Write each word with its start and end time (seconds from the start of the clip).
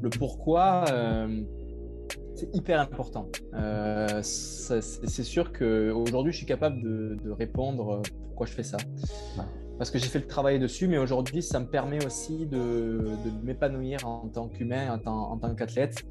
le 0.00 0.10
pourquoi, 0.10 0.84
c'est 2.34 2.54
hyper 2.54 2.80
important. 2.80 3.28
c'est 4.22 5.22
sûr 5.24 5.52
qu'aujourd'hui, 5.52 6.32
je 6.32 6.38
suis 6.38 6.46
capable 6.46 6.82
de, 6.82 7.30
répondre 7.30 8.02
pourquoi 8.24 8.46
je 8.46 8.52
fais 8.52 8.62
ça. 8.62 8.78
Parce 9.78 9.90
que 9.90 9.98
j'ai 9.98 10.08
fait 10.08 10.18
le 10.18 10.26
travail 10.26 10.58
dessus, 10.58 10.88
mais 10.88 10.98
aujourd'hui, 10.98 11.42
ça 11.42 11.60
me 11.60 11.66
permet 11.66 12.04
aussi 12.04 12.46
de, 12.46 13.10
m'épanouir 13.42 14.06
en 14.06 14.28
tant 14.28 14.48
qu'humain, 14.48 14.92
en 14.92 14.98
tant, 14.98 15.30
en 15.32 15.38
tant 15.38 15.54
qu'athlète, 15.54 16.04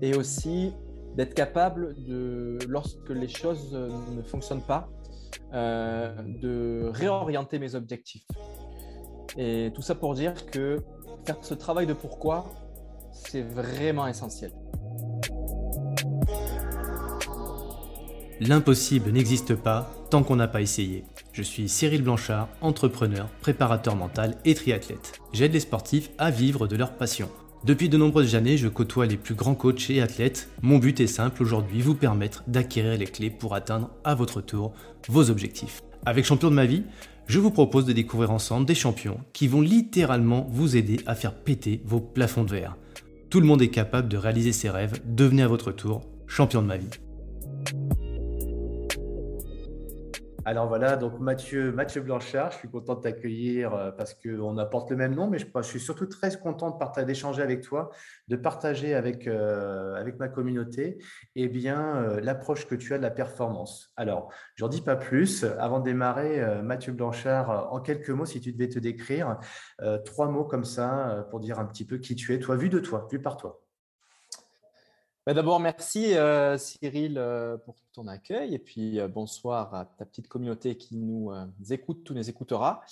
et 0.00 0.16
aussi 0.16 0.72
d'être 1.16 1.34
capable 1.34 1.94
de, 2.04 2.58
lorsque 2.68 3.10
les 3.10 3.28
choses 3.28 3.72
ne 3.74 4.22
fonctionnent 4.22 4.62
pas, 4.62 4.88
euh, 5.52 6.12
de 6.40 6.90
réorienter 6.92 7.58
mes 7.58 7.74
objectifs. 7.74 8.26
Et 9.36 9.72
tout 9.74 9.82
ça 9.82 9.94
pour 9.94 10.14
dire 10.14 10.46
que 10.46 10.76
faire 11.24 11.36
ce 11.42 11.54
travail 11.54 11.86
de 11.86 11.92
pourquoi, 11.92 12.48
c'est 13.12 13.42
vraiment 13.42 14.06
essentiel. 14.06 14.52
L'impossible 18.40 19.10
n'existe 19.10 19.54
pas 19.54 19.92
tant 20.10 20.22
qu'on 20.22 20.36
n'a 20.36 20.48
pas 20.48 20.62
essayé. 20.62 21.04
Je 21.32 21.42
suis 21.42 21.68
Cyril 21.68 22.02
Blanchard, 22.02 22.48
entrepreneur, 22.62 23.28
préparateur 23.42 23.96
mental 23.96 24.36
et 24.44 24.54
triathlète. 24.54 25.20
J'aide 25.32 25.52
les 25.52 25.60
sportifs 25.60 26.10
à 26.18 26.30
vivre 26.30 26.66
de 26.66 26.76
leur 26.76 26.94
passion. 26.94 27.28
Depuis 27.64 27.90
de 27.90 27.98
nombreuses 27.98 28.34
années, 28.36 28.56
je 28.56 28.68
côtoie 28.68 29.04
les 29.04 29.18
plus 29.18 29.34
grands 29.34 29.54
coachs 29.54 29.90
et 29.90 30.00
athlètes. 30.00 30.48
Mon 30.62 30.78
but 30.78 30.98
est 31.00 31.06
simple 31.06 31.42
aujourd'hui, 31.42 31.82
vous 31.82 31.94
permettre 31.94 32.42
d'acquérir 32.46 32.98
les 32.98 33.06
clés 33.06 33.28
pour 33.28 33.54
atteindre 33.54 33.90
à 34.02 34.14
votre 34.14 34.40
tour 34.40 34.72
vos 35.08 35.28
objectifs. 35.28 35.82
Avec 36.06 36.24
Champion 36.24 36.48
de 36.48 36.54
ma 36.54 36.64
vie, 36.64 36.84
je 37.26 37.38
vous 37.38 37.50
propose 37.50 37.84
de 37.84 37.92
découvrir 37.92 38.30
ensemble 38.30 38.64
des 38.64 38.74
champions 38.74 39.20
qui 39.34 39.46
vont 39.46 39.60
littéralement 39.60 40.48
vous 40.50 40.76
aider 40.76 41.00
à 41.06 41.14
faire 41.14 41.34
péter 41.34 41.82
vos 41.84 42.00
plafonds 42.00 42.44
de 42.44 42.50
verre. 42.50 42.76
Tout 43.30 43.38
le 43.38 43.46
monde 43.46 43.62
est 43.62 43.68
capable 43.68 44.08
de 44.08 44.16
réaliser 44.16 44.50
ses 44.50 44.70
rêves, 44.70 45.00
devenez 45.06 45.42
à 45.42 45.48
votre 45.48 45.70
tour 45.70 46.02
champion 46.26 46.62
de 46.62 46.66
ma 46.66 46.76
vie. 46.76 46.90
Alors 50.50 50.66
voilà, 50.66 50.96
donc 50.96 51.20
Mathieu, 51.20 51.70
Mathieu 51.70 52.00
Blanchard, 52.00 52.50
je 52.50 52.56
suis 52.56 52.68
content 52.68 52.96
de 52.96 53.02
t'accueillir 53.02 53.72
euh, 53.72 53.92
parce 53.92 54.14
qu'on 54.14 54.58
apporte 54.58 54.90
le 54.90 54.96
même 54.96 55.14
nom, 55.14 55.30
mais 55.30 55.38
je, 55.38 55.46
suis 55.62 55.78
surtout 55.78 56.06
très 56.06 56.36
content 56.40 56.76
d'échanger 57.06 57.40
avec 57.40 57.60
toi, 57.60 57.92
de 58.26 58.34
partager 58.34 58.94
avec, 58.94 59.28
euh, 59.28 60.04
ma 60.18 60.26
communauté 60.26 60.98
eh 61.36 61.46
bien, 61.46 61.98
euh, 61.98 62.20
l'approche 62.20 62.66
que 62.66 62.74
tu 62.74 62.92
as 62.92 62.98
de 62.98 63.02
la 63.02 63.12
performance. 63.12 63.92
Alors, 63.94 64.32
j'en 64.56 64.66
dis 64.66 64.80
pas 64.80 64.96
plus. 64.96 65.44
Avant 65.44 65.78
de 65.78 65.84
démarrer, 65.84 66.60
Mathieu 66.64 66.92
Blanchard, 66.94 67.72
en 67.72 67.78
quelques 67.78 68.10
mots, 68.10 68.26
si 68.26 68.40
tu 68.40 68.52
devais 68.52 68.68
te 68.68 68.80
décrire, 68.80 69.38
trois 70.04 70.26
mots 70.26 70.42
comme 70.42 70.64
ça 70.64 71.28
pour 71.30 71.38
dire 71.38 71.60
un 71.60 71.64
petit 71.64 71.84
peu 71.84 71.98
qui 71.98 72.16
tu 72.16 72.34
es, 72.34 72.40
toi, 72.40 72.56
vu 72.56 72.68
de 72.68 72.80
toi, 72.80 73.06
vu 73.12 73.22
par 73.22 73.36
toi. 73.36 73.60
Bah, 75.30 75.34
d'abord, 75.34 75.60
merci 75.60 76.16
euh, 76.16 76.58
Cyril 76.58 77.16
euh, 77.16 77.56
pour 77.56 77.76
ton 77.92 78.08
accueil 78.08 78.52
et 78.52 78.58
puis 78.58 78.98
euh, 78.98 79.06
bonsoir 79.06 79.72
à 79.76 79.84
ta 79.84 80.04
petite 80.04 80.26
communauté 80.26 80.76
qui 80.76 80.96
nous 80.96 81.30
écoute, 81.70 82.02
tous 82.02 82.14
nous 82.14 82.28
écoutera. 82.28 82.82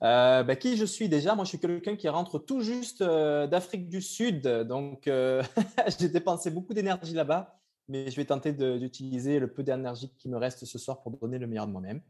Bah, 0.00 0.56
qui 0.56 0.76
je 0.76 0.84
suis 0.84 1.08
déjà? 1.08 1.36
Moi, 1.36 1.44
je 1.44 1.50
suis 1.50 1.60
quelqu'un 1.60 1.94
qui 1.94 2.08
rentre 2.08 2.40
tout 2.40 2.60
juste 2.60 3.04
d'Afrique 3.04 3.88
du 3.88 4.02
Sud, 4.02 4.48
donc 4.66 5.08
j'ai 6.00 6.08
dépensé 6.08 6.50
beaucoup 6.50 6.74
d'énergie 6.74 7.14
là-bas, 7.14 7.56
mais 7.88 8.10
je 8.10 8.16
vais 8.16 8.24
tenter 8.24 8.52
d'utiliser 8.52 9.38
le 9.38 9.46
peu 9.46 9.62
d'énergie 9.62 10.10
qui 10.18 10.28
me 10.28 10.38
reste 10.38 10.64
ce 10.64 10.78
soir 10.80 11.02
pour 11.02 11.12
donner 11.12 11.38
le 11.38 11.46
meilleur 11.46 11.68
de 11.68 11.72
moi-même. 11.72 12.00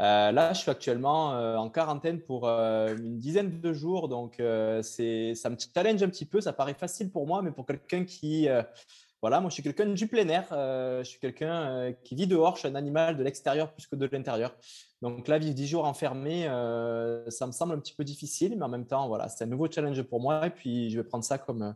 Euh, 0.00 0.32
là, 0.32 0.52
je 0.52 0.60
suis 0.60 0.70
actuellement 0.70 1.34
euh, 1.34 1.56
en 1.56 1.70
quarantaine 1.70 2.20
pour 2.20 2.48
euh, 2.48 2.96
une 2.96 3.18
dizaine 3.18 3.60
de 3.60 3.72
jours, 3.72 4.08
donc 4.08 4.42
c'est, 4.82 5.34
ça 5.34 5.50
me 5.50 5.56
challenge 5.56 6.02
un 6.02 6.08
petit 6.08 6.26
peu. 6.26 6.40
Ça 6.40 6.52
paraît 6.52 6.74
facile 6.74 7.10
pour 7.10 7.26
moi, 7.26 7.42
mais 7.42 7.52
pour 7.52 7.66
quelqu'un 7.66 8.04
qui, 8.04 8.48
voilà, 9.22 9.40
moi 9.40 9.50
je 9.50 9.54
suis 9.54 9.62
quelqu'un 9.62 9.86
du 9.86 10.06
plein 10.06 10.28
air, 10.28 10.46
je 10.50 11.04
suis 11.04 11.20
quelqu'un 11.20 11.92
qui 12.02 12.14
vit 12.14 12.26
dehors, 12.26 12.56
je 12.56 12.60
suis 12.60 12.68
un 12.68 12.74
animal 12.74 13.16
de 13.16 13.22
l'extérieur 13.22 13.72
plus 13.72 13.86
que 13.86 13.96
de 13.96 14.06
l'intérieur. 14.06 14.56
Donc 15.02 15.28
là, 15.28 15.38
vivre 15.38 15.54
dix 15.54 15.66
jours 15.66 15.84
enfermé, 15.84 16.44
ça 17.28 17.46
me 17.46 17.52
semble 17.52 17.74
un 17.74 17.78
petit 17.78 17.94
peu 17.94 18.04
difficile, 18.04 18.56
mais 18.56 18.64
en 18.64 18.68
même 18.68 18.86
temps, 18.86 19.08
voilà, 19.08 19.28
c'est 19.28 19.44
un 19.44 19.48
nouveau 19.48 19.70
challenge 19.70 20.02
pour 20.02 20.20
moi, 20.20 20.46
et 20.46 20.50
puis 20.50 20.90
je 20.90 20.98
vais 20.98 21.04
prendre 21.04 21.24
ça 21.24 21.38
comme 21.38 21.74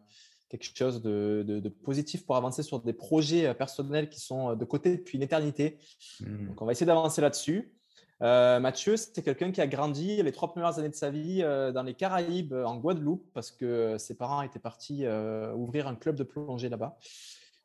quelque 0.49 0.65
chose 0.75 1.03
de, 1.03 1.45
de, 1.47 1.69
positif 1.69 2.25
pour 2.25 2.37
avancer 2.37 2.63
sur 2.63 2.81
des 2.81 2.95
projets 2.95 3.53
personnels 3.55 4.09
qui 4.09 4.19
sont 4.19 4.57
de 4.57 4.65
côté 4.65 4.97
depuis 4.97 5.19
une 5.19 5.23
éternité. 5.23 5.79
Mmh. 6.21 6.47
Donc 6.47 6.63
on 6.63 6.65
va 6.65 6.73
essayer 6.73 6.87
d'avancer 6.87 7.21
là-dessus. 7.21 7.78
Euh, 8.21 8.59
Mathieu, 8.59 8.97
c'est 8.97 9.23
quelqu'un 9.23 9.53
qui 9.53 9.61
a 9.61 9.67
grandi 9.67 10.21
les 10.23 10.33
trois 10.33 10.51
premières 10.51 10.79
années 10.79 10.89
de 10.89 10.95
sa 10.95 11.11
vie 11.11 11.43
euh, 11.43 11.71
dans 11.71 11.85
les 11.85 11.95
Caraïbes, 11.95 12.53
en 12.53 12.77
Guadeloupe, 12.77 13.25
parce 13.33 13.53
que 13.53 13.97
ses 13.99 14.17
parents 14.17 14.43
étaient 14.43 14.59
partis 14.59 15.05
euh, 15.05 15.53
ouvrir 15.55 15.87
un 15.87 15.95
club 15.95 16.17
de 16.17 16.25
plongée 16.25 16.69
là-bas. 16.69 16.99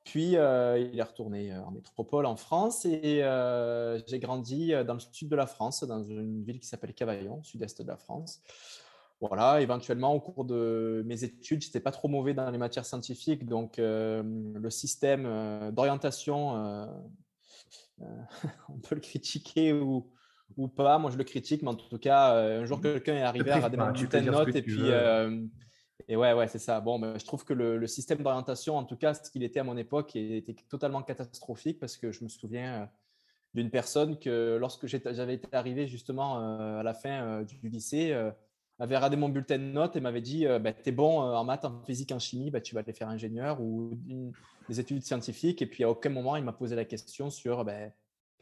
Puis, 0.04 0.32
il 0.34 0.38
est 0.38 1.02
retourné 1.02 1.56
en 1.56 1.72
métropole 1.72 2.26
en 2.26 2.36
France 2.36 2.84
et 2.84 3.24
j'ai 4.06 4.20
grandi 4.20 4.74
dans 4.86 4.96
le 4.96 5.00
sud 5.00 5.30
de 5.30 5.36
la 5.38 5.48
France, 5.48 5.86
dans 5.86 6.04
une 6.04 6.44
ville 6.44 6.60
qui 6.60 6.68
s'appelle 6.68 6.94
Cavaillon, 6.94 7.42
sud-est 7.42 7.82
de 7.82 7.88
la 7.88 7.96
France. 7.96 8.42
Voilà, 9.22 9.62
éventuellement, 9.62 10.14
au 10.14 10.20
cours 10.20 10.44
de 10.44 11.04
mes 11.06 11.24
études, 11.24 11.62
je 11.62 11.68
n'étais 11.68 11.80
pas 11.80 11.92
trop 11.92 12.10
mauvais 12.10 12.34
dans 12.34 12.52
les 12.52 12.58
matières 12.58 12.86
scientifiques, 12.86 13.46
donc 13.46 13.76
le 13.78 14.70
système 14.70 15.72
d'orientation, 15.72 16.90
on 18.00 18.80
peut 18.84 18.96
le 18.96 19.02
critiquer 19.02 19.72
ou, 19.72 20.12
ou 20.58 20.68
pas. 20.68 20.98
Moi, 20.98 21.12
je 21.12 21.18
le 21.18 21.24
critique, 21.24 21.62
mais 21.62 21.70
en 21.70 21.76
tout 21.76 21.98
cas, 21.98 22.36
euh, 22.36 22.62
un 22.62 22.66
jour, 22.66 22.80
mmh. 22.80 22.82
quelqu'un 22.82 23.16
est 23.16 23.22
arrivé 23.22 23.52
à 23.52 23.60
rater 23.60 23.78
une 23.78 24.26
de 24.26 24.32
notes 24.32 24.56
et 24.56 24.62
puis. 24.62 24.78
Euh, 24.82 25.46
et 26.08 26.16
ouais, 26.16 26.34
ouais, 26.34 26.48
c'est 26.48 26.60
ça. 26.60 26.82
Bon, 26.82 27.00
mais 27.00 27.18
je 27.18 27.26
trouve 27.26 27.46
que 27.46 27.54
le, 27.54 27.88
système 27.88 28.20
d'orientation, 28.20 28.78
en 28.78 28.84
tout 28.84 28.98
cas, 28.98 29.14
ce 29.14 29.32
qu'il 29.32 29.44
était 29.44 29.60
à 29.60 29.64
mon 29.64 29.78
époque, 29.78 30.16
était 30.16 30.56
totalement 30.70 31.02
catastrophique 31.02 31.80
parce 31.80 31.98
que 31.98 32.12
je 32.12 32.24
me 32.24 32.30
souviens 32.30 32.74
euh, 32.74 32.86
d'une 33.54 33.70
personne 33.70 34.20
que 34.20 34.58
lorsque 34.60 34.88
j'avais 34.88 35.36
été 35.36 35.48
arrivé 35.54 35.88
justement 35.88 36.40
à 36.80 36.84
la 36.84 36.94
fin 36.94 37.44
du 37.44 37.70
lycée, 37.70 38.12
avait 38.80 38.96
regardé 38.96 39.16
mon 39.16 39.30
bulletin 39.30 39.60
de 39.60 39.64
notes 39.64 39.96
et 39.96 40.02
m'avait 40.02 40.22
dit 40.22 40.46
bah, 40.60 40.74
Tu 40.74 40.90
es 40.90 40.92
bon 40.92 41.22
en 41.22 41.44
maths, 41.44 41.64
en 41.64 41.84
physique, 41.84 42.12
en 42.12 42.20
chimie, 42.20 42.50
bah, 42.50 42.62
tu 42.62 42.74
vas 42.74 42.82
aller 42.82 42.94
faire 42.94 43.10
ingénieur 43.10 43.62
ou 43.62 43.98
des 44.68 44.80
études 44.80 45.04
scientifiques. 45.04 45.62
Et 45.62 45.68
puis 45.68 45.84
à 45.84 45.90
aucun 45.90 46.10
moment, 46.10 46.36
il 46.36 46.44
m'a 46.44 46.52
posé 46.52 46.76
la 46.76 46.84
question 46.84 47.30
sur 47.30 47.64
bah, 47.64 47.92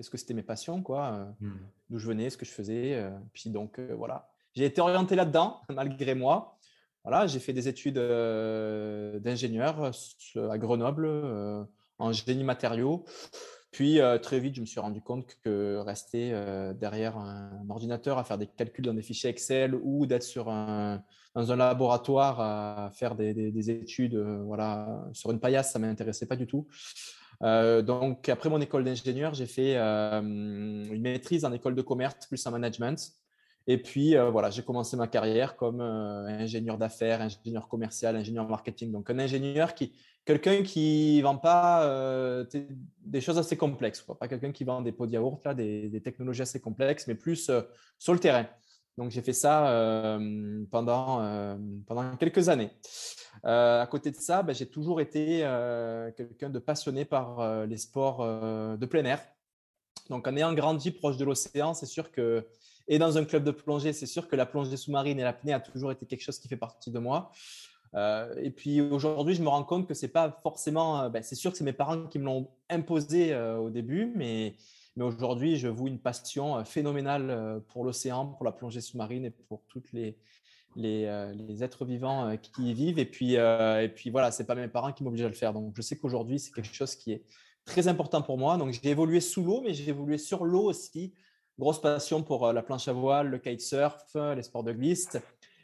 qu'est-ce 0.02 0.10
que 0.10 0.18
c'était 0.18 0.34
mes 0.34 0.42
passions, 0.42 0.82
quoi, 0.82 1.14
euh, 1.14 1.26
mmh. 1.46 1.60
d'où 1.92 2.00
je 2.00 2.08
venais, 2.08 2.32
ce 2.32 2.38
que 2.38 2.46
je 2.46 2.50
faisais. 2.50 2.96
Euh, 2.96 3.12
puis 3.34 3.52
donc 3.52 3.78
euh, 3.78 3.94
voilà, 3.96 4.32
j'ai 4.56 4.66
été 4.66 4.82
orienté 4.82 5.16
là-dedans 5.16 5.62
malgré 5.70 6.16
moi. 6.16 6.58
Voilà, 7.04 7.28
j'ai 7.28 7.40
fait 7.40 7.54
des 7.54 7.68
études 7.68 7.98
d'ingénieur 9.24 9.92
à 10.36 10.58
Grenoble 10.60 11.08
en 11.98 12.12
génie 12.12 12.44
matériaux. 12.44 13.06
Puis 13.72 14.00
très 14.22 14.40
vite, 14.40 14.54
je 14.54 14.62
me 14.62 14.68
suis 14.68 14.80
rendu 14.80 15.02
compte 15.02 15.36
que 15.44 15.78
rester 15.78 16.30
derrière 16.80 17.18
un, 17.18 17.68
ordinateur 17.70 18.20
à 18.20 18.24
faire 18.24 18.38
des 18.38 18.46
calculs 18.46 18.86
dans 18.86 18.94
des 18.94 19.02
fichiers 19.02 19.32
Excel 19.32 19.74
ou 19.74 20.06
d'être 20.06 20.22
sur 20.22 20.50
un, 20.50 21.04
dans 21.34 21.52
un 21.52 21.56
laboratoire 21.56 22.40
à 22.40 22.92
faire 22.94 23.16
des, 23.16 23.34
des 23.34 23.72
études 23.72 24.18
voilà, 24.46 25.04
sur 25.14 25.32
une 25.32 25.40
paillasse, 25.40 25.72
ça 25.72 25.80
ne 25.80 25.88
m'intéressait 25.88 26.28
pas 26.28 26.36
du 26.36 26.46
tout. 26.46 26.68
Euh, 27.44 27.82
donc, 27.82 28.30
après 28.30 28.50
mon 28.50 28.62
école 28.62 28.84
d'ingénieur, 28.84 29.34
j'ai 29.34 29.48
fait 29.48 29.76
euh, 29.76 30.22
une 30.22 31.02
maîtrise 31.02 31.44
en 31.46 31.52
école 31.52 31.76
de 31.76 31.82
commerce 31.82 32.28
plus 32.28 32.46
en 32.46 32.52
management. 32.52 33.14
Et 33.68 33.78
puis, 33.78 34.16
euh, 34.16 34.30
voilà, 34.30 34.50
j'ai 34.50 34.64
commencé 34.64 34.98
ma 34.98 35.08
carrière 35.08 35.56
comme 35.56 35.82
ingénieur 35.82 36.78
d'affaires, 36.78 37.22
ingénieur 37.22 37.68
commercial, 37.68 38.16
ingénieur 38.16 38.48
marketing. 38.48 38.92
Donc, 38.92 39.10
un 39.10 39.20
ingénieur 39.20 39.76
qui, 39.76 39.94
quelqu'un 40.26 40.64
qui 40.64 41.18
ne 41.18 41.24
vend 41.24 41.38
pas 41.38 42.46
des 43.06 43.22
choses 43.22 43.38
assez 43.38 43.58
complexes, 43.58 44.02
pas 44.02 44.28
quelqu'un 44.28 44.52
qui 44.52 44.64
vend 44.64 44.82
des 44.82 44.92
pots 44.92 45.06
de 45.06 45.14
yaourt, 45.14 45.44
là, 45.46 45.54
des, 45.54 45.90
des 45.90 46.02
technologies 46.02 46.42
assez 46.42 46.60
complexes, 46.60 47.08
mais 47.08 47.16
plus 47.16 47.52
sur 48.00 48.14
le 48.14 48.20
terrain. 48.20 48.48
Donc, 48.98 49.12
j'ai 49.12 49.22
fait 49.22 49.34
ça 49.34 50.20
pendant, 50.72 51.58
pendant 51.86 52.16
quelques 52.18 52.50
années. 52.50 52.72
Euh, 53.46 53.82
à 53.82 53.88
côté 53.88 54.12
de 54.12 54.16
ça, 54.16 54.44
ben, 54.44 54.54
j'ai 54.54 54.68
toujours 54.68 55.02
été 55.02 55.42
euh, 55.44 56.12
quelqu'un 56.12 56.50
de 56.50 56.60
passionné 56.60 57.06
par 57.06 57.40
euh, 57.40 57.66
les 57.66 57.78
sports 57.78 58.26
de 58.26 58.86
plein 58.86 59.06
air. 59.06 59.22
Donc, 60.10 60.28
en 60.28 60.36
ayant 60.36 60.54
grandi 60.54 60.92
proche 60.92 61.18
de 61.18 61.26
l'océan, 61.26 61.74
c'est 61.74 61.86
sûr 61.86 62.12
que, 62.12 62.46
et 62.88 63.00
dans 63.00 63.18
un 63.18 63.26
club 63.26 63.44
de 63.44 63.52
plongée, 63.52 63.94
c'est 63.94 64.06
sûr 64.06 64.28
que 64.28 64.36
la 64.36 64.46
plongée 64.46 64.78
sous-marine 64.78 65.20
et 65.20 65.24
l'apnée 65.24 65.54
a 65.54 65.60
toujours 65.60 65.92
été 65.92 66.06
quelque 66.06 66.22
chose 66.24 66.40
qui 66.40 66.48
fait 66.48 66.58
partie 66.58 66.92
de 66.92 67.00
moi. 67.00 67.32
et 68.38 68.52
puis 68.52 68.82
aujourd'hui, 68.82 69.36
je 69.36 69.42
me 69.42 69.50
rends 69.50 69.64
compte 69.64 69.88
que 69.88 69.94
c'est 69.94 70.08
pas 70.10 70.32
forcément. 70.44 71.10
Ben, 71.10 71.24
c'est 71.24 71.36
sûr 71.36 71.52
que 71.52 71.58
c'est 71.58 71.64
mes 71.64 71.74
parents 71.74 72.08
qui 72.08 72.20
me 72.20 72.26
l'ont 72.26 72.48
imposé 72.70 73.36
au 73.36 73.70
début, 73.70 74.12
mais, 74.16 74.56
mais 74.96 75.06
aujourd'hui, 75.06 75.58
je 75.58 75.68
voue 75.68 75.88
une 75.88 76.00
passion 76.00 76.64
phénoménale 76.66 77.62
pour 77.70 77.86
l'océan, 77.86 78.28
pour 78.28 78.46
la 78.46 78.52
plongée 78.52 78.82
sous-marine 78.82 79.26
et 79.26 79.32
pour 79.32 79.62
toutes 79.68 79.92
les, 79.94 80.18
euh, 80.78 81.34
les, 81.34 81.64
êtres 81.64 81.84
vivants 81.84 82.30
euh, 82.30 82.36
qui 82.38 82.72
y 82.72 82.74
vivent. 82.74 83.00
Et 83.00 83.06
puis, 83.06 83.38
euh, 83.38 83.84
et 83.84 83.90
puis 83.90 84.10
voilà, 84.10 84.32
ce 84.32 84.42
n'est 84.42 84.48
pas 84.48 84.56
mes 84.56 84.68
parents 84.68 84.94
qui 84.94 85.04
m'obligent 85.04 85.26
à 85.26 85.30
le 85.30 85.34
faire. 85.34 85.54
Donc, 85.54 85.74
je 85.76 85.82
sais 85.82 85.98
qu'aujourd'hui, 85.98 86.40
c'est 86.40 86.52
quelque 86.52 86.74
chose 86.74 86.96
qui 86.96 87.12
est 87.12 87.24
très 87.66 87.88
important 87.88 88.22
pour 88.22 88.38
moi. 88.38 88.58
Donc, 88.58 88.72
j'ai 88.72 88.90
évolué 88.90 89.20
sous 89.20 89.44
l'eau, 89.44 89.62
mais 89.62 89.74
j'ai 89.74 89.90
évolué 89.90 90.18
sur 90.18 90.46
l'eau 90.46 90.64
aussi. 90.64 91.14
Grosse 91.60 91.82
passion 91.82 92.24
pour 92.24 92.52
la 92.54 92.64
planche 92.64 92.88
à 92.88 92.94
voile, 92.94 93.28
le 93.28 93.38
kitesurf, 93.38 94.16
les 94.16 94.42
sports 94.44 94.64
de 94.64 94.72
glisse. 94.72 95.18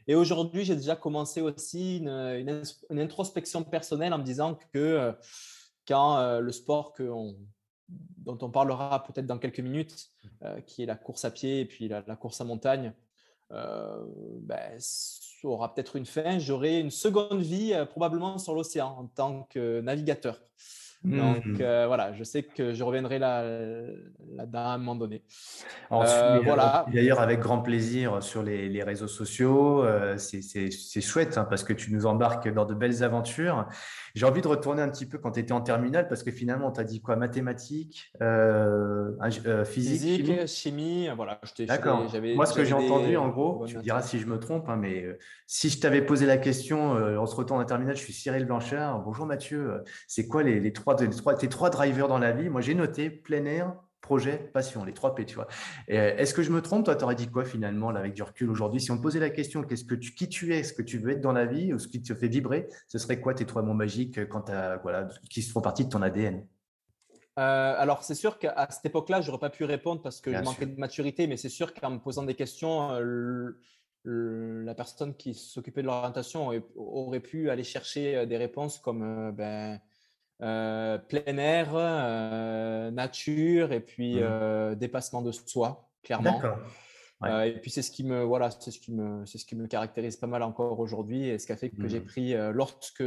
Et 0.06 0.16
aujourd'hui, 0.16 0.64
j'ai 0.64 0.76
déjà 0.76 0.96
commencé 0.96 1.42
aussi 1.42 1.98
une, 1.98 2.64
introspection 2.92 3.64
personnelle 3.64 4.14
en 4.14 4.20
me 4.20 4.24
disant 4.24 4.60
que 4.74 5.16
quand 5.88 6.40
le 6.40 6.52
sport 6.52 6.94
dont 7.90 8.38
on 8.42 8.50
parlera 8.52 9.04
peut-être 9.04 9.26
dans 9.26 9.40
quelques 9.40 9.62
minutes, 9.62 10.12
qui 10.68 10.84
est 10.84 10.86
la 10.86 10.96
course 10.96 11.26
à 11.26 11.32
pied 11.32 11.62
et 11.62 11.66
puis 11.66 11.88
la, 11.88 12.16
course 12.16 12.42
à 12.42 12.44
montagne, 12.44 12.94
ben, 13.50 14.80
aura 15.44 15.74
peut-être 15.74 15.96
une 15.96 16.06
fin. 16.06 16.40
J'aurai 16.40 16.80
une 16.80 16.92
seconde 16.92 17.42
vie 17.42 17.74
probablement 17.90 18.38
sur 18.38 18.54
l'océan 18.54 18.96
en 18.98 19.08
tant 19.08 19.44
que 19.50 19.82
navigateur. 19.82 20.40
Donc 21.04 21.46
mmh. 21.46 21.58
euh, 21.62 21.86
voilà, 21.88 22.12
je 22.14 22.24
sais 22.24 22.44
que 22.44 22.74
je 22.74 22.84
reviendrai 22.84 23.20
là, 23.20 23.44
là 23.44 24.46
à 24.54 24.74
un 24.74 24.78
moment 24.78 24.96
donné. 24.96 25.24
Euh, 25.92 26.40
voilà. 26.44 26.86
D'ailleurs, 26.92 27.22
avec 27.22 27.40
grand 27.40 27.60
plaisir 27.60 28.22
sur 28.24 28.42
les, 28.44 28.84
réseaux 28.84 29.08
sociaux. 29.08 29.84
Euh, 29.84 30.18
c'est 30.18 31.02
chouette 31.02 31.38
hein, 31.38 31.46
parce 31.50 31.64
que 31.64 31.74
tu 31.74 31.94
nous 31.94 32.06
embarques 32.06 32.52
dans 32.52 32.66
de 32.66 32.74
belles 32.74 33.04
aventures. 33.04 33.68
J'ai 34.16 34.26
envie 34.26 34.42
de 34.42 34.48
retourner 34.48 34.82
un 34.82 34.90
petit 34.90 35.06
peu 35.06 35.18
quand 35.18 35.32
tu 35.32 35.40
étais 35.40 35.52
en 35.52 35.62
terminale 35.62 36.08
parce 36.08 36.24
que 36.24 36.32
finalement, 36.32 36.72
tu 36.72 36.80
as 36.80 36.84
dit 36.84 37.02
quoi? 37.02 37.16
Mathématiques, 37.16 38.12
physique, 39.66 40.26
Physique, 40.26 40.48
chimie, 40.48 41.10
voilà. 41.16 41.40
D'accord. 41.60 42.06
Moi, 42.36 42.46
ce 42.46 42.54
que 42.54 42.64
j'ai 42.64 42.74
entendu, 42.74 43.18
en 43.18 43.30
gros, 43.30 43.66
tu 43.68 43.78
me 43.78 43.82
diras 43.82 44.02
si 44.02 44.20
je 44.20 44.26
me 44.26 44.40
trompe, 44.40 44.68
hein, 44.68 44.78
mais 44.78 45.06
si 45.46 45.70
je 45.70 45.80
t'avais 45.80 46.02
posé 46.02 46.26
la 46.26 46.38
question, 46.38 46.92
on 46.92 47.26
se 47.26 47.36
retourne 47.36 47.62
en 47.62 47.66
terminale, 47.66 47.96
je 47.96 48.02
suis 48.02 48.14
Cyril 48.14 48.46
Blanchard. 48.46 49.02
Bonjour 49.04 49.26
Mathieu, 49.26 49.84
c'est 50.08 50.28
quoi 50.28 50.44
les, 50.44 50.60
les 50.60 50.74
trois 50.74 50.87
tes 50.96 51.50
trois 51.50 51.70
drivers 51.70 52.08
dans 52.08 52.20
la 52.20 52.32
vie. 52.32 52.50
Moi, 52.50 52.62
j'ai 52.62 52.76
noté 52.76 53.10
plein 53.10 53.46
air, 53.46 53.76
projet, 54.02 54.38
passion, 54.54 54.86
les 54.86 54.94
trois 54.94 55.16
P, 55.16 55.26
tu 55.26 55.36
vois. 55.36 55.48
Euh, 55.90 56.16
est-ce 56.18 56.34
que 56.34 56.42
je 56.42 56.52
me 56.52 56.62
trompe 56.62 56.86
Toi, 56.86 56.96
tu 56.96 57.04
aurais 57.04 57.16
dit 57.16 57.28
quoi 57.28 57.44
finalement, 57.44 57.92
là, 57.92 58.00
avec 58.00 58.14
du 58.14 58.24
recul 58.24 58.50
aujourd'hui? 58.50 58.80
Si 58.80 58.92
on 58.92 58.98
te 58.98 59.02
posait 59.02 59.20
la 59.20 59.30
question, 59.30 59.64
qu'est-ce 59.64 59.86
que 59.86 59.96
tu, 59.96 60.14
qui 60.14 60.30
tu 60.30 60.56
es, 60.56 60.64
ce 60.64 60.74
que 60.74 60.82
tu 60.82 60.98
veux 60.98 61.12
être 61.12 61.22
dans 61.22 61.34
la 61.34 61.46
vie, 61.46 61.74
ou 61.74 61.80
ce 61.80 61.88
qui 61.88 62.02
te 62.02 62.14
fait 62.14 62.28
vibrer, 62.28 62.68
ce 62.88 62.98
serait 62.98 63.20
quoi 63.20 63.34
tes 63.34 63.46
trois 63.46 63.62
mots 63.62 63.74
magiques 63.74 64.28
quand 64.30 64.50
voilà, 64.82 65.08
qui 65.30 65.42
font 65.42 65.62
partie 65.62 65.86
de 65.86 65.90
ton 65.90 66.02
ADN 66.02 66.46
euh, 67.38 67.76
alors, 67.78 68.02
c'est 68.02 68.16
sûr 68.16 68.40
qu'à 68.40 68.68
cette 68.72 68.88
époque-là, 68.88 69.22
je 69.22 69.28
n'aurais 69.28 69.40
pas 69.40 69.52
pu 69.52 69.64
répondre 69.64 70.02
parce 70.02 70.22
que 70.22 70.34
je 70.34 70.42
manquais 70.42 70.66
de 70.66 70.80
maturité, 70.80 71.28
mais 71.28 71.38
c'est 71.38 71.50
sûr 71.50 71.72
qu'en 71.72 71.92
me 71.92 72.00
posant 72.00 72.24
des 72.24 72.34
questions, 72.34 72.94
euh, 72.94 73.52
la 74.04 74.74
personne 74.74 75.16
qui 75.16 75.36
s'occupait 75.36 75.84
de 75.84 75.86
l'orientation 75.86 76.50
aurait, 76.76 77.20
pu 77.20 77.52
aller 77.52 77.64
chercher 77.64 78.26
des 78.26 78.38
réponses 78.38 78.80
comme 78.80 79.32
ben, 79.34 79.80
euh, 80.44 81.00
plein 81.00 81.38
air, 81.38 81.72
euh, 81.74 82.92
nature 82.92 83.72
et 83.72 83.80
puis 83.80 84.18
mmh. 84.18 84.22
euh, 84.22 84.76
dépassement 84.76 85.24
de 85.24 85.32
soi, 85.32 85.90
clairement. 86.04 86.40
et 87.26 87.54
puis 87.60 87.72
c'est 87.72 87.82
ce 87.82 87.90
qui 87.90 88.04
me 88.04 88.22
voilà, 88.22 88.52
c'est 88.52 88.70
ce 88.70 88.80
qui 88.80 88.94
me 88.94 89.26
c'est 89.26 89.40
ce 89.40 89.46
qui 89.46 89.56
me 89.56 89.66
caractérise 89.66 90.16
pas 90.16 90.28
mal 90.28 90.44
encore 90.44 90.80
aujourd'hui 90.80 91.28
et 91.28 91.40
ce 91.40 91.48
qui 91.48 91.54
a 91.54 91.58
fait 91.58 91.72
que 91.72 91.88
j'ai 91.88 92.02
mmh. 92.02 92.06
pris 92.06 92.36
lorsque 92.54 93.04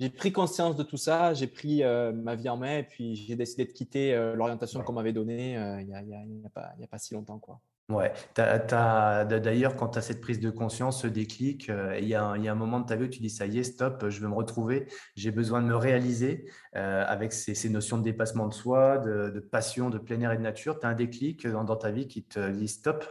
j'ai 0.00 0.10
pris 0.10 0.32
conscience 0.32 0.74
de 0.76 0.82
tout 0.82 0.96
ça, 0.96 1.34
j'ai 1.34 1.46
pris 1.46 1.84
ma 1.84 2.34
vie 2.34 2.48
en 2.48 2.56
main 2.56 2.78
et 2.78 2.82
puis 2.82 3.14
j'ai 3.14 3.36
décidé 3.36 3.64
de 3.64 3.72
quitter 3.72 4.32
l'orientation 4.34 4.82
qu'on 4.82 4.92
m'avait 4.92 5.12
donnée 5.12 5.52
il 5.80 5.86
n'y 5.86 5.94
a, 5.94 5.98
a, 5.98 6.50
pas, 6.52 6.74
a 6.82 6.86
pas 6.88 6.98
si 6.98 7.14
longtemps 7.14 7.38
quoi. 7.38 7.60
Ouais, 7.88 8.12
d'ailleurs, 8.34 9.76
quand 9.76 9.90
tu 9.90 9.98
as 9.98 10.02
cette 10.02 10.20
prise 10.20 10.40
de 10.40 10.50
conscience, 10.50 11.02
ce 11.02 11.06
déclic, 11.06 11.70
euh, 11.70 11.96
il 12.00 12.08
y, 12.08 12.16
a 12.16 12.24
un 12.24 12.54
moment 12.56 12.80
de 12.80 12.86
ta 12.86 12.96
vie 12.96 13.04
où 13.04 13.08
tu 13.08 13.20
dis 13.20 13.30
ça 13.30 13.46
y 13.46 13.60
est, 13.60 13.62
stop, 13.62 14.08
je 14.08 14.20
veux 14.20 14.26
me 14.26 14.34
retrouver, 14.34 14.88
j'ai 15.14 15.30
besoin 15.30 15.62
de 15.62 15.68
me 15.68 15.76
réaliser 15.76 16.50
euh, 16.74 17.04
avec 17.06 17.32
ces, 17.32 17.68
notions 17.68 17.96
de 17.96 18.02
dépassement 18.02 18.48
de 18.48 18.54
soi, 18.54 18.98
de, 18.98 19.38
passion, 19.38 19.88
de 19.88 19.98
plein 19.98 20.20
air 20.20 20.32
et 20.32 20.36
de 20.36 20.42
nature. 20.42 20.80
Tu 20.80 20.86
as 20.86 20.88
un 20.88 20.94
déclic 20.94 21.46
dans, 21.46 21.76
ta 21.76 21.92
vie 21.92 22.08
qui 22.08 22.24
te 22.24 22.50
dit 22.50 22.66
stop? 22.66 23.04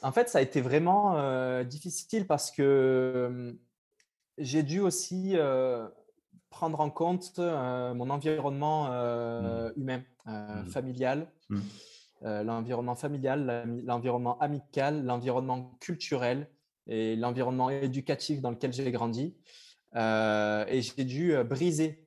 En 0.00 0.12
fait, 0.12 0.30
ça 0.30 0.38
a 0.38 0.40
été 0.40 0.62
vraiment 0.62 1.18
euh, 1.18 1.62
difficile 1.62 2.26
parce 2.26 2.50
que 2.50 3.58
j'ai 4.38 4.62
dû 4.62 4.80
aussi 4.80 5.36
prendre 6.48 6.80
en 6.80 6.88
compte 6.88 7.38
mon 7.38 8.08
environnement 8.08 8.88
mmh. 8.88 9.72
humain, 9.76 10.02
mmh. 10.24 10.64
familial. 10.70 11.30
Mmh. 11.50 11.60
Euh, 12.22 12.42
l'environnement 12.42 12.94
familial, 12.94 13.64
l'environnement 13.86 14.38
amical, 14.40 15.06
l'environnement 15.06 15.74
culturel 15.80 16.50
et 16.86 17.16
l'environnement 17.16 17.70
éducatif 17.70 18.42
dans 18.42 18.50
lequel 18.50 18.74
j'ai 18.74 18.90
grandi. 18.92 19.34
Euh, 19.96 20.66
et 20.68 20.82
j'ai 20.82 21.04
dû 21.04 21.34
euh, 21.34 21.44
briser 21.44 22.06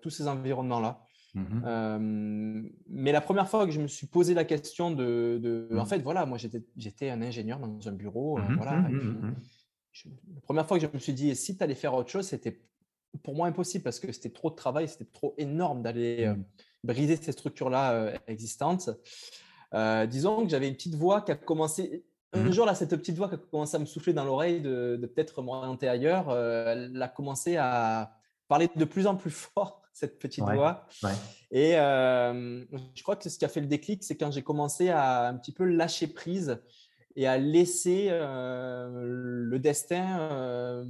tous 0.00 0.10
ces 0.10 0.28
environnements-là. 0.28 1.02
Mmh 1.34 2.70
mais 2.88 3.12
la 3.12 3.20
première 3.20 3.48
fois 3.48 3.66
que 3.66 3.72
je 3.72 3.80
me 3.80 3.88
suis 3.88 4.06
posé 4.06 4.32
la 4.32 4.44
question 4.44 4.92
de, 4.92 5.68
en 5.72 5.82
mmh. 5.82 5.86
fait, 5.86 5.98
voilà, 5.98 6.24
moi 6.26 6.38
j'étais 6.76 7.10
un 7.10 7.20
ingénieur 7.20 7.58
dans 7.58 7.88
un 7.88 7.92
bureau, 7.92 8.38
mmh 8.38 8.56
voilà. 8.56 8.88
la 8.88 10.40
première 10.42 10.66
fois 10.66 10.78
que 10.78 10.86
je 10.86 10.90
me 10.92 10.98
suis 10.98 11.12
dit, 11.12 11.34
si 11.34 11.56
tu 11.56 11.62
allais 11.62 11.74
faire 11.74 11.94
autre 11.94 12.08
chose, 12.08 12.26
c'était 12.26 12.60
pour 13.22 13.34
moi 13.34 13.48
impossible 13.48 13.82
parce 13.82 13.98
que 13.98 14.10
c'était 14.12 14.30
trop 14.30 14.50
de 14.50 14.54
travail, 14.54 14.88
c'était 14.88 15.10
trop 15.12 15.34
énorme 15.38 15.82
d'aller 15.82 16.32
briser 16.84 17.16
ces 17.16 17.32
structures-là 17.32 18.14
existantes. 18.28 18.90
Euh, 19.74 20.06
disons 20.06 20.44
que 20.44 20.48
j'avais 20.48 20.68
une 20.68 20.74
petite 20.74 20.94
voix 20.94 21.22
qui 21.22 21.32
a 21.32 21.36
commencé. 21.36 22.04
Un 22.32 22.44
mmh. 22.44 22.52
jour, 22.52 22.66
là, 22.66 22.74
cette 22.74 22.94
petite 22.96 23.16
voix 23.16 23.28
qui 23.28 23.36
a 23.36 23.38
commencé 23.38 23.76
à 23.76 23.78
me 23.78 23.86
souffler 23.86 24.12
dans 24.12 24.24
l'oreille 24.24 24.60
de, 24.60 24.98
peut-être 25.14 25.40
m'orienter 25.42 25.88
ailleurs, 25.88 26.28
euh, 26.28 26.72
elle 26.72 27.02
a 27.02 27.08
commencé 27.08 27.56
à 27.56 28.12
parler 28.48 28.68
de 28.74 28.84
plus 28.84 29.06
en 29.06 29.16
plus 29.16 29.30
fort, 29.54 29.82
cette 29.92 30.18
petite 30.18 30.44
voix. 30.44 30.86
Et 31.50 31.78
euh, 31.78 32.64
je 32.94 33.02
crois 33.02 33.16
que 33.16 33.28
ce 33.28 33.38
qui 33.38 33.44
a 33.44 33.48
fait 33.48 33.60
le 33.60 33.66
déclic, 33.66 34.04
c'est 34.04 34.16
quand 34.16 34.30
j'ai 34.30 34.42
commencé 34.42 34.90
à 34.90 35.28
un 35.28 35.34
petit 35.34 35.52
peu 35.52 35.64
lâcher 35.64 36.06
prise 36.06 36.58
et 37.16 37.26
à 37.26 37.38
laisser 37.38 38.10
le 38.10 39.58
destin 39.58 40.84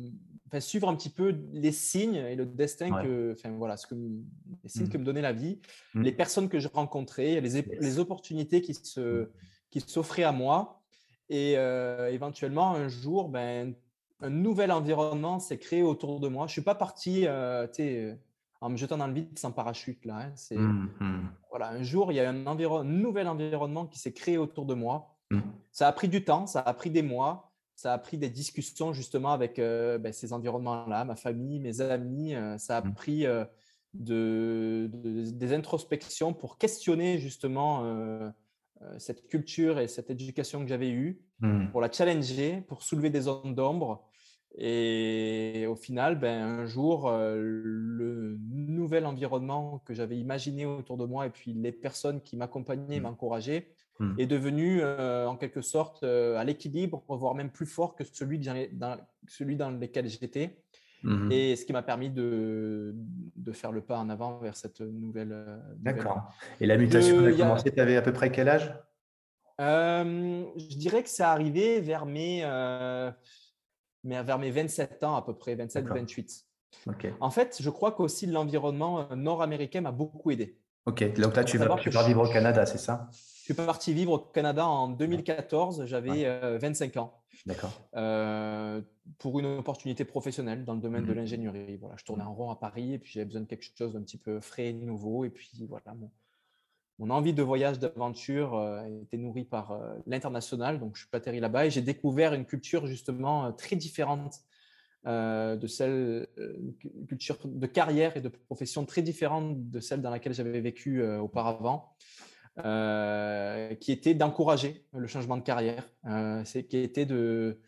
suivre 0.60 0.88
un 0.88 0.94
petit 0.94 1.10
peu 1.10 1.34
les 1.52 1.72
signes 1.72 2.16
et 2.16 2.34
le 2.34 2.46
destin 2.46 2.90
que, 3.02 3.32
enfin 3.36 3.50
voilà, 3.50 3.76
ce 3.76 3.86
que 3.86 3.94
les 3.94 4.68
signes 4.68 4.86
mmh. 4.86 4.90
que 4.90 4.98
me 4.98 5.04
donnait 5.04 5.22
la 5.22 5.32
vie, 5.32 5.60
mmh. 5.94 6.02
les 6.02 6.12
personnes 6.12 6.48
que 6.48 6.58
je 6.58 6.68
rencontrais, 6.68 7.40
les, 7.40 7.62
les 7.62 7.98
opportunités 7.98 8.60
qui 8.60 8.74
se 8.74 9.24
mmh. 9.24 9.28
qui 9.70 9.80
s'offraient 9.80 10.24
à 10.24 10.32
moi, 10.32 10.80
et 11.28 11.54
euh, 11.56 12.10
éventuellement 12.10 12.74
un 12.74 12.88
jour, 12.88 13.28
ben 13.28 13.74
un 14.20 14.30
nouvel 14.30 14.72
environnement 14.72 15.38
s'est 15.38 15.58
créé 15.58 15.82
autour 15.82 16.18
de 16.18 16.28
moi. 16.28 16.46
Je 16.46 16.52
suis 16.52 16.62
pas 16.62 16.74
parti, 16.74 17.26
euh, 17.26 17.66
euh, 17.78 18.14
en 18.60 18.70
me 18.70 18.76
jetant 18.76 18.96
dans 18.96 19.06
le 19.06 19.12
vide 19.12 19.38
sans 19.38 19.52
parachute 19.52 20.04
là. 20.04 20.22
Hein. 20.22 20.32
c'est 20.34 20.56
voilà, 21.50 21.68
un 21.70 21.82
jour 21.82 22.10
il 22.10 22.16
y 22.16 22.20
a 22.20 22.28
un, 22.28 22.46
un 22.46 22.84
nouvel 22.84 23.28
environnement 23.28 23.86
qui 23.86 23.98
s'est 23.98 24.12
créé 24.12 24.38
autour 24.38 24.66
de 24.66 24.74
moi. 24.74 25.14
Ça 25.72 25.86
a 25.86 25.92
pris 25.92 26.08
du 26.08 26.24
temps, 26.24 26.46
ça 26.46 26.60
a 26.60 26.72
pris 26.72 26.90
des 26.90 27.02
mois 27.02 27.47
ça 27.78 27.92
a 27.92 27.98
pris 27.98 28.18
des 28.18 28.28
discussions 28.28 28.92
justement 28.92 29.32
avec 29.32 29.60
euh, 29.60 29.98
ben, 29.98 30.12
ces 30.12 30.32
environnements-là, 30.32 31.04
ma 31.04 31.14
famille, 31.14 31.60
mes 31.60 31.80
amis. 31.80 32.34
Euh, 32.34 32.58
ça 32.58 32.78
a 32.78 32.82
mmh. 32.82 32.94
pris 32.94 33.24
euh, 33.24 33.44
de, 33.94 34.90
des 34.92 35.52
introspections 35.52 36.34
pour 36.34 36.58
questionner 36.58 37.18
justement 37.18 38.32
cette 38.98 39.28
culture 39.28 39.78
et 39.78 39.86
cette 39.86 40.10
éducation 40.10 40.60
que 40.60 40.66
j'avais 40.66 40.90
eue, 40.90 41.22
mmh. 41.38 41.68
pour 41.70 41.80
la 41.80 41.90
challenger, 41.90 42.62
pour 42.66 42.82
soulever 42.82 43.10
des 43.10 43.22
zones 43.22 43.54
d'ombre. 43.54 44.04
Et 44.56 45.66
au 45.68 45.76
final, 45.76 46.18
ben, 46.18 46.42
un 46.42 46.66
jour, 46.66 47.08
le 47.12 48.38
nouvel 48.50 49.06
environnement 49.06 49.78
que 49.84 49.94
j'avais 49.94 50.18
imaginé 50.18 50.66
autour 50.66 50.96
de 50.96 51.04
moi 51.04 51.26
et 51.26 51.30
puis 51.30 51.52
les 51.52 51.70
personnes 51.70 52.20
qui 52.22 52.36
m'accompagnaient, 52.36 52.98
mmh. 52.98 53.04
m'encourageaient, 53.04 53.68
Mmh. 54.00 54.14
est 54.18 54.26
devenu 54.26 54.80
euh, 54.80 55.26
en 55.26 55.36
quelque 55.36 55.60
sorte 55.60 56.04
euh, 56.04 56.36
à 56.36 56.44
l'équilibre, 56.44 57.02
voire 57.08 57.34
même 57.34 57.50
plus 57.50 57.66
fort 57.66 57.96
que 57.96 58.04
celui 58.04 58.38
dans, 58.38 58.96
celui 59.26 59.56
dans 59.56 59.72
lequel 59.72 60.08
j'étais. 60.08 60.62
Mmh. 61.02 61.32
Et 61.32 61.56
ce 61.56 61.64
qui 61.64 61.72
m'a 61.72 61.82
permis 61.82 62.08
de, 62.08 62.94
de, 62.94 63.52
faire 63.52 63.72
le 63.72 63.80
pas 63.80 63.98
en 63.98 64.08
avant 64.08 64.38
vers 64.38 64.56
cette 64.56 64.80
nouvelle. 64.80 65.32
Euh, 65.32 65.58
D'accord. 65.78 66.30
Et 66.60 66.66
la 66.66 66.76
mutation 66.76 67.24
a 67.24 67.32
commencé, 67.32 67.72
tu 67.72 67.80
avais 67.80 67.96
à 67.96 68.02
peu 68.02 68.12
près 68.12 68.30
quel 68.30 68.48
âge? 68.48 68.72
Je 69.58 70.76
dirais 70.76 71.02
que 71.02 71.08
c'est 71.08 71.24
arrivé 71.24 71.80
vers 71.80 72.06
mes, 72.06 72.42
vers 74.04 74.38
mes 74.38 74.50
27 74.50 75.02
ans 75.02 75.16
à 75.16 75.22
peu 75.22 75.34
près, 75.34 75.56
27-28. 75.56 76.44
En 77.18 77.30
fait, 77.30 77.58
je 77.60 77.70
crois 77.70 77.90
qu'aussi 77.90 78.26
l'environnement 78.26 79.08
nord-américain 79.16 79.80
m'a 79.80 79.92
beaucoup 79.92 80.30
aidé. 80.30 80.56
Ok, 80.86 81.14
donc 81.14 81.34
là, 81.34 81.42
tu 81.42 81.58
vas, 81.58 81.76
tu 81.76 81.90
vas 81.90 82.06
vivre 82.06 82.28
au 82.28 82.32
Canada, 82.32 82.64
c'est 82.64 82.78
ça? 82.78 83.10
Suis 83.54 83.64
parti 83.64 83.94
vivre 83.94 84.12
au 84.12 84.18
Canada 84.18 84.66
en 84.66 84.88
2014, 84.88 85.86
j'avais 85.86 86.58
25 86.58 86.96
euh, 86.96 87.00
ans. 87.00 87.22
D'accord. 87.46 87.72
Euh, 87.96 88.82
pour 89.18 89.38
une 89.38 89.46
opportunité 89.46 90.04
professionnelle 90.04 90.66
dans 90.66 90.74
le 90.74 90.80
domaine 90.80 91.06
de 91.06 91.12
mmh. 91.12 91.16
l'ingénierie. 91.16 91.76
Voilà, 91.78 91.96
je 91.96 92.04
tournais 92.04 92.24
en 92.24 92.34
rond 92.34 92.50
à 92.50 92.56
Paris 92.56 92.92
et 92.92 92.98
puis 92.98 93.12
j'avais 93.12 93.24
besoin 93.24 93.40
de 93.40 93.46
quelque 93.46 93.64
chose 93.74 93.94
d'un 93.94 94.02
petit 94.02 94.18
peu 94.18 94.40
frais 94.40 94.66
et 94.66 94.72
nouveau. 94.74 95.24
Et 95.24 95.30
puis 95.30 95.50
voilà, 95.66 95.94
mon, 96.98 97.08
envie 97.08 97.32
de 97.32 97.42
voyage, 97.42 97.78
d'aventure 97.78 98.54
euh, 98.54 98.84
était 99.02 99.16
nourrie 99.16 99.44
par 99.44 99.80
l'international. 100.06 100.78
Donc 100.78 100.96
je 100.96 101.02
suis 101.02 101.08
atterri 101.12 101.40
là-bas 101.40 101.64
et 101.64 101.70
j'ai 101.70 101.80
découvert 101.80 102.34
une 102.34 102.44
culture 102.44 102.86
justement 102.86 103.50
très 103.54 103.76
différente 103.76 104.40
de 105.06 105.66
celle, 105.66 106.26
une 106.36 106.74
culture 107.06 107.38
de 107.44 107.66
carrière 107.66 108.18
et 108.18 108.20
de 108.20 108.28
profession 108.28 108.84
très 108.84 109.00
différente 109.00 109.70
de 109.70 109.80
celle 109.80 110.02
dans 110.02 110.10
laquelle 110.10 110.34
j'avais 110.34 110.60
vécu 110.60 111.02
auparavant. 111.02 111.94
Euh, 112.64 113.74
qui 113.76 113.92
était 113.92 114.14
d'encourager 114.14 114.84
le 114.92 115.06
changement 115.06 115.36
de 115.36 115.42
carrière, 115.42 115.88
euh, 116.06 116.42
qui 116.42 116.78
était 116.78 117.06
de, 117.06 117.60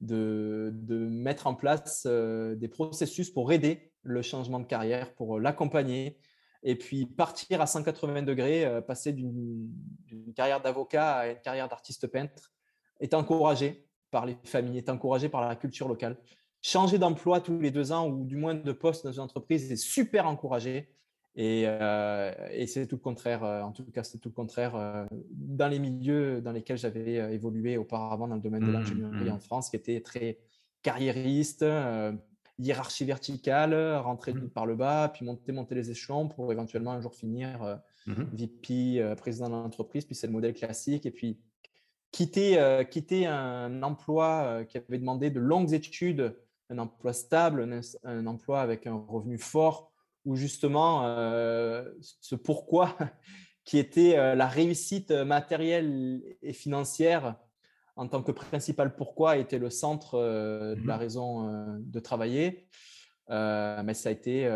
de, 0.00 0.72
mettre 1.08 1.46
en 1.46 1.54
place 1.54 2.06
des 2.06 2.68
processus 2.68 3.30
pour 3.30 3.52
aider 3.52 3.92
le 4.02 4.22
changement 4.22 4.60
de 4.60 4.66
carrière, 4.66 5.14
pour 5.14 5.40
l'accompagner, 5.40 6.18
et 6.62 6.76
puis 6.76 7.06
partir 7.06 7.60
à 7.60 7.66
180 7.66 8.22
degrés, 8.22 8.82
passer 8.86 9.12
d'une 9.12 9.68
carrière 10.36 10.60
d'avocat 10.60 11.14
à 11.14 11.26
une 11.28 11.40
carrière 11.40 11.68
d'artiste 11.68 12.06
peintre, 12.06 12.52
est 13.00 13.14
encouragé 13.14 13.86
par 14.10 14.26
les 14.26 14.36
familles, 14.44 14.78
est 14.78 14.88
encouragé 14.88 15.28
par 15.28 15.46
la 15.46 15.56
culture 15.56 15.88
locale. 15.88 16.16
Changer 16.62 16.98
d'emploi 16.98 17.40
tous 17.40 17.58
les 17.58 17.70
deux 17.70 17.92
ans 17.92 18.08
ou 18.08 18.24
du 18.24 18.36
moins 18.36 18.54
de 18.54 18.72
poste 18.72 19.04
dans 19.04 19.12
une 19.12 19.20
entreprise 19.20 19.70
est 19.70 19.76
super 19.76 20.26
encouragé. 20.26 20.95
Euh, 21.38 22.32
et, 22.50 22.66
c'est 22.66 22.86
tout 22.86 22.96
le 22.96 23.00
contraire, 23.00 23.44
euh, 23.44 23.62
en 23.62 23.72
tout 23.72 23.84
cas, 23.84 24.02
c'est 24.02 24.18
tout 24.18 24.30
le 24.30 24.34
contraire 24.34 24.74
euh, 24.74 25.04
dans 25.30 25.68
les 25.68 25.78
milieux 25.78 26.40
dans 26.40 26.52
lesquels 26.52 26.78
j'avais 26.78 27.34
évolué 27.34 27.76
auparavant 27.76 28.26
dans 28.26 28.36
le 28.36 28.40
domaine 28.40 28.62
de 28.62 28.68
mmh, 28.68 28.72
l'ingénierie 28.72 29.30
en 29.30 29.36
mmh. 29.36 29.40
France, 29.40 29.70
qui 29.70 29.76
était 29.76 30.00
très 30.00 30.38
carriériste, 30.82 31.64
hiérarchie 32.58 33.04
verticale, 33.04 33.74
rentrer 33.96 34.32
mmh. 34.32 34.48
par 34.50 34.64
le 34.64 34.76
bas, 34.76 35.10
puis 35.12 35.26
monter, 35.26 35.52
monter 35.52 35.74
les 35.74 35.90
échelons 35.90 36.28
pour 36.28 36.52
éventuellement 36.52 36.92
un 36.92 37.00
jour 37.00 37.14
finir 37.14 37.80
VP, 38.06 39.14
président 39.16 39.48
de 39.48 39.54
l'entreprise, 39.54 40.04
puis 40.04 40.14
c'est 40.14 40.28
le 40.28 40.32
modèle 40.32 40.54
classique. 40.54 41.04
Et 41.06 41.10
puis 41.10 41.38
quitter, 42.12 42.86
quitter 42.90 43.26
un 43.26 43.82
emploi 43.82 44.64
qui 44.68 44.78
avait 44.78 44.98
demandé 44.98 45.30
de 45.30 45.40
longues 45.40 45.74
études, 45.74 46.34
un 46.70 46.78
emploi 46.78 47.12
stable, 47.12 47.68
un 48.04 48.26
emploi 48.26 48.62
avec 48.62 48.86
un 48.86 48.94
revenu 48.94 49.38
fort 49.38 49.92
où 50.26 50.36
justement 50.36 51.04
euh, 51.04 51.88
ce 52.00 52.34
pourquoi 52.34 52.94
qui 53.64 53.78
était 53.78 54.18
euh, 54.18 54.34
la 54.34 54.46
réussite 54.46 55.10
matérielle 55.10 56.22
et 56.42 56.52
financière 56.52 57.36
en 57.94 58.08
tant 58.08 58.22
que 58.22 58.32
principal 58.32 58.94
pourquoi 58.94 59.38
était 59.38 59.58
le 59.58 59.70
centre 59.70 60.16
euh, 60.16 60.74
de 60.74 60.86
la 60.86 60.96
mmh 60.96 61.00
raison 61.00 61.78
de 61.78 62.00
travailler. 62.00 62.68
mais 63.28 63.94
ça 63.94 64.08
a 64.10 64.12
été, 64.12 64.48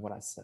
voilà, 0.00 0.20
ça, 0.20 0.42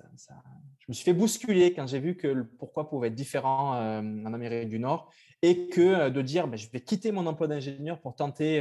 je 0.78 0.84
me 0.88 0.94
suis 0.94 1.04
fait 1.04 1.14
bousculer 1.14 1.72
quand 1.72 1.86
j'ai 1.86 2.00
vu 2.00 2.16
que 2.16 2.28
le 2.28 2.46
pourquoi 2.46 2.88
pouvait 2.88 3.08
être 3.08 3.14
différent 3.14 3.72
en 3.98 4.32
Amérique 4.32 4.68
du 4.68 4.78
Nord 4.78 5.10
et 5.42 5.68
que 5.68 6.10
de 6.10 6.22
dire 6.22 6.46
ben, 6.46 6.56
je 6.56 6.70
vais 6.70 6.80
quitter 6.80 7.12
mon 7.12 7.26
emploi 7.26 7.48
d'ingénieur 7.48 8.00
pour 8.00 8.14
tenter 8.14 8.60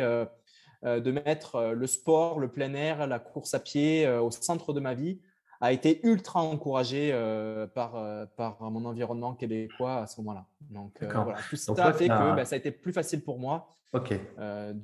de 0.83 1.11
mettre 1.11 1.73
le 1.73 1.87
sport, 1.87 2.39
le 2.39 2.51
plein 2.51 2.73
air, 2.73 3.07
la 3.07 3.19
course 3.19 3.53
à 3.53 3.59
pied 3.59 4.07
au 4.09 4.31
centre 4.31 4.73
de 4.73 4.79
ma 4.79 4.93
vie 4.93 5.19
a 5.63 5.71
été 5.71 6.05
ultra 6.05 6.41
encouragé 6.41 7.11
euh, 7.13 7.67
par, 7.67 7.95
euh, 7.95 8.25
par 8.35 8.61
mon 8.69 8.83
environnement 8.83 9.33
québécois 9.33 10.01
à 10.01 10.07
ce 10.07 10.19
moment-là. 10.19 10.45
Donc, 10.69 10.91
euh, 11.01 11.09
voilà, 11.09 11.37
tout 11.49 11.55
ça 11.55 11.71
a 11.85 11.93
fait 11.93 12.09
que 12.09 12.35
bah, 12.35 12.43
ça 12.43 12.55
a 12.55 12.57
été 12.57 12.71
plus 12.71 12.91
facile 12.91 13.23
pour 13.23 13.39
moi 13.39 13.69
de, 13.93 14.19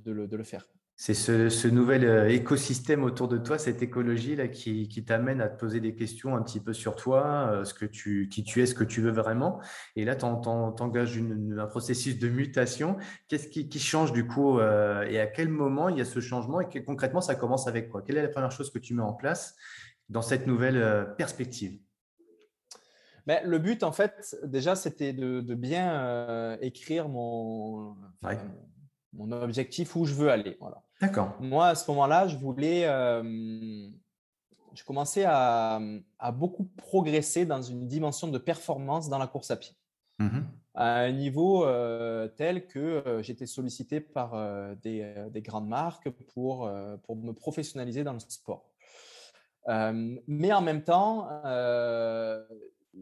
le, 0.05 0.25
de, 0.25 0.37
le, 0.37 0.43
faire. 0.43 0.65
C'est 0.95 1.13
ce, 1.13 1.49
ce, 1.49 1.67
nouvel 1.67 2.31
écosystème 2.31 3.03
autour 3.03 3.27
de 3.27 3.37
toi, 3.37 3.57
cette 3.57 3.81
écologie 3.81 4.37
là, 4.37 4.47
qui, 4.47 4.87
qui 4.87 5.03
t'amène 5.03 5.41
à 5.41 5.49
te 5.49 5.59
poser 5.59 5.81
des 5.81 5.95
questions 5.95 6.33
un 6.37 6.41
petit 6.43 6.61
peu 6.61 6.71
sur 6.71 6.95
toi, 6.95 7.61
ce 7.65 7.73
que 7.73 7.85
tu, 7.85 8.29
qui 8.29 8.45
tu 8.45 8.61
es, 8.61 8.65
ce 8.65 8.75
que 8.75 8.85
tu 8.85 9.01
veux 9.01 9.11
vraiment. 9.11 9.59
Et 9.97 10.05
là, 10.05 10.15
tu 10.15 10.23
engages 10.23 11.19
un 11.57 11.65
processus 11.65 12.19
de 12.19 12.29
mutation. 12.29 12.95
Qu'est-ce 13.27 13.49
qui, 13.49 13.67
qui, 13.67 13.79
change 13.79 14.13
du 14.13 14.25
coup 14.25 14.61
et 14.61 15.19
à 15.19 15.27
quel 15.27 15.49
moment 15.49 15.89
il 15.89 15.97
y 15.97 16.01
a 16.01 16.05
ce 16.05 16.21
changement 16.21 16.61
et 16.61 16.83
concrètement, 16.85 17.19
ça 17.19 17.35
commence 17.35 17.67
avec 17.67 17.89
quoi? 17.89 18.01
Quelle 18.01 18.17
est 18.17 18.23
la 18.23 18.29
première 18.29 18.51
chose 18.51 18.71
que 18.71 18.79
tu 18.79 18.93
mets 18.93 19.03
en 19.03 19.13
place 19.13 19.57
dans 20.09 20.21
cette 20.21 20.47
nouvelle 20.47 20.77
euh, 20.77 21.05
perspective 21.05 21.79
ben, 23.25 23.41
Le 23.45 23.59
but, 23.59 23.83
en 23.83 23.91
fait, 23.91 24.35
déjà, 24.43 24.75
c'était 24.75 25.13
de, 25.13 25.41
bien 25.53 25.91
euh, 25.93 26.57
écrire 26.61 27.07
mon, 27.07 27.95
mon 29.13 29.31
objectif 29.31 29.95
où 29.95 30.05
je 30.05 30.15
veux 30.15 30.29
aller. 30.29 30.57
Voilà. 30.59 30.83
D'accord. 30.99 31.37
Moi, 31.39 31.67
à 31.67 31.75
ce 31.75 31.89
moment-là, 31.91 32.27
je 32.27 32.37
voulais. 32.37 32.85
Euh, 32.85 33.87
je 34.73 34.83
commençais 34.83 35.25
à, 35.25 35.79
à, 36.19 36.31
beaucoup 36.31 36.65
progresser 36.77 37.45
dans 37.45 37.61
une 37.61 37.87
dimension 37.87 38.27
de 38.27 38.37
performance 38.37 39.09
dans 39.09 39.17
la 39.17 39.27
course 39.27 39.51
à 39.51 39.57
pied. 39.57 39.75
Mmh 40.19 40.39
à 40.75 40.99
un 40.99 41.11
niveau 41.11 41.65
tel 42.37 42.65
que 42.67 43.19
j'étais 43.21 43.47
sollicité 43.47 43.99
par 43.99 44.31
des, 44.77 45.25
des, 45.29 45.41
grandes 45.41 45.67
marques 45.67 46.09
pour, 46.09 46.71
pour 47.03 47.15
me 47.17 47.33
professionnaliser 47.33 48.05
dans 48.05 48.13
le 48.13 48.19
sport. 48.19 48.68
Euh, 49.67 50.15
mais 50.27 50.53
en 50.53 50.61
même 50.61 50.83
temps, 50.83 51.27
euh, 51.45 52.43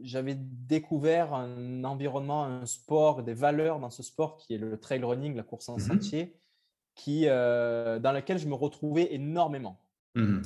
j'avais 0.01 0.35
découvert 0.35 1.33
un 1.33 1.83
environnement, 1.83 2.43
un 2.43 2.65
sport, 2.65 3.23
des 3.23 3.33
valeurs 3.33 3.79
dans 3.79 3.89
ce 3.89 4.03
sport 4.03 4.37
qui 4.37 4.55
est 4.55 4.57
le 4.57 4.79
trail 4.79 5.03
running, 5.03 5.35
la 5.35 5.43
course 5.43 5.69
en 5.69 5.75
mmh 5.77 5.79
sentier, 5.79 6.35
qui, 6.95 7.25
euh, 7.27 7.99
dans 7.99 8.11
lequel 8.11 8.37
je 8.37 8.47
me 8.47 8.55
retrouvais 8.55 9.13
énormément. 9.13 9.79
Mmh 10.15 10.41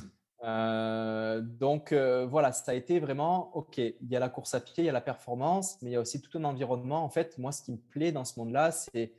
donc 1.60 1.92
voilà, 1.92 2.50
ça 2.50 2.72
a 2.72 2.74
été 2.74 2.98
vraiment, 2.98 3.56
OK, 3.56 3.78
il 3.78 3.94
y 4.10 4.16
a 4.16 4.18
la 4.18 4.28
course 4.28 4.54
à 4.54 4.60
pied, 4.60 4.82
il 4.82 4.86
y 4.86 4.88
a 4.88 4.92
la 4.92 5.00
performance, 5.00 5.80
mais 5.82 5.90
il 5.90 5.92
y 5.92 5.96
a 5.96 6.00
aussi 6.00 6.20
tout 6.20 6.36
un 6.36 6.42
environnement. 6.42 7.04
En 7.04 7.08
fait, 7.10 7.38
moi, 7.38 7.52
ce 7.52 7.62
qui 7.62 7.70
me 7.70 7.76
plaît 7.76 8.10
dans 8.10 8.24
ce 8.24 8.40
monde-là, 8.40 8.72
c'est 8.72 9.12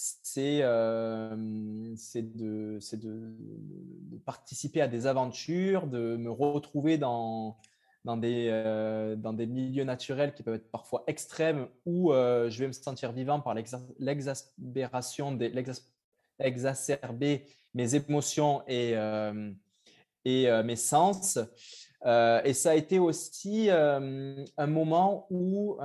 c'est 0.00 0.60
euh, 0.62 1.34
de, 1.34 2.78
de, 2.96 2.96
de, 2.96 4.16
participer 4.24 4.80
à 4.80 4.86
des 4.86 5.08
aventures, 5.08 5.88
de 5.88 6.16
me 6.16 6.30
retrouver 6.30 6.98
dans, 6.98 7.58
dans, 8.04 8.16
des, 8.16 8.46
euh, 8.48 9.16
dans 9.16 9.32
des 9.32 9.46
milieux 9.46 9.82
naturels 9.82 10.34
qui 10.34 10.44
peuvent 10.44 10.54
être 10.54 10.70
parfois 10.70 11.02
extrêmes 11.08 11.66
où 11.84 12.12
euh, 12.12 12.48
je 12.48 12.60
vais 12.60 12.68
me 12.68 12.72
sentir 12.72 13.10
vivant 13.10 13.40
par 13.40 13.56
l'exaspération, 13.98 15.36
exacerber 16.38 17.46
mes 17.74 17.96
émotions 17.96 18.62
et, 18.68 18.92
et 20.24 20.62
mes 20.62 20.76
sens. 20.76 21.38
et 22.04 22.52
ça 22.54 22.70
a 22.70 22.74
été 22.76 23.00
aussi 23.00 23.68
un 23.68 24.66
moment 24.68 25.26
où 25.30 25.76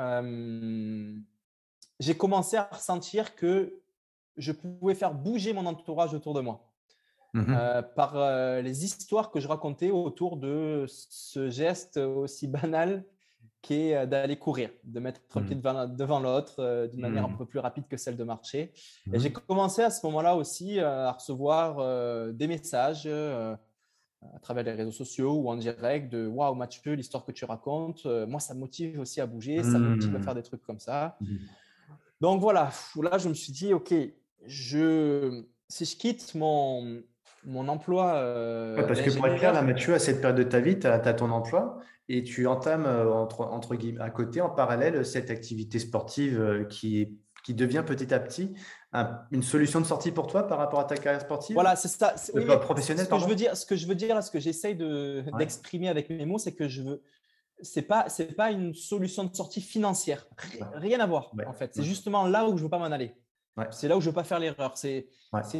j'ai 1.99 2.15
commencé 2.15 2.57
à 2.57 2.69
ressentir 2.71 3.35
que 3.35 3.82
je 4.37 4.51
pouvais 4.51 4.95
faire 4.95 5.13
bouger 5.13 5.53
mon 5.53 5.65
entourage 5.65 6.13
autour 6.13 6.33
de 6.33 6.41
moi. 6.41 6.69
Mmh 7.35 7.45
euh, 7.49 7.81
par 7.81 8.15
euh, 8.15 8.61
les 8.61 8.85
histoires 8.85 9.31
que 9.31 9.39
je 9.39 9.47
racontais 9.47 9.89
autour 9.89 10.37
de 10.37 10.85
ce 10.87 11.49
geste 11.49 11.97
aussi 11.97 12.47
banal 12.47 13.03
qu'est 13.63 13.95
euh, 13.95 14.05
d'aller 14.05 14.37
courir, 14.37 14.69
de 14.83 14.99
mettre 14.99 15.19
un 15.33 15.41
pied 15.41 15.55
mmh. 15.55 15.95
devant, 15.95 16.19
l'autre 16.19 16.87
d'une 16.91 17.01
manière 17.01 17.25
un 17.25 17.35
peu 17.35 17.45
plus 17.45 17.57
rapide 17.57 17.85
que 17.89 17.97
celle 17.97 18.17
de 18.17 18.23
marcher. 18.23 18.71
Et 19.11 19.17
j'ai 19.17 19.33
commencé 19.33 19.81
à 19.81 19.89
ce 19.89 20.05
moment-là 20.05 20.35
aussi 20.35 20.79
à 20.79 21.11
recevoir 21.11 22.33
des 22.33 22.47
messages 22.47 23.07
à 23.07 24.39
travers 24.39 24.63
les 24.63 24.73
réseaux 24.73 24.91
sociaux 24.91 25.33
ou 25.33 25.49
en 25.49 25.55
direct 25.55 26.11
de 26.11 26.27
Waouh, 26.27 26.53
Mathieu, 26.53 26.93
l'histoire 26.93 27.25
que 27.25 27.31
tu 27.31 27.45
racontes, 27.45 28.05
moi, 28.05 28.39
ça 28.39 28.53
me 28.53 28.59
motive 28.59 28.99
aussi 28.99 29.19
à 29.21 29.25
bouger, 29.25 29.63
ça 29.63 29.79
me 29.79 29.95
motive 29.95 30.15
à 30.15 30.19
faire 30.19 30.35
des 30.35 30.43
trucs 30.43 30.61
comme 30.61 30.79
ça. 30.79 31.17
Donc 32.21 32.41
voilà, 32.41 32.69
là, 33.01 33.17
je 33.17 33.27
me 33.27 33.33
suis 33.33 33.51
dit, 33.51 33.73
OK, 33.73 33.93
je, 34.45 35.43
si 35.69 35.85
je 35.85 35.97
quitte 35.97 36.35
mon, 36.35 37.01
mon 37.45 37.67
emploi. 37.67 38.15
Euh, 38.15 38.85
parce 38.87 39.01
que 39.01 39.09
pour 39.11 39.27
être 39.27 39.37
clair, 39.37 39.53
là, 39.53 39.61
Mathieu, 39.61 39.93
à 39.93 39.99
cette 39.99 40.21
période 40.21 40.37
de 40.37 40.43
ta 40.43 40.59
vie, 40.59 40.79
tu 40.79 40.87
as, 40.87 40.99
ton 41.13 41.29
emploi 41.31 41.79
et 42.09 42.23
tu 42.23 42.47
entames 42.47 42.85
euh, 42.85 43.11
entre, 43.13 43.41
entre 43.41 43.75
guillemets, 43.75 44.01
à 44.01 44.09
côté, 44.09 44.41
en 44.41 44.49
parallèle, 44.49 45.05
cette 45.05 45.29
activité 45.29 45.79
sportive 45.79 46.39
euh, 46.39 46.65
qui, 46.65 47.17
qui 47.45 47.53
devient 47.53 47.83
petit 47.85 48.13
à 48.13 48.19
petit 48.19 48.53
une 49.31 49.41
solution 49.41 49.81
de 49.81 49.85
sortie 49.85 50.11
pour 50.11 50.27
toi 50.27 50.45
par 50.45 50.59
rapport 50.59 50.79
à 50.79 50.83
ta 50.83 50.95
carrière 50.95 51.21
sportive? 51.21 51.55
Voilà, 51.55 51.75
c'est 51.75 51.87
ça. 51.87 52.13
Oui, 52.35 52.45
professionnel, 52.61 53.05
ce 53.05 53.09
que 53.09 53.17
je 53.19 53.25
veux 53.25 53.35
dire, 53.35 53.57
ce 53.57 53.65
que 53.65 53.75
je 53.75 53.87
veux 53.87 53.95
dire, 53.95 54.21
ce 54.21 54.29
que 54.29 54.39
j'essaye 54.39 54.75
d'exprimer 54.75 55.89
avec 55.89 56.09
mes 56.11 56.25
mots, 56.25 56.37
c'est 56.37 56.53
que 56.53 56.67
je 56.67 56.83
veux. 56.83 57.01
C'est 57.61 57.83
pas, 57.83 58.09
c'est 58.09 58.35
pas 58.35 58.51
une 58.51 58.75
solution 58.75 59.23
de 59.23 59.33
sortie 59.35 59.61
financière. 59.61 60.27
Rien 60.73 60.99
à 60.99 61.07
voir, 61.07 61.31
en 61.47 61.53
fait. 61.53 61.71
C'est 61.73 61.83
justement 61.83 62.27
là 62.27 62.47
où 62.47 62.55
je 62.57 62.63
veux 62.63 62.69
pas 62.69 62.77
m'en 62.77 62.85
aller. 62.85 63.15
C'est 63.69 63.87
là 63.87 63.97
où 63.97 64.01
je 64.01 64.07
ne 64.07 64.11
veux 64.11 64.15
pas 64.15 64.23
faire 64.23 64.39
l'erreur. 64.39 64.77
C'est 64.77 65.07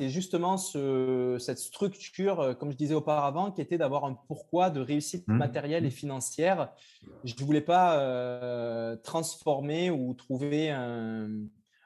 justement 0.09 0.57
cette 0.57 1.59
structure, 1.59 2.39
euh, 2.39 2.53
comme 2.53 2.71
je 2.71 2.77
disais 2.77 2.95
auparavant, 2.95 3.51
qui 3.51 3.62
était 3.62 3.77
d'avoir 3.77 4.05
un 4.05 4.13
pourquoi 4.27 4.69
de 4.69 4.79
réussite 4.79 5.27
mmh. 5.27 5.33
matérielle 5.33 5.85
et 5.85 5.91
financière. 5.91 6.71
Je 7.23 7.33
ne 7.39 7.45
voulais 7.45 7.62
pas 7.62 8.00
euh, 8.00 8.95
transformer 8.97 9.91
ou 9.91 10.13
trouver 10.15 10.71
un, 10.71 11.29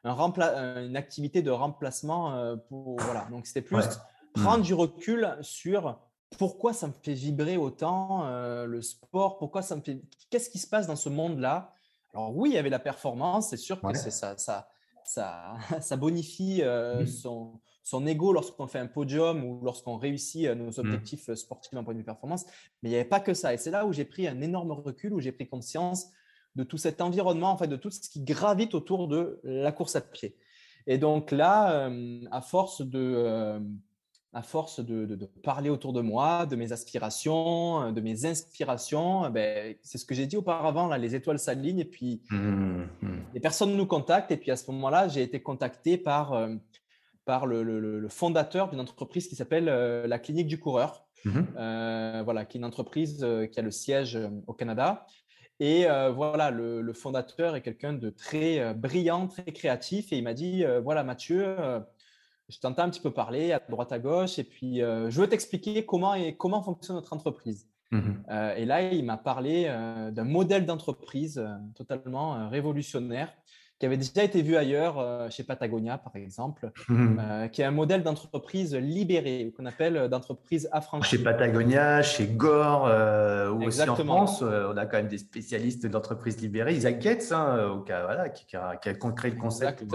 une 0.04 0.96
activité 0.96 1.42
de 1.42 1.52
remplacement. 1.52 2.36
Euh, 2.36 2.56
pour, 2.56 2.98
voilà. 3.02 3.28
Donc, 3.30 3.46
c'était 3.46 3.62
plus 3.62 3.86
prendre 4.34 4.60
mmh. 4.60 4.68
du 4.68 4.74
recul 4.74 5.38
sur 5.42 6.00
pourquoi 6.38 6.72
ça 6.74 6.88
me 6.88 6.94
fait 7.04 7.14
vibrer 7.14 7.58
autant 7.58 8.30
le 8.66 8.82
sport, 8.82 9.38
pourquoi 9.40 9.62
ça 9.62 9.76
me 9.76 9.82
fait. 9.82 10.02
Qu'est-ce 10.30 10.50
qui 10.50 10.60
se 10.60 10.68
passe 10.68 10.88
dans 10.88 10.96
ce 10.96 11.10
monde-là? 11.10 11.74
Alors, 12.14 12.36
oui, 12.36 12.52
il 12.52 12.56
y 12.56 12.58
avait 12.58 12.70
la 12.70 12.80
performance, 12.80 13.50
c'est 13.50 13.58
sûr 13.58 13.82
que 13.82 13.98
c'est 13.98 14.12
ça. 14.12 14.38
ça 14.38 14.70
ça, 15.82 15.98
bonifie 15.98 16.62
euh, 16.62 17.06
son, 17.06 17.60
son 17.84 18.06
ego 18.06 18.34
lorsqu'on 18.34 18.68
fait 18.68 18.80
un 18.80 18.88
podium 18.88 19.44
ou 19.44 19.64
lorsqu'on 19.64 19.98
réussit 19.98 20.46
euh, 20.46 20.56
nos 20.56 20.72
mmh. 20.72 20.80
objectifs 20.80 21.30
euh, 21.30 21.36
sportifs 21.36 21.74
d'un 21.74 21.84
point 21.84 21.94
de 21.94 22.00
vue 22.00 22.06
performance. 22.06 22.46
Mais 22.82 22.90
il 22.90 22.92
n'y 22.92 22.96
avait 22.96 23.06
pas 23.08 23.22
que 23.22 23.34
ça. 23.34 23.54
Et 23.54 23.58
c'est 23.58 23.72
là 23.72 23.86
où 23.86 23.94
j'ai 23.94 24.06
pris 24.06 24.28
un 24.28 24.42
énorme 24.42 24.72
recul, 24.72 25.14
où 25.14 25.20
j'ai 25.20 25.32
pris 25.32 25.48
conscience 25.48 26.08
de 26.56 26.64
tout 26.64 26.78
cet 26.78 27.02
environnement, 27.02 27.52
en 27.52 27.58
fait, 27.58 27.68
de 27.68 27.78
tout 27.78 27.90
ce 27.90 28.10
qui 28.10 28.22
gravite 28.22 28.74
autour 28.74 29.08
de 29.08 29.40
la 29.44 29.72
course 29.72 29.96
à 29.96 30.02
pied. 30.02 30.36
Et 30.88 30.98
donc 30.98 31.32
là, 31.32 31.92
à 32.32 32.42
force 32.42 32.82
de, 32.82 33.60
à 34.38 34.44
force 34.44 34.86
de, 34.86 35.18
parler 35.42 35.72
autour 35.72 35.94
de 35.94 36.02
moi, 36.02 36.46
de 36.46 36.56
mes 36.56 36.72
aspirations, 36.72 37.92
de 37.92 38.02
mes 38.02 38.26
inspirations, 38.26 39.32
ben, 39.32 39.76
c'est 39.82 39.98
ce 39.98 40.06
que 40.06 40.14
j'ai 40.14 40.28
dit 40.28 40.38
auparavant, 40.38 40.86
là, 40.86 41.00
les 41.00 41.16
étoiles 41.16 41.40
s'alignent 41.40 41.80
et 41.80 41.86
puis 41.86 42.22
mmh, 42.30 42.84
mmh. 43.02 43.18
les 43.34 43.40
personnes 43.40 43.76
nous 43.76 43.88
contactent. 43.88 44.32
Et 44.32 44.38
puis 44.38 44.52
à 44.52 44.56
ce 44.56 44.70
moment-là, 44.70 45.08
j'ai 45.08 45.24
été 45.24 45.42
contacté 45.42 45.98
par, 45.98 46.34
euh, 46.34 46.54
par 47.26 47.48
le, 47.48 48.08
fondateur 48.10 48.70
d'une 48.70 48.80
entreprise 48.80 49.28
qui 49.28 49.36
s'appelle 49.36 49.70
euh, 49.70 50.06
la 50.06 50.20
Clinique 50.20 50.48
du 50.48 50.60
Coureur, 50.60 51.08
mmh. 51.26 51.42
euh, 51.58 52.22
voilà, 52.24 52.46
qui 52.46 52.58
est 52.58 52.60
une 52.60 52.66
entreprise 52.66 53.26
qui 53.52 53.60
a 53.60 53.64
le 53.64 53.72
siège 53.72 54.20
au 54.46 54.54
Canada. 54.54 55.08
Et 55.60 55.88
voilà, 56.14 56.52
le, 56.52 56.82
le, 56.82 56.94
fondateur 56.94 57.56
est 57.56 57.62
quelqu'un 57.62 57.94
de 57.94 58.12
très 58.12 58.76
brillant, 58.76 59.26
très 59.26 59.52
créatif. 59.52 60.14
Et 60.14 60.18
il 60.18 60.24
m'a 60.24 60.36
dit, 60.36 60.64
voilà 60.84 61.04
Mathieu, 61.04 61.56
je 62.50 62.60
t'entends 62.60 62.84
un 62.84 62.90
petit 62.90 63.02
peu 63.02 63.12
parler 63.12 63.52
à 63.52 63.62
droite 63.70 63.92
à 63.92 64.00
gauche 64.00 64.40
et 64.40 64.44
puis 64.44 64.82
euh, 64.82 65.10
je 65.10 65.22
veux 65.22 65.28
t'expliquer 65.28 65.86
comment, 65.86 66.14
et, 66.14 66.36
comment 66.36 66.62
fonctionne 66.62 66.96
notre 66.96 67.14
entreprise. 67.14 67.68
Mhm. 67.92 68.24
Euh, 68.30 68.56
et 68.56 68.66
là, 68.66 68.92
il 68.92 69.06
m'a 69.06 69.18
parlé 69.18 69.66
euh, 69.68 70.12
d'un 70.12 70.24
modèle 70.24 70.66
d'entreprise 70.66 71.46
totalement 71.76 72.50
révolutionnaire 72.50 73.34
qui 73.80 73.86
avait 73.86 73.98
déjà 73.98 74.24
été 74.24 74.42
vu 74.42 74.56
ailleurs, 74.56 74.98
euh, 74.98 75.30
chez 75.30 75.44
Patagonia 75.44 75.98
par 75.98 76.16
exemple, 76.16 76.72
mhm. 76.90 77.22
euh, 77.22 77.48
qui 77.48 77.62
est 77.62 77.66
un 77.66 77.72
modèle 77.72 78.04
d'entreprise 78.04 78.76
libérée, 78.76 79.54
qu'on 79.56 79.66
appelle 79.66 79.98
euh, 79.98 80.08
d'entreprise 80.08 80.68
affranchie. 80.72 81.18
Chez 81.18 81.24
Patagonia, 81.24 82.02
chez 82.02 82.26
Gore, 82.26 82.86
ou 83.54 83.64
aussi 83.64 83.88
en 83.88 83.96
France, 83.96 84.42
on 84.42 84.78
a 84.78 84.86
quand 84.86 84.98
même 84.98 85.08
des 85.08 85.20
spécialistes 85.20 85.86
d'entreprises 85.86 86.42
libérées. 86.42 86.74
Isaac 86.74 87.02
Getz, 87.02 87.32
hein, 87.32 87.70
au 87.70 87.82
cas, 87.82 88.04
voilà, 88.06 88.30
qui, 88.30 88.56
a, 88.56 88.76
qui, 88.78 88.90
a, 88.90 88.94
créé 88.94 89.32
le 89.32 89.40
concept 89.40 89.86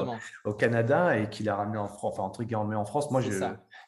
au, 0.45 0.53
Canada 0.53 1.19
et 1.19 1.29
qui 1.29 1.43
l'a 1.43 1.57
ramené 1.57 1.79
en 1.79 1.89
France, 1.89 2.19
enfin, 2.19 2.45
en 2.45 2.85
France. 2.85 3.11
Moi, 3.11 3.21
je, 3.21 3.31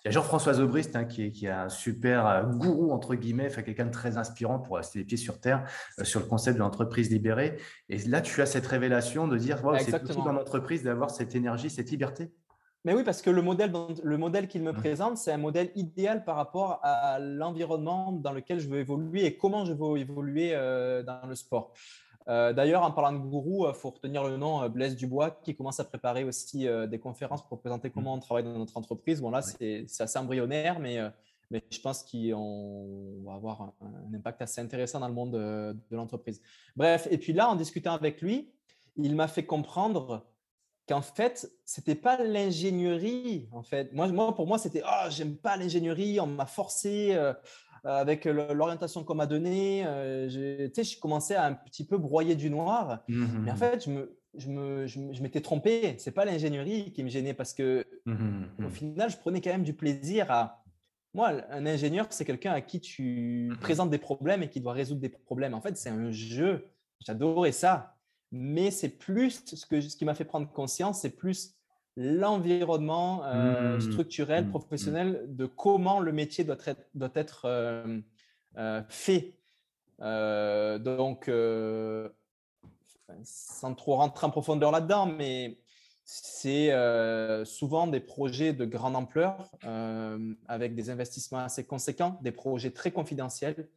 il 0.05 0.09
y 0.09 0.11
a 0.11 0.13
Jean-François 0.13 0.61
Aubrist 0.61 0.97
hein, 0.97 1.05
qui, 1.07 1.25
est, 1.25 1.31
qui, 1.33 1.49
un 1.49 1.71
super 1.71 2.27
euh, 2.27 2.43
gourou, 2.43 2.93
entre 2.93 3.15
guillemets, 3.15 3.49
quelqu'un 3.49 3.87
de 3.87 3.91
très 3.91 4.19
inspirant 4.19 4.59
pour 4.59 4.77
rester 4.77 4.99
les 4.99 5.05
pieds 5.07 5.17
sur 5.17 5.41
terre 5.41 5.67
euh, 5.99 6.05
sur 6.05 6.21
le 6.21 6.27
concept 6.27 6.57
de 6.57 6.63
l'entreprise 6.63 7.11
libérée. 7.11 7.57
Et 7.89 7.97
là, 7.99 8.21
tu 8.21 8.43
as 8.43 8.47
cette 8.47 8.67
révélation 8.67 9.27
de 9.29 9.39
dire 9.39 9.65
wow, 9.65 9.79
c'est 9.79 9.99
possible 9.99 10.25
dans 10.25 10.33
l'entreprise 10.33 10.83
d'avoir 10.83 11.11
cette 11.11 11.35
énergie, 11.35 11.71
cette 11.71 11.91
liberté. 11.91 12.31
Mais 12.85 12.93
oui, 12.93 13.03
parce 13.03 13.23
que 13.23 13.31
le 13.31 13.41
modèle, 13.41 13.73
le 14.03 14.19
modèle 14.19 14.47
qu'il 14.47 14.63
me 14.63 14.73
mmh. 14.73 14.77
présente, 14.77 15.17
c'est 15.17 15.33
un 15.33 15.39
modèle 15.39 15.71
idéal 15.75 16.23
par 16.23 16.37
rapport 16.37 16.81
à 16.83 17.19
l'environnement 17.19 18.13
dans 18.13 18.33
lequel 18.33 18.61
je 18.61 18.69
veux 18.69 18.81
évoluer 18.81 19.25
et 19.25 19.39
comment 19.39 19.65
je 19.65 19.73
veux 19.73 19.97
évoluer 19.97 20.51
euh, 20.53 21.03
dans 21.03 21.27
le 21.27 21.35
sport. 21.35 21.73
Euh, 22.29 22.53
d'ailleurs, 22.53 22.83
en 22.83 22.91
parlant 22.91 23.19
de 23.19 23.23
gourou, 23.23 23.67
il 23.67 23.71
euh, 23.71 23.73
faut 23.75 23.91
retenir 23.91 24.25
le 24.25 24.37
nom 24.37 24.63
euh, 24.63 24.69
Blaise 24.69 24.97
Dubois 24.97 25.31
qui 25.31 25.55
commence 25.55 25.79
à 25.79 25.85
préparer 25.85 26.25
aussi 26.25 26.67
des 26.89 26.99
conférences 26.99 27.47
pour 27.47 27.61
présenter 27.61 27.91
comment 27.91 28.15
on 28.15 28.19
travaille 28.19 28.45
dans 28.45 28.59
notre 28.59 28.77
entreprise. 28.77 29.21
Bon, 29.21 29.31
là, 29.31 29.43
c'est 29.43 29.87
assez 29.99 30.19
embryonnaire, 30.19 30.81
mais, 30.81 30.99
mais 31.51 31.63
je 31.71 31.81
pense 31.81 32.03
qu'on 32.03 33.23
va 33.25 33.35
avoir 33.35 33.63
un, 33.63 34.15
impact 34.15 34.43
assez 34.43 34.61
intéressant 34.61 35.01
dans 35.01 35.09
le 35.09 35.15
monde 35.15 35.33
de, 35.33 35.97
l'entreprise. 35.97 36.41
Bref, 36.77 37.07
et 37.11 37.19
puis 37.19 37.33
là, 37.33 37.51
en 37.51 37.57
discutant 37.57 37.95
avec 37.95 38.23
lui, 38.23 38.51
il 38.97 39.15
m'a 39.15 39.29
fait 39.29 39.45
comprendre 39.45 40.25
qu'en 40.89 41.03
fait, 41.03 41.51
ce 41.65 41.81
n'était 41.81 41.95
pas 41.95 42.23
l'ingénierie. 42.23 43.49
En 43.53 43.63
fait, 43.63 43.93
moi, 43.93 44.09
moi, 44.09 44.35
pour 44.35 44.47
moi, 44.47 44.59
c'était 44.59 44.83
oh, 44.85 45.11
j'aime 45.11 45.37
pas 45.37 45.57
l'ingénierie, 45.57 46.21
on 46.21 46.27
m'a 46.27 46.47
forcé. 46.47 47.15
Euh, 47.15 47.33
avec 47.85 48.25
l'orientation 48.25 49.05
qu'on 49.05 49.15
m'a 49.15 49.27
donnée, 49.27 49.87
euh, 49.87 50.29
je 50.29 50.99
commençais 51.01 51.35
à 51.35 51.47
un 51.47 51.55
petit 51.55 51.85
peu 51.85 51.99
broyer 51.99 52.35
du 52.35 52.51
noir. 52.51 53.03
Mmh, 53.09 53.23
mmh, 53.23 53.43
Mais 53.45 53.51
en 53.51 53.57
fait, 53.57 53.85
je 53.85 53.91
me, 53.91 54.19
je 54.37 54.49
me, 54.49 54.87
je 54.87 55.23
m'étais 55.23 55.41
trompé. 55.41 55.97
C'est 55.99 56.13
pas 56.13 56.25
l'ingénierie 56.25 56.93
qui 56.93 57.05
me 57.05 57.09
gênait 57.09 57.35
parce 57.35 57.53
que 57.53 57.87
au 58.07 58.69
final, 58.69 59.11
je 59.11 59.17
prenais 59.17 59.41
quand 59.41 59.51
même 59.51 59.65
du 59.65 59.75
plaisir 59.75 60.31
à. 60.31 60.61
Moi, 61.13 61.31
un 61.51 61.65
ingénieur, 61.65 62.09
c'est 62.11 62.25
quelqu'un 62.25 62.51
à 62.51 62.61
qui 62.61 62.81
tu 62.81 63.53
présentes 63.61 63.89
des 63.89 63.99
problèmes 63.99 64.43
et 64.43 64.51
qui 64.51 64.61
doit 64.61 64.73
résoudre 64.73 65.01
des 65.01 65.09
problèmes. 65.09 65.55
En 65.55 65.61
fait, 65.61 65.77
c'est 65.77 65.91
un 65.91 66.11
jeu. 66.11 66.67
J'adorais 67.07 67.53
ça. 67.53 67.95
Mais 68.33 68.73
c'est 68.73 68.89
plus 68.89 69.45
ce, 69.47 69.65
que, 69.65 69.81
ce 69.81 69.97
qui 69.97 70.05
m'a 70.05 70.15
fait 70.15 70.25
prendre 70.25 70.51
conscience, 70.51 71.03
c'est 71.03 71.15
plus 71.15 71.55
l'environnement 71.97 73.25
euh, 73.25 73.77
mmh. 73.77 73.81
structurel, 73.81 74.47
mmh. 74.47 74.51
professionnel, 74.51 75.25
de 75.29 75.47
comment 75.47 76.01
le 76.01 76.13
métier 76.13 76.45
doit 76.45 76.57
être, 76.67 76.83
doit 76.95 77.13
être 77.15 77.45
euh, 77.45 78.01
euh, 78.59 78.83
fait. 78.89 79.35
donc, 80.01 81.31
sans 83.23 83.75
trop 83.75 83.97
rentrer 83.97 84.27
en 84.27 84.31
profondeur 84.31 84.73
là-dedans, 84.73 85.07
mais 85.07 85.59
c'est 86.05 86.73
souvent 87.45 87.87
des 87.87 88.01
projets 88.01 88.53
de 88.53 88.65
grande 88.65 88.97
ampleur 88.97 89.51
avec 90.49 90.75
des 90.75 90.91
investissements 90.91 91.39
assez 91.39 91.65
conséquents, 91.65 92.19
des 92.23 92.33
projets 92.33 92.73
très 92.73 92.91
confidentiels 92.91 93.69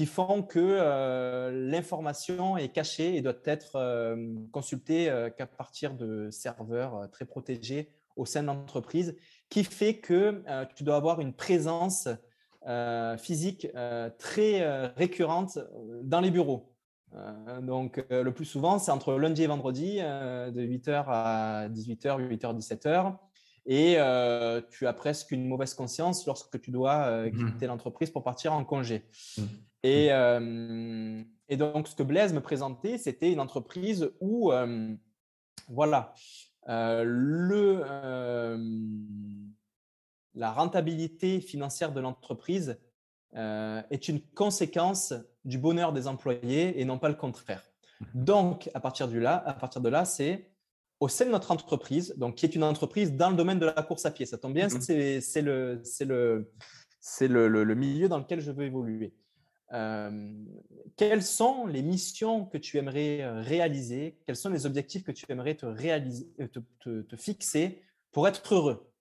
qui 0.00 0.06
font 0.06 0.42
que 0.42 0.58
euh, 0.58 1.50
l'information 1.52 2.56
est 2.56 2.70
cachée 2.70 3.16
et 3.16 3.20
doit 3.20 3.34
être 3.44 3.76
euh, 3.76 4.34
consultée 4.50 5.10
euh, 5.10 5.28
qu'à 5.28 5.46
partir 5.46 5.92
de 5.92 6.30
serveurs 6.30 7.10
très 7.12 7.26
protégés 7.26 7.90
au 8.16 8.24
sein 8.24 8.40
de 8.40 8.46
l'entreprise, 8.46 9.14
qui 9.50 9.62
fait 9.62 9.98
que 9.98 10.42
tu 10.74 10.84
dois 10.84 10.96
avoir 10.96 11.20
une 11.20 11.34
présence 11.34 12.08
physique 13.18 13.68
très 14.18 14.88
récurrente 14.96 15.58
dans 16.02 16.20
les 16.20 16.30
bureaux. 16.30 16.74
donc, 17.62 18.04
le 18.10 18.30
plus 18.30 18.44
souvent, 18.44 18.78
c'est 18.78 18.90
entre 18.90 19.14
lundi 19.14 19.44
et 19.44 19.46
vendredi, 19.46 19.98
de 19.98 20.60
8h 20.60 21.04
à 21.06 21.68
18h, 21.70 22.28
8h, 22.28 22.58
17h. 22.58 23.16
Et 23.66 23.96
tu 24.70 24.86
as 24.86 24.92
presque 24.92 25.30
une 25.30 25.46
mauvaise 25.46 25.74
conscience 25.74 26.26
lorsque 26.26 26.60
tu 26.60 26.70
dois 26.70 27.26
mmh. 27.26 27.52
quitter 27.52 27.66
l'entreprise 27.66 28.10
pour 28.10 28.24
partir 28.24 28.52
en 28.52 28.64
congé. 28.64 29.04
Mmh. 29.38 29.42
Et, 29.82 30.08
euh, 30.10 31.22
et, 31.48 31.56
donc, 31.56 31.88
ce 31.88 31.94
que 31.94 32.02
Blaise 32.02 32.32
me 32.32 32.40
présentait, 32.40 32.98
c'était 32.98 33.32
une 33.32 33.40
entreprise 33.40 34.10
où, 34.20 34.52
euh, 34.52 34.94
voilà, 35.68 36.14
euh, 36.68 37.02
le, 37.06 37.82
la 40.34 40.52
rentabilité 40.52 41.40
financière 41.40 41.92
de 41.92 42.00
l'entreprise 42.00 42.78
est 43.32 44.08
une 44.08 44.20
conséquence 44.34 45.14
du 45.44 45.56
bonheur 45.56 45.92
des 45.92 46.08
employés 46.08 46.80
et 46.80 46.84
non 46.84 46.98
pas 46.98 47.08
le 47.08 47.14
contraire. 47.14 47.62
Mmh. 48.00 48.04
Donc, 48.24 48.70
à 48.74 48.80
partir, 48.80 49.08
du 49.08 49.20
là, 49.20 49.42
à 49.46 49.54
partir 49.54 49.80
de 49.80 49.88
là, 49.88 50.04
c'est 50.04 50.49
au 51.00 51.08
sein 51.08 51.24
de 51.24 51.30
notre 51.30 51.50
entreprise, 51.50 52.14
donc 52.16 52.36
qui 52.36 52.46
est 52.46 52.54
une 52.54 52.62
entreprise 52.62 53.12
dans 53.14 53.30
le 53.30 53.36
domaine 53.36 53.58
de 53.58 53.66
la 53.66 53.82
course 53.82 54.04
à 54.04 54.10
pied. 54.10 54.26
Ça 54.26 54.36
tombe 54.38 54.52
bien, 54.52 54.68
mmh. 54.68 55.20
c'est 55.20 55.42
le, 55.42 55.82
le, 56.00 57.48
le, 57.48 57.64
le, 57.64 57.74
milieu 57.74 58.08
dans 58.08 58.18
lequel 58.18 58.40
je 58.40 58.52
veux 58.52 58.64
évoluer. 58.64 59.14
Euh, 59.72 60.44
quelles 60.96 61.22
sont 61.22 61.66
les 61.66 61.82
missions 61.82 62.44
que 62.44 62.58
tu 62.58 62.76
aimerais 62.76 63.22
euh, 63.22 63.40
réaliser? 63.40 64.18
Quels 64.26 64.36
sont 64.36 64.50
les 64.50 64.66
objectifs 64.66 65.04
que 65.04 65.12
tu 65.12 65.24
aimerais 65.28 65.54
te, 65.54 65.64
réaliser, 65.64 66.28
euh, 66.40 67.02
te, 67.02 67.16
fixer 67.16 67.82
pour 68.12 68.28
être 68.28 68.54
heureux? 68.54 68.92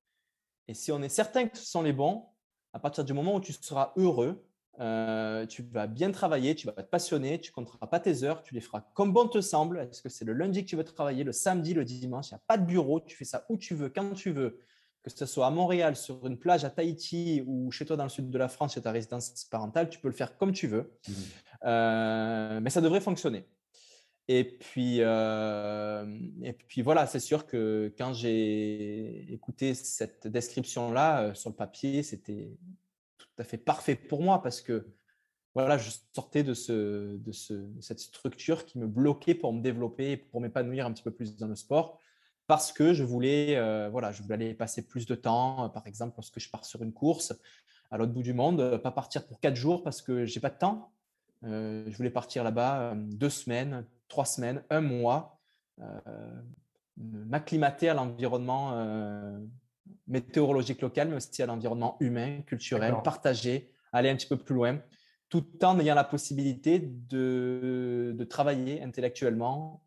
Et 0.68 0.74
si 0.74 0.92
on 0.92 1.02
est 1.02 1.10
certain 1.10 1.48
que 1.48 1.58
ce 1.58 1.66
sont 1.66 1.82
les 1.82 1.94
bons, 1.94 2.26
à 2.74 2.80
partir 2.80 3.04
du 3.04 3.14
moment 3.14 3.36
où 3.36 3.42
tu 3.42 3.52
seras 3.52 3.94
heureux, 3.98 4.46
tu 4.80 5.64
vas 5.64 5.88
bien 5.88 6.12
travailler, 6.12 6.56
tu 6.56 6.68
vas 6.68 6.74
être 6.78 6.90
passionné, 6.90 7.40
tu 7.40 7.52
ne 7.52 7.56
compteras 7.56 7.88
pas 7.88 8.00
tes 8.00 8.24
heures, 8.24 8.42
tu 8.44 8.54
les 8.54 8.62
feras 8.62 8.82
comme 8.94 9.14
bon 9.14 9.28
te 9.28 9.42
semble. 9.42 9.80
Est-ce 9.80 10.02
que 10.02 10.10
c'est 10.10 10.26
le 10.26 10.34
lundi 10.34 10.64
que 10.64 10.70
tu 10.70 10.76
veux 10.76 10.84
travailler, 10.84 11.24
le 11.24 11.34
samedi, 11.34 11.74
le 11.74 11.86
dimanche? 11.86 12.30
Il 12.32 12.34
n'y 12.34 12.38
a 12.38 12.44
pas 12.48 12.58
de 12.58 12.66
bureau, 12.66 13.00
tu 13.00 13.16
fais 13.16 13.26
ça 13.26 13.46
où 13.50 13.58
tu 13.58 13.76
veux, 13.76 13.90
quand 13.90 14.14
tu 14.14 14.32
veux 14.32 14.60
que 15.04 15.10
ce 15.10 15.26
soit 15.26 15.48
à 15.48 15.50
Montréal, 15.50 15.96
sur 15.96 16.26
une 16.28 16.38
plage 16.38 16.66
à 16.66 16.70
Tahiti 16.70 17.44
ou 17.48 17.72
chez 17.72 17.86
toi 17.86 17.96
dans 17.96 18.04
le 18.04 18.10
sud 18.10 18.30
de 18.30 18.38
la 18.38 18.50
France, 18.50 18.74
chez 18.74 18.82
ta 18.82 18.92
résidence 18.92 19.46
parentale, 19.50 19.90
tu 19.90 20.00
peux 20.00 20.10
le 20.10 20.14
faire 20.14 20.38
comme 20.38 20.52
tu 20.52 20.68
veux. 20.68 20.92
Mmh. 21.08 21.14
Euh, 21.66 22.60
mais 22.62 22.70
ça 22.70 22.82
devrait 22.82 23.02
fonctionner. 23.02 23.46
Et 24.28 24.44
puis, 24.44 24.98
euh, 25.00 26.06
et 26.44 26.54
puis 26.54 26.82
voilà, 26.84 27.08
c'est 27.08 27.20
sûr 27.20 27.48
que 27.48 27.92
quand 27.98 28.14
j'ai 28.14 29.34
écouté 29.34 29.74
cette 29.74 30.28
description-là 30.28 31.22
euh, 31.22 31.34
sur 31.34 31.50
le 31.50 31.56
papier, 31.56 32.04
c'était 32.04 32.56
fait 33.44 33.58
parfait 33.58 33.96
pour 33.96 34.22
moi 34.22 34.42
parce 34.42 34.62
que 34.62 34.88
voilà, 35.56 35.78
je 35.78 35.90
sortais 36.14 36.44
de, 36.44 36.54
ce, 36.54 37.18
de, 37.18 37.32
ce, 37.32 37.68
cette 37.82 38.00
structure 38.00 38.66
qui 38.66 38.78
me 38.78 38.88
bloquait 38.88 39.36
pour 39.36 39.52
me 39.52 39.62
développer, 39.62 40.16
pour 40.18 40.42
m'épanouir 40.42 40.86
un 40.86 40.94
petit 40.94 41.04
peu 41.04 41.12
plus 41.12 41.36
dans 41.38 41.48
le 41.48 41.56
sport 41.56 42.00
parce 42.50 42.72
que 42.72 42.94
je 42.94 43.04
voulais, 43.04 43.58
euh, 43.58 43.90
voilà, 43.92 44.12
je 44.12 44.24
voulais 44.24 44.34
aller 44.34 44.54
passer 44.56 44.88
plus 44.88 45.06
de 45.06 45.14
temps, 45.14 45.66
euh, 45.66 45.68
par 45.70 45.86
exemple, 45.86 46.16
lorsque 46.18 46.40
je 46.40 46.50
pars 46.50 46.66
sur 46.66 46.82
une 46.82 46.92
course 46.92 47.32
à 47.92 47.98
l'autre 48.00 48.12
bout 48.12 48.24
du 48.24 48.34
monde, 48.34 48.60
euh, 48.60 48.80
pas 48.80 48.90
partir 48.90 49.28
pour 49.28 49.40
quatre 49.40 49.56
jours 49.56 49.84
parce 49.84 50.02
que 50.02 50.26
j'ai 50.26 50.40
pas 50.40 50.50
de 50.50 50.58
temps. 50.58 50.92
je 51.44 51.96
voulais 51.96 52.10
partir 52.10 52.44
là-bas 52.44 52.96
deux 52.96 53.30
semaines, 53.30 53.86
trois 54.08 54.26
semaines, 54.26 54.64
un 54.72 54.82
mois, 54.82 55.40
m'acclimater 56.98 57.88
à 57.88 57.94
l'environnement 57.94 58.74
météorologique 60.08 60.82
local, 60.82 61.10
mais 61.10 61.16
aussi 61.18 61.42
à 61.42 61.46
l'environnement 61.46 61.98
humain, 62.00 62.42
culturel, 62.46 62.96
partager, 63.04 63.72
aller 63.92 64.10
un 64.10 64.16
petit 64.16 64.28
peu 64.28 64.38
plus 64.38 64.56
loin, 64.56 64.80
tout 65.30 65.46
en 65.64 65.80
ayant 65.80 65.96
la 65.96 66.04
possibilité 66.04 66.80
de, 66.80 68.14
de 68.18 68.24
travailler 68.24 68.82
intellectuellement 68.82 69.84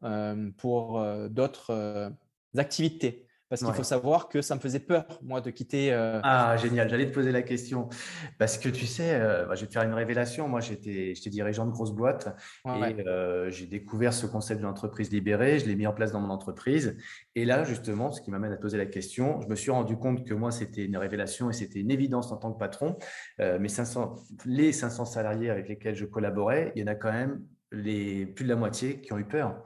pour 0.59 1.05
d'autres 1.31 2.13
activités. 2.57 3.27
Parce 3.53 3.65
qu'il 3.65 3.75
faut 3.75 3.83
savoir 3.83 4.31
que 4.31 4.41
ça 4.41 4.55
me 4.55 4.61
faisait 4.61 4.79
peur, 4.79 5.05
moi, 5.23 5.43
de 5.43 5.51
quitter. 5.51 5.93
Euh, 5.93 6.21
ah, 6.23 6.57
génial. 6.57 6.89
J'allais 6.89 7.05
te 7.05 7.13
poser 7.13 7.33
la 7.33 7.43
question. 7.43 7.91
Parce 8.39 8.57
que 8.57 8.71
tu 8.71 8.87
sais, 8.87 9.13
euh, 9.13 9.45
bah, 9.45 9.57
je 9.57 9.61
vais 9.61 9.67
te 9.67 9.75
faire 9.75 9.83
une 9.83 9.93
révélation. 9.93 10.49
Moi, 10.49 10.61
j'étais 10.61 11.13
dirigeant 11.27 11.67
de 11.67 11.71
grosse 11.71 11.93
boîte 11.93 12.35
et 12.65 13.07
euh, 13.07 13.51
j'ai 13.51 13.67
découvert 13.67 14.15
ce 14.15 14.25
concept 14.25 14.63
d'entreprise 14.63 15.13
libérée. 15.13 15.59
Je 15.59 15.67
l'ai 15.67 15.77
mis 15.77 15.87
en 15.87 15.93
place 15.93 16.13
dans 16.13 16.21
mon 16.21 16.31
entreprise. 16.31 16.97
Et 17.35 17.45
là, 17.45 17.63
justement, 17.63 18.11
ce 18.11 18.23
qui 18.23 18.31
m'amène 18.31 18.53
à 18.53 18.57
te 18.57 18.63
poser 18.63 18.79
la 18.79 18.87
question, 18.87 19.43
je 19.43 19.49
me 19.49 19.55
suis 19.55 19.71
rendu 19.71 19.99
compte 19.99 20.25
que 20.27 20.33
moi, 20.33 20.51
c'était 20.51 20.87
une 20.87 20.97
révélation 20.97 21.51
et 21.51 21.53
c'était 21.53 21.81
une 21.81 21.91
évidence 21.91 22.33
en 22.33 22.39
tant 22.39 22.55
que 22.55 22.59
patron. 22.59 22.97
500, 23.39 24.15
les 24.47 24.73
500 24.73 25.05
salariés 25.05 25.51
avec 25.51 25.69
lesquels 25.69 25.95
je 25.95 26.07
collaborais, 26.07 26.73
il 26.75 26.81
y 26.81 26.85
en 26.85 26.91
a 26.91 26.95
quand 26.95 27.13
même 27.13 27.45
les, 27.71 28.25
plus 28.25 28.45
de 28.45 28.49
la 28.49 28.57
moitié 28.57 29.03
qui 29.03 29.13
ont 29.13 29.19
eu 29.19 29.27
peur 29.27 29.63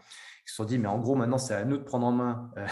ils 0.47 0.51
se 0.51 0.55
sont 0.57 0.65
dit, 0.65 0.79
mais 0.79 0.87
en 0.87 1.01
gros, 1.01 1.17
maintenant, 1.17 1.39
c'est 1.39 1.55
à 1.55 1.65
nous 1.65 1.77
de 1.77 1.83
prendre 1.83 2.07
en 2.07 2.13
main 2.13 2.53
euh, 2.57 2.67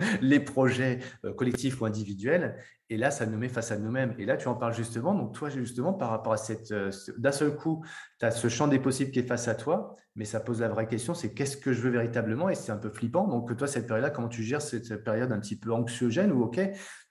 les 0.20 0.40
projets 0.40 0.98
euh, 1.24 1.32
collectifs 1.32 1.80
ou 1.80 1.84
individuels. 1.84 2.56
Et 2.90 2.96
là, 2.96 3.12
ça 3.12 3.24
nous 3.24 3.38
met 3.38 3.48
face 3.48 3.70
à 3.70 3.78
nous-mêmes. 3.78 4.16
Et 4.18 4.26
là, 4.26 4.36
tu 4.36 4.48
en 4.48 4.56
parles 4.56 4.74
justement. 4.74 5.14
Donc, 5.14 5.32
toi, 5.32 5.48
justement, 5.48 5.92
par 5.92 6.10
rapport 6.10 6.32
à 6.32 6.36
cette. 6.36 6.72
Euh, 6.72 6.90
d'un 7.16 7.30
seul 7.30 7.54
coup, 7.54 7.84
tu 8.18 8.26
as 8.26 8.32
ce 8.32 8.48
champ 8.48 8.66
des 8.66 8.80
possibles 8.80 9.12
qui 9.12 9.20
est 9.20 9.28
face 9.28 9.46
à 9.46 9.54
toi, 9.54 9.94
mais 10.16 10.24
ça 10.24 10.40
pose 10.40 10.60
la 10.60 10.68
vraie 10.68 10.88
question 10.88 11.14
c'est 11.14 11.32
qu'est-ce 11.34 11.56
que 11.56 11.72
je 11.72 11.82
veux 11.82 11.90
véritablement? 11.90 12.48
Et 12.48 12.56
c'est 12.56 12.72
un 12.72 12.78
peu 12.78 12.90
flippant. 12.90 13.28
Donc, 13.28 13.56
toi, 13.56 13.68
cette 13.68 13.86
période-là, 13.86 14.10
comment 14.10 14.28
tu 14.28 14.42
gères 14.42 14.60
cette 14.60 15.04
période 15.04 15.30
un 15.30 15.38
petit 15.38 15.56
peu 15.56 15.72
anxiogène 15.72 16.32
où, 16.32 16.42
OK, 16.42 16.60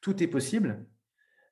tout 0.02 0.22
est 0.22 0.28
possible, 0.28 0.86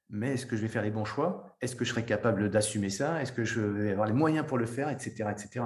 mais 0.10 0.34
est-ce 0.34 0.46
que 0.46 0.58
je 0.58 0.62
vais 0.62 0.68
faire 0.68 0.84
les 0.84 0.92
bons 0.92 1.06
choix? 1.06 1.56
Est-ce 1.62 1.78
que 1.78 1.86
je 1.86 1.92
serai 1.92 2.04
capable 2.04 2.50
d'assumer 2.50 2.90
ça? 2.90 3.22
Est-ce 3.22 3.32
que 3.32 3.46
je 3.46 3.62
vais 3.62 3.92
avoir 3.92 4.08
les 4.08 4.14
moyens 4.14 4.46
pour 4.46 4.58
le 4.58 4.66
faire, 4.66 4.90
etc., 4.90 5.30
etc. 5.32 5.62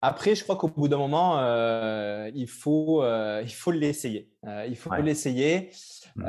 Après, 0.00 0.36
je 0.36 0.44
crois 0.44 0.56
qu'au 0.56 0.68
bout 0.68 0.86
d'un 0.86 0.96
moment, 0.96 1.38
euh, 1.40 2.30
il 2.34 2.48
faut 2.48 3.02
euh, 3.02 3.42
il 3.42 3.52
faut 3.52 3.72
l'essayer. 3.72 4.30
Euh, 4.46 4.64
il 4.68 4.76
faut 4.76 4.94
l'essayer. 4.94 5.70
Mmh 6.14 6.24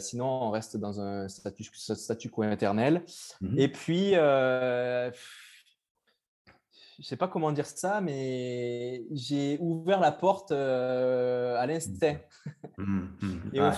sinon, 0.00 0.26
on 0.26 0.50
reste 0.50 0.76
dans 0.76 1.00
un 1.00 1.26
statu, 1.28 1.64
statu 1.74 2.30
quo 2.30 2.44
éternel. 2.44 3.02
Mmh 3.40 3.58
Et 3.58 3.68
puis, 3.68 4.10
je 4.12 5.10
ne 6.98 7.02
sais 7.02 7.16
pas 7.16 7.28
comment 7.28 7.50
dire 7.50 7.66
ça, 7.66 8.00
mais 8.02 9.04
j'ai 9.10 9.56
ouvert 9.60 10.00
la 10.00 10.12
porte 10.12 10.52
à 10.52 11.66
l'instinct. 11.66 12.18
Mmh 12.76 13.06
et 13.54 13.60
au 13.60 13.64
ah, 13.64 13.72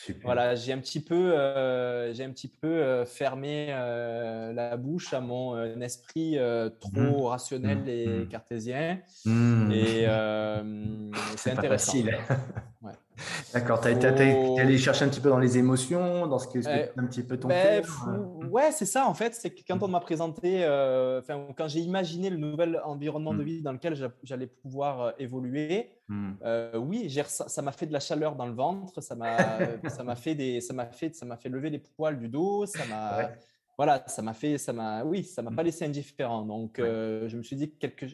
feeling. 0.00 0.22
Voilà, 0.22 0.54
j'ai 0.54 0.72
un 0.72 0.78
petit 0.78 1.00
peu, 1.00 1.32
euh, 1.32 2.12
j'ai 2.12 2.24
un 2.24 2.30
petit 2.30 2.48
peu 2.48 2.68
euh, 2.68 3.04
fermé 3.04 3.68
euh, 3.70 4.52
la 4.52 4.76
bouche 4.76 5.12
à 5.12 5.20
mon 5.20 5.80
esprit 5.80 6.38
trop 6.80 6.90
mmh. 7.00 7.26
rationnel 7.26 7.78
mmh. 7.78 7.88
et 7.88 8.06
mmh. 8.06 8.28
cartésien. 8.28 8.98
Et 9.26 10.06
c'est 11.36 11.52
intéressant. 11.52 11.92
Facile. 11.92 12.18
Ouais. 12.82 12.92
D'accord, 13.52 13.80
tu 13.80 13.88
es, 13.88 14.60
allé 14.60 14.78
chercher 14.78 15.04
un 15.04 15.08
petit 15.08 15.20
peu 15.20 15.28
dans 15.28 15.38
les 15.38 15.58
émotions, 15.58 16.26
dans 16.26 16.38
ce 16.38 16.48
que, 16.48 16.62
c'est 16.62 16.92
un 16.96 17.06
petit 17.06 17.22
peu 17.22 17.38
ton 17.38 17.48
ben, 17.48 17.82
Ouais, 18.50 18.72
c'est 18.72 18.86
ça 18.86 19.06
en 19.06 19.14
fait. 19.14 19.34
C'est 19.34 19.50
que 19.50 19.60
quand 19.66 19.82
on 19.82 19.88
m'a 19.88 20.00
présenté, 20.00 20.64
euh, 20.64 21.20
quand 21.56 21.68
j'ai 21.68 21.80
imaginé 21.80 22.30
le 22.30 22.36
nouvel 22.36 22.80
environnement 22.84 23.34
de 23.34 23.42
mm. 23.42 23.46
vie 23.46 23.62
dans 23.62 23.72
lequel 23.72 24.12
j'allais 24.22 24.46
pouvoir 24.46 25.00
euh, 25.00 25.12
évoluer, 25.18 25.90
mm. 26.08 26.30
euh, 26.44 26.76
oui, 26.76 27.10
ça 27.26 27.62
m'a 27.62 27.72
fait 27.72 27.86
de 27.86 27.92
la 27.92 28.00
chaleur 28.00 28.36
dans 28.36 28.46
le 28.46 28.54
ventre, 28.54 29.00
ça 29.00 29.14
m'a 29.14 29.36
fait 30.16 30.34
des, 30.34 30.60
ça 30.60 30.72
m'a 30.72 30.86
fait, 30.86 31.14
ça 31.14 31.26
m'a 31.26 31.36
fait 31.36 31.48
lever 31.48 31.70
les 31.70 31.78
poils 31.78 32.18
du 32.18 32.28
dos, 32.28 32.66
ça 32.66 32.84
m'a, 32.86 33.30
voilà, 33.76 34.04
ça 34.06 34.22
m'a 34.22 34.34
fait, 34.34 34.58
ça 34.58 34.72
m'a, 34.72 35.04
oui, 35.04 35.24
ça 35.24 35.42
m'a 35.42 35.50
mm. 35.50 35.56
pas 35.56 35.62
laissé 35.62 35.84
indifférent. 35.84 36.42
Donc, 36.42 36.74
je 36.78 37.36
me 37.36 37.42
suis 37.42 37.56
dit 37.56 37.70
quelque 37.72 38.06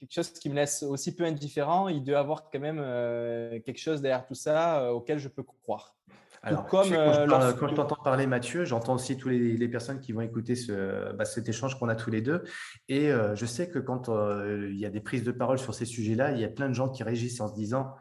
quelque 0.00 0.14
chose 0.14 0.30
qui 0.30 0.48
me 0.48 0.54
laisse 0.54 0.82
aussi 0.82 1.14
peu 1.14 1.24
indifférent, 1.24 1.88
il 1.88 2.02
doit 2.02 2.14
y 2.14 2.16
avoir 2.16 2.50
quand 2.50 2.58
même 2.58 2.80
euh, 2.80 3.60
quelque 3.60 3.78
chose 3.78 4.00
derrière 4.00 4.26
tout 4.26 4.34
ça 4.34 4.80
euh, 4.80 4.90
auquel 4.90 5.18
je 5.18 5.28
peux 5.28 5.42
croire. 5.42 5.94
Alors, 6.42 6.66
comme, 6.66 6.90
euh, 6.94 7.26
quand, 7.26 7.68
je 7.68 7.74
t'entends 7.74 8.02
parler, 8.02 8.26
Mathieu, 8.26 8.64
j'entends 8.64 8.94
aussi 8.94 9.18
toutes 9.18 9.30
les, 9.30 9.68
personnes 9.68 10.00
qui 10.00 10.12
vont 10.12 10.22
écouter 10.22 10.56
ce, 10.56 11.12
bah, 11.12 11.26
cet 11.26 11.50
échange 11.50 11.78
qu'on 11.78 11.90
a 11.90 11.94
tous 11.94 12.10
les 12.10 12.22
deux. 12.22 12.44
Et 12.88 13.10
je 13.10 13.44
sais 13.44 13.68
que 13.68 13.78
quand 13.78 14.08
il 14.08 14.78
y 14.78 14.86
a 14.86 14.90
des 14.90 15.00
prises 15.00 15.22
de 15.22 15.32
parole 15.32 15.58
sur 15.58 15.74
ces 15.74 15.84
sujets-là, 15.84 16.32
il 16.32 16.40
y 16.40 16.44
a 16.44 16.48
plein 16.48 16.70
de 16.70 16.72
gens 16.72 16.88
qui 16.88 17.02
réagissent 17.02 17.42
en 17.42 17.48
se 17.48 17.54
disant 17.54 17.94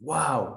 Waouh 0.00 0.56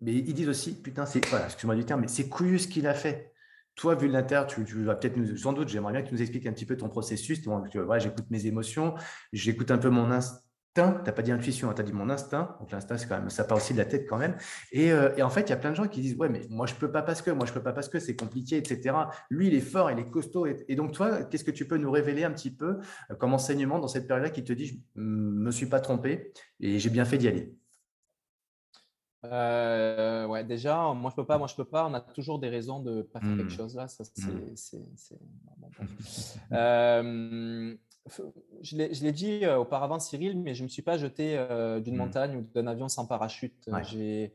Mais 0.00 0.14
ils 0.14 0.32
disent 0.32 0.48
aussi 0.48 0.80
Putain, 0.80 1.04
c'est, 1.04 1.22
voilà, 1.26 1.44
excuse-moi 1.44 1.76
du 1.76 1.84
terme, 1.84 2.00
mais 2.00 2.08
c'est 2.08 2.30
couillu 2.30 2.58
ce 2.58 2.68
qu'il 2.68 2.86
a 2.86 2.94
fait. 2.94 3.31
Toi, 3.74 3.94
vu 3.94 4.08
de 4.08 4.12
l'intérieur, 4.12 4.46
tu, 4.46 4.62
vas 4.82 4.94
peut-être 4.94 5.16
nous, 5.16 5.36
sans 5.36 5.52
doute, 5.52 5.68
j'aimerais 5.68 5.92
bien 5.92 6.02
que 6.02 6.08
tu 6.08 6.14
nous 6.14 6.20
expliques 6.20 6.46
un 6.46 6.52
petit 6.52 6.66
peu 6.66 6.76
ton 6.76 6.88
processus. 6.88 7.42
Donc, 7.42 7.66
j'écoute 7.98 8.26
mes 8.30 8.46
émotions, 8.46 8.94
j'écoute 9.32 9.70
un 9.70 9.78
peu 9.78 9.88
mon 9.88 10.10
instinct. 10.10 10.42
Tu 10.74 10.80
n'as 10.80 11.12
pas 11.12 11.20
dit 11.20 11.32
intuition, 11.32 11.68
hein, 11.68 11.74
tu 11.74 11.82
as 11.82 11.84
dit 11.84 11.92
mon 11.92 12.08
instinct. 12.08 12.56
Donc, 12.60 12.70
l'instinct, 12.70 12.96
c'est 12.96 13.06
quand 13.06 13.18
même, 13.18 13.28
ça 13.28 13.44
part 13.44 13.58
aussi 13.58 13.74
de 13.74 13.78
la 13.78 13.84
tête 13.84 14.06
quand 14.08 14.16
même. 14.16 14.36
Euh, 14.74 15.14
et, 15.16 15.22
en 15.22 15.28
fait, 15.28 15.42
il 15.42 15.50
y 15.50 15.52
a 15.52 15.56
plein 15.56 15.70
de 15.70 15.76
gens 15.76 15.86
qui 15.86 16.00
disent 16.00 16.16
Ouais, 16.16 16.30
mais 16.30 16.46
moi, 16.48 16.66
je 16.66 16.74
ne 16.74 16.78
peux 16.78 16.90
pas 16.90 17.02
parce 17.02 17.20
que, 17.20 17.30
moi, 17.30 17.44
je 17.44 17.50
ne 17.50 17.54
peux 17.58 17.62
pas 17.62 17.74
parce 17.74 17.90
que 17.90 17.98
c'est 17.98 18.16
compliqué, 18.16 18.56
etc. 18.56 18.94
Lui, 19.28 19.48
il 19.48 19.54
est 19.54 19.60
fort, 19.60 19.90
il 19.90 19.98
est 19.98 20.08
costaud. 20.08 20.46
Et, 20.46 20.74
donc, 20.74 20.92
toi, 20.92 21.24
qu'est-ce 21.24 21.44
que 21.44 21.50
tu 21.50 21.66
peux 21.66 21.76
nous 21.76 21.90
révéler 21.90 22.24
un 22.24 22.30
petit 22.30 22.54
peu 22.54 22.78
euh, 23.10 23.14
comme 23.16 23.34
enseignement 23.34 23.78
dans 23.78 23.88
cette 23.88 24.06
période-là 24.06 24.30
qui 24.30 24.44
te 24.44 24.52
dit 24.52 24.66
Je 24.66 25.00
ne 25.00 25.04
me 25.04 25.50
suis 25.50 25.66
pas 25.66 25.80
trompé 25.80 26.32
et 26.60 26.78
j'ai 26.78 26.90
bien 26.90 27.04
fait 27.04 27.18
d'y 27.18 27.28
aller? 27.28 27.54
Euh, 29.24 30.26
ouais, 30.26 30.42
déjà, 30.42 30.92
moi 30.94 31.10
je 31.10 31.16
peux 31.16 31.24
pas, 31.24 31.38
moi 31.38 31.46
je 31.46 31.54
peux 31.54 31.64
pas. 31.64 31.86
On 31.86 31.94
a 31.94 32.00
toujours 32.00 32.38
des 32.38 32.48
raisons 32.48 32.80
de 32.80 33.02
pas 33.02 33.20
faire 33.20 33.36
quelque 33.36 33.52
mmh. 33.52 33.56
chose 33.56 33.76
là. 33.76 33.86
Ça, 33.86 34.04
c'est, 34.04 34.78
mmh. 34.78 34.82
euh, 36.52 37.76
je 38.62 38.76
l'ai 38.76 39.12
dit 39.12 39.44
euh, 39.44 39.58
auparavant, 39.58 40.00
Cyril, 40.00 40.40
mais 40.40 40.54
je 40.54 40.64
me 40.64 40.68
suis 40.68 40.82
pas 40.82 40.98
jeté 40.98 41.36
euh, 41.36 41.78
d'une 41.78 41.94
mmh. 41.94 41.98
montagne 41.98 42.36
ou 42.36 42.42
d'un 42.52 42.66
avion 42.66 42.88
sans 42.88 43.06
parachute. 43.06 43.54
J'ai, 43.84 44.34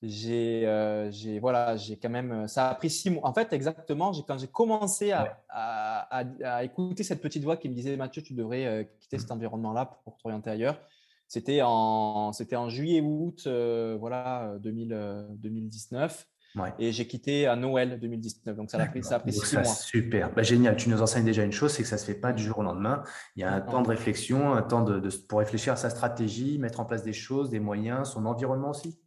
j'ai, 0.00 1.08
j'ai, 1.10 1.40
voilà, 1.40 1.76
j'ai 1.76 1.96
quand 1.96 2.10
même. 2.10 2.46
Ça 2.46 2.70
a 2.70 2.74
pris 2.76 2.90
six 2.90 3.10
mois. 3.10 3.26
En 3.26 3.34
fait, 3.34 3.52
exactement, 3.52 4.12
quand 4.28 4.38
j'ai 4.38 4.46
commencé 4.46 5.10
à, 5.10 5.42
à, 5.48 6.24
à, 6.44 6.62
écouter 6.62 7.02
cette 7.02 7.20
petite 7.20 7.42
voix 7.42 7.56
qui 7.56 7.68
me 7.68 7.74
disait 7.74 7.96
Mathieu, 7.96 8.22
tu 8.22 8.34
devrais 8.34 8.88
quitter 9.00 9.18
cet 9.18 9.32
environnement-là 9.32 9.86
pour 10.04 10.16
t'orienter 10.18 10.50
ailleurs 10.50 10.78
c'était 11.28 11.62
en, 11.62 12.32
c'était 12.32 12.56
en 12.56 12.68
juillet-août 12.68 13.44
euh, 13.46 13.96
voilà, 13.98 14.54
2000, 14.60 15.26
2019. 15.38 16.26
Euh, 16.56 16.60
Et 16.78 16.92
j'ai 16.92 17.06
quitté 17.06 17.46
à 17.46 17.56
Noël 17.56 17.98
2019. 17.98 18.56
Donc, 18.56 18.70
ça 18.70 18.78
a 18.78 18.86
pris, 18.86 19.02
ça 19.02 19.16
a 19.16 19.20
pris 19.20 19.32
six 19.32 19.56
mois. 19.56 19.64
Super. 19.64 20.32
Bah, 20.32 20.42
génial. 20.42 20.76
Tu 20.76 20.88
nous 20.88 21.02
enseignes 21.02 21.24
déjà 21.24 21.42
une 21.42 21.52
chose, 21.52 21.72
c'est 21.72 21.82
que 21.82 21.88
ça 21.88 21.96
ne 21.96 22.00
se 22.00 22.06
fait 22.06 22.14
pas 22.14 22.32
du 22.32 22.42
jour 22.42 22.58
au 22.58 22.62
lendemain. 22.62 23.02
Il 23.36 23.40
y 23.40 23.44
a 23.44 23.52
un 23.52 23.60
temps 23.60 23.82
de 23.82 23.88
réflexion, 23.88 24.52
un 24.52 24.62
temps 24.62 24.82
de, 24.82 25.08
pour 25.28 25.40
réfléchir 25.40 25.72
à 25.72 25.76
sa 25.76 25.90
stratégie, 25.90 26.58
mettre 26.58 26.80
en 26.80 26.84
place 26.84 27.02
des 27.02 27.12
choses, 27.12 27.50
des 27.50 27.60
moyens, 27.60 28.10
son 28.10 28.26
environnement 28.26 28.70
aussi. 28.70 29.00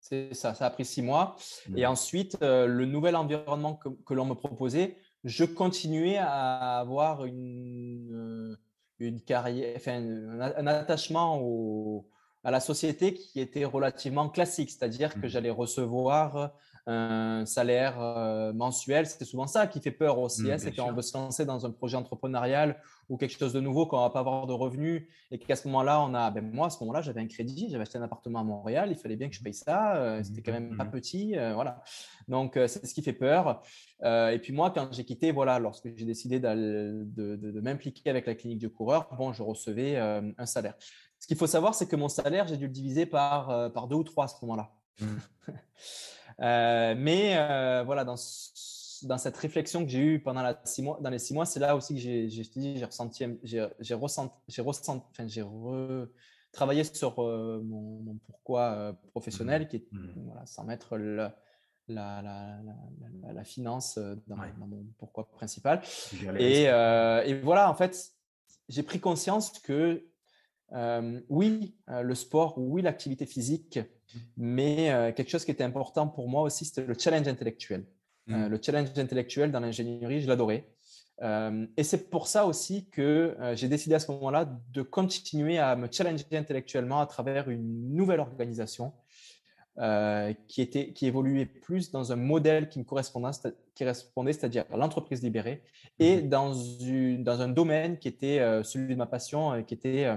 C'est 0.00 0.32
ça. 0.32 0.54
Ça 0.54 0.66
a 0.66 0.70
pris 0.70 0.84
six 0.84 1.02
mois. 1.02 1.36
Et 1.76 1.82
mmh. 1.82 1.90
ensuite, 1.90 2.38
euh, 2.42 2.66
le 2.66 2.86
nouvel 2.86 3.16
environnement 3.16 3.74
que, 3.74 3.88
que 3.88 4.14
l'on 4.14 4.24
me 4.24 4.34
proposait, 4.34 4.96
je 5.24 5.44
continuais 5.44 6.16
à 6.16 6.78
avoir 6.78 7.26
une 7.26 8.56
une 8.98 9.20
carrière, 9.20 9.74
enfin, 9.76 10.02
un, 10.56 10.66
attachement 10.66 11.38
au, 11.40 12.08
à 12.44 12.50
la 12.50 12.60
société 12.60 13.14
qui 13.14 13.40
était 13.40 13.64
relativement 13.64 14.28
classique, 14.28 14.70
c'est-à-dire 14.70 15.14
que 15.14 15.26
mmh. 15.26 15.28
j'allais 15.28 15.50
recevoir 15.50 16.52
un 16.88 17.44
salaire 17.44 18.00
euh, 18.00 18.52
mensuel. 18.54 19.06
C'était 19.06 19.26
souvent 19.26 19.46
ça 19.46 19.66
qui 19.66 19.80
fait 19.80 19.90
peur 19.90 20.18
aussi, 20.18 20.44
mmh, 20.44 20.50
hein, 20.50 20.58
c'est 20.58 20.72
quand 20.72 20.88
on 20.88 20.94
veut 20.94 21.02
se 21.02 21.16
lancer 21.16 21.44
dans 21.44 21.66
un 21.66 21.70
projet 21.70 21.96
entrepreneurial 21.98 22.80
ou 23.10 23.18
quelque 23.18 23.38
chose 23.38 23.52
de 23.52 23.60
nouveau, 23.60 23.86
qu'on 23.86 23.98
ne 23.98 24.02
va 24.02 24.10
pas 24.10 24.20
avoir 24.20 24.46
de 24.46 24.54
revenus 24.54 25.06
et 25.30 25.38
qu'à 25.38 25.54
ce 25.54 25.68
moment-là, 25.68 26.00
on 26.00 26.14
a, 26.14 26.30
ben 26.30 26.50
moi, 26.50 26.68
à 26.68 26.70
ce 26.70 26.78
moment-là, 26.80 27.02
j'avais 27.02 27.20
un 27.20 27.26
crédit, 27.26 27.68
j'avais 27.70 27.82
acheté 27.82 27.98
un 27.98 28.02
appartement 28.02 28.40
à 28.40 28.44
Montréal, 28.44 28.88
il 28.90 28.96
fallait 28.96 29.16
bien 29.16 29.28
que 29.28 29.34
je 29.34 29.42
paye 29.42 29.52
ça, 29.52 29.96
euh, 29.96 30.22
c'était 30.22 30.40
quand 30.40 30.52
même 30.52 30.76
pas 30.78 30.84
mmh. 30.84 30.90
petit, 30.90 31.36
euh, 31.36 31.52
voilà. 31.52 31.82
Donc, 32.26 32.52
c'est 32.54 32.86
ce 32.86 32.94
qui 32.94 33.02
fait 33.02 33.12
peur. 33.12 33.62
et 34.02 34.38
puis 34.42 34.52
moi, 34.52 34.70
quand 34.70 34.88
j'ai 34.92 35.04
quitté, 35.04 35.30
voilà, 35.32 35.58
lorsque 35.58 35.94
j'ai 35.94 36.04
décidé 36.04 36.40
de, 36.40 37.06
de 37.14 37.60
m'impliquer 37.60 38.10
avec 38.10 38.26
la 38.26 38.34
clinique 38.34 38.58
du 38.58 38.68
coureur, 38.70 39.08
bon, 39.16 39.32
je 39.32 39.42
recevais 39.42 39.96
un 39.96 40.46
salaire. 40.46 40.74
Ce 41.20 41.26
qu'il 41.26 41.36
faut 41.36 41.46
savoir, 41.46 41.74
c'est 41.74 41.86
que 41.86 41.96
mon 41.96 42.08
salaire, 42.08 42.46
j'ai 42.46 42.56
dû 42.56 42.66
le 42.66 42.72
diviser 42.72 43.06
par, 43.06 43.72
par 43.72 43.88
deux 43.88 43.96
ou 43.96 44.04
trois 44.04 44.24
à 44.24 44.28
ce 44.28 44.36
moment-là. 44.42 44.70
Mmh. 45.00 45.06
Euh, 46.40 46.94
mais 46.96 47.36
euh, 47.36 47.82
voilà, 47.84 48.04
dans, 48.04 48.14
dans, 49.02 49.18
cette 49.18 49.36
réflexion 49.36 49.84
que 49.84 49.90
j'ai 49.90 49.98
eue 49.98 50.20
pendant 50.20 50.42
la 50.42 50.60
six 50.64 50.82
mois, 50.82 50.98
dans 51.00 51.10
les 51.10 51.18
six 51.18 51.34
mois, 51.34 51.46
c'est 51.46 51.58
là 51.58 51.74
aussi 51.74 51.94
que 51.94 52.00
j'ai 52.00 52.28
j'ai 52.28 52.84
ressenti, 52.84 53.24
j'ai 53.42 53.94
ressenti, 53.94 54.34
j'ai 54.46 54.62
ressenti, 54.62 55.04
enfin, 55.10 55.26
j'ai 55.26 55.44
travaillé 56.52 56.84
sur 56.84 57.20
euh, 57.24 57.60
mon, 57.64 58.18
pourquoi 58.26 58.94
professionnel, 59.10 59.62
mmh. 59.62 59.68
qui 59.68 59.76
est, 59.76 59.86
mmh. 59.90 60.12
voilà, 60.26 60.46
sans 60.46 60.62
mettre 60.62 60.96
le, 60.96 61.16
la, 61.16 61.32
la, 61.88 62.22
la, 62.22 63.32
la, 63.32 63.44
finance 63.44 63.98
dans, 64.28 64.36
mon 64.36 64.86
pourquoi 64.98 65.28
principal. 65.30 65.82
Et, 66.38 66.64
et, 66.66 67.40
voilà, 67.40 67.68
en 67.68 67.74
fait, 67.74 68.12
j'ai 68.68 68.84
pris 68.84 69.00
conscience 69.00 69.58
que 69.58 70.04
oui, 71.28 71.74
le 71.88 72.14
sport, 72.14 72.58
oui, 72.58 72.82
l'activité 72.82 73.26
physique, 73.26 73.78
mais 74.36 74.90
euh, 74.90 75.12
quelque 75.12 75.30
chose 75.30 75.44
qui 75.44 75.50
était 75.50 75.64
important 75.64 76.08
pour 76.08 76.28
moi 76.28 76.42
aussi, 76.42 76.64
c'était 76.64 76.84
le 76.84 76.94
challenge 76.98 77.28
intellectuel. 77.28 77.84
mmh. 78.26 78.46
le 78.46 78.60
challenge 78.62 78.98
intellectuel 78.98 79.52
dans 79.52 79.60
l'ingénierie, 79.60 80.20
je 80.20 80.28
l'adorais. 80.28 80.68
et 81.76 81.82
c'est 81.82 82.10
pour 82.10 82.28
ça 82.28 82.46
aussi 82.46 82.88
que 82.90 83.36
j'ai 83.54 83.68
décidé 83.68 83.94
à 83.94 83.98
ce 83.98 84.10
moment-là 84.12 84.48
de 84.72 84.82
continuer 84.82 85.58
à 85.58 85.76
me 85.76 85.88
challenger 85.90 86.24
intellectuellement 86.32 87.00
à 87.00 87.06
travers 87.06 87.48
une 87.50 87.94
nouvelle 87.94 88.20
organisation 88.20 88.92
euh, 89.80 90.34
qui, 90.48 90.60
était, 90.60 90.92
qui 90.92 91.06
évoluait 91.06 91.46
plus 91.46 91.92
dans 91.92 92.10
un 92.10 92.16
modèle 92.16 92.68
qui 92.68 92.80
me 92.80 92.84
correspondait, 92.84 93.30
qui 93.76 93.84
c'est-à-dire 93.84 94.64
l'entreprise 94.76 95.22
libérée, 95.22 95.62
et 96.00 96.16
mmh 96.16 96.28
dans, 96.28 96.52
une, 96.52 97.22
dans 97.22 97.42
un 97.42 97.46
domaine 97.46 97.96
qui 97.96 98.08
était 98.08 98.40
euh, 98.40 98.64
celui 98.64 98.94
de 98.94 98.98
ma 98.98 99.06
passion, 99.06 99.52
euh, 99.52 99.62
qui 99.62 99.74
était 99.74 100.12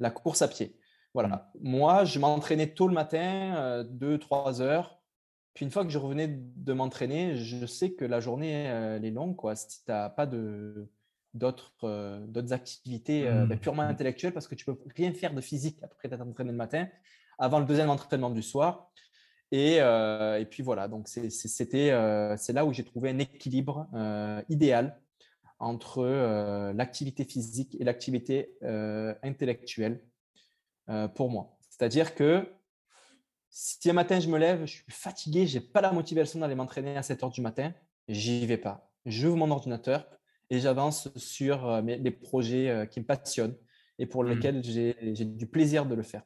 la 0.00 0.10
course 0.10 0.42
à 0.42 0.48
pied. 0.48 0.78
Voilà. 1.14 1.28
Mmh. 1.60 1.68
Moi, 1.68 2.04
je 2.04 2.18
m'entraînais 2.18 2.68
tôt 2.74 2.88
le 2.88 2.94
matin, 2.94 3.84
2-3 3.84 4.60
heures. 4.60 5.00
Puis 5.54 5.64
une 5.64 5.70
fois 5.70 5.84
que 5.84 5.90
je 5.90 5.98
revenais 5.98 6.28
de 6.28 6.72
m'entraîner, 6.74 7.36
je 7.36 7.64
sais 7.64 7.92
que 7.92 8.04
la 8.04 8.20
journée 8.20 8.52
elle 8.52 9.04
est 9.04 9.10
longue. 9.10 9.36
Quoi. 9.36 9.56
Si 9.56 9.84
tu 9.84 9.90
n'as 9.90 10.10
pas 10.10 10.26
de, 10.26 10.90
d'autres, 11.32 12.26
d'autres 12.26 12.52
activités 12.52 13.24
ben, 13.24 13.46
mmh. 13.46 13.58
purement 13.58 13.82
intellectuelles, 13.82 14.34
parce 14.34 14.48
que 14.48 14.54
tu 14.54 14.66
peux 14.66 14.76
rien 14.94 15.14
faire 15.14 15.32
de 15.32 15.40
physique 15.40 15.78
après 15.82 16.08
t'être 16.10 16.20
entraîné 16.20 16.50
le 16.50 16.56
matin, 16.58 16.88
avant 17.38 17.58
le 17.58 17.64
deuxième 17.64 17.88
entraînement 17.88 18.30
du 18.30 18.42
soir. 18.42 18.90
Et, 19.52 19.76
euh, 19.80 20.40
et 20.40 20.44
puis 20.44 20.62
voilà, 20.62 20.88
donc 20.88 21.08
c'était, 21.08 21.90
euh, 21.92 22.36
c'est 22.36 22.52
là 22.52 22.64
où 22.64 22.72
j'ai 22.72 22.84
trouvé 22.84 23.10
un 23.10 23.18
équilibre 23.18 23.86
euh, 23.94 24.42
idéal 24.48 25.00
entre 25.58 26.72
l'activité 26.74 27.24
physique 27.24 27.76
et 27.80 27.84
l'activité 27.84 28.58
intellectuelle 29.22 30.04
pour 31.14 31.30
moi. 31.30 31.56
C'est-à-dire 31.70 32.14
que 32.14 32.46
si 33.50 33.88
un 33.88 33.94
matin 33.94 34.20
je 34.20 34.28
me 34.28 34.38
lève, 34.38 34.66
je 34.66 34.72
suis 34.72 34.84
fatigué, 34.88 35.46
j'ai 35.46 35.60
pas 35.60 35.80
la 35.80 35.92
motivation 35.92 36.40
d'aller 36.40 36.54
m'entraîner 36.54 36.96
à 36.96 37.02
7 37.02 37.22
heures 37.22 37.30
du 37.30 37.40
matin, 37.40 37.72
j'y 38.08 38.46
vais 38.46 38.58
pas. 38.58 38.92
J'ouvre 39.06 39.36
mon 39.36 39.50
ordinateur 39.50 40.06
et 40.50 40.60
j'avance 40.60 41.08
sur 41.16 41.82
mes, 41.82 41.96
les 41.96 42.10
projets 42.10 42.86
qui 42.90 43.00
me 43.00 43.06
passionnent 43.06 43.56
et 43.98 44.06
pour 44.06 44.24
mmh. 44.24 44.28
lesquels 44.28 44.62
j'ai 44.62 44.94
du 45.24 45.46
plaisir 45.46 45.86
de 45.86 45.94
le 45.94 46.02
faire. 46.02 46.22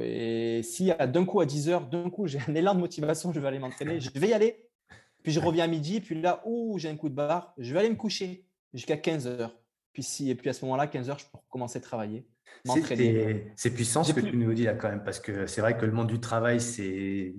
Et 0.00 0.62
si 0.62 0.92
d'un 1.12 1.24
coup 1.24 1.40
à 1.40 1.46
10 1.46 1.68
heures, 1.70 1.86
d'un 1.86 2.10
coup 2.10 2.26
j'ai 2.26 2.38
un 2.46 2.54
élan 2.54 2.74
de 2.74 2.80
motivation, 2.80 3.32
je 3.32 3.40
vais 3.40 3.48
aller 3.48 3.58
m'entraîner, 3.58 4.00
je 4.00 4.10
vais 4.10 4.28
y 4.28 4.32
aller. 4.32 4.65
Puis 5.26 5.32
je 5.32 5.40
reviens 5.40 5.64
à 5.64 5.66
midi, 5.66 6.00
puis 6.00 6.20
là, 6.20 6.40
où 6.44 6.78
j'ai 6.78 6.88
un 6.88 6.94
coup 6.94 7.08
de 7.08 7.14
barre, 7.16 7.52
je 7.58 7.72
vais 7.72 7.80
aller 7.80 7.90
me 7.90 7.96
coucher 7.96 8.46
jusqu'à 8.72 8.96
15 8.96 9.26
heures. 9.26 9.58
Puis 9.92 10.04
si, 10.04 10.30
et 10.30 10.36
puis 10.36 10.48
à 10.48 10.52
ce 10.52 10.64
moment-là, 10.64 10.86
15 10.86 11.10
heures, 11.10 11.18
je 11.18 11.24
peux 11.24 11.38
commencer 11.48 11.78
à 11.78 11.80
travailler. 11.80 12.28
C'est 13.56 13.74
puissant 13.74 14.04
ce 14.04 14.12
que 14.12 14.20
tu 14.20 14.36
nous 14.36 14.54
dis 14.54 14.62
là 14.62 14.74
quand 14.74 14.88
même, 14.88 15.02
parce 15.02 15.18
que 15.18 15.48
c'est 15.48 15.60
vrai 15.60 15.76
que 15.76 15.84
le 15.84 15.90
monde 15.90 16.06
du 16.06 16.20
travail, 16.20 16.60
c'est 16.60 17.34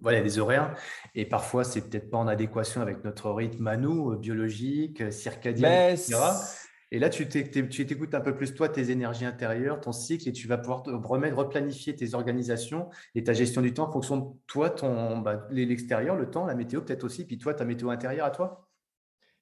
voilà, 0.00 0.22
des 0.22 0.40
horaires. 0.40 0.76
Et 1.14 1.24
parfois, 1.24 1.62
c'est 1.62 1.88
peut-être 1.88 2.10
pas 2.10 2.18
en 2.18 2.26
adéquation 2.26 2.80
avec 2.80 3.04
notre 3.04 3.30
rythme 3.30 3.68
à 3.68 3.76
nous, 3.76 4.16
biologique, 4.16 5.12
circadien, 5.12 5.68
ben, 5.68 5.94
etc. 5.94 6.16
Et 6.92 6.98
là, 6.98 7.08
tu 7.08 7.28
t'écoutes 7.28 8.14
un 8.14 8.20
peu 8.20 8.34
plus 8.34 8.54
toi, 8.54 8.68
tes 8.68 8.90
énergies 8.90 9.24
intérieures, 9.24 9.80
ton 9.80 9.92
cycle, 9.92 10.28
et 10.28 10.32
tu 10.32 10.48
vas 10.48 10.58
pouvoir 10.58 10.82
te 10.82 10.90
remettre, 10.90 11.36
replanifier 11.36 11.94
tes 11.94 12.14
organisations 12.14 12.88
et 13.14 13.22
ta 13.22 13.32
gestion 13.32 13.62
du 13.62 13.72
temps 13.72 13.88
en 13.88 13.92
fonction 13.92 14.16
de 14.16 14.26
toi, 14.48 14.70
ton 14.70 15.18
bah, 15.18 15.46
l'extérieur, 15.50 16.16
le 16.16 16.30
temps, 16.30 16.46
la 16.46 16.56
météo 16.56 16.80
peut-être 16.80 17.04
aussi, 17.04 17.24
puis 17.24 17.38
toi, 17.38 17.54
ta 17.54 17.64
météo 17.64 17.90
intérieure 17.90 18.26
à 18.26 18.30
toi. 18.30 18.68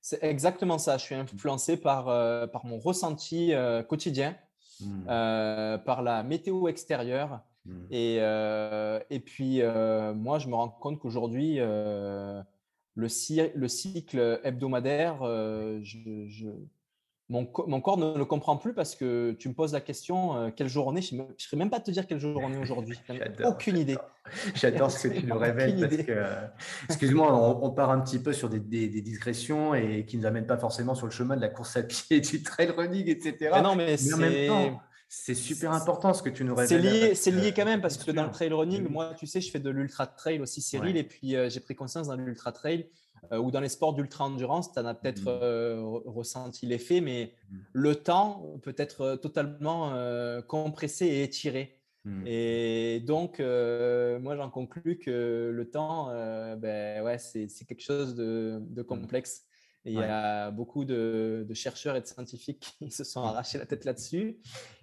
C'est 0.00 0.22
exactement 0.22 0.78
ça. 0.78 0.98
Je 0.98 1.04
suis 1.04 1.14
influencé 1.14 1.76
par, 1.78 2.08
euh, 2.08 2.46
par 2.46 2.66
mon 2.66 2.78
ressenti 2.78 3.54
euh, 3.54 3.82
quotidien, 3.82 4.36
mmh. 4.80 5.04
euh, 5.08 5.78
par 5.78 6.02
la 6.02 6.22
météo 6.22 6.68
extérieure. 6.68 7.40
Mmh. 7.64 7.72
Et, 7.90 8.16
et 9.10 9.20
puis, 9.20 9.62
moi, 10.14 10.38
je 10.38 10.48
me 10.48 10.54
rends 10.54 10.68
compte 10.68 10.98
qu'aujourd'hui, 10.98 11.56
le, 11.56 12.42
le, 12.94 13.68
cycle 13.68 14.40
hebdomadaire, 14.44 15.18
je 15.82 16.48
mon, 17.30 17.44
corps 17.44 17.98
ne 17.98 18.16
le 18.16 18.24
comprend 18.24 18.56
plus 18.56 18.72
parce 18.72 18.94
que 18.94 19.32
tu 19.32 19.50
me 19.50 19.54
poses 19.54 19.74
la 19.74 19.82
question 19.82 20.36
euh, 20.36 20.50
quelle 20.54 20.68
jour 20.68 20.86
on 20.86 20.96
est? 20.96 21.02
Je 21.02 21.14
ne 21.14 21.24
saurais 21.36 21.58
même 21.58 21.68
pas 21.68 21.78
te 21.80 21.90
dire 21.90 22.06
quel 22.06 22.18
jour 22.18 22.40
on 22.42 22.50
est 22.52 22.56
aujourd'hui. 22.56 22.98
Aucune 23.44 23.76
idée. 23.76 23.98
J'adore 24.54 24.90
ce 24.90 25.08
que 25.08 25.14
tu 25.14 25.26
nous 25.26 25.38
révèles 25.38 25.78
parce 25.78 26.02
que, 26.02 26.24
excuse-moi, 26.88 27.60
on, 27.62 27.70
part 27.70 27.90
un 27.90 28.00
petit 28.00 28.18
peu 28.18 28.32
sur 28.32 28.48
des, 28.48 28.60
digressions 28.60 29.74
et 29.74 30.06
qui 30.06 30.16
ne 30.16 30.22
nous 30.22 30.28
amènent 30.28 30.46
pas 30.46 30.56
forcément 30.56 30.94
sur 30.94 31.06
le 31.06 31.12
chemin 31.12 31.36
de 31.36 31.42
la 31.42 31.48
course 31.48 31.76
à 31.76 31.82
pied, 31.82 32.20
du 32.22 32.42
trail 32.42 32.70
running, 32.70 33.08
etc. 33.08 33.50
Mais 33.52 33.62
non, 33.62 33.76
mais, 33.76 34.12
en 34.12 34.16
même 34.16 34.46
temps, 34.46 34.80
c'est 35.10 35.34
super 35.34 35.72
important 35.72 36.14
ce 36.14 36.22
que 36.22 36.30
tu 36.30 36.44
nous 36.44 36.54
révèles. 36.54 37.14
C'est 37.14 37.30
lié, 37.30 37.42
lié 37.42 37.52
quand 37.54 37.66
même 37.66 37.82
parce 37.82 37.98
que 37.98 38.10
dans 38.10 38.24
le 38.24 38.30
trail 38.30 38.52
running, 38.54 38.88
moi, 38.88 39.12
tu 39.18 39.26
sais, 39.26 39.42
je 39.42 39.50
fais 39.50 39.60
de 39.60 39.70
l'ultra 39.70 40.06
trail 40.06 40.40
aussi, 40.40 40.62
Cyril, 40.62 40.96
et 40.96 41.04
puis 41.04 41.36
euh, 41.36 41.50
j'ai 41.50 41.60
pris 41.60 41.74
conscience 41.74 42.08
dans 42.08 42.16
l'ultra 42.16 42.52
trail 42.52 42.88
euh, 43.32 43.38
ou 43.38 43.50
dans 43.50 43.60
les 43.60 43.68
sports 43.68 43.94
d'ultra-endurance, 43.94 44.72
tu 44.72 44.78
en 44.78 44.86
as 44.86 44.94
peut-être 44.94 45.24
mmh. 45.24 45.40
euh, 45.42 45.82
ressenti 46.06 46.66
l'effet, 46.66 47.00
mais 47.00 47.34
mmh. 47.50 47.56
le 47.72 47.94
temps 47.94 48.58
peut 48.62 48.74
être 48.76 49.00
euh, 49.02 49.16
totalement 49.16 49.92
compressé 50.46 51.06
et 51.06 51.22
étiré. 51.22 51.80
Mmh. 52.04 52.26
Et 52.26 53.00
donc, 53.06 53.38
moi, 53.40 54.36
j'en 54.36 54.50
conclus 54.50 54.98
que 54.98 55.50
le 55.52 55.70
temps, 55.70 56.06
ben, 56.56 57.02
ouais, 57.02 57.18
c'est 57.18 57.48
quelque 57.66 57.82
chose 57.82 58.14
de, 58.14 58.82
complexe. 58.82 59.44
Et 59.84 59.92
il 59.92 59.98
y 59.98 60.02
a 60.02 60.50
beaucoup 60.50 60.84
de, 60.84 61.46
de, 61.48 61.54
chercheurs 61.54 61.96
et 61.96 62.00
de 62.00 62.06
scientifiques 62.06 62.76
qui 62.78 62.90
se 62.90 63.04
sont 63.04 63.22
arrachés 63.22 63.58
la 63.58 63.66
tête 63.66 63.84
là-dessus. 63.84 64.38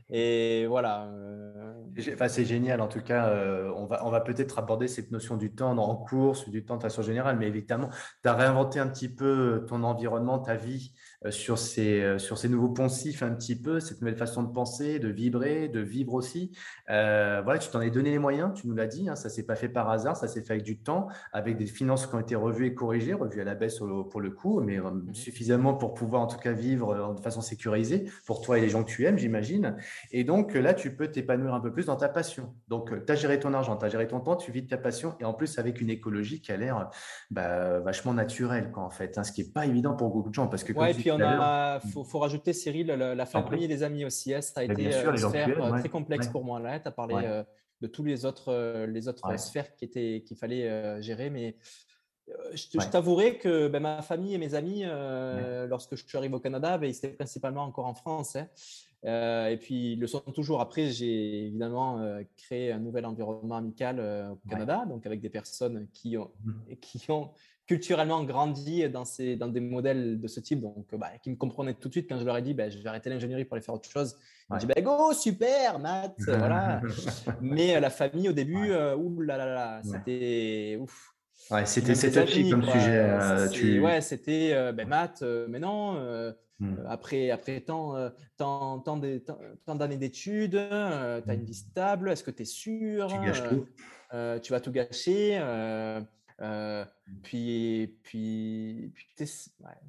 Et 0.10 0.66
voilà. 0.68 1.08
Euh, 1.08 1.74
enfin, 2.14 2.28
c'est 2.28 2.46
génial. 2.46 2.82
En 2.82 2.88
tout 2.88 3.02
cas, 3.02 3.30
euh, 3.30 3.72
on 3.76 3.86
va, 3.86 4.06
on 4.06 4.10
va 4.10 4.22
peut-être 4.22 4.60
aborder 4.60 4.88
cette 4.88 5.12
notion 5.12 5.38
du 5.38 5.54
temps 5.54 5.76
en 5.78 5.96
course, 5.96 6.50
du 6.50 6.64
temps 6.64 6.78
de 6.78 6.84
façon 6.84 7.02
générale, 7.02 7.38
mais 7.38 7.48
évidemment, 7.48 7.90
tu 8.22 8.30
as 8.30 8.34
réinventé 8.34 8.80
un 8.80 8.88
petit 8.88 9.10
peu 9.10 9.66
ton 9.68 9.84
environnement, 9.84 10.40
ta 10.40 10.56
vie 10.56 10.94
sur 11.30 11.58
ces, 11.58 12.18
sur 12.18 12.38
ces 12.38 12.50
nouveaux 12.50 12.70
poncifs 12.70 13.24
un 13.24 13.32
petit 13.32 13.56
peu, 13.56 13.80
cette 13.80 14.02
nouvelle 14.02 14.18
façon 14.18 14.44
de 14.44 14.52
penser, 14.52 15.00
de 15.00 15.08
vibrer, 15.08 15.68
de 15.68 15.80
vivre 15.80 16.14
aussi. 16.14 16.52
voilà, 16.88 17.58
tu 17.58 17.70
t'en 17.70 17.82
es 17.82 17.92
donné 17.92 18.12
les 18.12 18.20
moyens, 18.20 18.54
tu 18.54 18.68
nous 18.68 18.76
l'as 18.76 18.88
dit, 18.88 19.10
hein, 19.10 19.16
ça 19.16 19.30
ne 19.30 19.34
s'est 19.34 19.46
pas 19.46 19.56
fait 19.56 19.70
par 19.70 19.90
hasard, 19.90 20.18
ça 20.18 20.28
s'est 20.28 20.42
fait 20.42 20.54
avec 20.54 20.64
du 20.64 20.78
temps, 20.78 21.08
avec 21.34 21.58
des 21.58 21.66
finances 21.66 22.08
qui 22.08 22.16
ont 22.16 22.20
été 22.20 22.36
revues 22.36 22.68
et 22.68 22.74
corrigées, 22.74 23.14
revues 23.14 23.42
à 23.42 23.46
la 23.46 23.56
baisse 23.56 23.80
pour 24.10 24.22
le 24.22 24.30
coup, 24.32 24.62
mais 24.62 24.78
mmh 24.78 25.14
suffisamment 25.14 25.74
pour 25.74 25.94
pouvoir 25.94 26.22
en 26.22 26.28
tout 26.28 26.38
cas 26.38 26.52
vivre 26.52 27.16
de 27.16 27.20
façon 27.20 27.42
sécurisée 27.42 28.10
pour 28.26 28.42
toi 28.42 28.58
et 28.58 28.62
les 28.62 28.70
gens 28.70 28.84
que 28.84 28.90
tu 28.90 29.06
aimes, 29.06 29.18
j'imagine. 29.18 29.76
Et 30.12 30.24
donc 30.24 30.54
là, 30.54 30.74
tu 30.74 30.96
peux 30.96 31.08
t'épanouir 31.08 31.54
un 31.54 31.60
peu 31.60 31.72
plus 31.72 31.86
dans 31.86 31.96
ta 31.96 32.10
passion. 32.10 32.54
Donc, 32.68 32.92
tu 33.06 33.12
as 33.12 33.16
géré 33.16 33.40
ton 33.40 33.54
argent, 33.54 33.76
tu 33.78 33.86
as 33.86 33.90
géré 33.90 34.08
ton 34.08 34.20
temps, 34.20 34.36
tu 34.36 34.52
vis 34.52 34.62
de 34.62 34.68
ta 34.68 34.78
passion 34.78 35.16
et 35.20 35.26
en 35.26 35.34
plus 35.34 35.58
avec 35.58 35.82
une 35.82 35.90
écologie 35.90 36.42
qui 36.42 36.52
a 36.52 36.58
l'air 36.58 36.90
bah, 37.32 37.80
vachement 37.80 38.14
naturelle, 38.14 38.72
en 38.76 38.90
fait, 38.90 39.18
hein, 39.18 39.24
ce 39.24 39.32
qui 39.32 39.44
n'est 39.44 39.52
pas 39.52 39.66
évident 39.66 39.96
pour 39.96 40.10
beaucoup 40.10 40.30
de 40.30 40.36
gens. 40.36 40.48
Parce 40.48 40.64
que, 40.64 40.74
ouais, 40.74 40.92
et 40.92 40.94
puis 40.94 41.12
il 41.20 42.04
faut, 42.06 42.20
rajouter, 42.20 42.54
Cyril, 42.54 42.88
la, 42.88 43.26
famille 43.26 43.66
et 43.66 43.68
les 43.68 43.84
amis 43.84 44.06
aussi. 44.06 44.34
Hein, 44.34 44.42
ça 44.42 44.62
a 44.62 44.64
été 44.64 44.94
euh, 44.94 45.12
une 45.12 45.18
sphère 45.18 45.64
euh, 45.64 45.80
très 45.80 45.90
complexe 45.90 46.28
pour 46.28 46.44
moi. 46.44 46.60
Là, 46.60 46.80
tu 46.80 46.88
as 46.88 46.92
parlé 46.92 47.16
euh, 47.24 47.44
de 47.82 47.88
tous 47.88 48.04
les 48.04 48.26
autres, 48.26 48.86
les 48.86 49.08
autres 49.08 49.38
sphères 49.40 49.76
qu'il 49.76 50.38
fallait 50.38 51.02
gérer, 51.02 51.30
mais 51.30 51.58
je, 52.54 52.90
t'avouerai 52.90 53.38
que 53.38 53.68
ben, 53.68 53.82
ma 53.82 54.02
famille 54.02 54.34
et 54.34 54.38
mes 54.38 54.56
amis, 54.56 54.84
lorsque 55.68 55.96
je 55.96 56.06
suis 56.06 56.18
arrivé 56.18 56.36
au 56.36 56.40
Canada, 56.40 56.78
ben, 56.78 56.88
ils 56.88 56.96
étaient 56.96 57.10
principalement 57.10 57.64
encore 57.64 57.86
en 57.86 57.94
France. 57.94 58.36
Hein. 58.36 58.48
Euh, 59.06 59.50
et 59.50 59.58
puis, 59.58 59.94
ils 59.94 60.00
le 60.00 60.08
sont 60.08 60.20
toujours. 60.20 60.62
Après, 60.62 60.90
j'ai 60.90 61.46
évidemment 61.46 62.00
euh, 62.00 62.24
créé 62.38 62.72
un 62.72 62.80
nouvel 62.80 63.06
environnement 63.06 63.58
amical 63.58 64.00
euh, 64.00 64.32
au 64.32 64.50
Canada, 64.50 64.86
donc 64.88 65.06
avec 65.06 65.22
des 65.22 65.30
personnes 65.30 65.88
qui 65.94 66.18
ont, 66.18 66.32
mmh. 66.44 66.76
qui 66.82 67.12
ont 67.12 67.32
culturellement 67.68 68.24
grandi 68.24 68.88
dans, 68.90 69.06
ces, 69.06 69.36
dans 69.36 69.48
des 69.48 69.60
modèles 69.60 70.20
de 70.20 70.28
ce 70.28 70.40
type, 70.40 70.62
donc 70.62 70.88
bah, 70.94 71.12
qui 71.22 71.30
me 71.32 71.36
comprenaient 71.36 71.74
tout 71.74 71.88
de 71.88 71.94
suite 71.94 72.08
quand 72.08 72.20
je 72.20 72.26
leur 72.26 72.38
ai 72.38 72.42
dit 72.42 72.54
bah, 72.54 72.70
je 72.70 72.78
vais 72.78 72.88
arrêter 72.88 73.10
l'ingénierie 73.10 73.46
pour 73.46 73.56
aller 73.56 73.64
faire 73.64 73.76
autre 73.76 73.90
chose. 73.90 74.16
Ils 74.52 74.58
dit 74.60 74.68
bah, 74.68 74.82
go, 74.82 75.14
super, 75.14 75.80
Matt, 75.80 76.16
voilà. 76.28 76.82
Mais 77.42 77.80
la 77.80 77.90
famille 77.90 78.30
au 78.30 78.34
début, 78.34 78.72
ouh 78.74 79.22
là 79.22 79.38
là 79.38 79.46
là, 79.46 79.82
c'était 79.84 80.78
ouf. 80.80 81.12
Ouais, 81.52 81.66
c'était 81.66 81.94
touchy 81.94 82.50
comme 82.50 82.64
sujet. 82.64 83.50
Tu... 83.52 83.80
Ouais, 83.80 84.02
c'était 84.02 84.72
ben, 84.74 84.88
Matt, 84.88 85.24
mais 85.50 85.60
non. 85.60 86.34
Euh, 86.62 86.68
après, 86.88 87.32
après 87.32 87.60
tant, 87.62 87.96
euh, 87.96 88.10
tant, 88.38 88.80
tant 88.80 89.76
d'années 89.76 89.98
d'études, 89.98 90.52
tu 90.52 90.58
as 91.30 91.34
une 91.34 91.44
vie 91.44 91.54
stable, 91.54 92.10
est-ce 92.10 92.24
que 92.24 92.32
tu 92.32 92.44
es 92.44 92.46
sûr 92.46 93.08
Tu 93.08 93.56
euh, 94.14 94.40
tu 94.40 94.52
vas 94.54 94.60
tout 94.62 94.72
gâcher. 94.72 95.38
Euh, 96.42 96.84
puis, 97.24 97.98
puis, 98.04 98.94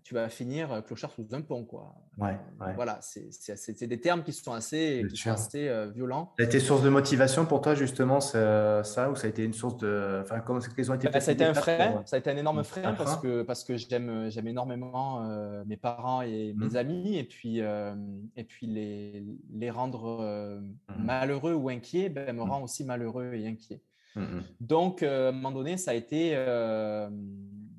tu 0.04 0.14
vas 0.14 0.28
finir 0.28 0.72
euh, 0.72 0.80
clochard 0.80 1.10
sous 1.10 1.26
un 1.32 1.40
pont. 1.40 1.64
Quoi. 1.64 1.92
Ouais, 2.18 2.38
Voilà, 2.76 3.00
c'est 3.00 3.86
des 3.86 4.00
termes 4.00 4.22
qui 4.22 4.32
sont 4.32 4.52
assez, 4.52 5.04
assez 5.26 5.68
euh, 5.68 5.88
violents. 5.88 6.32
Ça 6.38 6.44
a 6.44 6.46
été 6.46 6.60
source 6.60 6.82
de 6.82 6.88
motivation 6.88 7.46
pour 7.46 7.62
toi, 7.62 7.74
justement, 7.74 8.20
ça, 8.20 8.82
ou 9.10 9.16
ça 9.16 9.26
a 9.26 9.26
été 9.26 9.44
une 9.44 9.54
source 9.54 9.76
de. 9.78 10.20
Enfin, 10.22 10.38
comment 10.40 10.60
ont 10.60 10.94
été 10.94 11.08
bah, 11.08 11.20
Ça 11.20 11.30
a 11.32 11.34
été 11.34 11.44
un 11.44 11.54
frein, 11.54 12.02
ça 12.06 12.16
a 12.16 12.18
été 12.20 12.30
un 12.30 12.36
énorme 12.36 12.62
frein, 12.62 12.94
parce 12.94 13.16
que, 13.16 13.42
parce 13.42 13.64
que 13.64 13.76
j'aime 13.76 14.30
énormément 14.46 15.26
mes 15.66 15.76
parents 15.76 16.22
et 16.22 16.54
mes 16.56 16.70
mmh. 16.70 16.76
amis, 16.76 17.18
et 17.18 17.24
puis, 17.24 17.58
et 17.58 18.44
puis 18.44 18.66
les, 18.66 19.24
les 19.52 19.70
rendre 19.70 20.60
mmh. 20.60 21.04
malheureux 21.04 21.54
ou 21.54 21.68
inquiets 21.70 22.08
ben, 22.08 22.36
me 22.36 22.44
mmh. 22.44 22.50
rend 22.50 22.62
aussi 22.62 22.84
malheureux 22.84 23.32
et 23.34 23.48
inquiet. 23.48 23.80
Mmh 24.16 24.40
Donc, 24.60 25.02
euh, 25.02 25.26
à 25.26 25.28
un 25.28 25.32
moment 25.32 25.52
donné, 25.52 25.76
ça 25.76 25.92
a 25.92 25.94
été, 25.94 26.32
euh, 26.34 27.08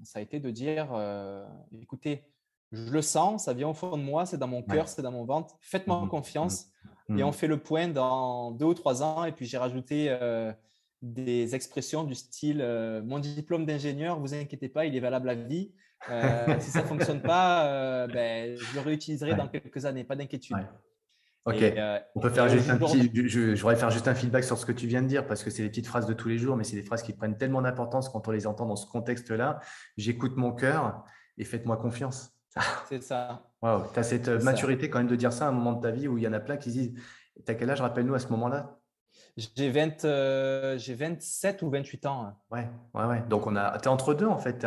ça 0.03 0.19
a 0.19 0.21
été 0.21 0.39
de 0.39 0.49
dire, 0.51 0.87
écoutez, 1.81 2.23
je 2.71 2.91
le 2.91 3.01
sens, 3.01 3.45
ça 3.45 3.53
vient 3.53 3.69
au 3.69 3.73
fond 3.73 3.97
de 3.97 4.03
moi, 4.03 4.25
c'est 4.25 4.37
dans 4.37 4.47
mon 4.47 4.61
cœur, 4.61 4.87
c'est 4.87 5.01
dans 5.01 5.11
mon 5.11 5.25
ventre. 5.25 5.57
Faites-moi 5.61 6.03
mmh 6.03 6.09
confiance. 6.09 6.67
Mmh. 7.09 7.19
Et 7.19 7.23
on 7.23 7.31
fait 7.31 7.47
le 7.47 7.57
point 7.57 7.87
dans 7.87 8.51
deux 8.51 8.65
ou 8.65 8.73
trois 8.73 9.03
ans. 9.03 9.23
Et 9.23 9.31
puis 9.31 9.45
j'ai 9.45 9.57
rajouté 9.57 10.15
des 11.01 11.55
expressions 11.55 12.03
du 12.03 12.15
style 12.15 12.63
Mon 13.05 13.19
diplôme 13.19 13.65
d'ingénieur, 13.65 14.19
vous 14.19 14.33
inquiétez 14.33 14.69
pas, 14.69 14.85
il 14.85 14.95
est 14.95 14.99
valable 14.99 15.29
à 15.29 15.35
vie. 15.35 15.73
si 16.59 16.69
ça 16.69 16.81
ne 16.81 16.87
fonctionne 16.87 17.21
pas, 17.21 18.07
ben, 18.07 18.55
je 18.55 18.75
le 18.75 18.81
réutiliserai 18.81 19.35
dans 19.35 19.47
quelques 19.47 19.85
années, 19.85 20.03
pas 20.03 20.15
d'inquiétude. 20.15 20.57
Ok. 21.47 21.73
on 22.15 22.19
peut 22.19 22.29
faire 22.29 22.49
juste 22.49 22.69
un 22.69 22.77
petit. 22.77 23.09
Je, 23.13 23.55
voudrais 23.55 23.77
faire 23.77 23.89
juste 23.89 24.07
un 24.07 24.15
feedback 24.15 24.43
sur 24.43 24.57
ce 24.57 24.65
que 24.65 24.73
tu 24.73 24.85
viens 24.85 25.01
de 25.01 25.07
dire 25.07 25.25
parce 25.25 25.43
que 25.43 25.49
c'est 25.49 25.63
des 25.63 25.69
petites 25.69 25.87
phrases 25.87 26.05
de 26.05 26.13
tous 26.13 26.27
les 26.27 26.37
jours, 26.37 26.57
mais 26.57 26.63
c'est 26.63 26.75
des 26.75 26.83
phrases 26.83 27.03
qui 27.03 27.13
prennent 27.13 27.37
tellement 27.37 27.61
d'importance 27.61 28.09
quand 28.09 28.27
on 28.27 28.31
les 28.31 28.47
entend 28.47 28.65
dans 28.65 28.75
ce 28.75 28.85
contexte-là. 28.87 29.61
J'écoute 29.95 30.35
mon 30.35 30.51
cœur 30.51 31.05
et 31.37 31.45
faites-moi 31.45 31.77
confiance. 31.77 32.33
C'est 32.89 33.01
ça. 33.01 33.43
Wow. 33.61 33.83
Tu 33.93 33.99
as 33.99 34.03
cette 34.03 34.27
maturité 34.43 34.89
quand 34.89 34.97
même 34.97 35.07
de 35.07 35.15
dire 35.15 35.31
ça 35.31 35.45
à 35.45 35.49
un 35.49 35.53
moment 35.53 35.73
de 35.73 35.81
ta 35.81 35.91
vie 35.91 36.07
où 36.07 36.17
il 36.17 36.23
y 36.23 36.27
en 36.27 36.33
a 36.33 36.39
plein 36.39 36.57
qui 36.57 36.71
disent 36.71 36.93
Tu 37.45 37.51
as 37.51 37.55
quel 37.55 37.69
âge, 37.69 37.81
rappelle-nous, 37.81 38.15
à 38.15 38.19
ce 38.19 38.27
moment-là? 38.29 38.79
J'ai 39.37 39.69
20, 39.69 40.05
euh, 40.05 40.77
27 40.77 41.61
ou 41.61 41.69
28 41.69 42.05
ans. 42.07 42.35
Ouais, 42.51 42.67
ouais, 42.93 43.05
ouais. 43.05 43.23
Donc, 43.29 43.47
tu 43.47 43.55
es 43.55 43.87
entre 43.87 44.13
deux, 44.13 44.25
en 44.25 44.37
fait. 44.37 44.59
tu 44.59 44.65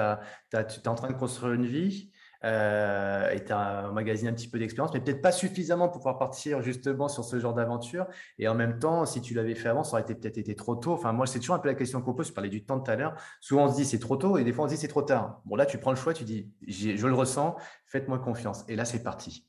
es 0.58 0.88
en 0.88 0.94
train 0.94 1.08
de 1.08 1.14
construire 1.14 1.54
une 1.54 1.66
vie 1.66 2.09
euh, 2.44 3.30
et 3.30 3.44
tu 3.44 3.52
as 3.52 3.88
emmagasiné 3.90 4.30
un 4.30 4.32
petit 4.32 4.48
peu 4.48 4.58
d'expérience, 4.58 4.92
mais 4.94 5.00
peut-être 5.00 5.20
pas 5.20 5.32
suffisamment 5.32 5.88
pour 5.88 5.98
pouvoir 5.98 6.18
partir 6.18 6.62
justement 6.62 7.08
sur 7.08 7.24
ce 7.24 7.38
genre 7.38 7.54
d'aventure. 7.54 8.06
Et 8.38 8.48
en 8.48 8.54
même 8.54 8.78
temps, 8.78 9.04
si 9.04 9.20
tu 9.20 9.34
l'avais 9.34 9.54
fait 9.54 9.68
avant, 9.68 9.84
ça 9.84 9.92
aurait 9.92 10.04
peut-être 10.04 10.38
été 10.38 10.54
trop 10.54 10.76
tôt. 10.76 10.92
Enfin, 10.92 11.12
moi, 11.12 11.26
c'est 11.26 11.38
toujours 11.38 11.56
un 11.56 11.58
peu 11.58 11.68
la 11.68 11.74
question 11.74 12.00
qu'on 12.00 12.14
pose. 12.14 12.28
Je 12.28 12.32
parlais 12.32 12.48
du 12.48 12.64
temps 12.64 12.80
tout 12.80 12.90
à 12.90 12.96
l'heure. 12.96 13.14
Souvent, 13.40 13.66
on 13.66 13.70
se 13.70 13.76
dit 13.76 13.84
c'est 13.84 13.98
trop 13.98 14.16
tôt 14.16 14.38
et 14.38 14.44
des 14.44 14.52
fois, 14.52 14.64
on 14.64 14.68
se 14.68 14.74
dit 14.74 14.80
c'est 14.80 14.88
trop 14.88 15.02
tard. 15.02 15.42
Bon, 15.44 15.56
là, 15.56 15.66
tu 15.66 15.78
prends 15.78 15.90
le 15.90 15.96
choix, 15.96 16.14
tu 16.14 16.24
dis 16.24 16.50
je 16.66 17.06
le 17.06 17.14
ressens, 17.14 17.56
faites-moi 17.86 18.18
confiance. 18.18 18.64
Et 18.68 18.76
là, 18.76 18.84
c'est 18.84 19.02
parti. 19.02 19.46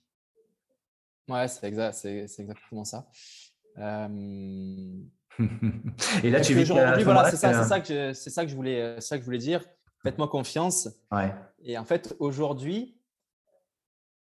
Ouais, 1.30 1.48
c'est 1.48 1.66
exact, 1.68 1.94
c'est 1.94 2.40
exactement 2.40 2.84
ça. 2.84 3.08
Euh, 3.78 4.08
et 6.24 6.30
là, 6.30 6.42
tu 6.42 6.54
vis 6.54 6.66
voilà, 6.66 7.32
c'est 7.32 7.38
ça, 7.38 7.64
ça, 7.64 7.80
que 7.80 8.14
ça 8.14 8.44
que 8.44 8.52
je 8.52 8.56
voulais, 8.56 9.00
ça 9.00 9.16
que 9.16 9.22
je 9.22 9.26
voulais 9.26 9.38
dire. 9.38 9.64
Faites-moi 10.04 10.28
confiance. 10.28 10.90
Ouais. 11.12 11.34
Et 11.64 11.78
en 11.78 11.86
fait, 11.86 12.16
aujourd'hui, 12.20 12.98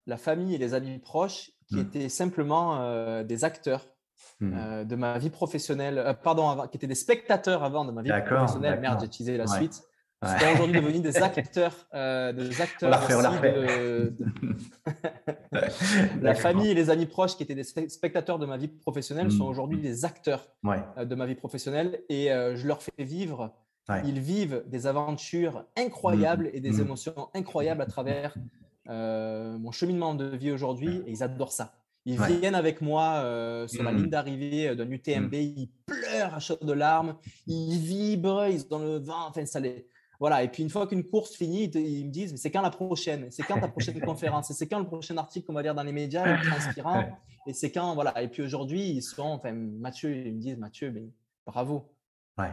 la 0.08 0.18
famille 0.18 0.56
et 0.56 0.58
les 0.58 0.74
amis 0.74 1.00
proches 1.00 1.52
qui 1.70 1.76
hmm. 1.76 1.80
étaient 1.80 2.10
simplement 2.10 2.82
euh, 2.82 3.24
des 3.24 3.44
acteurs 3.44 3.86
hmm. 4.40 4.54
euh, 4.54 4.84
de 4.84 4.96
ma 4.96 5.18
vie 5.18 5.30
professionnelle, 5.30 5.98
euh, 5.98 6.14
pardon, 6.14 6.68
qui 6.68 6.78
étaient 6.78 6.88
des 6.88 6.96
spectateurs 6.96 7.64
avant 7.64 7.86
de 7.86 7.92
ma 7.92 8.02
vie 8.02 8.12
professionnelle. 8.26 8.80
Merde, 8.80 9.00
j'ai 9.00 9.06
utilisé 9.06 9.38
la 9.38 9.48
suite. 9.48 9.84
Ouais. 10.24 10.38
sont 10.38 10.54
aujourd'hui 10.54 10.82
devenus 10.82 11.02
des 11.10 11.18
acteurs, 11.18 11.74
des 11.94 12.62
acteurs 12.62 12.92
De... 12.92 14.14
la 16.22 16.36
famille 16.36 16.70
et 16.70 16.76
les 16.76 16.92
amis 16.92 17.08
proches 17.08 17.36
qui 17.36 17.42
étaient 17.42 17.56
des 17.56 17.64
spectateurs 17.64 18.38
de 18.38 18.46
ma 18.46 18.58
vie 18.58 18.68
professionnelle 18.68 19.32
sont 19.32 19.46
hmm. 19.46 19.50
aujourd'hui 19.50 19.80
des 19.80 20.06
acteurs 20.06 20.48
de 20.64 21.16
ma 21.16 21.26
vie 21.26 21.34
professionnelle 21.34 22.02
et 22.10 22.28
je 22.28 22.68
leur 22.68 22.84
fais 22.84 23.04
vivre 23.04 23.52
ils 24.06 24.20
vivent 24.20 24.64
des 24.68 24.88
aventures 24.88 25.66
incroyables 25.78 26.46
mm. 26.46 26.52
et 26.54 26.60
des 26.60 26.72
mm. 26.72 26.82
émotions 26.82 27.30
incroyables 27.34 27.82
à 27.82 27.86
travers 27.86 28.36
euh, 28.90 29.58
mon 29.58 29.72
cheminement 29.72 30.16
de 30.16 30.26
vie 30.26 30.52
aujourd'hui 30.52 31.02
et 31.06 31.12
ils 31.12 31.24
adorent 31.24 31.52
ça. 31.52 31.74
Ils 32.06 32.20
viennent 32.20 32.56
avec 32.56 32.82
moi 32.82 33.22
euh, 33.24 33.68
sur 33.68 33.84
la 33.84 33.92
mm. 33.92 33.98
ligne 33.98 34.10
d'arrivée 34.10 34.76
d'un 34.76 34.90
UTMB, 34.90 35.34
ils 35.34 35.70
pleurent 35.86 36.34
à 36.34 36.40
chaudes 36.40 36.66
de 36.66 36.74
larmes, 36.74 37.16
ils 37.46 37.78
vibrent, 37.78 38.48
ils 38.48 38.62
sont 38.62 38.68
dans 38.70 38.80
le 38.80 38.98
vent, 38.98 39.28
enfin 39.28 39.46
ça 39.46 39.60
les... 39.60 39.88
Voilà, 40.20 40.44
et 40.44 40.50
puis 40.50 40.62
une 40.62 40.70
fois 40.70 40.86
qu'une 40.86 41.04
course 41.04 41.36
finit, 41.36 41.64
ils 41.64 42.06
me 42.06 42.12
disent, 42.12 42.32
mais 42.32 42.38
c'est 42.38 42.52
quand 42.52 42.62
la 42.62 42.70
prochaine? 42.70 43.28
C'est 43.32 43.42
quand 43.42 43.60
ta 43.60 43.68
prochaine 43.68 44.00
conférence? 44.06 44.52
C'est 44.54 44.68
quand 44.68 44.78
le 44.78 44.86
prochain 44.86 45.18
article 45.18 45.48
qu'on 45.48 45.54
va 45.54 45.64
lire 45.64 45.74
dans 45.74 45.82
les 45.82 45.92
médias, 45.92 46.38
inspirant 46.56 47.06
Et 47.48 47.54
c'est 47.54 47.72
quand, 47.72 47.96
voilà. 47.96 48.22
Et 48.22 48.28
puis 48.28 48.44
aujourd'hui, 48.44 48.88
ils 48.88 49.02
sont, 49.02 49.24
enfin, 49.24 49.52
Mathieu, 49.52 50.16
ils 50.16 50.36
me 50.36 50.40
disent, 50.40 50.58
Mathieu, 50.58 50.92
mais 50.92 51.10
bravo. 51.44 51.92
Ouais. 52.38 52.52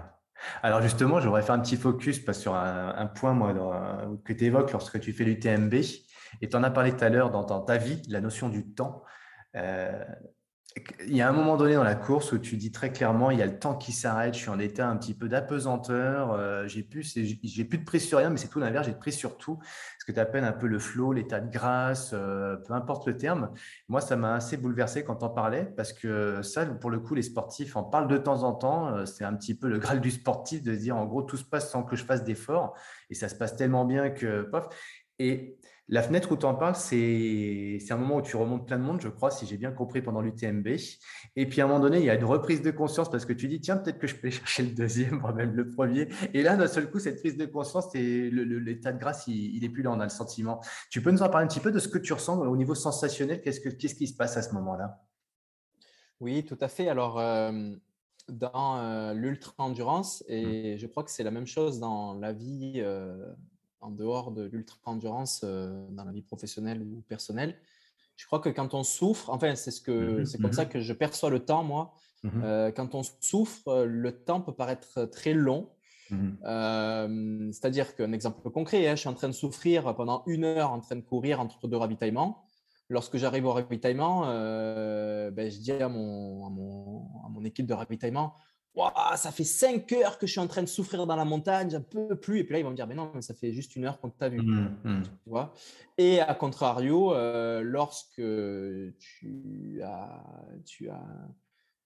Alors 0.62 0.82
justement, 0.82 1.20
j'aurais 1.20 1.42
fait 1.42 1.52
un 1.52 1.60
petit 1.60 1.76
focus 1.76 2.24
sur 2.32 2.54
un, 2.54 3.06
point 3.06 3.32
moi, 3.32 3.52
que 4.24 4.32
tu 4.32 4.44
évoques 4.44 4.72
lorsque 4.72 5.00
tu 5.00 5.12
fais 5.12 5.24
l'UTMB. 5.24 5.74
Et 6.42 6.48
tu 6.48 6.56
en 6.56 6.62
as 6.62 6.70
parlé 6.70 6.92
tout 6.92 7.04
à 7.04 7.08
l'heure 7.08 7.30
dans, 7.30 7.60
ta 7.60 7.76
vie, 7.76 8.02
la 8.08 8.20
notion 8.20 8.48
du 8.48 8.66
temps. 8.72 9.02
Euh, 9.56 10.04
il 11.06 11.16
y 11.16 11.20
a 11.20 11.28
un 11.28 11.32
moment 11.32 11.56
donné 11.56 11.74
dans 11.74 11.84
la 11.84 11.94
course 11.94 12.32
où 12.32 12.38
tu 12.38 12.56
dis 12.56 12.72
très 12.72 12.90
clairement, 12.92 13.30
il 13.30 13.38
y 13.38 13.42
a 13.42 13.46
le 13.46 13.58
temps 13.58 13.74
qui 13.74 13.92
s'arrête, 13.92 14.34
je 14.34 14.40
suis 14.40 14.50
en 14.50 14.58
état 14.58 14.88
un 14.88 14.96
petit 14.96 15.14
peu 15.14 15.28
d'apesanteur, 15.28 16.32
euh, 16.32 16.66
j'ai 16.66 16.82
plus, 16.82 17.16
j'ai 17.42 17.64
plus 17.64 17.78
de 17.78 17.84
prise 17.84 18.06
sur 18.06 18.18
rien, 18.18 18.30
mais 18.30 18.36
c'est 18.36 18.48
tout 18.48 18.58
l'inverse, 18.58 18.86
j'ai 18.86 18.92
de 18.92 18.98
prise 18.98 19.14
sur 19.14 19.36
tout, 19.38 19.58
ce 19.98 20.04
que 20.04 20.12
tu 20.12 20.20
appelles 20.20 20.44
un 20.44 20.52
peu 20.52 20.66
le 20.66 20.78
flow, 20.78 21.12
l'état 21.12 21.40
de 21.40 21.50
grâce, 21.50 22.10
euh, 22.12 22.56
peu 22.56 22.74
importe 22.74 23.06
le 23.06 23.16
terme. 23.16 23.50
Moi, 23.88 24.00
ça 24.00 24.16
m'a 24.16 24.34
assez 24.34 24.56
bouleversé 24.56 25.04
quand 25.04 25.16
tu 25.16 25.24
en 25.24 25.30
parlais, 25.30 25.64
parce 25.64 25.92
que 25.92 26.42
ça, 26.42 26.66
pour 26.66 26.90
le 26.90 27.00
coup, 27.00 27.14
les 27.14 27.22
sportifs 27.22 27.76
en 27.76 27.84
parlent 27.84 28.08
de 28.08 28.18
temps 28.18 28.42
en 28.42 28.52
temps, 28.52 28.88
euh, 28.88 29.06
c'est 29.06 29.24
un 29.24 29.34
petit 29.34 29.54
peu 29.54 29.68
le 29.68 29.78
graal 29.78 30.00
du 30.00 30.10
sportif 30.10 30.62
de 30.62 30.74
dire, 30.74 30.96
en 30.96 31.06
gros, 31.06 31.22
tout 31.22 31.36
se 31.36 31.44
passe 31.44 31.70
sans 31.70 31.82
que 31.82 31.96
je 31.96 32.04
fasse 32.04 32.24
d'efforts, 32.24 32.74
et 33.10 33.14
ça 33.14 33.28
se 33.28 33.34
passe 33.34 33.56
tellement 33.56 33.84
bien 33.84 34.10
que, 34.10 34.42
pof, 34.42 34.68
et 35.18 35.58
la 35.90 36.02
fenêtre 36.02 36.32
où 36.32 36.36
tu 36.36 36.44
en 36.44 36.54
parles, 36.54 36.76
c'est 36.76 37.80
un 37.90 37.96
moment 37.96 38.16
où 38.16 38.22
tu 38.22 38.36
remontes 38.36 38.66
plein 38.66 38.78
de 38.78 38.82
monde, 38.82 39.00
je 39.00 39.08
crois, 39.08 39.30
si 39.30 39.46
j'ai 39.46 39.56
bien 39.56 39.72
compris, 39.72 40.02
pendant 40.02 40.20
l'UTMB. 40.20 40.68
Et 41.36 41.48
puis 41.48 41.60
à 41.60 41.64
un 41.64 41.68
moment 41.68 41.80
donné, 41.80 41.98
il 41.98 42.04
y 42.04 42.10
a 42.10 42.14
une 42.14 42.24
reprise 42.24 42.60
de 42.60 42.70
conscience 42.70 43.10
parce 43.10 43.24
que 43.24 43.32
tu 43.32 43.48
dis, 43.48 43.60
tiens, 43.60 43.78
peut-être 43.78 43.98
que 43.98 44.06
je 44.06 44.16
peux 44.16 44.28
chercher 44.28 44.64
le 44.64 44.70
deuxième, 44.70 45.18
voire 45.20 45.34
même 45.34 45.54
le 45.54 45.70
premier. 45.70 46.08
Et 46.34 46.42
là, 46.42 46.56
d'un 46.56 46.66
seul 46.66 46.90
coup, 46.90 46.98
cette 46.98 47.20
prise 47.20 47.38
de 47.38 47.46
conscience, 47.46 47.94
l'état 47.94 48.92
de 48.92 48.98
grâce, 48.98 49.26
il 49.28 49.60
n'est 49.60 49.68
plus 49.70 49.82
là, 49.82 49.90
on 49.90 50.00
a 50.00 50.04
le 50.04 50.10
sentiment. 50.10 50.60
Tu 50.90 51.00
peux 51.00 51.10
nous 51.10 51.22
en 51.22 51.30
parler 51.30 51.46
un 51.46 51.48
petit 51.48 51.60
peu 51.60 51.72
de 51.72 51.78
ce 51.78 51.88
que 51.88 51.98
tu 51.98 52.12
ressens 52.12 52.38
au 52.38 52.56
niveau 52.56 52.74
sensationnel? 52.74 53.40
Qu'est-ce 53.40 53.94
qui 53.94 54.06
se 54.06 54.16
passe 54.16 54.36
à 54.36 54.42
ce 54.42 54.52
moment-là? 54.54 55.02
Oui, 56.20 56.44
tout 56.44 56.58
à 56.60 56.68
fait. 56.68 56.88
Alors, 56.88 57.18
euh, 57.18 57.72
dans 58.28 58.78
euh, 58.78 59.14
l'ultra-endurance, 59.14 60.24
et 60.28 60.74
mmh. 60.74 60.78
je 60.78 60.86
crois 60.86 61.04
que 61.04 61.10
c'est 61.10 61.22
la 61.22 61.30
même 61.30 61.46
chose 61.46 61.78
dans 61.78 62.14
la 62.14 62.32
vie. 62.32 62.74
Euh, 62.76 63.32
en 63.80 63.90
dehors 63.90 64.32
de 64.32 64.44
l'ultra-endurance 64.44 65.42
euh, 65.44 65.86
dans 65.90 66.04
la 66.04 66.12
vie 66.12 66.22
professionnelle 66.22 66.82
ou 66.82 67.02
personnelle. 67.08 67.56
Je 68.16 68.26
crois 68.26 68.40
que 68.40 68.48
quand 68.48 68.74
on 68.74 68.82
souffre, 68.82 69.30
enfin, 69.30 69.54
c'est 69.54 69.70
ce 69.70 69.80
que, 69.80 70.20
mmh 70.20 70.26
c'est 70.26 70.38
comme 70.40 70.52
ça 70.52 70.64
mmh 70.64 70.68
que 70.68 70.80
je 70.80 70.92
perçois 70.92 71.30
le 71.30 71.44
temps, 71.44 71.62
moi. 71.62 71.94
Mmh 72.24 72.30
euh, 72.42 72.70
quand 72.72 72.94
on 72.94 73.02
souffre, 73.20 73.84
le 73.84 74.12
temps 74.12 74.40
peut 74.40 74.54
paraître 74.54 75.04
très 75.04 75.34
long. 75.34 75.70
Euh, 76.10 77.52
c'est-à-dire 77.52 77.94
qu'un 77.94 78.12
exemple 78.12 78.48
concret, 78.50 78.88
hein, 78.88 78.94
je 78.94 79.00
suis 79.00 79.10
en 79.10 79.14
train 79.14 79.28
de 79.28 79.34
souffrir 79.34 79.94
pendant 79.94 80.22
une 80.26 80.44
heure 80.44 80.72
en 80.72 80.80
train 80.80 80.96
de 80.96 81.02
courir 81.02 81.38
entre 81.38 81.68
deux 81.68 81.76
ravitaillements. 81.76 82.42
Lorsque 82.88 83.18
j'arrive 83.18 83.44
au 83.44 83.52
ravitaillement, 83.52 84.22
ben, 84.22 85.50
je 85.50 85.58
dis 85.58 85.72
à 85.72 85.88
mon, 85.90 86.46
à, 86.46 86.50
mon, 86.50 87.06
à 87.26 87.28
mon, 87.28 87.44
équipe 87.44 87.66
de 87.66 87.74
ravitaillement 87.74 88.32
ça 89.16 89.30
fait 89.30 89.44
cinq 89.44 89.92
heures 89.92 90.18
que 90.18 90.26
je 90.26 90.32
suis 90.32 90.40
en 90.40 90.46
train 90.46 90.62
de 90.62 90.68
souffrir 90.68 91.06
dans 91.06 91.16
la 91.16 91.24
montagne, 91.24 91.70
j'en 91.70 91.80
peux 91.80 92.16
plus. 92.16 92.40
Et 92.40 92.44
puis 92.44 92.52
là, 92.52 92.58
ils 92.60 92.64
vont 92.64 92.70
me 92.70 92.76
dire, 92.76 92.86
mais 92.86 92.94
non, 92.94 93.10
ça 93.20 93.34
fait 93.34 93.52
juste 93.52 93.76
une 93.76 93.84
heure 93.84 94.00
qu'on 94.00 94.10
t'a 94.10 94.28
vu. 94.28 94.40
Mmh, 94.40 94.76
mmh. 94.84 95.02
Tu 95.02 95.30
vois 95.30 95.52
et 96.00 96.20
à 96.20 96.32
contrario, 96.34 97.12
euh, 97.12 97.60
lorsque 97.62 98.22
tu 98.98 99.80
as, 99.82 100.24
tu 100.64 100.88
as 100.88 101.04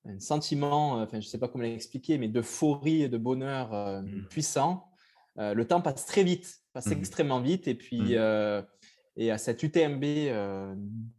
un 0.05 0.21
sentiment, 0.21 1.01
enfin, 1.01 1.19
je 1.19 1.27
ne 1.27 1.31
sais 1.31 1.39
pas 1.39 1.49
comment 1.49 1.65
l'expliquer, 1.65 2.19
mais 2.19 2.29
d'euphorie 2.29 3.03
et 3.03 3.09
de 3.09 3.17
bonheur 3.17 3.73
euh, 3.73 4.03
mmh. 4.03 4.27
puissant, 4.29 4.91
euh, 5.39 5.55
le 5.55 5.67
temps 5.67 5.81
passe 5.81 6.05
très 6.05 6.25
vite, 6.25 6.61
passe 6.75 6.89
extrêmement 6.89 7.41
vite. 7.41 7.69
Et 7.69 7.75
puis, 7.75 8.13
et 9.17 9.31
à 9.31 9.39
cette 9.39 9.63
UTMB 9.63 10.05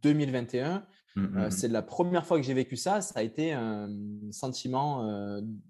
2021, 0.02 0.86
Mmh, 1.16 1.22
mmh, 1.22 1.46
mmh. 1.46 1.50
c'est 1.50 1.68
la 1.68 1.82
première 1.82 2.26
fois 2.26 2.38
que 2.38 2.42
j'ai 2.44 2.54
vécu 2.54 2.76
ça. 2.76 3.00
Ça 3.00 3.20
a 3.20 3.22
été 3.22 3.52
un 3.52 3.88
sentiment 4.30 5.06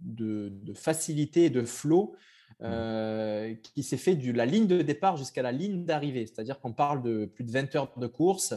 de, 0.01 0.53
facilité 0.75 1.45
et 1.45 1.51
de 1.51 1.63
flow 1.63 2.17
qui 2.61 3.83
s'est 3.83 3.97
fait 3.97 4.17
de 4.17 4.33
la 4.33 4.47
ligne 4.47 4.67
de 4.67 4.81
départ 4.83 5.17
jusqu'à 5.17 5.43
la 5.43 5.53
ligne 5.53 5.85
d'arrivée. 5.85 6.27
C'est-à-dire 6.27 6.61
qu'on 6.61 6.73
parle 6.73 7.03
de 7.03 7.27
plus 7.27 7.45
de 7.45 7.51
20 7.51 7.75
heures 7.77 7.93
de 7.99 8.07
course. 8.07 8.55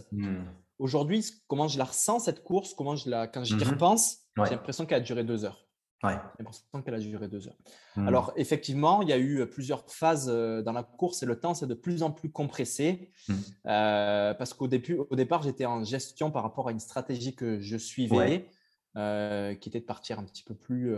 Aujourd'hui, 0.80 1.26
comment 1.47 1.67
je 1.67 1.78
la 1.78 1.86
ressens, 1.86 2.19
cette 2.19 2.43
course, 2.43 2.73
comment 2.73 2.95
je 2.95 3.10
la, 3.10 3.28
quand 3.28 3.43
j'y 3.43 3.56
repense, 3.56 4.19
j'ai 4.38 4.52
l'impression 4.52 4.86
qu'elle 4.86 5.00
a 5.00 5.06
duré 5.06 5.23
deux 5.23 5.43
heures. 5.43 5.66
Ouais. 6.03 6.13
J'ai 6.13 6.43
l'impression 6.43 6.81
qu'elle 6.83 6.93
a 6.93 6.99
duré 6.99 7.28
deux 7.28 7.47
heures. 7.47 7.57
Mmh. 7.95 8.07
Alors, 8.07 8.32
effectivement, 8.36 9.01
il 9.01 9.09
y 9.09 9.13
a 9.13 9.17
eu 9.17 9.47
plusieurs 9.47 9.84
phases 9.89 10.28
dans 10.28 10.72
la 10.72 10.84
course 10.84 11.24
et 11.24 11.26
le 11.26 11.39
temps 11.39 11.55
s'est 11.55 11.65
de 11.65 11.74
plus 11.74 12.03
en 12.03 12.11
plus 12.11 12.32
compressé 12.32 13.11
mmh. 13.28 13.34
parce 13.63 14.53
qu'au 14.53 14.67
début, 14.67 14.99
au 15.09 15.15
départ, 15.15 15.41
j'étais 15.41 15.65
en 15.65 15.84
gestion 15.84 16.30
par 16.30 16.43
rapport 16.43 16.67
à 16.67 16.72
une 16.72 16.80
stratégie 16.80 17.36
que 17.36 17.59
je 17.59 17.78
suivais 17.78 18.49
qui 18.95 19.69
était 19.69 19.80
de 19.80 19.86
partir 19.86 20.19
un 20.19 20.24
petit 20.24 20.43
peu 20.43 20.53
plus 20.53 20.95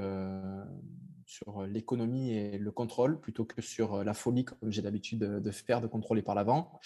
sur 1.25 1.63
l'économie 1.63 2.31
et 2.31 2.57
le 2.57 2.71
contrôle 2.71 3.19
plutôt 3.21 3.45
que 3.45 3.61
sur 3.61 4.03
la 4.03 4.13
folie 4.13 4.45
comme 4.45 4.71
j'ai 4.71 4.81
l'habitude 4.81 5.19
de, 5.19 5.51
faire, 5.51 5.79
de 5.79 5.87
contrôler 5.87 6.21
par 6.21 6.35
l'avant. 6.35 6.77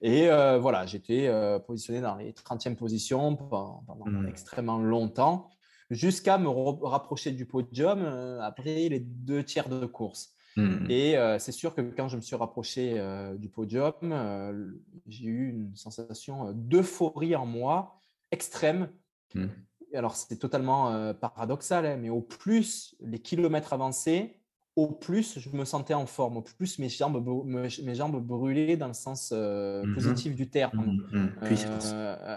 Et 0.00 0.28
voilà, 0.28 0.86
j'étais 0.86 1.30
positionné 1.66 2.00
dans 2.00 2.16
les 2.16 2.32
30e 2.32 2.74
positions 2.74 3.36
pendant, 3.36 3.84
mmh. 4.06 4.28
extrêmement 4.28 4.78
longtemps 4.78 5.50
jusqu'à 5.90 6.38
me 6.38 6.48
rapprocher 6.48 7.32
du 7.32 7.46
podium 7.46 8.00
euh, 8.02 8.40
après 8.40 8.88
les 8.88 9.00
deux 9.00 9.44
tiers 9.44 9.68
de 9.68 9.86
course. 9.86 10.34
Mmh. 10.56 10.90
Et 10.90 11.16
c'est 11.38 11.52
sûr 11.52 11.76
que 11.76 11.80
quand 11.80 12.08
je 12.08 12.16
me 12.16 12.20
suis 12.20 12.34
rapproché 12.34 13.00
du 13.38 13.48
podium, 13.48 14.74
j'ai 15.06 15.26
eu 15.26 15.48
une 15.50 15.76
sensation 15.76 16.50
d'euphorie 16.52 17.36
en 17.36 17.46
moi 17.46 18.02
extrême. 18.32 18.88
Mmh. 19.36 19.46
Alors, 19.94 20.16
c'était 20.16 20.34
totalement 20.34 21.14
paradoxal, 21.14 21.86
hein, 21.86 21.96
mais 21.96 22.10
au 22.10 22.20
plus 22.20 22.96
les 23.00 23.20
kilomètres 23.20 23.72
avançaient, 23.72 24.39
au 24.80 24.86
plus 24.88 25.38
je 25.38 25.50
me 25.50 25.64
sentais 25.64 25.94
en 25.94 26.06
forme, 26.06 26.38
au 26.38 26.42
plus 26.42 26.78
mes 26.78 26.88
jambes, 26.88 27.22
mes 27.44 27.94
jambes 27.94 28.24
brûlaient 28.24 28.76
dans 28.76 28.88
le 28.88 28.94
sens 28.94 29.32
mmh 29.32 29.94
positif 29.94 30.34
du 30.34 30.48
terme. 30.48 31.02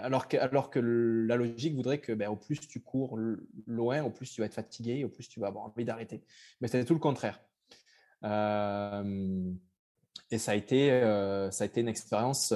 alors, 0.02 0.28
que, 0.28 0.36
alors 0.36 0.70
que 0.70 0.78
la 0.78 1.36
logique 1.36 1.74
voudrait 1.74 1.98
que 1.98 2.12
ben, 2.12 2.28
au 2.28 2.36
plus 2.36 2.60
tu 2.60 2.80
cours 2.80 3.18
loin, 3.66 4.02
au 4.02 4.10
plus 4.10 4.30
tu 4.30 4.40
vas 4.40 4.46
être 4.46 4.54
fatigué, 4.54 5.04
au 5.04 5.08
plus 5.08 5.28
tu 5.28 5.40
vas 5.40 5.46
avoir 5.46 5.64
envie 5.64 5.84
d'arrêter. 5.84 6.22
Mais 6.60 6.68
c'était 6.68 6.84
tout 6.84 6.94
le 6.94 7.00
contraire 7.00 7.40
et 10.30 10.38
ça 10.38 10.52
a 10.52 10.54
été, 10.54 10.88
ça 11.50 11.64
a 11.64 11.66
été 11.66 11.80
une 11.80 11.88
expérience 11.88 12.54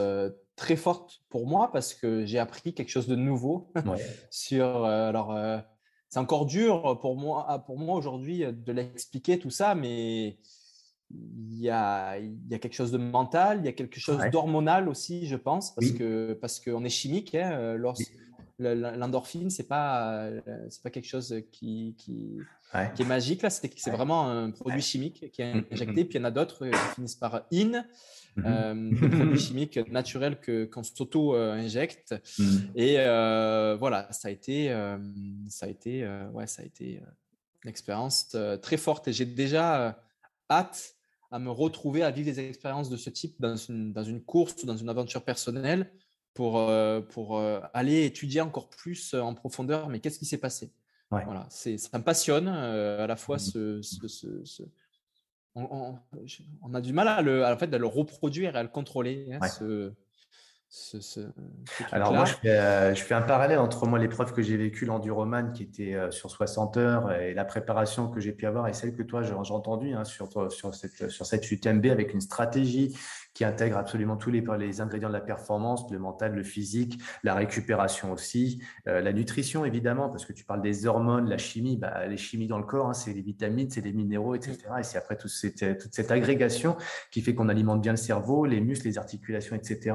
très 0.56 0.76
forte 0.76 1.22
pour 1.28 1.46
moi 1.46 1.70
parce 1.72 1.94
que 1.94 2.24
j'ai 2.26 2.38
appris 2.38 2.74
quelque 2.74 2.90
chose 2.90 3.06
de 3.06 3.16
nouveau 3.16 3.72
sur. 4.30 4.84
alors, 4.84 5.36
c'est 6.08 6.18
encore 6.18 6.46
dur 6.46 6.98
pour 7.00 7.16
moi, 7.16 7.46
ah, 7.48 7.58
pour 7.58 7.78
moi 7.78 7.96
aujourd'hui 7.96 8.44
de 8.46 8.72
l'expliquer 8.72 9.38
tout 9.38 9.50
ça, 9.50 9.74
mais 9.74 10.38
il 11.10 11.60
y, 11.60 11.70
a, 11.70 12.18
il 12.18 12.36
y 12.50 12.54
a 12.54 12.58
quelque 12.58 12.74
chose 12.74 12.92
de 12.92 12.98
mental, 12.98 13.60
il 13.60 13.64
y 13.64 13.68
a 13.68 13.72
quelque 13.72 13.98
chose 13.98 14.20
d'hormonal 14.30 14.88
aussi, 14.88 15.26
je 15.26 15.36
pense, 15.36 15.74
parce 15.74 15.90
que 15.92 16.34
parce 16.34 16.60
qu'on 16.60 16.84
est 16.84 16.90
chimique. 16.90 17.34
Hein, 17.34 17.76
L'endorphine, 18.58 19.50
c'est 19.50 19.68
pas 19.68 20.28
c'est 20.68 20.82
pas 20.82 20.90
quelque 20.90 21.06
chose 21.06 21.42
qui, 21.52 21.94
qui, 21.96 22.38
qui 22.94 23.02
est 23.02 23.06
magique 23.06 23.42
là. 23.42 23.50
C'est 23.50 23.90
vraiment 23.90 24.28
un 24.28 24.50
produit 24.50 24.82
chimique 24.82 25.30
qui 25.30 25.42
est 25.42 25.64
injecté. 25.72 26.04
Puis 26.04 26.18
il 26.18 26.20
y 26.20 26.20
en 26.20 26.24
a 26.24 26.30
d'autres 26.30 26.66
qui 26.66 26.94
finissent 26.94 27.14
par 27.14 27.46
in, 27.52 27.84
mmh 28.36 28.44
euh, 28.44 28.90
des 28.90 29.08
produits 29.08 29.38
chimiques 29.38 29.78
naturels 29.90 30.38
que 30.40 30.64
qu'on 30.64 30.82
s'auto 30.82 31.34
injecte. 31.34 32.14
Et 32.74 32.96
euh, 32.98 33.76
voilà, 33.78 34.10
ça 34.12 34.28
a 34.28 34.30
été 34.32 34.68
ça 35.48 35.66
a 35.66 35.68
été 35.68 36.08
ouais, 36.32 36.46
ça 36.46 36.62
a 36.62 36.64
été 36.64 37.00
une 37.64 37.70
expérience 37.70 38.36
très 38.60 38.76
forte. 38.76 39.08
Et 39.08 39.12
j'ai 39.12 39.26
déjà 39.26 40.02
hâte 40.50 40.96
à 41.30 41.38
me 41.38 41.50
retrouver 41.50 42.02
à 42.02 42.10
vivre 42.10 42.26
des 42.26 42.40
expériences 42.40 42.88
de 42.88 42.96
ce 42.96 43.10
type 43.10 43.36
dans 43.38 43.56
une, 43.56 43.92
dans 43.92 44.04
une 44.04 44.22
course 44.22 44.62
ou 44.62 44.66
dans 44.66 44.76
une 44.76 44.88
aventure 44.88 45.22
personnelle 45.22 45.90
pour, 46.34 46.58
euh, 46.58 47.00
pour 47.00 47.38
euh, 47.38 47.60
aller 47.74 48.04
étudier 48.04 48.40
encore 48.40 48.68
plus 48.68 49.14
euh, 49.14 49.20
en 49.20 49.34
profondeur, 49.34 49.88
mais 49.88 49.98
qu'est-ce 49.98 50.18
qui 50.18 50.26
s'est 50.26 50.38
passé? 50.38 50.72
Voilà, 51.10 51.46
c'est, 51.48 51.78
ça 51.78 51.98
me 51.98 52.04
passionne 52.04 52.48
à 52.48 53.06
la 53.06 53.16
fois 53.16 53.36
mmh. 53.36 53.82
ce, 53.82 54.62
on, 55.54 55.98
on, 56.62 56.74
a 56.74 56.80
du 56.82 56.92
mal 56.92 57.08
à 57.08 57.22
le, 57.22 57.44
en 57.44 57.56
fait, 57.56 57.72
à 57.72 57.78
le 57.78 57.86
reproduire 57.86 58.54
et 58.54 58.58
à 58.58 58.62
le 58.62 58.68
contrôler. 58.68 59.26
Hein, 59.32 59.48
ce, 59.48 59.94
alors 61.92 62.12
moi, 62.12 62.26
je 62.26 62.34
fais, 62.34 62.94
je 62.94 63.02
fais, 63.02 63.14
un 63.14 63.22
parallèle 63.22 63.58
entre 63.58 63.86
moi 63.86 63.98
l'épreuve 63.98 64.34
que 64.34 64.42
j'ai 64.42 64.58
vécue, 64.58 64.84
l'enduroman 64.84 65.50
qui 65.54 65.62
était 65.62 65.96
sur 66.10 66.30
60 66.30 66.76
heures, 66.76 67.10
et 67.10 67.32
la 67.32 67.46
préparation 67.46 68.10
que 68.10 68.20
j'ai 68.20 68.32
pu 68.32 68.44
avoir, 68.44 68.68
et 68.68 68.74
celle 68.74 68.94
que 68.94 69.02
toi, 69.02 69.22
j'ai 69.22 69.32
entendu 69.32 69.94
hein, 69.94 70.04
sur, 70.04 70.28
sur, 70.52 70.74
cette, 70.74 71.08
sur 71.08 71.24
cette 71.24 71.50
UTMB 71.50 71.86
avec 71.86 72.12
une 72.12 72.20
stratégie 72.20 72.94
qui 73.38 73.44
intègre 73.44 73.78
absolument 73.78 74.16
tous 74.16 74.32
les, 74.32 74.42
les, 74.58 74.80
ingrédients 74.80 75.06
de 75.06 75.12
la 75.12 75.20
performance, 75.20 75.88
le 75.92 76.00
mental, 76.00 76.34
le 76.34 76.42
physique, 76.42 77.00
la 77.22 77.36
récupération 77.36 78.10
aussi, 78.10 78.60
euh, 78.88 79.00
la 79.00 79.12
nutrition 79.12 79.64
évidemment, 79.64 80.08
parce 80.08 80.26
que 80.26 80.32
tu 80.32 80.44
parles 80.44 80.60
des 80.60 80.86
hormones, 80.86 81.28
la 81.28 81.38
chimie, 81.38 81.76
bah, 81.76 82.04
les 82.08 82.16
chimies 82.16 82.48
dans 82.48 82.58
le 82.58 82.64
corps, 82.64 82.88
hein, 82.88 82.94
c'est 82.94 83.12
les 83.12 83.22
vitamines, 83.22 83.70
c'est 83.70 83.80
les 83.80 83.92
minéraux, 83.92 84.34
etc. 84.34 84.58
Et 84.80 84.82
c'est 84.82 84.98
après 84.98 85.14
toute 85.14 85.30
cette, 85.30 85.78
toute 85.78 85.94
cette 85.94 86.10
agrégation 86.10 86.76
qui 87.12 87.20
fait 87.20 87.32
qu'on 87.36 87.48
alimente 87.48 87.80
bien 87.80 87.92
le 87.92 87.96
cerveau, 87.96 88.44
les 88.44 88.60
muscles, 88.60 88.88
les 88.88 88.98
articulations, 88.98 89.54
etc. 89.54 89.94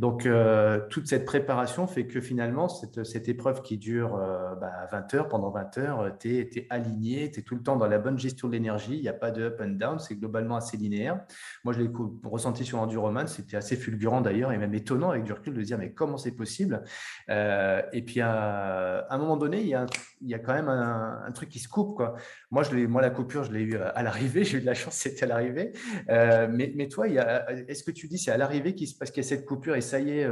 Donc, 0.00 0.26
euh, 0.26 0.80
toute 0.90 1.06
cette 1.06 1.24
préparation 1.24 1.86
fait 1.86 2.08
que 2.08 2.20
finalement, 2.20 2.68
cette, 2.68 3.04
cette 3.04 3.28
épreuve 3.28 3.62
qui 3.62 3.78
dure 3.78 4.16
euh, 4.16 4.56
bah, 4.56 4.88
20 4.90 5.14
heures, 5.14 5.28
pendant 5.28 5.50
20 5.50 5.78
heures, 5.78 6.18
tu 6.18 6.36
es, 6.36 6.66
aligné, 6.68 7.30
tu 7.30 7.38
es 7.38 7.42
tout 7.44 7.54
le 7.54 7.62
temps 7.62 7.76
dans 7.76 7.86
la 7.86 8.00
bonne 8.00 8.18
gestion 8.18 8.48
de 8.48 8.54
l'énergie, 8.54 8.96
il 8.96 9.02
n'y 9.02 9.08
a 9.08 9.12
pas 9.12 9.30
de 9.30 9.44
up 9.44 9.60
and 9.62 9.76
down, 9.78 10.00
c'est 10.00 10.16
globalement 10.16 10.56
assez 10.56 10.76
linéaire. 10.76 11.20
Moi, 11.62 11.72
je 11.74 11.80
l'ai 11.80 11.90
ressenti 12.24 12.64
sur 12.64 12.71
Enduroman, 12.78 13.26
c'était 13.26 13.56
assez 13.56 13.76
fulgurant 13.76 14.20
d'ailleurs, 14.20 14.52
et 14.52 14.58
même 14.58 14.74
étonnant 14.74 15.10
avec 15.10 15.24
du 15.24 15.32
recul 15.32 15.54
de 15.54 15.62
dire 15.62 15.78
mais 15.78 15.92
comment 15.92 16.16
c'est 16.16 16.32
possible? 16.32 16.82
Euh, 17.28 17.82
Et 17.92 18.02
puis 18.02 18.20
à, 18.20 19.06
un 19.10 19.18
moment 19.18 19.36
donné, 19.36 19.60
il 19.60 19.68
y 19.68 19.74
a, 19.74 19.86
il 20.20 20.28
y 20.28 20.34
a 20.34 20.38
quand 20.38 20.54
même 20.54 20.68
un, 20.68 21.30
truc 21.32 21.48
qui 21.48 21.58
se 21.58 21.68
coupe. 21.68 21.96
Quoi. 21.96 22.14
Moi, 22.50 22.62
je 22.62 22.74
moi, 22.86 23.00
la 23.00 23.10
coupure, 23.10 23.44
je 23.44 23.52
l'ai 23.52 23.62
eu 23.62 23.76
à 23.76 24.02
l'arrivée, 24.02 24.44
j'ai 24.44 24.58
eu 24.58 24.60
de 24.60 24.66
la 24.66 24.74
chance, 24.74 24.94
c'était 24.94 25.24
à 25.24 25.26
l'arrivée. 25.26 25.72
mais, 26.08 26.72
mais 26.74 26.88
toi, 26.88 27.06
est-ce 27.08 27.84
que 27.84 27.90
tu 27.90 28.08
dis 28.08 28.18
c'est 28.18 28.30
à 28.30 28.36
l'arrivée 28.36 28.74
qu'il 28.74 28.88
se 28.88 28.96
passe 28.96 29.10
qu'il 29.10 29.22
y 29.22 29.26
a 29.26 29.28
cette 29.28 29.46
coupure 29.46 29.76
et 29.76 29.80
ça 29.80 30.00
y 30.00 30.10
est, 30.10 30.28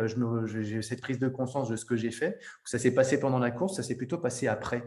j'ai 0.47 0.83
cette 0.83 1.01
prise 1.01 1.19
de 1.19 1.29
conscience 1.29 1.69
de 1.69 1.77
ce 1.77 1.85
que 1.85 1.97
j'ai 1.97 2.11
fait, 2.11 2.39
ça 2.65 2.79
s'est 2.79 2.95
passé 2.95 3.19
pendant 3.19 3.39
la 3.39 3.51
course, 3.51 3.77
ça 3.77 3.83
s'est 3.83 3.97
plutôt 3.97 4.19
passé 4.19 4.47
après? 4.47 4.85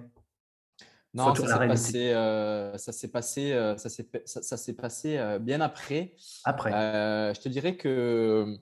Non, 1.14 1.36
ça 1.36 1.46
s'est, 1.46 1.68
passé, 1.68 2.12
euh, 2.12 2.78
ça 2.78 2.92
s'est 2.92 3.08
passé, 3.08 3.54
euh, 3.54 3.78
ça 3.78 3.90
s'est, 3.90 4.10
ça, 4.26 4.58
s'est 4.58 4.74
passé 4.74 5.18
euh, 5.18 5.38
bien 5.38 5.62
après. 5.62 6.16
Après. 6.44 6.72
je 6.72 7.40
te 7.40 7.50
dirais 7.50 7.78
que 7.78 8.58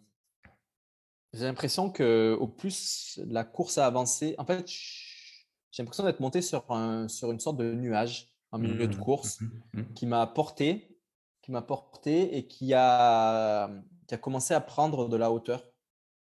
j'ai 1.34 1.46
l'impression 1.46 1.90
que 1.90 2.36
au 2.38 2.48
plus 2.48 3.22
la 3.26 3.46
course 3.46 3.78
a 3.78 3.86
avancé, 3.86 4.36
en 4.38 4.46
fait, 4.46 4.68
j'ai 4.68 5.82
l'impression 5.82 6.04
d'être 6.04 6.20
monté 6.20 6.42
sur, 6.42 6.70
un, 6.72 7.08
sur 7.08 7.32
une 7.32 7.40
sorte 7.40 7.56
de 7.56 7.74
nuage 7.74 8.34
en 8.52 8.60
milieu 8.60 8.86
de 8.86 8.98
mmh, 8.98 9.00
course 9.00 9.40
mmh, 9.40 9.48
mmh, 9.74 9.94
qui 9.94 10.06
m'a 10.06 10.28
porté, 10.28 10.98
qui 11.42 11.54
m'a 11.54 11.62
porté 11.62 12.36
et 12.36 12.48
qui 12.48 12.74
a, 12.74 13.72
qui 14.08 14.14
a 14.14 14.18
commencé 14.18 14.54
à 14.54 14.60
prendre 14.60 15.08
de 15.08 15.16
la 15.16 15.32
hauteur 15.32 15.72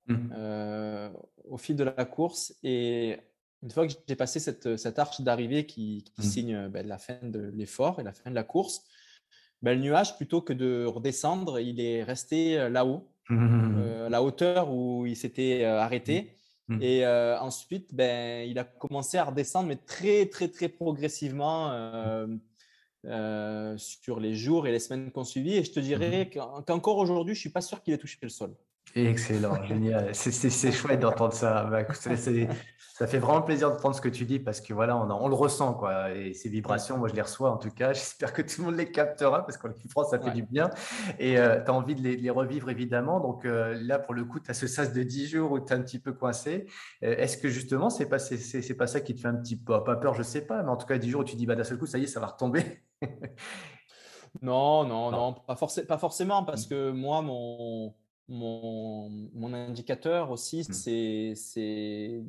au 0.08 1.56
fil 1.56 1.76
de 1.76 1.84
la 1.84 2.04
course. 2.04 2.52
Et 2.64 3.16
une 3.66 3.72
fois 3.72 3.88
que 3.88 3.94
j'ai 4.06 4.14
passé 4.14 4.38
cette, 4.38 4.76
cette 4.76 5.00
arche 5.00 5.20
d'arrivée 5.22 5.66
qui, 5.66 6.04
mmh. 6.18 6.22
signe 6.22 6.68
ben, 6.68 6.86
la 6.86 6.98
fin 6.98 7.18
de 7.20 7.50
l'effort 7.52 7.98
et 7.98 8.04
la 8.04 8.12
fin 8.12 8.30
de 8.30 8.34
la 8.36 8.44
course, 8.44 8.84
ben, 9.60 9.74
le 9.74 9.80
nuage, 9.82 10.16
plutôt 10.16 10.40
que 10.40 10.52
de 10.52 10.84
redescendre, 10.84 11.58
il 11.58 11.80
est 11.80 12.04
resté 12.04 12.68
là-haut, 12.68 13.08
euh, 13.32 14.08
la 14.08 14.22
hauteur 14.22 14.72
où 14.72 15.04
il 15.04 15.16
s'était 15.16 15.64
arrêté. 15.64 16.30
Mmh. 16.68 16.78
Et 16.80 17.06
ensuite, 17.06 17.92
ben, 17.92 18.48
il 18.48 18.56
a 18.60 18.64
commencé 18.64 19.18
à 19.18 19.24
redescendre, 19.24 19.66
mais 19.66 19.76
très, 19.76 20.26
très, 20.26 20.46
très 20.46 20.68
progressivement 20.68 21.72
sur 23.02 24.20
les 24.20 24.34
jours 24.36 24.68
et 24.68 24.70
les 24.70 24.78
semaines 24.78 25.10
qu'on 25.10 25.24
suivit. 25.24 25.56
Et 25.56 25.64
je 25.64 25.72
te 25.72 25.80
dirais 25.80 26.30
qu'encore 26.30 26.98
aujourd'hui, 26.98 27.34
je 27.34 27.40
ne 27.40 27.42
suis 27.42 27.50
pas 27.50 27.62
sûr 27.62 27.82
qu'il 27.82 27.94
ait 27.94 27.98
touché 27.98 28.18
le 28.22 28.28
sol. 28.28 28.54
Excellent, 28.96 29.62
génial. 29.64 30.14
C'est 30.14 30.72
chouette 30.72 31.00
d'entendre 31.00 31.34
ça. 31.34 31.64
Bah, 31.64 31.84
ça 31.92 33.06
fait 33.06 33.18
vraiment 33.18 33.42
plaisir 33.42 33.70
de 33.70 33.76
prendre 33.76 33.94
ce 33.94 34.00
que 34.00 34.08
tu 34.08 34.24
dis 34.24 34.38
parce 34.38 34.62
que 34.62 34.72
voilà, 34.72 34.96
on, 34.96 35.10
on, 35.10 35.28
le 35.28 35.34
ressent 35.34 35.74
quoi. 35.74 36.12
Et 36.14 36.32
ces 36.32 36.48
vibrations, 36.48 36.96
moi 36.96 37.08
je 37.08 37.14
les 37.14 37.20
reçois 37.20 37.50
en 37.50 37.58
tout 37.58 37.70
cas. 37.70 37.92
J'espère 37.92 38.32
que 38.32 38.40
tout 38.40 38.62
le 38.62 38.64
monde 38.64 38.76
les 38.76 38.90
captera 38.90 39.44
parce 39.44 39.58
qu'en 39.58 39.68
France 39.90 40.08
ça 40.12 40.18
fait 40.18 40.30
du 40.30 40.42
bien. 40.42 40.70
Et 41.18 41.38
euh, 41.38 41.62
tu 41.62 41.70
as 41.70 41.74
envie 41.74 41.94
de 41.94 42.00
les, 42.00 42.30
revivre 42.30 42.70
évidemment. 42.70 43.20
Donc 43.20 43.44
euh, 43.44 43.78
là, 43.82 43.98
pour 43.98 44.14
le 44.14 44.24
coup, 44.24 44.40
tu 44.40 44.50
as 44.50 44.54
ce 44.54 44.66
sas 44.66 44.94
de 44.94 45.02
10 45.02 45.26
jours 45.26 45.52
où 45.52 45.60
tu 45.60 45.74
es 45.74 45.76
un 45.76 45.82
petit 45.82 45.98
peu 45.98 46.14
coincé. 46.14 46.64
Euh, 47.02 47.16
est-ce 47.18 47.36
que 47.36 47.50
justement, 47.50 47.90
c'est 47.90 48.08
pas, 48.08 48.18
c'est, 48.18 48.76
pas 48.78 48.86
ça 48.86 49.02
qui 49.02 49.14
te 49.14 49.20
fait 49.20 49.28
un 49.28 49.36
petit 49.36 49.56
peu, 49.56 49.84
pas 49.84 49.96
peur, 49.96 50.14
je 50.14 50.22
sais 50.22 50.46
pas, 50.46 50.62
mais 50.62 50.70
en 50.70 50.76
tout 50.78 50.86
cas 50.86 50.96
10 50.96 51.10
jours 51.10 51.20
où 51.20 51.24
tu 51.24 51.36
dis 51.36 51.44
bah 51.44 51.54
d'un 51.54 51.64
seul 51.64 51.76
coup, 51.78 51.84
ça 51.84 51.98
y 51.98 52.04
est, 52.04 52.06
ça 52.06 52.20
va 52.20 52.28
retomber 52.28 52.64
Non, 54.40 54.84
non, 54.84 55.10
non, 55.10 55.34
pas, 55.34 55.54
pas 55.54 55.98
forcément 55.98 56.44
parce 56.44 56.64
mmh. 56.64 56.70
que 56.70 56.90
moi, 56.90 57.20
mon 57.20 57.94
mon, 58.28 59.52
indicateur 59.52 60.30
aussi, 60.30 60.66
mmh. 60.68 61.34
c'est 61.34 62.22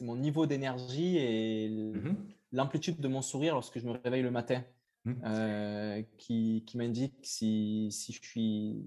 mon 0.00 0.16
niveau 0.16 0.46
d'énergie 0.46 1.16
et 1.18 1.68
mmh 1.68 2.16
l'amplitude 2.50 2.98
de 2.98 3.08
mon 3.08 3.20
sourire 3.20 3.52
lorsque 3.52 3.78
je 3.78 3.86
me 3.86 3.92
réveille 3.92 4.22
le 4.22 4.30
matin, 4.30 4.64
mmh. 5.04 5.12
euh, 5.24 6.02
qui, 6.16 6.64
qui 6.66 6.78
m'indique 6.78 7.14
si, 7.22 7.88
si, 7.90 8.12
je 8.12 8.22
suis 8.22 8.86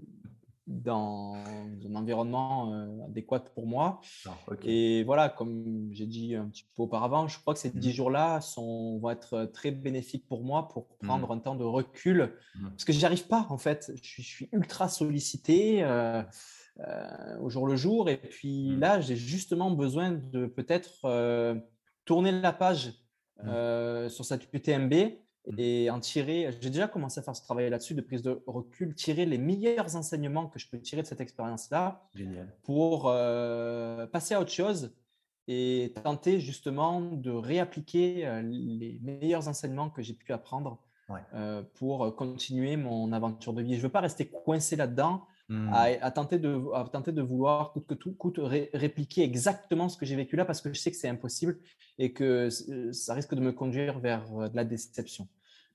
dans 0.67 1.35
un 1.85 1.95
environnement 1.95 2.73
euh, 2.73 3.05
adéquat 3.05 3.39
pour 3.39 3.67
moi. 3.67 4.01
Ah, 4.25 4.31
et 4.63 5.03
voilà, 5.03 5.29
comme 5.29 5.89
j'ai 5.91 6.05
dit 6.05 6.35
un 6.35 6.47
petit 6.47 6.65
peu 6.75 6.83
auparavant, 6.83 7.27
je 7.27 7.39
crois 7.39 7.53
que 7.53 7.59
ces 7.59 7.71
dix 7.71 7.89
mmh. 7.89 7.93
jours-là 7.93 8.39
vont 8.57 9.09
être 9.09 9.45
très 9.53 9.71
bénéfiques 9.71 10.27
pour 10.27 10.43
moi 10.43 10.67
pour 10.67 10.87
mmh. 11.01 11.07
prendre 11.07 11.31
un 11.31 11.39
temps 11.39 11.55
de 11.55 11.63
recul. 11.63 12.33
Mmh. 12.55 12.69
Parce 12.69 12.85
que 12.85 12.93
j'y 12.93 13.05
arrive 13.05 13.27
pas, 13.27 13.47
en 13.49 13.57
fait. 13.57 13.91
Je 14.01 14.21
suis, 14.21 14.49
ultra 14.51 14.89
sollicité 14.89 15.83
euh, 15.83 16.21
euh, 16.87 17.37
au 17.39 17.49
jour 17.49 17.67
le 17.67 17.75
jour. 17.75 18.09
Et 18.09 18.17
puis 18.17 18.75
là, 18.75 19.01
j'ai 19.01 19.15
justement 19.15 19.71
besoin 19.71 20.11
de 20.11 20.45
peut-être 20.45 21.61
tourner 22.05 22.31
la 22.31 22.53
page 22.53 22.93
sur 23.43 24.25
cette 24.25 24.47
UTMB 24.53 24.93
Mmh. 24.93 25.30
Et 25.57 25.89
en 25.89 25.99
tirer. 25.99 26.49
J'ai 26.59 26.69
déjà 26.69 26.87
commencé 26.87 27.19
à 27.19 27.23
faire 27.23 27.35
ce 27.35 27.41
travail 27.41 27.69
là-dessus 27.69 27.93
de 27.93 28.01
prise 28.01 28.21
de 28.21 28.41
recul, 28.47 28.93
tirer 28.95 29.25
les 29.25 29.37
meilleurs 29.37 29.95
enseignements 29.95 30.47
que 30.47 30.59
je 30.59 30.67
peux 30.67 30.79
tirer 30.79 31.01
de 31.01 31.07
cette 31.07 31.21
expérience-là 31.21 32.07
pour 32.63 33.09
euh, 33.09 34.05
passer 34.07 34.35
à 34.35 34.39
autre 34.41 34.51
chose 34.51 34.93
et 35.47 35.93
tenter 36.03 36.39
justement 36.39 37.01
de 37.01 37.31
réappliquer 37.31 38.27
euh, 38.27 38.41
les 38.43 38.99
meilleurs 39.01 39.47
enseignements 39.47 39.89
que 39.89 40.01
j'ai 40.01 40.13
pu 40.13 40.31
apprendre 40.33 40.79
pour 41.73 42.15
continuer 42.15 42.77
mon 42.77 43.11
aventure 43.11 43.51
de 43.51 43.61
vie. 43.61 43.73
Je 43.73 43.79
ne 43.79 43.81
veux 43.81 43.89
pas 43.89 43.99
rester 43.99 44.29
coincé 44.29 44.77
là-dedans. 44.77 45.25
Hmm. 45.51 45.69
À, 45.73 46.11
tenter 46.11 46.39
de, 46.39 46.61
tenter 46.91 47.11
de 47.11 47.21
vouloir 47.21 47.73
coûte 47.73 47.85
que 47.85 47.93
tout 47.93 48.13
coûte 48.13 48.39
répliquer 48.73 49.23
exactement 49.23 49.89
ce 49.89 49.97
que 49.97 50.05
j'ai 50.05 50.15
vécu 50.15 50.37
là 50.37 50.45
parce 50.45 50.61
que 50.61 50.71
je 50.71 50.79
sais 50.79 50.91
que 50.91 50.95
c'est 50.95 51.09
impossible 51.09 51.57
et 51.97 52.13
que 52.13 52.49
ça 52.93 53.13
risque 53.13 53.35
de 53.35 53.41
me 53.41 53.51
conduire 53.51 53.99
vers 53.99 54.49
de 54.49 54.55
la 54.55 54.63
déception. 54.63 55.27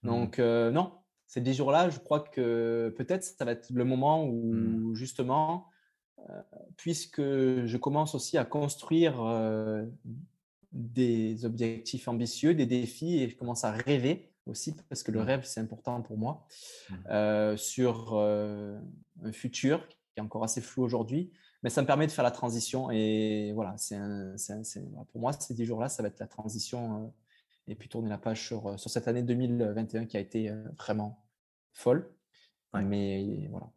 Hmm. 0.03 0.09
Donc 0.09 0.39
non, 0.39 0.93
ces 1.27 1.41
dix 1.41 1.55
jours-là, 1.55 1.91
je 1.91 1.99
crois 1.99 2.21
que 2.21 2.95
peut-être 2.97 3.25
ça 3.25 3.45
va 3.45 3.53
être 3.53 3.69
le 3.71 3.85
moment 3.85 4.25
où 4.25 4.53
mmh. 4.53 4.95
justement, 4.95 5.69
euh, 6.31 6.41
puisque 6.77 7.21
je 7.21 7.77
commence 7.77 8.15
aussi 8.15 8.39
à 8.39 8.45
construire 8.45 9.23
euh, 9.23 9.85
des 10.73 11.45
objectifs 11.45 12.09
ambitieux, 12.09 12.55
des 12.55 12.67
défis, 12.67 13.23
et 13.23 13.29
je 13.29 13.37
commence 13.37 13.65
à 13.65 13.73
rêver 13.73 14.31
aussi, 14.47 14.75
parce 14.89 15.03
que 15.03 15.13
le 15.13 15.21
mmh. 15.21 15.27
rêve, 15.27 15.45
c'est 15.45 15.61
important 15.61 16.01
pour 16.03 16.19
moi, 16.19 16.47
mmh. 16.89 16.95
euh, 17.11 17.57
sur 17.57 18.17
un 18.19 19.33
futur 19.33 19.87
qui 19.89 19.97
est 20.17 20.21
encore 20.21 20.45
assez 20.45 20.61
flou 20.61 20.83
aujourd'hui, 20.83 21.33
mais 21.63 21.71
ça 21.71 21.83
me 21.83 21.87
permet 21.87 22.07
de 22.07 22.13
faire 22.13 22.25
la 22.25 22.31
transition. 22.31 22.91
Et 22.91 23.53
voilà, 23.55 23.75
c'est 23.77 23.99
pour 25.13 25.21
moi, 25.21 25.33
ces 25.33 25.55
dix 25.55 25.65
jours-là, 25.65 25.89
ça 25.89 26.03
va 26.03 26.09
être 26.09 26.21
la 26.21 26.27
transition 26.27 27.13
et 27.69 27.75
puis 27.75 27.89
tourner 27.89 28.09
la 28.09 28.19
page 28.19 28.47
sur, 28.47 28.79
sur 28.79 28.91
cette 28.91 29.09
année 29.09 29.23
2021 29.23 30.07
qui 30.07 30.17
a 30.17 30.21
été 30.21 30.53
vraiment 30.79 31.27
folle. 31.73 32.13
Mais 32.75 33.49
voilà. 33.51 33.71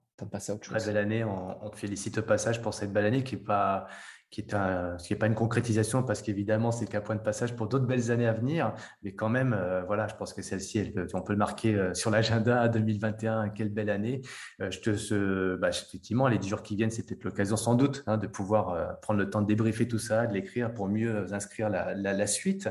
Très 0.80 0.86
belle 0.88 0.98
année. 0.98 1.24
On, 1.24 1.66
on, 1.66 1.70
te 1.70 1.78
félicite 1.78 2.18
au 2.18 2.24
passage 2.24 2.62
pour 2.62 2.74
cette 2.74 2.92
belle 2.92 3.06
année 3.06 3.24
qui 3.24 3.36
n'est 3.36 3.42
pas, 3.42 3.88
qui 4.32 4.42
est, 4.42 4.54
un, 4.54 4.96
qui 4.98 5.14
est 5.14 5.16
pas 5.16 5.26
une 5.26 5.36
concrétisation 5.36 6.04
parce 6.04 6.22
qu'évidemment, 6.22 6.72
c'est 6.72 6.86
qu'un 6.86 7.02
point 7.02 7.16
de 7.16 7.22
passage 7.22 7.56
pour 7.56 7.68
d'autres 7.68 7.88
belles 7.88 8.12
années 8.12 8.28
à 8.28 8.34
venir. 8.34 8.74
Mais 9.04 9.14
quand 9.14 9.30
même, 9.30 9.54
euh, 9.54 9.84
voilà, 9.84 10.08
je 10.08 10.16
pense 10.16 10.34
que 10.34 10.44
celle-ci, 10.44 10.94
on 11.14 11.22
peut 11.22 11.34
le 11.34 11.40
marquer 11.40 11.76
euh, 11.76 11.94
sur 11.96 12.12
l'agenda 12.12 12.68
2021. 12.70 13.50
Quelle 13.50 13.70
belle 13.70 13.90
année. 13.90 14.22
Euh, 14.62 14.70
je 14.70 14.80
te, 14.82 14.96
ce, 14.96 15.56
bah, 15.56 15.70
effectivement, 15.70 16.28
les 16.28 16.40
jours 16.42 16.62
qui 16.62 16.76
viennent, 16.76 16.92
c'est 16.92 17.08
peut-être 17.08 17.24
l'occasion 17.24 17.58
sans 17.58 17.74
doute 17.74 18.04
hein, 18.06 18.18
de 18.18 18.28
pouvoir 18.28 19.00
prendre 19.02 19.20
le 19.20 19.30
temps 19.30 19.42
de 19.42 19.48
débriefer 19.48 19.88
tout 19.88 19.98
ça, 19.98 20.28
de 20.28 20.34
l'écrire 20.34 20.74
pour 20.74 20.88
mieux 20.88 21.26
inscrire 21.34 21.70
la, 21.70 21.96
la, 21.96 22.28
suite. 22.28 22.70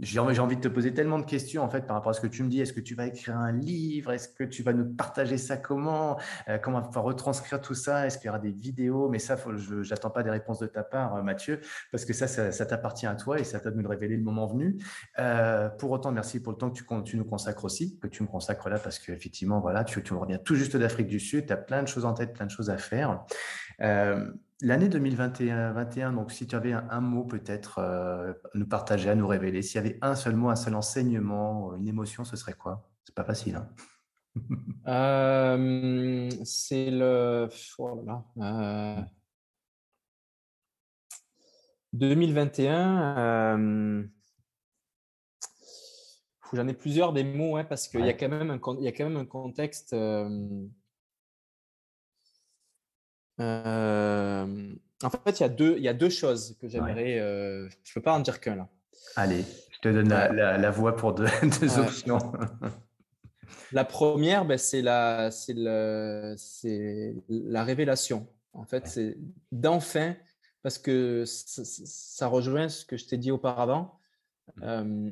J'ai 0.00 0.18
envie 0.18 0.56
de 0.56 0.60
te 0.60 0.68
poser 0.68 0.94
tellement 0.94 1.18
de 1.18 1.26
questions 1.26 1.62
en 1.62 1.68
fait 1.68 1.86
par 1.86 1.96
rapport 1.96 2.10
à 2.10 2.12
ce 2.14 2.20
que 2.20 2.26
tu 2.26 2.42
me 2.42 2.48
dis. 2.48 2.60
Est-ce 2.60 2.72
que 2.72 2.80
tu 2.80 2.94
vas 2.94 3.06
écrire 3.06 3.36
un 3.36 3.52
livre? 3.52 4.12
Est-ce 4.12 4.28
que 4.28 4.44
tu 4.44 4.62
vas 4.62 4.72
nous 4.72 4.94
partager 4.94 5.36
ça 5.36 5.56
Comment? 5.56 6.18
Comment 6.62 6.82
on 6.86 6.90
va 6.90 7.00
retranscrire 7.00 7.60
tout 7.60 7.74
ça? 7.74 8.06
Est-ce 8.06 8.18
qu'il 8.18 8.26
y 8.26 8.30
aura 8.30 8.38
des 8.38 8.52
vidéos? 8.52 9.08
Mais 9.08 9.18
ça, 9.18 9.36
j'attends 9.82 10.10
pas 10.10 10.21
des 10.22 10.30
réponses 10.30 10.58
de 10.58 10.66
ta 10.66 10.82
part, 10.82 11.16
euh, 11.16 11.22
Mathieu, 11.22 11.60
parce 11.90 12.04
que 12.04 12.12
ça, 12.12 12.26
ça, 12.26 12.66
t'appartient 12.66 13.06
à 13.06 13.14
toi 13.14 13.38
et 13.38 13.44
ça 13.44 13.60
t'a 13.60 13.70
de 13.70 13.80
nous 13.80 13.88
révéler 13.88 14.16
le 14.16 14.22
moment 14.22 14.46
venu. 14.46 14.78
Euh, 15.18 15.68
pour 15.68 15.90
autant, 15.90 16.12
merci 16.12 16.40
pour 16.40 16.52
le 16.52 16.58
temps 16.58 16.70
que 16.70 17.02
tu, 17.02 17.16
nous 17.16 17.24
consacres 17.24 17.64
aussi, 17.64 17.98
que 17.98 18.06
tu 18.06 18.22
me 18.22 18.28
consacres 18.28 18.68
là, 18.68 18.78
parce 18.78 18.98
qu'effectivement, 18.98 19.60
voilà, 19.60 19.84
tu, 19.84 20.02
tu 20.02 20.14
reviens 20.14 20.38
tout 20.38 20.54
juste 20.54 20.76
d'Afrique 20.76 21.08
du 21.08 21.20
Sud, 21.20 21.46
tu 21.46 21.52
as 21.52 21.56
plein 21.56 21.82
de 21.82 21.88
choses 21.88 22.04
en 22.04 22.14
tête, 22.14 22.32
plein 22.32 22.46
de 22.46 22.50
choses 22.50 22.70
à 22.70 22.78
faire. 22.78 23.24
Euh, 23.80 24.30
l'année 24.60 24.88
2021, 24.88 26.12
donc 26.12 26.32
si 26.32 26.46
tu 26.46 26.54
avais 26.54 26.72
un, 26.72 27.00
mot 27.00 27.24
peut-être 27.24 27.80
nous 28.54 28.66
partager, 28.66 29.10
à 29.10 29.14
nous 29.14 29.26
révéler, 29.26 29.62
s'il 29.62 29.76
y 29.76 29.84
avait 29.84 29.98
un 30.02 30.14
seul 30.14 30.36
mot, 30.36 30.50
un 30.50 30.56
seul 30.56 30.74
enseignement, 30.74 31.74
une 31.74 31.88
émotion, 31.88 32.24
ce 32.24 32.36
serait 32.36 32.54
quoi? 32.54 32.88
C'est 33.04 33.14
pas 33.14 33.24
facile. 33.24 33.56
Hein 33.56 33.68
c'est 36.44 36.90
le. 36.90 37.48
Oh 37.78 38.02
là 38.06 39.06
2021, 41.92 43.18
euh, 43.18 44.02
j'en 46.52 46.68
ai 46.68 46.72
plusieurs 46.72 47.12
des 47.12 47.24
mots, 47.24 47.56
hein, 47.56 47.64
parce 47.64 47.88
qu'il 47.88 48.04
y, 48.04 48.08
a 48.08 48.14
quand 48.14 48.28
même 48.28 48.50
un, 48.50 48.60
il 48.78 48.84
y 48.84 48.88
a 48.88 48.92
quand 48.92 49.04
même 49.04 49.18
un 49.18 49.26
contexte. 49.26 49.92
Euh, 49.92 50.66
euh, 53.40 54.74
en 55.02 55.10
fait, 55.10 55.40
il 55.40 55.42
y, 55.42 55.46
a 55.46 55.48
deux, 55.48 55.76
il 55.76 55.82
y 55.82 55.88
a 55.88 55.94
deux 55.94 56.10
choses 56.10 56.56
que 56.60 56.68
j'aimerais. 56.68 57.18
je 57.18 57.64
ne 57.64 57.94
peux 57.94 58.02
pas 58.02 58.14
en 58.14 58.20
dire 58.20 58.40
qu'un 58.40 58.56
là. 58.56 58.68
Allez, 59.16 59.44
je 59.72 59.78
te 59.80 59.88
donne 59.88 60.08
la, 60.08 60.56
la, 60.56 60.70
voix 60.70 60.96
pour 60.96 61.12
deux, 61.12 61.26
deux 61.60 61.78
options. 61.78 62.18
la 63.72 63.84
première, 63.84 64.46
ben, 64.46 64.56
c'est 64.56 64.80
la, 64.80 65.28
la 67.28 67.64
révélation. 67.64 68.26
En 68.54 68.64
fait, 68.64 68.86
c'est 68.86 69.16
d'enfin 69.50 70.14
parce 70.62 70.78
que 70.78 71.24
ça, 71.26 72.26
rejoint 72.26 72.68
ce 72.68 72.84
que 72.84 72.96
je 72.96 73.06
t'ai 73.06 73.16
dit 73.16 73.30
auparavant. 73.30 73.98
Mmh. 74.56 74.62
Euh, 74.62 75.10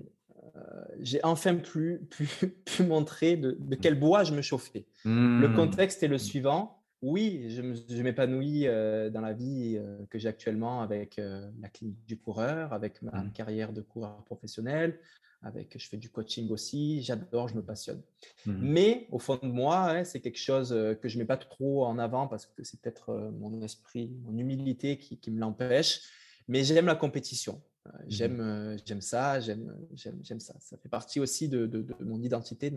j'ai 1.00 1.22
enfin 1.24 1.56
pu, 1.56 2.00
pu, 2.10 2.82
montrer 2.82 3.36
de, 3.36 3.56
de, 3.58 3.74
quel 3.76 3.98
bois 3.98 4.24
je 4.24 4.32
me 4.32 4.42
chauffais. 4.42 4.86
Le 5.04 5.48
mmh. 5.48 5.54
contexte 5.54 6.02
est 6.02 6.08
le 6.08 6.16
mmh. 6.16 6.20
suivant. 6.20 6.76
Oui, 7.02 7.46
je 7.48 8.02
m'épanouis 8.02 8.66
euh, 8.66 9.08
dans 9.08 9.22
la 9.22 9.32
vie 9.32 9.78
euh, 9.78 9.98
que 10.10 10.18
j'ai 10.18 10.28
actuellement 10.28 10.82
avec 10.82 11.20
la 11.60 11.68
clinique 11.68 12.04
du 12.06 12.18
coureur, 12.18 12.72
avec 12.72 13.02
ma 13.02 13.24
carrière 13.34 13.72
de 13.72 13.80
coureur 13.80 14.22
professionnel, 14.24 14.98
avec, 15.42 15.76
je 15.78 15.88
fais 15.88 15.96
du 15.96 16.10
coaching 16.10 16.50
aussi, 16.50 17.02
j'adore, 17.02 17.48
je 17.48 17.54
me 17.54 17.62
passionne. 17.62 18.02
Mmh 18.46 18.58
Mais 18.60 19.06
au 19.10 19.18
fond 19.18 19.38
de 19.42 19.48
moi, 19.48 20.04
c'est 20.04 20.20
quelque 20.20 20.38
chose 20.38 20.72
euh, 20.72 20.94
que 20.94 21.08
je 21.08 21.16
ne 21.16 21.22
mets 21.22 21.26
pas 21.26 21.38
trop 21.38 21.86
en 21.86 21.98
avant 21.98 22.26
parce 22.26 22.46
que 22.46 22.62
c'est 22.62 22.80
peut-être 22.80 23.10
euh, 23.10 23.30
mon 23.30 23.62
esprit, 23.62 24.10
mon 24.24 24.36
humilité 24.36 24.98
qui, 24.98 25.18
qui 25.18 25.30
me 25.30 25.40
l'empêche. 25.40 26.02
Mais 26.48 26.62
j'aime 26.64 26.86
la 26.86 26.94
compétition. 26.94 27.62
Euh, 27.86 27.90
mmh 27.90 28.76
j'aime, 28.84 29.00
ça, 29.00 29.40
j'aime, 29.40 29.74
j'aime, 29.94 30.40
ça. 30.40 30.54
Ça 30.60 30.76
fait 30.76 30.90
partie 30.90 31.20
aussi 31.20 31.48
de, 31.48 31.66
de, 31.66 31.86
mon 32.00 32.20
identité 32.22 32.70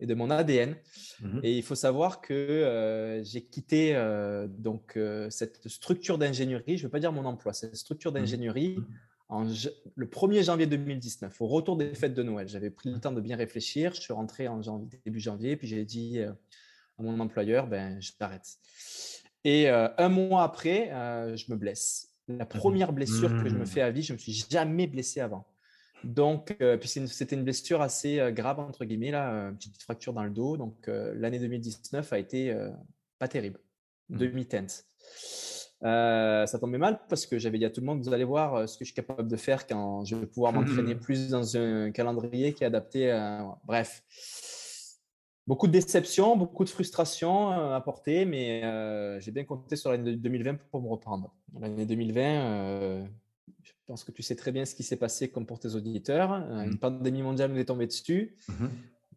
et 0.00 0.06
de 0.06 0.14
mon 0.14 0.30
ADN. 0.30 0.74
Mmh 1.20 1.40
et 1.42 1.58
il 1.58 1.62
faut 1.62 1.74
savoir 1.74 2.22
que 2.22 3.20
j'ai 3.24 3.44
quitté 3.44 3.94
donc 4.48 4.98
cette 5.28 5.68
structure 5.68 6.16
d'ingénierie. 6.16 6.78
Je 6.78 6.84
ne 6.84 6.86
veux 6.86 6.90
pas 6.90 7.00
dire 7.00 7.12
mon 7.12 7.26
emploi, 7.26 7.52
cette 7.52 7.76
structure 7.76 8.12
d'ingénierie 8.12 8.78
le 9.30 10.06
1er 10.06 10.42
janvier 10.42 10.66
2019, 10.66 11.40
au 11.40 11.46
retour 11.46 11.76
des 11.76 11.94
fêtes 11.94 12.14
de 12.14 12.22
Noël. 12.22 12.48
J'avais 12.48 12.70
pris 12.70 12.90
le 12.90 12.98
temps 12.98 13.12
de 13.12 13.20
bien 13.20 13.36
réfléchir. 13.36 13.94
Je 13.94 14.00
suis 14.00 14.12
rentré 14.12 14.48
en 14.48 14.60
début 15.04 15.20
janvier, 15.20 15.56
puis 15.56 15.68
j'ai 15.68 15.84
dit 15.84 16.18
euh, 16.18 16.32
à 16.98 17.02
mon 17.02 17.18
employeur, 17.20 17.66
ben, 17.66 18.00
je 18.00 18.12
t'arrête. 18.12 18.56
Et 19.44 19.68
euh, 19.68 19.88
un 19.98 20.08
mois 20.08 20.42
après, 20.42 20.90
euh, 20.92 21.36
je 21.36 21.50
me 21.50 21.56
blesse. 21.56 22.08
La 22.28 22.44
mmh 22.44 22.48
première 22.48 22.92
blessure 22.92 23.30
que 23.30 23.48
je 23.48 23.54
me 23.54 23.62
mmh. 23.62 23.66
fais 23.66 23.80
à 23.80 23.90
vie, 23.90 24.02
je 24.02 24.12
ne 24.12 24.16
me 24.16 24.18
suis 24.18 24.46
jamais 24.50 24.86
blessé 24.86 25.20
avant. 25.20 25.46
Donc, 26.04 26.56
puis 26.58 26.88
c'était 26.88 27.34
une 27.34 27.42
blessure 27.42 27.80
assez 27.80 28.20
grave, 28.32 28.60
entre 28.60 28.84
guillemets, 28.84 29.10
là, 29.10 29.48
une 29.48 29.56
petite 29.56 29.82
fracture 29.82 30.12
dans 30.12 30.22
le 30.22 30.30
dos. 30.30 30.56
Donc, 30.56 30.86
l'année 30.86 31.38
2019 31.38 32.12
a 32.12 32.18
été 32.18 32.54
pas 33.18 33.28
terrible, 33.28 33.58
mmh. 34.10 34.18
demi-teinte. 34.18 34.84
Euh, 35.84 36.44
ça 36.46 36.58
tombait 36.58 36.78
mal 36.78 36.98
parce 37.08 37.24
que 37.26 37.38
j'avais 37.38 37.58
dit 37.58 37.64
à 37.64 37.70
tout 37.70 37.80
le 37.80 37.86
monde, 37.86 38.02
vous 38.02 38.12
allez 38.12 38.24
voir 38.24 38.54
euh, 38.54 38.66
ce 38.66 38.76
que 38.76 38.84
je 38.84 38.86
suis 38.86 38.94
capable 38.94 39.28
de 39.28 39.36
faire 39.36 39.64
quand 39.66 40.04
je 40.04 40.16
vais 40.16 40.26
pouvoir 40.26 40.52
m'entraîner 40.52 40.96
plus 40.96 41.28
dans 41.28 41.56
un 41.56 41.92
calendrier 41.92 42.52
qui 42.52 42.64
est 42.64 42.66
adapté. 42.66 43.10
À... 43.10 43.56
Bref, 43.64 44.02
beaucoup 45.46 45.68
de 45.68 45.72
déceptions, 45.72 46.36
beaucoup 46.36 46.64
de 46.64 46.70
frustrations 46.70 47.52
euh, 47.52 47.76
à 47.76 47.80
porter, 47.80 48.24
mais 48.24 48.62
j'ai 49.20 49.30
bien 49.30 49.44
compté 49.44 49.76
sur 49.76 49.90
l'année 49.92 50.16
2020 50.16 50.58
pour 50.70 50.82
me 50.82 50.88
reprendre. 50.88 51.32
L'année 51.60 51.86
2020, 51.86 53.06
je 53.62 53.72
pense 53.86 54.04
que 54.04 54.12
tu 54.12 54.22
sais 54.22 54.36
très 54.36 54.52
bien 54.52 54.64
ce 54.64 54.74
qui 54.74 54.82
s'est 54.82 54.96
passé 54.96 55.30
comme 55.30 55.46
pour 55.46 55.60
tes 55.60 55.74
auditeurs. 55.74 56.32
Une 56.32 56.72
mmh. 56.72 56.78
pandémie 56.78 57.22
mondiale 57.22 57.52
nous 57.52 57.58
est 57.58 57.66
tombée 57.66 57.86
dessus. 57.86 58.36
Mmh 58.48 58.66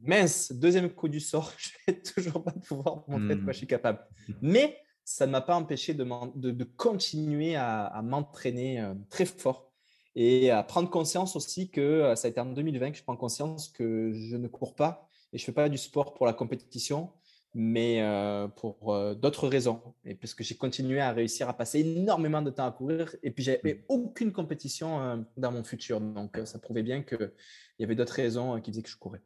Mince, 0.03 0.51
deuxième 0.51 0.89
coup 0.89 1.07
du 1.07 1.19
sort, 1.19 1.53
je 1.59 1.69
vais 1.85 2.01
toujours 2.01 2.43
pas 2.43 2.53
pouvoir 2.53 3.03
montrer 3.07 3.35
de 3.35 3.41
quoi 3.41 3.51
mmh. 3.51 3.53
je 3.53 3.57
suis 3.57 3.67
capable. 3.67 3.99
Mais 4.41 4.75
ça 5.03 5.25
ne 5.25 5.31
m'a 5.31 5.41
pas 5.41 5.55
empêché 5.55 5.93
de, 5.93 6.05
de, 6.35 6.63
continuer 6.63 7.55
à, 7.55 8.01
m'entraîner 8.03 8.79
euh, 8.79 8.93
très 9.09 9.25
fort 9.25 9.71
et 10.15 10.51
à 10.51 10.63
prendre 10.63 10.89
conscience 10.89 11.35
aussi 11.35 11.69
que 11.69 11.81
euh, 11.81 12.15
ça 12.15 12.27
a 12.27 12.31
été 12.31 12.39
en 12.39 12.45
2020 12.45 12.91
que 12.91 12.97
je 12.97 13.03
prends 13.03 13.15
conscience 13.15 13.69
que 13.69 14.11
je 14.13 14.35
ne 14.35 14.47
cours 14.47 14.75
pas 14.75 15.07
et 15.33 15.37
je 15.37 15.43
ne 15.43 15.45
fais 15.45 15.53
pas 15.53 15.69
du 15.69 15.77
sport 15.77 16.13
pour 16.13 16.25
la 16.25 16.33
compétition, 16.33 17.09
mais 17.53 18.01
euh, 18.01 18.49
pour 18.49 18.93
d'autres 19.15 19.47
raisons. 19.47 19.81
Et 20.03 20.13
parce 20.13 20.33
que 20.33 20.43
j'ai 20.43 20.55
continué 20.55 20.99
à 20.99 21.13
réussir 21.13 21.47
à 21.47 21.53
passer 21.53 21.79
énormément 21.79 22.41
de 22.41 22.49
temps 22.49 22.65
à 22.65 22.71
courir 22.71 23.15
et 23.23 23.31
puis 23.31 23.43
j'avais 23.43 23.75
mmh. 23.75 23.83
aucune 23.87 24.31
compétition 24.33 25.25
dans 25.37 25.51
mon 25.51 25.63
futur. 25.63 26.01
Donc 26.01 26.37
ça 26.43 26.59
prouvait 26.59 26.83
bien 26.83 27.01
qu'il 27.01 27.31
y 27.79 27.83
avait 27.85 27.95
d'autres 27.95 28.13
raisons 28.13 28.59
qui 28.59 28.71
faisaient 28.71 28.83
que 28.83 28.89
je 28.89 28.97
courais. 28.97 29.21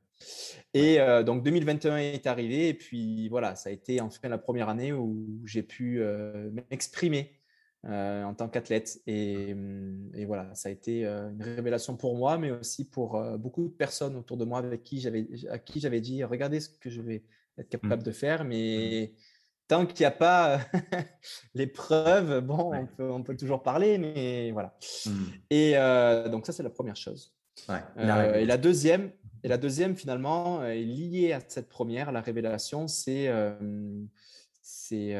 Et 0.76 1.00
euh, 1.00 1.24
donc 1.24 1.42
2021 1.44 1.98
est 1.98 2.28
arrivé 2.28 2.68
et 2.68 2.74
puis 2.74 3.30
voilà, 3.30 3.56
ça 3.56 3.70
a 3.70 3.72
été 3.72 4.02
enfin 4.02 4.28
la 4.28 4.38
première 4.38 4.68
année 4.68 4.92
où 4.92 5.42
j'ai 5.46 5.64
pu 5.64 6.02
euh, 6.02 6.52
m'exprimer 6.70 7.40
euh, 7.86 8.26
en 8.26 8.34
tant 8.34 8.50
qu'athlète 8.50 9.00
et, 9.08 9.56
et, 10.16 10.26
voilà, 10.26 10.54
ça 10.54 10.68
a 10.68 10.72
été 10.74 11.06
une 11.06 11.42
révélation 11.42 11.96
pour 11.96 12.18
moi, 12.18 12.38
mais 12.38 12.52
aussi 12.52 12.90
pour 12.90 13.22
beaucoup 13.38 13.70
de 13.70 13.74
personnes 13.74 14.18
autour 14.18 14.36
de 14.36 14.44
moi 14.44 14.60
avec 14.60 14.84
qui 14.84 15.00
j'avais 15.00 15.28
à 15.50 15.60
qui 15.60 15.80
j'avais 15.80 16.02
dit 16.02 16.26
regardez 16.26 16.60
ce 16.60 16.68
que 16.68 16.90
je 16.90 17.02
vais 17.02 17.24
être 17.58 17.68
mmh. 17.68 17.80
capable 17.80 18.04
de 18.04 18.12
faire, 18.12 18.44
mais 18.44 19.14
mmh. 19.14 19.18
tant 19.70 19.86
qu'il 19.86 20.02
n'y 20.02 20.08
a 20.08 20.12
pas 20.12 20.60
les 21.54 21.68
preuves, 21.68 22.42
bon, 22.42 22.74
on, 22.74 22.86
peut, 22.86 23.10
on, 23.10 23.24
peut, 23.24 23.38
toujours 23.38 23.64
parler, 23.64 23.98
mais 23.98 24.52
voilà. 24.52 24.76
Mmh. 25.06 25.12
Et 25.52 25.74
donc 26.30 26.48
ça 26.48 26.52
c'est 26.52 26.64
la 26.64 26.70
première 26.70 26.98
chose. 26.98 27.34
et 27.70 28.46
la 28.46 28.58
deuxième, 28.58 29.12
Et 29.46 29.48
la 29.48 29.60
deuxième, 29.60 29.96
finalement, 29.96 30.66
est 30.66 30.82
liée 30.82 31.32
à 31.32 31.40
cette 31.48 31.70
première, 31.70 32.12
la 32.12 32.20
révélation, 32.20 32.88
c'est 32.88 33.32
c'est 34.64 35.14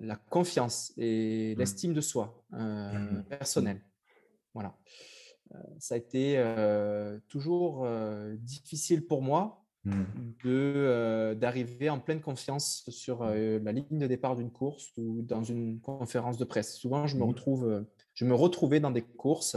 la 0.00 0.16
confiance 0.16 0.92
et 0.96 1.54
mmh. 1.54 1.58
l'estime 1.60 1.92
de 1.94 2.00
soi 2.00 2.44
mmh. 2.50 3.22
personnelle. 3.28 3.80
Voilà. 4.52 4.76
ça 5.78 5.94
a 5.94 5.98
été 5.98 6.44
toujours 7.28 7.86
difficile 8.40 9.06
pour 9.06 9.22
moi 9.22 9.64
mmh. 9.84 10.02
de 10.42 11.36
d'arriver 11.38 11.90
en 11.90 12.00
pleine 12.00 12.20
confiance 12.20 12.84
sur 12.88 13.24
la 13.24 13.70
ligne 13.70 13.98
de 14.00 14.08
départ 14.08 14.34
d'une 14.34 14.50
course 14.50 14.90
ou 14.96 15.22
dans 15.22 15.44
une 15.44 15.78
conférence 15.80 16.36
de 16.36 16.44
presse. 16.44 16.74
Souvent, 16.74 17.06
je 17.06 17.16
me 17.16 17.22
retrouve, 17.22 17.86
je 18.14 18.24
me 18.24 18.34
retrouvais 18.34 18.80
dans 18.80 18.90
des 18.90 19.02
courses 19.02 19.56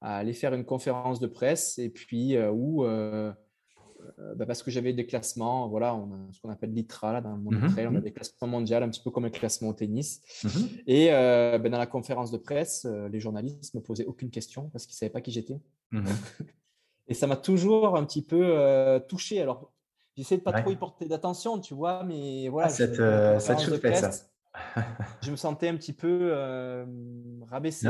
à 0.00 0.16
aller 0.16 0.32
faire 0.32 0.54
une 0.54 0.64
conférence 0.64 1.20
de 1.20 1.26
presse 1.26 1.78
et 1.78 1.88
puis 1.88 2.38
où 2.38 2.84
euh, 4.18 4.34
bah, 4.34 4.46
parce 4.46 4.62
que 4.62 4.70
j'avais 4.70 4.92
des 4.92 5.06
classements, 5.06 5.68
voilà, 5.68 5.94
on 5.94 6.12
a 6.12 6.32
ce 6.32 6.40
qu'on 6.40 6.50
appelle 6.50 6.72
l'ITRA 6.72 7.12
là, 7.12 7.20
dans 7.20 7.32
le 7.32 7.38
monde 7.38 7.70
trail, 7.72 7.86
on 7.86 7.94
a 7.96 8.00
des 8.00 8.12
classements 8.12 8.48
mondiaux, 8.48 8.76
un 8.76 8.88
petit 8.88 9.02
peu 9.02 9.10
comme 9.10 9.24
un 9.24 9.30
classement 9.30 9.68
au 9.68 9.72
tennis. 9.72 10.20
Mmh 10.44 10.48
et 10.86 11.08
euh, 11.10 11.58
bah, 11.58 11.68
dans 11.68 11.78
la 11.78 11.86
conférence 11.86 12.30
de 12.30 12.38
presse, 12.38 12.86
euh, 12.86 13.08
les 13.08 13.20
journalistes 13.20 13.74
ne 13.74 13.80
me 13.80 13.84
posaient 13.84 14.06
aucune 14.06 14.30
question 14.30 14.70
parce 14.70 14.86
qu'ils 14.86 14.94
ne 14.94 14.98
savaient 14.98 15.10
pas 15.10 15.20
qui 15.20 15.30
j'étais. 15.30 15.60
et 17.08 17.14
ça 17.14 17.26
m'a 17.26 17.36
toujours 17.36 17.96
un 17.96 18.04
petit 18.04 18.22
peu 18.22 19.00
touché. 19.08 19.40
Alors, 19.40 19.72
j'essaie 20.16 20.38
de 20.38 20.42
pas 20.42 20.52
trop 20.52 20.70
y 20.70 20.76
porter 20.76 21.06
d'attention, 21.06 21.58
tu 21.60 21.74
vois, 21.74 22.04
mais 22.04 22.48
voilà. 22.48 22.68
Ah, 22.68 22.70
cette, 22.70 23.40
cette 23.40 23.60
chose 23.60 23.80
fait 23.80 23.94
ça. 23.94 24.10
je 25.22 25.30
me 25.30 25.36
sentais 25.36 25.68
un 25.68 25.76
petit 25.76 25.92
peu 25.92 26.30
euh, 26.32 26.84
rabaissé. 27.48 27.86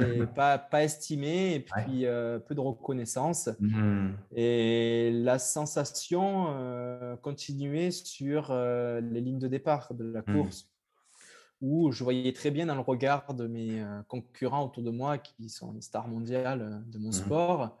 Et 0.00 0.26
pas, 0.34 0.58
pas 0.58 0.84
estimé, 0.84 1.54
et 1.54 1.60
puis 1.60 2.06
euh, 2.06 2.38
peu 2.38 2.54
de 2.54 2.60
reconnaissance. 2.60 3.50
Mmh. 3.60 4.10
Et 4.34 5.10
la 5.12 5.38
sensation 5.38 6.46
euh, 6.50 7.16
continuait 7.16 7.90
sur 7.90 8.54
les 8.54 9.20
lignes 9.20 9.38
de 9.38 9.48
départ 9.48 9.94
de 9.94 10.04
la 10.04 10.20
mmh. 10.20 10.34
course, 10.34 10.70
où 11.60 11.92
je 11.92 12.04
voyais 12.04 12.32
très 12.32 12.50
bien 12.50 12.66
dans 12.66 12.74
le 12.74 12.80
regard 12.80 13.34
de 13.34 13.46
mes 13.46 13.84
concurrents 14.08 14.64
autour 14.64 14.82
de 14.82 14.90
moi, 14.90 15.18
qui 15.18 15.48
sont 15.48 15.72
les 15.72 15.80
stars 15.80 16.08
mondiales 16.08 16.82
de 16.86 16.98
mon 16.98 17.08
mmh. 17.08 17.12
sport, 17.12 17.78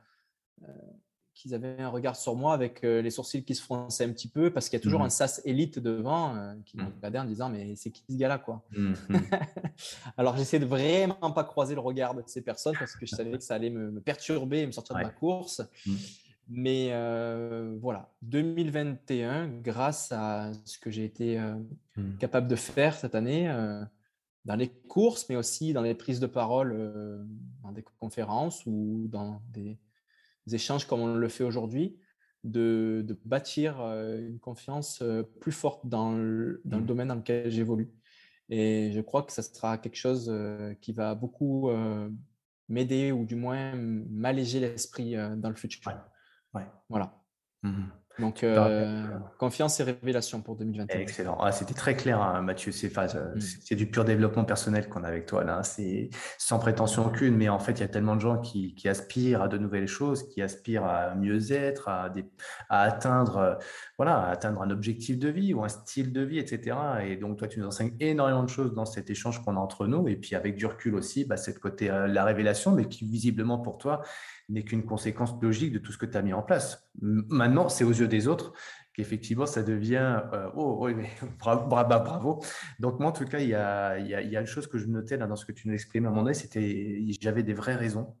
qu'ils 1.34 1.54
avaient 1.54 1.80
un 1.80 1.88
regard 1.88 2.16
sur 2.16 2.36
moi 2.36 2.54
avec 2.54 2.84
euh, 2.84 3.02
les 3.02 3.10
sourcils 3.10 3.44
qui 3.44 3.54
se 3.54 3.62
fronçaient 3.62 4.04
un 4.04 4.12
petit 4.12 4.28
peu 4.28 4.52
parce 4.52 4.68
qu'il 4.68 4.78
y 4.78 4.80
a 4.80 4.82
toujours 4.82 5.00
mmh 5.00 5.06
un 5.06 5.10
SAS 5.10 5.42
élite 5.44 5.78
devant 5.80 6.36
euh, 6.36 6.54
qui 6.64 6.76
me 6.76 6.84
mmh. 6.84 6.92
regardait 6.96 7.18
en 7.18 7.24
disant 7.24 7.50
mais 7.50 7.74
c'est 7.76 7.90
qui 7.90 8.04
ce 8.08 8.16
gars-là 8.16 8.38
quoi? 8.38 8.62
Mmh 8.76 8.94
Alors 10.16 10.36
j'essaie 10.36 10.60
de 10.60 10.64
vraiment 10.64 11.32
pas 11.32 11.44
croiser 11.44 11.74
le 11.74 11.80
regard 11.80 12.14
de 12.14 12.22
ces 12.26 12.40
personnes 12.40 12.76
parce 12.78 12.94
que 12.94 13.04
je 13.04 13.14
savais 13.14 13.32
que 13.32 13.42
ça 13.42 13.54
allait 13.54 13.70
me, 13.70 14.00
perturber 14.00 14.60
et 14.60 14.66
me 14.66 14.72
sortir 14.72 14.96
de 14.96 15.02
ma 15.02 15.10
course. 15.10 15.62
Mais 16.46 16.90
euh, 16.92 17.74
voilà, 17.80 18.12
2021, 18.22 19.48
grâce 19.62 20.12
à 20.12 20.52
ce 20.64 20.78
que 20.78 20.90
j'ai 20.90 21.04
été 21.04 21.42
capable 22.20 22.48
de 22.48 22.56
faire 22.56 22.94
cette 22.94 23.14
année, 23.14 23.48
dans 24.44 24.56
les 24.56 24.68
courses, 24.68 25.26
mais 25.30 25.36
aussi 25.36 25.72
dans 25.72 25.80
les 25.80 25.94
prises 25.94 26.20
de 26.20 26.26
parole, 26.26 27.24
dans 27.62 27.72
des 27.72 27.82
conférences 27.98 28.62
ou 28.66 29.08
dans 29.08 29.40
des, 29.54 29.78
échanges 30.52 30.86
comme 30.86 31.00
on 31.00 31.14
le 31.14 31.28
fait 31.28 31.44
aujourd'hui, 31.44 31.96
de, 32.44 33.18
bâtir 33.24 33.80
euh, 33.80 34.28
une 34.28 34.38
confiance 34.38 35.00
euh, 35.02 35.22
plus 35.40 35.52
forte 35.52 35.86
dans 35.86 36.12
le, 36.12 36.60
dans 36.64 36.76
le 36.76 36.82
mmh. 36.82 36.86
domaine 36.86 37.08
dans 37.08 37.14
lequel 37.14 37.50
j'évolue. 37.50 37.90
Et 38.50 38.92
je 38.92 39.00
crois 39.00 39.22
que 39.22 39.32
ça 39.32 39.42
sera 39.42 39.78
quelque 39.78 39.96
chose 39.96 40.28
euh, 40.28 40.74
qui 40.74 40.92
va 40.92 41.14
beaucoup 41.14 41.70
m'aider 42.68 43.12
ou 43.12 43.24
du 43.24 43.36
moins 43.36 43.74
m'alléger 43.74 44.60
l'esprit 44.60 45.14
dans 45.36 45.48
le 45.48 45.54
futur. 45.54 45.82
Ouais. 46.54 46.66
Voilà. 46.88 47.22
Mmh 47.62 47.84
donc, 48.18 48.44
euh, 48.44 49.04
confiance 49.38 49.80
et 49.80 49.82
révélation 49.82 50.40
pour 50.40 50.56
2021. 50.56 51.00
Excellent. 51.00 51.36
Ah, 51.40 51.50
C'était 51.50 51.74
très 51.74 51.96
clair, 51.96 52.22
hein, 52.22 52.42
Mathieu. 52.42 52.72
Euh, 52.72 53.34
mm. 53.34 53.40
C'est 53.40 53.74
du 53.74 53.90
pur 53.90 54.04
développement 54.04 54.44
personnel 54.44 54.88
qu'on 54.88 55.02
a 55.02 55.08
avec 55.08 55.26
toi 55.26 55.42
là. 55.42 55.62
C'est 55.64 56.10
sans 56.38 56.58
prétention 56.58 57.06
aucune, 57.06 57.36
mais 57.36 57.48
en 57.48 57.58
fait, 57.58 57.72
il 57.72 57.80
y 57.80 57.84
a 57.84 57.88
tellement 57.88 58.14
de 58.14 58.20
gens 58.20 58.38
qui, 58.38 58.74
aspirent 58.86 59.42
à 59.42 59.48
de 59.48 59.58
nouvelles 59.58 59.88
choses, 59.88 60.28
qui 60.28 60.42
aspirent 60.42 60.84
à 60.84 61.14
mieux 61.14 61.52
être, 61.52 61.88
à, 61.88 62.12
à 62.68 62.82
atteindre, 62.82 63.36
euh, 63.38 63.54
voilà, 63.96 64.18
à 64.20 64.30
atteindre 64.30 64.62
un 64.62 64.70
objectif 64.70 65.18
de 65.18 65.28
vie 65.28 65.52
ou 65.52 65.64
un 65.64 65.68
style 65.68 66.12
de 66.12 66.22
vie, 66.22 66.38
etc. 66.38 66.76
Et 67.04 67.16
donc, 67.16 67.38
toi, 67.38 67.48
tu 67.48 67.58
nous 67.58 67.66
enseignes 67.66 67.96
énormément 67.98 68.44
de 68.44 68.48
choses 68.48 68.74
dans 68.74 68.84
cet 68.84 69.10
échange 69.10 69.42
qu'on 69.42 69.56
a 69.56 69.60
entre 69.60 69.86
nous. 69.86 70.06
Et 70.06 70.16
puis, 70.16 70.36
avec 70.36 70.54
du 70.54 70.66
recul 70.66 70.94
aussi, 70.94 71.24
bah, 71.24 71.36
c'est 71.36 71.58
côté 71.58 71.88
la 71.88 72.24
révélation, 72.24 72.72
mais 72.72 72.86
qui 72.86 73.06
visiblement 73.06 73.58
pour 73.58 73.78
toi 73.78 74.02
n'est 74.48 74.62
qu'une 74.62 74.84
conséquence 74.84 75.34
logique 75.40 75.72
de 75.72 75.78
tout 75.78 75.92
ce 75.92 75.98
que 75.98 76.06
tu 76.06 76.16
as 76.16 76.22
mis 76.22 76.32
en 76.32 76.42
place. 76.42 76.88
Maintenant, 77.00 77.68
c'est 77.68 77.84
aux 77.84 77.92
yeux 77.92 78.08
des 78.08 78.28
autres 78.28 78.52
qu'effectivement, 78.92 79.46
ça 79.46 79.62
devient 79.62 80.22
euh, 80.32 80.50
oh, 80.54 80.78
oui, 80.80 80.94
mais 80.94 81.10
bravo, 81.38 81.66
bravo, 81.66 82.42
Donc, 82.78 83.00
moi, 83.00 83.10
en 83.10 83.12
tout 83.12 83.24
cas, 83.24 83.40
il 83.40 83.48
y 83.48 83.54
a, 83.54 83.98
il 83.98 84.06
y 84.08 84.36
a, 84.36 84.40
une 84.40 84.46
chose 84.46 84.66
que 84.66 84.78
je 84.78 84.86
notais 84.86 85.18
dans 85.18 85.36
ce 85.36 85.44
que 85.44 85.52
tu 85.52 85.68
nous 85.68 85.74
exprimes 85.74 86.06
à 86.06 86.08
un 86.08 86.10
moment 86.10 86.22
donné, 86.22 86.34
c'était 86.34 87.04
j'avais 87.20 87.42
des 87.42 87.54
vraies 87.54 87.76
raisons. 87.76 88.16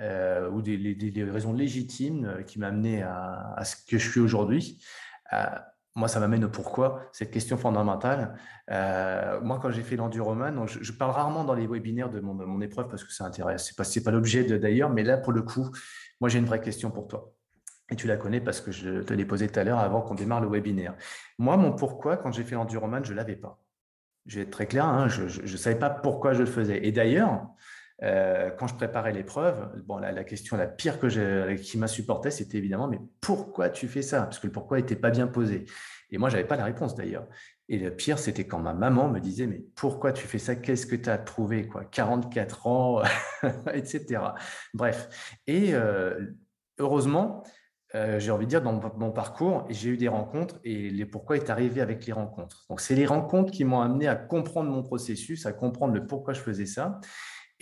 Euh, 0.00 0.48
ou 0.48 0.62
des, 0.62 0.94
des, 0.94 1.24
raisons 1.24 1.52
légitimes 1.52 2.24
euh, 2.24 2.42
qui 2.42 2.58
m'amenaient 2.58 3.02
à, 3.02 3.52
à, 3.58 3.64
ce 3.66 3.76
que 3.76 3.98
je 3.98 4.10
suis 4.10 4.20
aujourd'hui 4.20 4.82
moi, 5.94 6.08
ça 6.08 6.20
m'amène 6.20 6.44
au 6.44 6.48
pourquoi, 6.48 7.02
cette 7.12 7.30
question 7.30 7.56
fondamentale. 7.58 8.34
Euh, 8.70 9.40
moi, 9.42 9.58
quand 9.60 9.70
j'ai 9.70 9.82
fait 9.82 9.96
l'enduroman, 9.96 10.66
je, 10.66 10.92
parle 10.92 11.10
rarement 11.10 11.44
dans 11.44 11.54
les 11.54 11.66
webinaires 11.66 12.08
de 12.08 12.20
mon, 12.20 12.34
mon 12.34 12.60
épreuve 12.62 12.88
parce 12.88 13.04
que 13.04 13.12
ça 13.12 13.24
intéresse. 13.24 13.66
Ce 13.66 13.72
n'est 13.72 14.02
pas, 14.02 14.10
pas 14.10 14.10
l'objet 14.10 14.44
d'ailleurs, 14.58 14.88
mais 14.88 15.02
là, 15.02 15.18
pour 15.18 15.32
le 15.32 15.42
coup, 15.42 15.70
moi, 16.20 16.30
j'ai 16.30 16.38
une 16.38 16.46
vraie 16.46 16.60
question 16.62 16.90
pour 16.90 17.08
toi. 17.08 17.32
Et 17.90 17.96
tu 17.96 18.06
la 18.06 18.16
connais 18.16 18.40
parce 18.40 18.62
que 18.62 18.72
je 18.72 19.02
te 19.02 19.12
l'ai 19.12 19.26
posée 19.26 19.48
tout 19.48 19.60
à 19.60 19.64
l'heure 19.64 19.80
avant 19.80 20.00
qu'on 20.00 20.14
démarre 20.14 20.40
le 20.40 20.48
webinaire. 20.48 20.94
Moi, 21.38 21.58
mon 21.58 21.72
pourquoi, 21.72 22.16
quand 22.16 22.32
j'ai 22.32 22.44
fait 22.44 22.54
l'enduroman, 22.54 23.04
je 23.04 23.12
ne 23.12 23.16
l'avais 23.18 23.36
pas. 23.36 23.62
Je 24.24 24.36
vais 24.36 24.42
être 24.42 24.50
très 24.50 24.66
clair, 24.66 24.86
hein, 24.86 25.08
je 25.08 25.42
ne 25.42 25.56
savais 25.58 25.78
pas 25.78 25.90
pourquoi 25.90 26.32
je 26.32 26.40
le 26.40 26.46
faisais. 26.46 26.86
Et 26.86 26.92
d'ailleurs, 26.92 27.48
euh, 28.02 28.50
quand 28.50 28.66
je 28.66 28.74
préparais 28.74 29.12
l'épreuve, 29.12 29.70
bon, 29.84 29.98
la, 29.98 30.24
question 30.24 30.56
la 30.56 30.66
pire 30.66 30.98
que 30.98 31.54
qui 31.54 31.78
m'a 31.78 31.86
supporté, 31.86 32.30
c'était 32.30 32.58
évidemment, 32.58 32.88
mais 32.88 33.00
pourquoi 33.20 33.70
tu 33.70 33.86
fais 33.86 34.02
ça? 34.02 34.22
Parce 34.22 34.38
que 34.40 34.46
le 34.46 34.52
pourquoi 34.52 34.78
n'était 34.78 34.96
pas 34.96 35.10
bien 35.10 35.28
posé. 35.28 35.66
Et 36.10 36.18
moi, 36.18 36.28
je 36.28 36.36
n'avais 36.36 36.46
pas 36.46 36.56
la 36.56 36.64
réponse 36.64 36.94
d'ailleurs. 36.94 37.26
Et 37.68 37.78
le 37.78 37.94
pire, 37.94 38.18
c'était 38.18 38.44
quand 38.44 38.58
ma 38.58 38.74
maman 38.74 39.08
me 39.08 39.20
disait, 39.20 39.46
mais 39.46 39.64
pourquoi 39.76 40.12
tu 40.12 40.26
fais 40.26 40.38
ça? 40.38 40.56
Qu'est-ce 40.56 40.86
que 40.86 40.96
tu 40.96 41.08
as 41.08 41.18
trouvé 41.18 41.68
quoi? 41.68 41.84
44 41.84 42.66
ans, 42.66 43.02
etc. 43.72 44.20
Bref. 44.74 45.38
Et 45.46 45.72
euh, 45.72 46.26
heureusement, 46.78 47.44
euh, 47.94 48.18
j'ai 48.18 48.30
envie 48.30 48.46
de 48.46 48.50
dire, 48.50 48.62
dans 48.62 48.80
mon 48.96 49.12
parcours, 49.12 49.64
j'ai 49.70 49.90
eu 49.90 49.96
des 49.96 50.08
rencontres 50.08 50.58
et 50.64 50.90
les 50.90 51.06
pourquoi 51.06 51.36
est 51.36 51.50
arrivé 51.50 51.80
avec 51.80 52.04
les 52.04 52.12
rencontres. 52.12 52.66
Donc, 52.68 52.80
c'est 52.80 52.94
les 52.94 53.06
rencontres 53.06 53.52
qui 53.52 53.64
m'ont 53.64 53.80
amené 53.80 54.08
à 54.08 54.16
comprendre 54.16 54.70
mon 54.70 54.82
processus, 54.82 55.46
à 55.46 55.52
comprendre 55.52 55.94
le 55.94 56.06
pourquoi 56.06 56.34
je 56.34 56.40
faisais 56.40 56.66
ça 56.66 57.00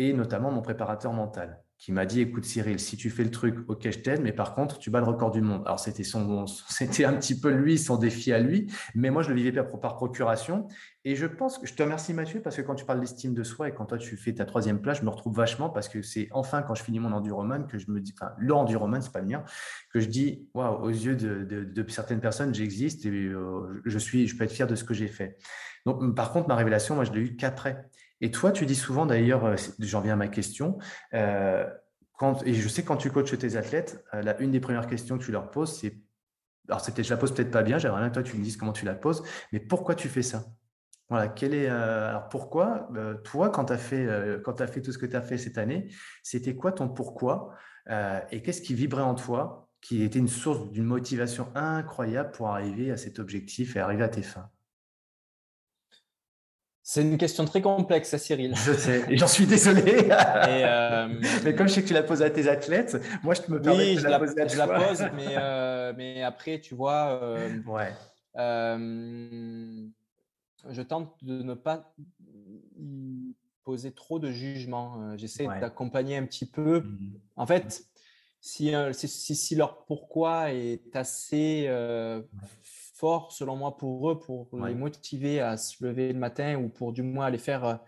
et 0.01 0.15
notamment 0.15 0.51
mon 0.51 0.63
préparateur 0.63 1.13
mental 1.13 1.63
qui 1.81 1.93
m'a 1.93 2.05
dit 2.05 2.21
écoute 2.21 2.45
Cyril, 2.45 2.79
si 2.79 2.99
tu 2.99 3.09
fais 3.09 3.25
le 3.25 3.31
truc, 3.31 3.57
ok, 3.69 3.91
je 3.91 3.99
t'aide, 4.01 4.21
mais 4.21 4.33
par 4.33 4.55
contre, 4.55 4.79
tu 4.79 4.91
bats 4.91 5.01
le 5.01 5.07
record 5.07 5.31
du 5.31 5.41
monde. 5.41 5.63
Alors 5.65 5.81
c'était 5.81 6.05
son, 6.05 6.47
c'était 6.69 7.07
un 7.07 7.15
petit 7.15 7.41
peu 7.41 7.49
lui, 7.51 7.79
son 7.79 7.97
défi 7.97 8.35
à 8.35 8.39
lui, 8.39 8.71
mais 8.95 9.09
moi 9.09 9.23
je 9.23 9.31
le 9.31 9.37
vivais 9.37 9.51
par, 9.51 9.81
par 9.81 9.97
procuration. 9.97 10.69
Et 11.05 11.17
je 11.17 11.25
pense 11.25 11.57
que 11.57 11.67
je 11.67 11.73
te 11.73 11.83
remercie 11.83 12.13
Mathieu 12.13 12.43
parce 12.43 12.57
que 12.57 12.61
quand 12.61 12.75
tu 12.75 12.85
parles 12.85 13.01
d'estime 13.01 13.33
de 13.33 13.43
soi 13.43 13.69
et 13.69 13.73
quand 13.73 13.87
toi 13.87 13.97
tu 13.97 14.19
fais 14.19 14.35
ta 14.35 14.45
troisième 14.45 14.83
place, 14.83 14.99
je 14.99 15.05
me 15.05 15.09
retrouve 15.09 15.35
vachement 15.35 15.71
parce 15.71 15.89
que 15.89 16.03
c'est 16.03 16.29
enfin 16.33 16.61
quand 16.61 16.75
je 16.75 16.83
finis 16.83 17.01
mon 17.01 17.13
enduroman 17.13 17.67
que 17.67 17.79
je 17.79 17.91
me 17.91 18.01
dis, 18.03 18.13
enfin 18.15 18.33
le 18.37 18.53
enduroman 18.55 19.01
c'est 19.01 19.13
pas 19.13 19.21
le 19.21 19.27
mien, 19.27 19.43
que 19.91 20.01
je 20.01 20.09
dis 20.09 20.47
waouh, 20.53 20.83
aux 20.83 20.91
yeux 20.91 21.17
de, 21.17 21.45
de, 21.45 21.91
certaines 21.91 22.21
personnes 22.21 22.55
j'existe 22.55 23.07
et 23.07 23.11
euh, 23.11 23.81
je 23.87 23.99
suis, 23.99 24.29
je 24.29 24.37
peux 24.37 24.45
être 24.45 24.53
fier 24.53 24.67
de 24.67 24.75
ce 24.75 24.85
que 24.85 24.93
j'ai 24.93 25.09
fait. 25.09 25.39
Donc 25.87 26.15
par 26.15 26.31
contre 26.31 26.49
ma 26.49 26.57
révélation, 26.57 26.95
moi 26.95 27.05
je 27.05 27.13
l'ai 27.13 27.21
eu 27.21 27.37
qu'après. 27.37 27.90
Et 28.21 28.31
toi, 28.31 28.53
tu 28.53 28.67
dis 28.67 28.75
souvent 28.75 29.07
d'ailleurs, 29.07 29.45
euh, 29.45 29.57
j'en 29.79 30.01
viens 30.01 30.15
à 30.15 30.17
ma 30.17 30.29
question, 30.29 30.79
euh, 31.15 31.67
et 32.45 32.53
je 32.53 32.69
sais 32.69 32.85
quand 32.85 32.99
tu 32.99 33.11
coaches 33.11 33.37
tes 33.39 33.57
athlètes, 33.57 34.05
euh, 34.13 34.35
une 34.41 34.51
des 34.51 34.61
premières 34.61 34.87
questions 34.87 35.19
que 35.19 35.25
tu 35.25 35.33
leur 35.33 35.51
poses, 35.51 35.79
c'est, 35.79 35.99
alors 36.69 36.81
c'était, 36.81 37.03
je 37.03 37.11
la 37.11 37.17
pose 37.17 37.35
peut-être 37.35 37.51
pas 37.51 37.63
bien, 37.63 37.79
j'aimerais 37.79 38.01
bien 38.01 38.11
que 38.11 38.15
toi 38.15 38.23
tu 38.23 38.37
me 38.37 38.45
dises 38.45 38.57
comment 38.57 38.75
tu 38.75 38.85
la 38.85 38.95
poses, 38.95 39.23
mais 39.53 39.61
pourquoi 39.61 39.95
tu 39.95 40.09
fais 40.09 40.23
ça? 40.23 40.45
Voilà, 41.09 41.29
quel 41.29 41.55
est, 41.55 41.67
alors 41.67 42.29
pourquoi, 42.29 42.89
toi, 43.25 43.51
quand 43.51 43.65
tu 43.65 43.73
as, 43.73 43.79
fait, 43.79 44.07
as 44.09 44.67
fait 44.69 44.81
tout 44.81 44.93
ce 44.93 44.99
que 44.99 45.07
tu 45.07 45.17
as 45.17 45.23
fait 45.23 45.39
cette 45.39 45.59
année, 45.59 45.93
c'était 46.23 46.55
quoi 46.55 46.71
ton 46.71 46.89
pourquoi 46.89 47.57
et 48.31 48.43
qu'est-ce 48.43 48.63
qui 48.63 48.75
vibrait 48.75 49.03
en 49.03 49.17
toi 49.17 49.69
qui 49.81 50.05
était 50.05 50.21
une 50.21 50.29
source 50.29 50.71
d'une 50.71 50.85
motivation 50.85 51.49
incroyable 51.57 52.31
pour 52.31 52.51
arriver 52.51 52.93
à 52.93 52.97
cet 52.97 53.19
objectif 53.19 53.75
et 53.75 53.81
arriver 53.81 54.05
à 54.05 54.09
tes 54.09 54.23
fins? 54.23 54.51
C'est 56.93 57.03
une 57.03 57.19
question 57.19 57.45
très 57.45 57.63
complexe, 57.63 58.17
Cyril. 58.17 58.53
Je 58.57 58.73
sais, 58.73 59.17
j'en 59.17 59.29
suis 59.29 59.47
désolé. 59.47 60.09
Euh, 60.11 61.07
mais 61.45 61.55
comme 61.55 61.69
je 61.69 61.75
sais 61.75 61.83
que 61.83 61.87
tu 61.87 61.95
la 61.95 62.03
poses 62.03 62.21
à 62.21 62.31
tes 62.31 62.49
athlètes, 62.49 63.01
moi 63.23 63.35
je 63.35 63.43
te 63.43 63.53
me 63.53 63.63
permets 63.63 63.95
de 63.95 64.03
la, 64.03 64.19
poser 64.19 64.41
à 64.41 64.49
je 64.49 64.59
la 64.59 64.67
pose, 64.67 65.01
mais, 65.15 65.37
euh, 65.37 65.93
mais 65.97 66.25
après, 66.25 66.59
tu 66.59 66.75
vois, 66.75 67.21
euh, 67.23 67.63
ouais. 67.63 67.95
je 70.69 70.83
tente 70.83 71.15
de 71.23 71.45
ne 71.45 71.55
pas 71.55 71.95
poser 73.63 73.93
trop 73.93 74.19
de 74.19 74.33
jugement. 74.33 75.17
J'essaie 75.17 75.47
d'accompagner 75.47 76.17
un 76.17 76.27
petit 76.27 76.47
peu. 76.47 76.81
Mmh. 76.81 77.13
En 77.37 77.47
fait, 77.47 77.85
si, 78.41 78.75
si, 78.93 79.55
leur 79.55 79.85
pourquoi 79.85 80.53
est 80.53 80.97
assez 80.97 81.69
fort, 83.01 83.33
selon 83.33 83.57
moi, 83.57 83.77
pour 83.77 84.11
eux, 84.11 84.19
pour 84.19 84.47
les 84.67 84.75
motiver 84.75 85.41
à 85.41 85.57
se 85.57 85.85
lever 85.85 86.13
le 86.13 86.19
matin 86.19 86.57
ou 86.57 86.69
pour 86.69 86.93
du 86.93 87.03
moins 87.03 87.27
aller 87.27 87.39
faire 87.39 87.81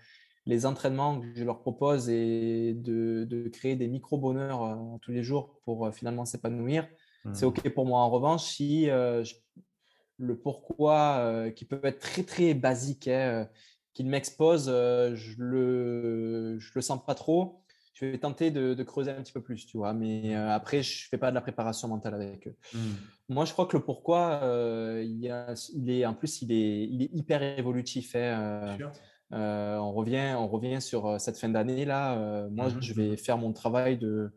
les 0.46 0.66
entraînements 0.66 1.20
que 1.20 1.26
je 1.36 1.44
leur 1.44 1.60
propose 1.60 2.08
et 2.08 2.74
de, 2.74 3.48
créer 3.52 3.76
des 3.76 3.88
micro-bonheurs 3.88 4.98
tous 5.02 5.12
les 5.12 5.22
jours 5.22 5.60
pour 5.64 5.92
finalement 5.94 6.24
s'épanouir, 6.24 6.88
c'est 7.32 7.44
mmh. 7.44 7.48
OK 7.48 7.68
pour 7.74 7.86
moi. 7.86 8.00
En 8.00 8.10
revanche, 8.10 8.42
si 8.44 8.86
le 8.86 10.38
pourquoi, 10.38 11.50
qui 11.54 11.64
peut 11.64 11.80
être 11.84 12.00
très, 12.00 12.22
très 12.24 12.54
basique, 12.54 13.08
hein, 13.08 13.48
qu'il 13.92 14.06
m'expose, 14.06 14.66
je 14.66 15.34
le, 15.38 16.58
je 16.58 16.72
le 16.74 16.80
sens 16.80 17.00
pas 17.04 17.14
trop. 17.14 17.61
Je 17.94 18.06
vais 18.06 18.18
tenter 18.18 18.50
de, 18.50 18.82
creuser 18.82 19.10
un 19.10 19.22
petit 19.22 19.32
peu 19.32 19.42
plus, 19.42 19.66
tu 19.66 19.76
vois. 19.76 19.92
Mais 19.92 20.34
après, 20.34 20.82
je 20.82 21.08
fais 21.08 21.18
pas 21.18 21.30
de 21.30 21.34
la 21.34 21.40
préparation 21.40 21.88
mentale 21.88 22.14
avec 22.14 22.46
eux. 22.46 22.56
Mmh. 22.74 22.78
Moi, 23.28 23.44
je 23.44 23.52
crois 23.52 23.66
que 23.66 23.76
le 23.76 23.82
pourquoi, 23.82 24.40
il, 25.02 25.34
il, 25.74 25.90
est 25.90 26.06
en 26.06 26.14
plus, 26.14 26.42
il 26.42 26.52
est, 26.52 26.84
il 26.88 27.02
est 27.02 27.10
hyper 27.12 27.42
évolutif. 27.42 28.16
Hein, 28.16 28.78
on 29.30 29.92
revient, 29.92 30.34
on 30.38 30.48
revient 30.48 30.80
sur 30.80 31.20
cette 31.20 31.38
fin 31.38 31.48
d'année 31.48 31.84
là. 31.84 32.48
moi, 32.50 32.68
mmh 32.68 32.80
je 32.80 32.94
vais 32.94 33.16
faire 33.16 33.38
mon 33.38 33.52
travail 33.52 33.98
de 33.98 34.32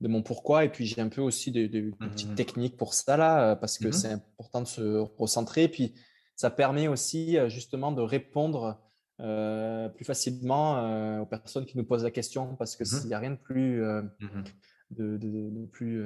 de 0.00 0.08
mon 0.08 0.22
pourquoi. 0.22 0.64
Et 0.64 0.68
puis, 0.68 0.86
j'ai 0.86 1.00
un 1.00 1.08
peu 1.08 1.20
aussi 1.20 1.50
des, 1.50 1.68
petites 1.68 2.30
mmh 2.30 2.34
techniques 2.34 2.76
pour 2.76 2.94
ça, 2.94 3.16
là, 3.16 3.56
parce 3.56 3.78
que 3.78 3.90
c'est 3.90 4.12
important 4.12 4.60
de 4.60 4.66
se 4.66 4.98
recentrer. 5.18 5.68
Puis, 5.68 5.94
ça 6.36 6.50
permet 6.50 6.88
aussi 6.88 7.38
justement 7.48 7.92
de 7.92 8.02
répondre 8.02 8.80
plus 9.18 10.04
facilement 10.04 11.20
aux 11.20 11.26
personnes 11.26 11.66
qui 11.66 11.76
nous 11.76 11.84
posent 11.84 12.04
la 12.04 12.10
question, 12.10 12.56
parce 12.56 12.76
que 12.76 12.84
s'il 12.84 13.06
n'y 13.06 13.14
a 13.14 13.18
rien 13.18 13.32
de 13.32 13.36
plus, 13.36 13.82
de, 14.90 15.66
plus 15.72 16.04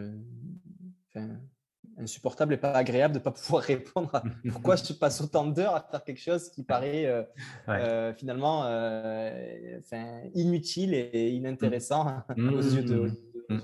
insupportable 1.97 2.55
et 2.55 2.59
pas 2.59 2.73
agréable 2.73 3.15
de 3.15 3.19
ne 3.19 3.25
pas 3.25 3.31
pouvoir 3.33 3.63
répondre 3.63 4.15
à 4.15 4.23
pourquoi 4.51 4.77
je 4.77 4.93
passe 4.93 5.21
autant 5.21 5.47
d'heures 5.47 5.75
à 5.75 5.81
faire 5.81 6.05
quelque 6.05 6.21
chose 6.21 6.51
qui 6.51 6.63
paraît 6.63 7.27
finalement 8.17 8.65
inutile 10.35 10.95
et 10.95 11.31
inintéressant 11.31 12.23
aux 12.37 12.61
yeux 12.61 12.83
de, 12.83 13.11
Mmh. 13.49 13.59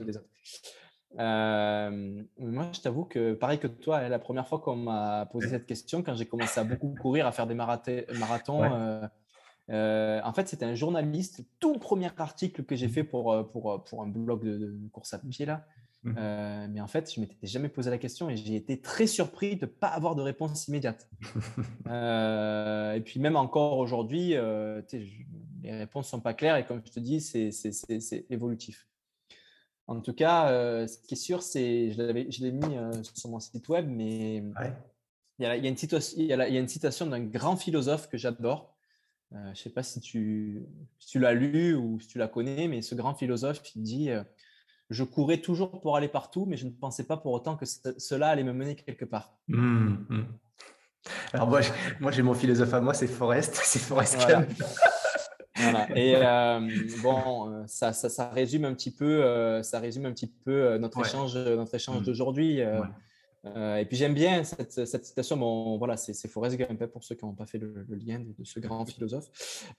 Euh, 1.20 2.22
moi, 2.38 2.70
je 2.72 2.80
t'avoue 2.80 3.04
que, 3.04 3.34
pareil 3.34 3.58
que 3.58 3.66
toi, 3.66 3.98
hein, 3.98 4.08
la 4.08 4.18
première 4.18 4.48
fois 4.48 4.58
qu'on 4.58 4.76
m'a 4.76 5.26
posé 5.26 5.48
cette 5.48 5.66
question, 5.66 6.02
quand 6.02 6.14
j'ai 6.14 6.26
commencé 6.26 6.58
à 6.58 6.64
beaucoup 6.64 6.94
courir, 7.00 7.26
à 7.26 7.32
faire 7.32 7.46
des 7.46 7.54
marathons, 7.54 8.64
euh, 8.64 9.06
euh, 9.70 10.20
en 10.22 10.32
fait, 10.32 10.48
c'était 10.48 10.64
un 10.64 10.74
journaliste, 10.74 11.44
tout 11.58 11.78
premier 11.78 12.10
article 12.18 12.64
que 12.64 12.76
j'ai 12.76 12.88
mmh. 12.88 12.90
fait 12.90 13.04
pour, 13.04 13.48
pour, 13.50 13.84
pour 13.84 14.02
un 14.02 14.06
blog 14.06 14.44
de, 14.44 14.76
course 14.92 15.14
à 15.14 15.18
pied 15.18 15.46
là. 15.46 15.66
Mmh. 16.02 16.68
mais 16.70 16.82
en 16.82 16.86
fait, 16.86 17.10
je 17.14 17.18
m'étais 17.18 17.46
jamais 17.46 17.70
posé 17.70 17.88
la 17.88 17.96
question 17.96 18.28
et 18.28 18.36
j'ai 18.36 18.56
été 18.56 18.78
très 18.78 19.06
surpris 19.06 19.56
de 19.56 19.64
ne 19.64 19.70
pas 19.70 19.88
avoir 19.88 20.14
de 20.14 20.20
réponse 20.20 20.68
immédiate. 20.68 21.08
et 21.86 23.00
puis 23.00 23.20
même 23.20 23.36
encore 23.36 23.78
aujourd'hui, 23.78 24.34
les 25.62 25.72
réponses 25.72 26.08
sont 26.08 26.20
pas 26.20 26.34
claires 26.34 26.56
et 26.56 26.66
comme 26.66 26.82
je 26.84 26.92
te 26.92 27.00
dis, 27.00 27.22
c'est 27.22 28.26
évolutif. 28.28 28.86
En 29.86 30.00
tout 30.00 30.14
cas, 30.14 30.50
euh, 30.50 30.86
ce 30.86 30.98
qui 30.98 31.14
est 31.14 31.18
sûr, 31.18 31.42
c'est, 31.42 31.92
je 31.92 32.42
l'ai 32.42 32.52
mis 32.52 32.76
euh, 32.76 33.02
sur 33.14 33.28
mon 33.28 33.38
site 33.38 33.68
web, 33.68 33.86
mais 33.88 34.36
il, 34.36 35.42
y 35.42 35.46
a, 35.46 35.56
une 35.56 35.76
citation, 35.76 36.16
il, 36.18 36.26
y 36.26 36.32
a, 36.32 36.48
une 36.48 36.68
citation 36.68 37.06
d'un 37.06 37.20
grand 37.20 37.56
philosophe 37.56 38.08
que 38.08 38.16
j'adore. 38.16 38.73
Euh, 39.34 39.44
je 39.46 39.50
ne 39.50 39.54
sais 39.54 39.70
pas 39.70 39.82
si 39.82 40.00
tu, 40.00 40.62
tu 40.98 41.18
l'as 41.18 41.34
lu 41.34 41.74
ou 41.74 41.98
si 42.00 42.06
tu 42.08 42.18
la 42.18 42.28
connais, 42.28 42.68
mais 42.68 42.82
ce 42.82 42.94
grand 42.94 43.14
philosophe, 43.14 43.60
il 43.74 43.82
dit 43.82 44.10
Je 44.90 45.04
courais 45.04 45.38
toujours 45.38 45.80
pour 45.80 45.96
aller 45.96 46.08
partout, 46.08 46.46
mais 46.46 46.56
je 46.56 46.66
ne 46.66 46.70
pensais 46.70 47.04
pas 47.04 47.16
pour 47.16 47.32
autant 47.32 47.56
que 47.56 47.64
cela 47.66 48.28
allait 48.28 48.44
me 48.44 48.52
mener 48.52 48.76
quelque 48.76 49.04
part. 49.04 49.36
Mmh, 49.48 49.96
mmh. 50.08 50.24
Alors, 51.32 51.48
moi, 51.48 51.60
moi 52.00 52.10
j'ai 52.10 52.22
mon 52.22 52.34
philosophe 52.34 52.72
à 52.74 52.80
moi, 52.80 52.94
c'est 52.94 53.06
Forrest. 53.06 53.54
C'est 53.64 53.80
Forrest 53.80 54.26
Et 55.94 56.16
euh, 56.16 56.68
bon, 57.02 57.48
euh, 57.48 57.62
ça, 57.66 57.92
ça, 57.92 58.08
ça, 58.08 58.28
résume 58.30 58.64
un 58.64 58.74
petit 58.74 58.90
peu, 58.90 59.22
euh, 59.24 59.62
ça 59.62 59.78
résume 59.78 60.04
un 60.06 60.12
petit 60.12 60.26
peu 60.26 60.76
notre 60.78 61.00
échange, 61.00 61.36
notre 61.36 61.74
échange 61.74 62.00
mmh. 62.00 62.04
d'aujourd'hui. 62.04 62.60
Euh, 62.60 62.80
et 63.44 63.84
puis 63.84 63.96
j'aime 63.96 64.14
bien 64.14 64.44
cette, 64.44 64.86
cette, 64.86 65.04
citation. 65.04 65.36
Bon, 65.36 65.76
voilà, 65.76 65.96
c'est 65.96 66.28
Forrest 66.28 66.56
Gump 66.56 66.86
pour 66.86 67.04
ceux 67.04 67.14
qui 67.14 67.24
n'ont 67.24 67.34
pas 67.34 67.46
fait 67.46 67.58
le, 67.58 67.84
lien 67.90 68.20
de, 68.20 68.44
ce 68.44 68.60
grand 68.60 68.84
philosophe. 68.86 69.30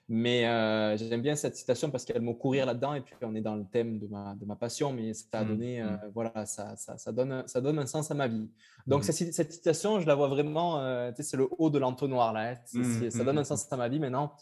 Mais 0.08 0.46
euh, 0.46 0.96
j'aime 0.96 1.22
bien 1.22 1.36
cette 1.36 1.56
citation 1.56 1.90
parce 1.90 2.04
qu'elle 2.04 2.22
m'a 2.22 2.34
courir 2.34 2.66
là-dedans. 2.66 2.94
Et 2.94 3.00
puis 3.00 3.14
on 3.22 3.34
est 3.34 3.40
dans 3.40 3.56
le 3.56 3.64
thème 3.64 3.98
de 3.98 4.06
ma, 4.06 4.34
de 4.34 4.44
ma 4.44 4.56
passion, 4.56 4.92
mais 4.92 5.14
ça 5.14 5.26
a 5.32 5.44
mmh, 5.44 5.48
donné, 5.48 5.82
mmh. 5.82 5.86
Euh, 5.86 5.96
voilà, 6.14 6.46
ça, 6.46 6.76
ça, 6.76 6.96
ça, 6.98 7.12
donne, 7.12 7.42
ça 7.46 7.60
donne 7.60 7.78
un 7.78 7.86
sens 7.86 8.10
à 8.10 8.14
ma 8.14 8.28
vie. 8.28 8.48
Donc 8.86 9.00
mmh. 9.00 9.12
cette, 9.12 9.34
cette, 9.34 9.52
citation, 9.52 10.00
je 10.00 10.06
la 10.06 10.14
vois 10.14 10.28
vraiment, 10.28 10.80
c'est 11.18 11.36
le 11.36 11.48
haut 11.58 11.70
de 11.70 11.78
l'entonnoir 11.78 12.32
là. 12.32 12.52
Hein. 12.52 13.10
ça 13.10 13.24
donne 13.24 13.38
un 13.38 13.44
sens 13.44 13.66
à 13.72 13.76
ma 13.76 13.88
vie. 13.88 13.98
Maintenant, 13.98 14.32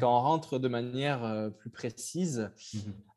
quand 0.00 0.18
on 0.18 0.20
rentre 0.20 0.58
de 0.58 0.68
manière 0.68 1.50
plus 1.58 1.70
précise, 1.70 2.50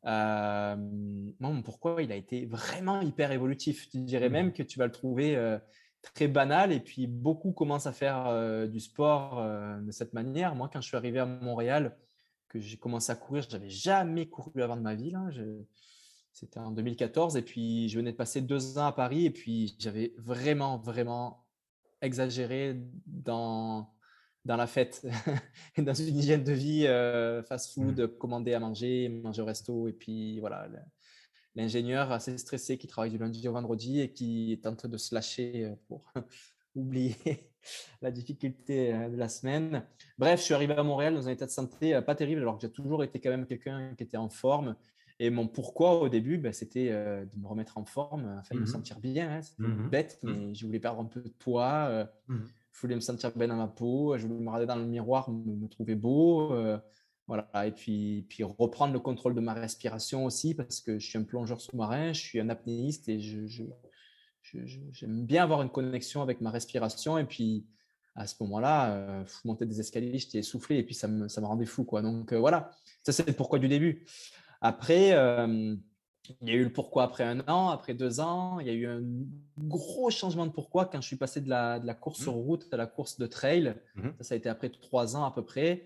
bon, 0.04 1.62
pourquoi 1.64 2.02
il 2.02 2.12
a 2.12 2.16
été 2.16 2.44
vraiment 2.44 3.00
hyper 3.00 3.32
évolutif. 3.32 3.88
Tu 3.88 3.98
dirais 3.98 4.28
même 4.28 4.52
que 4.52 4.62
tu 4.62 4.78
vas 4.78 4.86
le 4.86 4.92
trouver 4.92 5.53
très 6.12 6.28
banal 6.28 6.72
et 6.72 6.80
puis 6.80 7.06
beaucoup 7.06 7.52
commencent 7.52 7.86
à 7.86 7.92
faire 7.92 8.26
euh, 8.26 8.66
du 8.66 8.80
sport 8.80 9.38
euh, 9.38 9.80
de 9.80 9.90
cette 9.90 10.12
manière. 10.12 10.54
Moi, 10.54 10.68
quand 10.72 10.80
je 10.80 10.88
suis 10.88 10.96
arrivé 10.96 11.18
à 11.18 11.26
Montréal, 11.26 11.96
que 12.48 12.60
j'ai 12.60 12.76
commencé 12.76 13.10
à 13.10 13.16
courir, 13.16 13.42
je 13.42 13.56
n'avais 13.56 13.70
jamais 13.70 14.26
couru 14.26 14.62
avant 14.62 14.76
de 14.76 14.82
ma 14.82 14.94
vie. 14.94 15.12
C'était 16.32 16.60
en 16.60 16.70
2014 16.70 17.36
et 17.36 17.42
puis 17.42 17.88
je 17.88 17.98
venais 17.98 18.12
de 18.12 18.16
passer 18.16 18.40
deux 18.40 18.78
ans 18.78 18.86
à 18.86 18.92
Paris 18.92 19.26
et 19.26 19.30
puis 19.30 19.74
j'avais 19.78 20.14
vraiment, 20.18 20.78
vraiment 20.78 21.44
exagéré 22.00 22.76
dans, 23.06 23.90
dans 24.44 24.56
la 24.56 24.66
fête, 24.66 25.06
dans 25.78 25.94
une 25.94 26.16
hygiène 26.16 26.44
de 26.44 26.52
vie, 26.52 26.86
euh, 26.86 27.42
fast-food, 27.42 28.00
mmh. 28.00 28.18
commander 28.18 28.54
à 28.54 28.60
manger, 28.60 29.08
manger 29.08 29.42
au 29.42 29.46
resto 29.46 29.88
et 29.88 29.92
puis 29.92 30.38
voilà 30.40 30.68
l'ingénieur 31.56 32.12
assez 32.12 32.36
stressé 32.38 32.78
qui 32.78 32.86
travaille 32.86 33.10
du 33.10 33.18
lundi 33.18 33.46
au 33.48 33.52
vendredi 33.52 34.00
et 34.00 34.12
qui 34.12 34.58
tente 34.62 34.86
de 34.86 34.96
se 34.96 35.14
lâcher 35.14 35.64
euh, 35.64 35.74
pour 35.88 36.12
oublier 36.74 37.16
la 38.02 38.10
difficulté 38.10 38.92
euh, 38.92 39.08
de 39.08 39.16
la 39.16 39.28
semaine. 39.28 39.84
Bref, 40.18 40.40
je 40.40 40.44
suis 40.44 40.54
arrivé 40.54 40.74
à 40.74 40.82
Montréal 40.82 41.14
dans 41.14 41.28
un 41.28 41.32
état 41.32 41.46
de 41.46 41.50
santé 41.50 41.94
euh, 41.94 42.02
pas 42.02 42.14
terrible, 42.14 42.40
alors 42.40 42.56
que 42.56 42.62
j'ai 42.62 42.72
toujours 42.72 43.04
été 43.04 43.20
quand 43.20 43.30
même 43.30 43.46
quelqu'un 43.46 43.94
qui 43.96 44.02
était 44.02 44.16
en 44.16 44.28
forme. 44.28 44.76
Et 45.20 45.30
mon 45.30 45.46
pourquoi 45.46 46.00
au 46.00 46.08
début, 46.08 46.38
ben, 46.38 46.52
c'était 46.52 46.88
de 46.88 47.40
me 47.40 47.46
remettre 47.46 47.78
en 47.78 47.84
forme, 47.84 48.36
afin 48.40 48.56
de 48.56 48.60
me 48.60 48.64
mmh 48.64 48.66
sentir 48.66 48.98
bien. 48.98 49.30
Hein. 49.30 49.42
C'était 49.42 49.62
mmh 49.62 49.88
bête, 49.88 50.18
mmh 50.24 50.32
mais 50.32 50.54
je 50.56 50.66
voulais 50.66 50.80
perdre 50.80 51.00
un 51.00 51.04
peu 51.04 51.20
de 51.20 51.28
poids. 51.28 52.08
Je 52.28 52.80
voulais 52.80 52.96
me 52.96 53.00
sentir 53.00 53.30
bien 53.36 53.46
dans 53.46 53.54
ma 53.54 53.68
peau. 53.68 54.18
Je 54.18 54.26
voulais 54.26 54.40
me 54.40 54.48
regarder 54.48 54.66
dans 54.66 54.74
le 54.74 54.84
miroir, 54.84 55.30
me, 55.30 55.54
me 55.54 55.68
trouver 55.68 55.94
beau. 55.94 56.52
Voilà, 57.26 57.48
et 57.66 57.72
puis, 57.72 58.26
puis 58.28 58.44
reprendre 58.44 58.92
le 58.92 59.00
contrôle 59.00 59.34
de 59.34 59.40
ma 59.40 59.54
respiration 59.54 60.26
aussi, 60.26 60.54
parce 60.54 60.80
que 60.80 60.98
je 60.98 61.06
suis 61.06 61.18
un 61.18 61.22
plongeur 61.22 61.60
sous-marin, 61.60 62.12
je 62.12 62.20
suis 62.20 62.38
un 62.38 62.50
apnéiste 62.50 63.08
et 63.08 63.18
je, 63.18 63.46
j'aime 64.42 65.24
bien 65.24 65.42
avoir 65.42 65.62
une 65.62 65.70
connexion 65.70 66.20
avec 66.20 66.40
ma 66.42 66.50
respiration. 66.50 67.16
Et 67.16 67.24
puis, 67.24 67.66
à 68.14 68.26
ce 68.26 68.34
moment-là, 68.40 68.92
euh, 68.92 69.24
monter 69.44 69.66
des 69.66 69.80
escaliers, 69.80 70.18
j'étais 70.18 70.38
essoufflé 70.38 70.78
et 70.78 70.82
puis 70.82 70.94
ça 70.94 71.08
me, 71.08 71.28
ça 71.28 71.40
me 71.40 71.46
rendait 71.46 71.66
fou. 71.66 71.84
Quoi. 71.84 72.02
Donc 72.02 72.32
euh, 72.32 72.38
voilà, 72.38 72.70
ça 73.02 73.12
c'est 73.12 73.26
le 73.26 73.32
pourquoi 73.32 73.58
du 73.58 73.68
début. 73.68 74.06
Après, 74.60 75.12
euh, 75.12 75.74
il 76.40 76.48
y 76.48 76.52
a 76.52 76.54
eu 76.54 76.64
le 76.64 76.72
pourquoi 76.72 77.04
après 77.04 77.24
un 77.24 77.40
an, 77.48 77.70
après 77.70 77.92
deux 77.92 78.20
ans. 78.20 78.60
Il 78.60 78.66
y 78.66 78.70
a 78.70 78.72
eu 78.72 78.86
un 78.86 79.02
gros 79.58 80.10
changement 80.10 80.46
de 80.46 80.52
pourquoi 80.52 80.86
quand 80.86 81.00
je 81.00 81.06
suis 81.06 81.16
passé 81.16 81.40
de 81.40 81.50
la, 81.50 81.80
de 81.80 81.86
la 81.86 81.94
course 81.94 82.20
mmh. 82.20 82.22
sur 82.22 82.32
route 82.32 82.72
à 82.72 82.76
la 82.76 82.86
course 82.86 83.18
de 83.18 83.26
trail. 83.26 83.74
Mmh 83.96 84.08
ça, 84.18 84.24
ça 84.24 84.34
a 84.34 84.36
été 84.36 84.48
après 84.48 84.70
trois 84.70 85.16
ans 85.16 85.24
à 85.24 85.32
peu 85.32 85.44
près. 85.44 85.84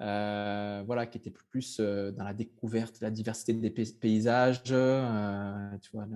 Euh, 0.00 0.82
voilà, 0.86 1.06
qui 1.06 1.18
était 1.18 1.30
plus 1.30 1.76
euh, 1.78 2.10
dans 2.10 2.24
la 2.24 2.32
découverte, 2.32 3.00
la 3.02 3.10
diversité 3.10 3.52
des 3.52 3.70
paysages, 3.70 4.62
euh, 4.70 5.70
tu 5.82 5.90
vois, 5.92 6.06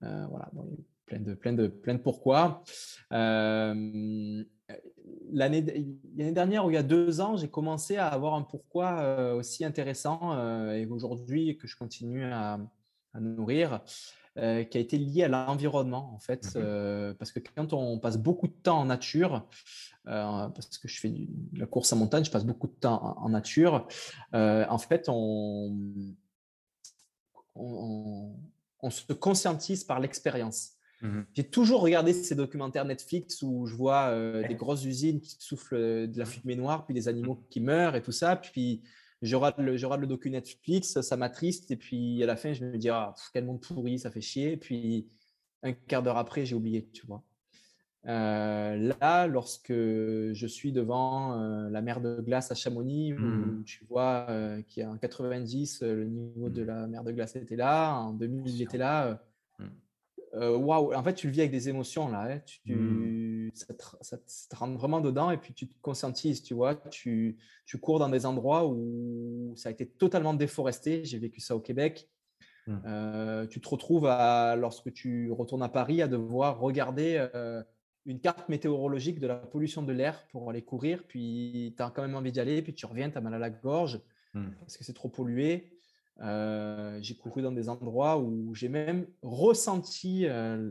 voilà, 0.00 0.50
plein 1.06 1.20
de, 1.20 1.34
plein 1.34 1.52
de, 1.52 1.68
plein 1.68 1.94
de 1.94 2.00
pourquoi. 2.00 2.64
l'année 3.10 4.46
dernière, 5.62 6.66
ou 6.66 6.70
il 6.70 6.74
y 6.74 6.78
a 6.78 6.82
deux 6.82 7.20
ans, 7.20 7.36
j'ai 7.36 7.48
commencé 7.48 7.96
à 7.96 8.08
avoir 8.08 8.34
un 8.34 8.42
pourquoi 8.42 9.32
aussi 9.34 9.64
intéressant 9.64 10.72
et 10.72 10.84
aujourd'hui 10.86 11.56
que 11.56 11.68
je 11.68 11.76
continue 11.76 12.24
à 12.24 12.58
nourrir. 13.20 13.80
Qui 14.38 14.78
a 14.78 14.80
été 14.80 14.98
lié 14.98 15.24
à 15.24 15.28
l'environnement 15.28 16.12
en 16.14 16.20
fait, 16.20 16.54
mmh 16.54 17.14
parce 17.18 17.32
que 17.32 17.40
quand 17.40 17.72
on 17.72 17.98
passe 17.98 18.18
beaucoup 18.18 18.46
de 18.46 18.52
temps 18.52 18.78
en 18.78 18.84
nature, 18.84 19.46
euh, 20.08 20.48
parce 20.48 20.78
que 20.78 20.88
je 20.88 21.00
fais 21.00 21.12
la 21.52 21.66
course 21.66 21.92
en 21.92 21.96
montagne, 21.96 22.24
je 22.24 22.30
passe 22.30 22.46
beaucoup 22.46 22.66
de 22.66 22.72
temps 22.72 23.18
en, 23.18 23.28
nature. 23.28 23.86
Euh, 24.34 24.64
en 24.68 24.78
fait, 24.78 25.06
on, 25.08 25.76
on, 27.54 28.90
se 28.90 29.12
conscientise 29.12 29.84
par 29.84 30.00
l'expérience. 30.00 30.70
Mmh 31.02 31.20
J'ai 31.34 31.44
toujours 31.44 31.82
regardé 31.82 32.14
ces 32.14 32.34
documentaires 32.34 32.86
Netflix 32.86 33.42
où 33.42 33.66
je 33.66 33.74
vois 33.74 34.08
euh, 34.08 34.46
des 34.48 34.54
grosses 34.54 34.84
usines 34.84 35.20
qui 35.20 35.36
soufflent 35.38 36.08
de 36.08 36.18
la 36.18 36.24
fumée 36.24 36.56
noire, 36.56 36.86
puis 36.86 36.94
des 36.94 37.08
animaux 37.08 37.44
qui 37.50 37.60
meurent 37.60 37.94
et 37.94 38.02
tout 38.02 38.12
ça. 38.12 38.34
Puis 38.36 38.82
je 39.22 39.36
regarde 39.36 39.58
le, 39.58 39.76
je 39.76 39.86
le 39.86 40.06
docu 40.06 40.30
Netflix, 40.30 41.00
ça 41.00 41.16
m'attriste, 41.16 41.70
et 41.70 41.76
puis 41.76 42.22
à 42.22 42.26
la 42.26 42.36
fin, 42.36 42.52
je 42.52 42.64
me 42.64 42.76
dis, 42.78 42.88
ah, 42.88 43.14
quel 43.32 43.44
monde 43.44 43.60
pourri, 43.60 43.98
ça 43.98 44.10
fait 44.10 44.20
chier. 44.20 44.52
Et 44.52 44.56
puis 44.56 45.08
un 45.62 45.72
quart 45.72 46.02
d'heure 46.02 46.18
après, 46.18 46.44
j'ai 46.46 46.54
oublié, 46.54 46.88
tu 46.92 47.06
vois. 47.06 47.24
Euh, 48.06 48.92
là, 49.00 49.26
lorsque 49.26 49.72
je 49.72 50.46
suis 50.46 50.72
devant 50.72 51.40
euh, 51.40 51.68
la 51.68 51.82
mer 51.82 52.00
de 52.00 52.20
glace 52.20 52.50
à 52.50 52.54
Chamonix, 52.54 53.12
où 53.12 53.18
mmh. 53.18 53.64
tu 53.64 53.84
vois 53.86 54.26
euh, 54.30 54.62
qu'il 54.62 54.82
y 54.82 54.86
a 54.86 54.90
en 54.90 54.96
90, 54.96 55.82
le 55.82 56.04
niveau 56.06 56.48
de 56.48 56.62
mmh. 56.62 56.66
la 56.66 56.86
mer 56.86 57.04
de 57.04 57.12
glace 57.12 57.36
était 57.36 57.56
là, 57.56 57.94
en 57.94 58.12
2000, 58.12 58.54
il 58.54 58.62
était 58.62 58.78
là. 58.78 59.20
Mmh. 59.58 59.64
Waouh, 60.40 60.94
en 60.94 61.02
fait, 61.02 61.14
tu 61.14 61.26
le 61.26 61.32
vis 61.32 61.40
avec 61.40 61.50
des 61.50 61.68
émotions 61.68 62.08
là. 62.08 62.28
Hein. 62.30 62.40
Tu, 62.46 62.72
ça, 63.54 63.74
te, 63.74 64.56
rentre 64.56 64.78
vraiment 64.78 65.00
dedans 65.00 65.30
et 65.30 65.36
puis 65.36 65.54
tu 65.54 65.68
te 65.68 65.74
conscientises, 65.82 66.42
tu 66.42 66.54
vois. 66.54 66.74
Tu, 66.74 67.36
tu, 67.66 67.78
cours 67.78 67.98
dans 67.98 68.08
des 68.08 68.26
endroits 68.26 68.66
où 68.66 69.52
ça 69.56 69.68
a 69.68 69.72
été 69.72 69.86
totalement 69.86 70.34
déforesté. 70.34 71.04
J'ai 71.04 71.18
vécu 71.18 71.40
ça 71.40 71.56
au 71.56 71.60
Québec. 71.60 72.08
tu 72.66 73.60
te 73.60 73.68
retrouves 73.68 74.06
à, 74.06 74.56
lorsque 74.56 74.92
tu 74.92 75.30
retournes 75.32 75.62
à 75.62 75.68
Paris 75.68 76.02
à 76.02 76.08
devoir 76.08 76.60
regarder 76.60 77.26
une 78.08 78.20
carte 78.20 78.48
météorologique 78.48 79.20
de 79.20 79.26
la 79.26 79.36
pollution 79.36 79.82
de 79.82 79.92
l'air 79.92 80.26
pour 80.28 80.48
aller 80.48 80.62
courir, 80.62 81.04
puis 81.06 81.74
tu 81.76 81.82
as 81.82 81.90
quand 81.90 82.02
même 82.02 82.16
envie 82.16 82.32
d'y 82.32 82.40
aller, 82.40 82.62
puis 82.62 82.74
tu 82.74 82.86
reviens, 82.86 83.10
tu 83.10 83.18
as 83.18 83.20
mal 83.20 83.34
à 83.34 83.38
la 83.38 83.50
gorge 83.50 84.00
hmm. 84.32 84.50
parce 84.60 84.78
que 84.78 84.84
c'est 84.84 84.94
trop 84.94 85.10
pollué. 85.10 85.70
Euh, 86.20 86.98
j'ai 87.02 87.14
couru 87.16 87.42
dans 87.42 87.52
des 87.52 87.68
endroits 87.68 88.18
où 88.18 88.54
j'ai 88.54 88.70
même 88.70 89.06
ressenti 89.22 90.26
euh, 90.26 90.70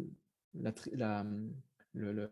la, 0.56 1.26
le, 1.98 2.30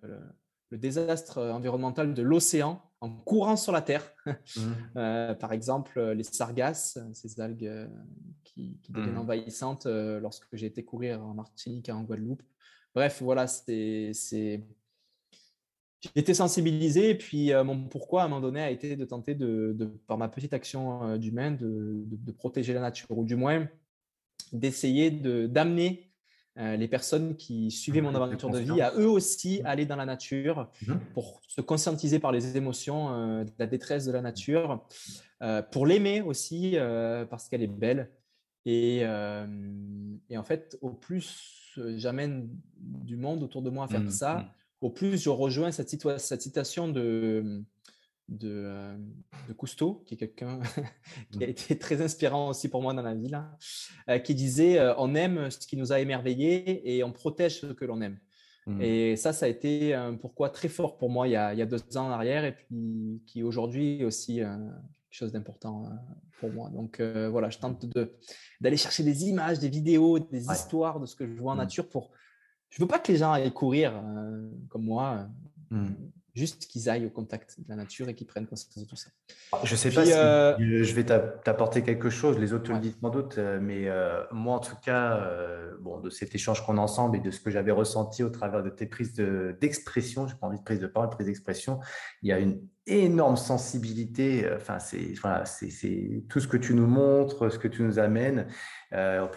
désastre 0.71 1.41
environnemental 1.41 2.13
de 2.13 2.21
l'océan 2.21 2.81
en 2.99 3.09
courant 3.09 3.55
sur 3.55 3.71
la 3.71 3.81
Terre. 3.81 4.13
Hmm. 4.25 4.31
Euh, 4.97 5.33
par 5.33 5.51
exemple, 5.51 6.01
les 6.11 6.23
sargasses, 6.23 6.97
ces 7.13 7.41
algues 7.41 7.69
qui, 8.43 8.79
qui, 8.81 8.91
deviennent 8.93 9.15
hmm. 9.15 9.19
envahissantes 9.19 9.85
lorsque 9.85 10.47
j'ai 10.53 10.67
été 10.67 10.83
courir 10.83 11.21
en 11.21 11.33
Martinique 11.33 11.89
et 11.89 11.91
en 11.91 12.03
Guadeloupe. 12.03 12.41
Bref, 12.93 13.21
voilà, 13.21 13.47
c'est 13.47 14.13
j'ai 16.13 16.21
été 16.21 16.33
sensibilisé 16.33 17.09
et 17.09 17.15
puis 17.15 17.51
euh, 17.51 17.63
mon 17.63 17.87
pourquoi 17.87 18.23
à 18.23 18.25
un 18.25 18.27
moment 18.27 18.41
donné 18.41 18.61
a 18.61 18.69
été 18.69 18.95
de 18.95 19.05
tenter 19.05 19.33
de, 19.33 19.75
par 20.07 20.17
ma 20.17 20.27
petite 20.27 20.53
action 20.53 21.03
euh, 21.03 21.17
d'humain 21.17 21.51
de, 21.51 22.03
de, 22.05 22.31
protéger 22.31 22.73
la 22.73 22.81
nature 22.81 23.17
ou 23.17 23.25
du 23.25 23.35
moins 23.35 23.67
d'essayer 24.51 25.09
d'amener 25.11 26.11
euh, 26.57 26.75
les 26.75 26.87
personnes 26.87 27.35
qui 27.35 27.69
suivaient 27.71 28.01
mon 28.01 28.15
aventure 28.15 28.49
de 28.49 28.59
vie 28.59 28.81
à 28.81 28.93
eux 28.95 29.09
aussi 29.09 29.61
mmh. 29.61 29.65
aller 29.65 29.85
dans 29.85 29.95
la 29.95 30.05
nature 30.05 30.69
mmh. 30.87 30.93
pour 31.13 31.41
se 31.47 31.61
conscientiser 31.61 32.19
par 32.19 32.31
les 32.31 32.57
émotions 32.57 33.43
de 33.43 33.51
la 33.59 33.67
détresse 33.67 34.05
de 34.05 34.11
la 34.11 34.21
nature, 34.21 34.85
pour 35.71 35.85
l'aimer 35.85 36.21
aussi 36.21 36.75
parce 37.29 37.49
qu'elle 37.49 37.63
est 37.63 37.67
belle. 37.67 38.09
Et, 38.65 39.01
et, 39.01 40.37
en 40.37 40.43
fait, 40.43 40.77
au 40.81 40.89
plus 40.89 41.77
j'amène 41.97 42.49
du 42.77 43.17
monde 43.17 43.43
autour 43.43 43.61
de 43.61 43.69
moi 43.69 43.85
à 43.85 43.87
faire 43.87 44.01
mmh. 44.01 44.09
ça, 44.11 44.45
au 44.81 44.89
plus 44.89 45.21
je 45.21 45.29
rejoins 45.29 45.71
cette, 45.71 45.89
citation 45.89 46.87
de, 46.87 47.63
de, 48.29 48.49
euh, 48.65 48.97
de, 49.47 49.53
Cousteau, 49.53 50.03
qui 50.05 50.15
est 50.15 50.17
quelqu'un 50.17 50.59
qui 51.31 51.43
a 51.43 51.47
mmh. 51.47 51.49
été 51.49 51.77
très 51.77 52.01
inspirant 52.01 52.49
aussi 52.49 52.69
pour 52.69 52.81
moi 52.81 52.93
dans 52.93 53.01
la 53.01 53.13
vie, 53.13 53.29
là, 53.29 53.57
euh, 54.09 54.19
qui 54.19 54.35
disait 54.35 54.79
euh, 54.79 54.93
On 54.97 55.15
aime 55.15 55.49
ce 55.51 55.67
qui 55.67 55.77
nous 55.77 55.91
a 55.91 55.99
émerveillés 55.99 56.95
et 56.95 57.03
on 57.03 57.11
protège 57.11 57.61
ce 57.61 57.67
que 57.67 57.85
l'on 57.85 58.01
aime. 58.01 58.17
Mmh. 58.67 58.81
Et 58.81 59.15
ça, 59.15 59.31
ça 59.31 59.45
a 59.45 59.49
été 59.49 59.93
un 59.93 60.15
pourquoi 60.15 60.49
très 60.49 60.69
fort 60.69 60.97
pour 60.97 61.11
moi 61.11 61.27
il 61.27 61.31
y 61.31 61.35
a, 61.35 61.53
il 61.53 61.59
y 61.59 61.61
a 61.61 61.67
deux 61.67 61.77
ans 61.97 62.07
en 62.07 62.11
arrière 62.11 62.45
et 62.45 62.55
puis 62.55 63.21
qui 63.27 63.43
aujourd'hui 63.43 64.03
aussi 64.03 64.37
quelque 64.37 65.11
chose 65.11 65.31
d'important 65.31 65.87
pour 66.39 66.51
moi. 66.51 66.71
Donc 66.71 66.99
voilà, 66.99 67.51
je 67.51 67.59
tente 67.59 67.85
d'aller 68.59 68.77
chercher 68.77 69.03
des 69.03 69.25
images, 69.25 69.59
des 69.59 69.69
vidéos, 69.69 70.17
des 70.17 70.51
histoires 70.51 70.99
de 70.99 71.05
ce 71.05 71.15
que 71.15 71.27
je 71.27 71.33
vois 71.33 71.51
en 71.51 71.55
mmh. 71.55 71.59
nature 71.59 71.89
pour 71.89 72.09
je 72.69 72.81
veux 72.81 72.87
pas 72.87 72.97
que 72.97 73.11
les 73.11 73.19
gens 73.19 73.31
aillent 73.31 73.53
courir 73.53 74.03
comme 74.69 74.85
moi. 74.85 75.29
Juste 76.35 76.67
qu'ils 76.67 76.89
aillent 76.89 77.05
au 77.05 77.09
contact 77.09 77.59
de 77.59 77.65
la 77.69 77.75
nature 77.75 78.09
et 78.09 78.13
qu'ils 78.13 78.27
prennent 78.27 78.45
conscience 78.45 78.77
de 78.77 78.87
tout 78.87 78.95
ça. 78.95 79.09
Je 79.63 79.75
sais 79.75 79.89
pas 79.89 80.05
si 80.05 80.13
euh, 80.13 80.83
je 80.83 80.93
vais 80.93 81.05
t'apporter 81.05 81.81
quelque 81.81 82.09
chose, 82.09 82.37
les 82.37 82.53
autres 82.53 82.65
te 82.65 82.71
le 82.73 82.79
disent 82.79 82.97
sans 83.01 83.09
doute, 83.09 83.37
mais 83.37 83.87
moi 84.31 84.55
en 84.55 84.59
tout 84.59 84.75
cas, 84.83 85.27
bon, 85.79 85.99
de 85.99 86.09
cet 86.09 86.35
échange 86.35 86.65
qu'on 86.65 86.77
a 86.77 86.81
ensemble 86.81 87.17
et 87.17 87.21
de 87.21 87.31
ce 87.31 87.39
que 87.39 87.49
j'avais 87.49 87.71
ressenti 87.71 88.23
au 88.23 88.29
travers 88.29 88.63
de 88.63 88.69
tes 88.69 88.85
prises 88.85 89.13
d'expression, 89.13 90.27
je 90.27 90.33
n'ai 90.33 90.39
pas 90.39 90.47
envie 90.47 90.59
de 90.59 90.63
prise 90.63 90.79
de 90.79 90.87
parole, 90.87 91.09
prise 91.09 91.27
d'expression, 91.27 91.79
il 92.21 92.29
y 92.29 92.33
a 92.33 92.39
une 92.39 92.59
énorme 92.87 93.37
sensibilité. 93.37 94.47
Enfin, 94.55 94.79
c'est 94.79 95.13
voilà, 95.21 95.45
c'est 95.45 96.23
tout 96.29 96.39
ce 96.39 96.47
que 96.47 96.57
tu 96.57 96.73
nous 96.73 96.87
montres, 96.87 97.51
ce 97.51 97.59
que 97.59 97.67
tu 97.67 97.83
nous 97.83 97.99
amènes. 97.99 98.47
Euh, 98.93 99.27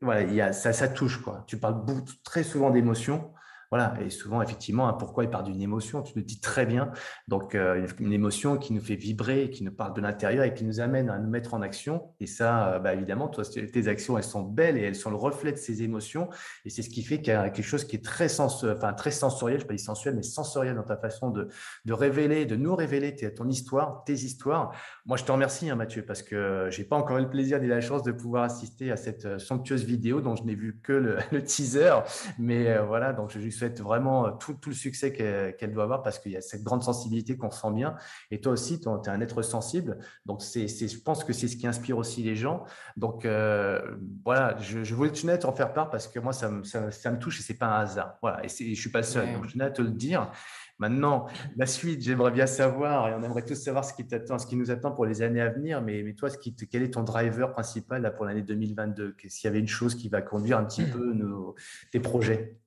voilà, 0.00 0.22
il 0.22 0.34
y 0.34 0.40
a, 0.40 0.52
ça, 0.52 0.72
ça 0.72 0.88
touche 0.88 1.20
quoi. 1.22 1.44
Tu 1.46 1.56
parles 1.56 1.84
très 2.22 2.42
souvent 2.42 2.70
d'émotions. 2.70 3.32
Voilà, 3.74 3.92
et 4.00 4.08
souvent, 4.08 4.40
effectivement, 4.40 4.86
hein, 4.86 4.92
pourquoi 4.92 5.24
il 5.24 5.30
part 5.30 5.42
d'une 5.42 5.60
émotion 5.60 6.00
Tu 6.00 6.12
le 6.14 6.22
dis 6.22 6.38
très 6.38 6.64
bien. 6.64 6.92
Donc, 7.26 7.56
euh, 7.56 7.88
une 7.98 8.12
émotion 8.12 8.56
qui 8.56 8.72
nous 8.72 8.80
fait 8.80 8.94
vibrer, 8.94 9.50
qui 9.50 9.64
nous 9.64 9.72
parle 9.72 9.94
de 9.94 10.00
l'intérieur 10.00 10.44
et 10.44 10.54
qui 10.54 10.64
nous 10.64 10.78
amène 10.78 11.10
à 11.10 11.18
nous 11.18 11.28
mettre 11.28 11.54
en 11.54 11.60
action. 11.60 12.14
Et 12.20 12.26
ça, 12.28 12.74
euh, 12.74 12.78
bah, 12.78 12.94
évidemment, 12.94 13.26
toi, 13.26 13.42
tes 13.44 13.88
actions, 13.88 14.16
elles 14.16 14.22
sont 14.22 14.42
belles 14.42 14.76
et 14.76 14.82
elles 14.82 14.94
sont 14.94 15.10
le 15.10 15.16
reflet 15.16 15.50
de 15.50 15.56
ces 15.56 15.82
émotions. 15.82 16.30
Et 16.64 16.70
c'est 16.70 16.82
ce 16.82 16.88
qui 16.88 17.02
fait 17.02 17.18
qu'il 17.18 17.32
y 17.32 17.36
a 17.36 17.50
quelque 17.50 17.66
chose 17.66 17.82
qui 17.82 17.96
est 17.96 18.04
très, 18.04 18.28
sens 18.28 18.62
enfin, 18.62 18.92
très 18.92 19.10
sensoriel, 19.10 19.58
je 19.58 19.64
ne 19.64 19.68
pas 19.68 19.74
dire 19.74 19.84
sensuel, 19.84 20.14
mais 20.14 20.22
sensoriel 20.22 20.76
dans 20.76 20.84
ta 20.84 20.96
façon 20.96 21.30
de, 21.30 21.48
de 21.84 21.92
révéler, 21.92 22.46
de 22.46 22.54
nous 22.54 22.76
révéler 22.76 23.16
ton 23.34 23.48
histoire, 23.48 24.04
tes 24.04 24.12
histoires. 24.12 24.70
Moi, 25.04 25.16
je 25.16 25.24
te 25.24 25.32
remercie, 25.32 25.68
hein, 25.68 25.74
Mathieu, 25.74 26.04
parce 26.06 26.22
que 26.22 26.68
je 26.70 26.78
n'ai 26.78 26.86
pas 26.86 26.94
encore 26.94 27.18
eu 27.18 27.22
le 27.22 27.28
plaisir 27.28 27.60
ni 27.60 27.66
la 27.66 27.80
chance 27.80 28.04
de 28.04 28.12
pouvoir 28.12 28.44
assister 28.44 28.92
à 28.92 28.96
cette 28.96 29.24
euh, 29.24 29.38
somptueuse 29.40 29.84
vidéo 29.84 30.20
dont 30.20 30.36
je 30.36 30.44
n'ai 30.44 30.54
vu 30.54 30.78
que 30.80 30.92
le, 30.92 31.42
teaser. 31.42 31.90
Mais 32.38 32.78
voilà, 32.78 33.12
donc 33.12 33.32
je 33.32 33.40
lui 33.40 33.50
souhaite 33.64 33.80
vraiment 33.80 34.26
euh, 34.26 34.30
tout, 34.32 34.56
le 34.66 34.72
succès 34.72 35.12
qu'elle 35.12 35.72
doit 35.72 35.84
avoir 35.84 36.02
parce 36.02 36.18
qu'il 36.18 36.32
y 36.32 36.36
a 36.36 36.40
cette 36.40 36.62
grande 36.62 36.82
sensibilité 36.82 37.36
qu'on 37.36 37.50
sent 37.50 37.72
bien. 37.72 37.96
Et 38.30 38.40
toi 38.40 38.52
aussi, 38.52 38.80
tu 38.80 38.88
es 38.88 39.08
un 39.08 39.20
être 39.20 39.42
sensible. 39.42 39.98
Donc, 40.26 40.42
c'est, 40.42 40.68
je 40.68 40.98
pense 41.00 41.24
que 41.24 41.32
c'est 41.32 41.48
ce 41.48 41.56
qui 41.56 41.66
inspire 41.66 41.98
aussi 41.98 42.22
les 42.22 42.36
gens. 42.36 42.64
Donc, 42.96 43.24
euh, 43.24 43.80
voilà, 44.24 44.56
je, 44.60 44.94
voulais 44.94 45.10
te 45.10 45.46
en 45.46 45.52
faire 45.52 45.72
part 45.72 45.90
parce 45.90 46.08
que 46.08 46.18
moi, 46.18 46.32
ça 46.32 46.50
me, 46.50 46.64
ça, 46.64 47.10
me 47.10 47.18
touche 47.18 47.40
et 47.40 47.42
c'est 47.42 47.58
pas 47.58 47.66
un 47.66 47.80
hasard. 47.80 48.18
Voilà, 48.22 48.44
et 48.44 48.48
je 48.48 48.70
ne 48.70 48.74
suis 48.74 48.90
pas 48.90 49.02
seul. 49.02 49.32
Donc, 49.32 49.46
je 49.46 49.52
tenais 49.52 49.64
à 49.64 49.70
te 49.70 49.82
le 49.82 49.90
dire. 49.90 50.30
Maintenant, 50.78 51.28
la 51.56 51.66
suite, 51.66 52.02
j'aimerais 52.02 52.32
bien 52.32 52.46
savoir, 52.46 53.08
et 53.08 53.14
on 53.14 53.22
aimerait 53.22 53.44
tous 53.44 53.54
savoir 53.54 53.84
ce 53.84 53.94
qui 53.94 54.06
t'attend, 54.06 54.40
ce 54.40 54.46
qui 54.46 54.56
nous 54.56 54.72
attend 54.72 54.90
pour 54.90 55.06
les 55.06 55.22
années 55.22 55.40
à 55.40 55.48
venir. 55.48 55.80
Mais, 55.80 56.02
mais 56.02 56.14
toi, 56.14 56.30
ce 56.30 56.36
qui 56.36 56.54
quel 56.54 56.82
est 56.82 56.94
ton 56.94 57.04
driver 57.04 57.52
principal 57.52 58.02
là, 58.02 58.10
pour 58.10 58.24
l'année 58.24 58.42
2022 58.42 59.14
S'il 59.28 59.46
y 59.46 59.48
avait 59.48 59.60
une 59.60 59.68
chose 59.68 59.94
qui 59.94 60.08
va 60.08 60.20
conduire 60.20 60.58
un 60.58 60.64
petit 60.64 60.84
peu 60.84 61.12
nos, 61.12 61.54
tes 61.92 62.00
projets? 62.00 62.58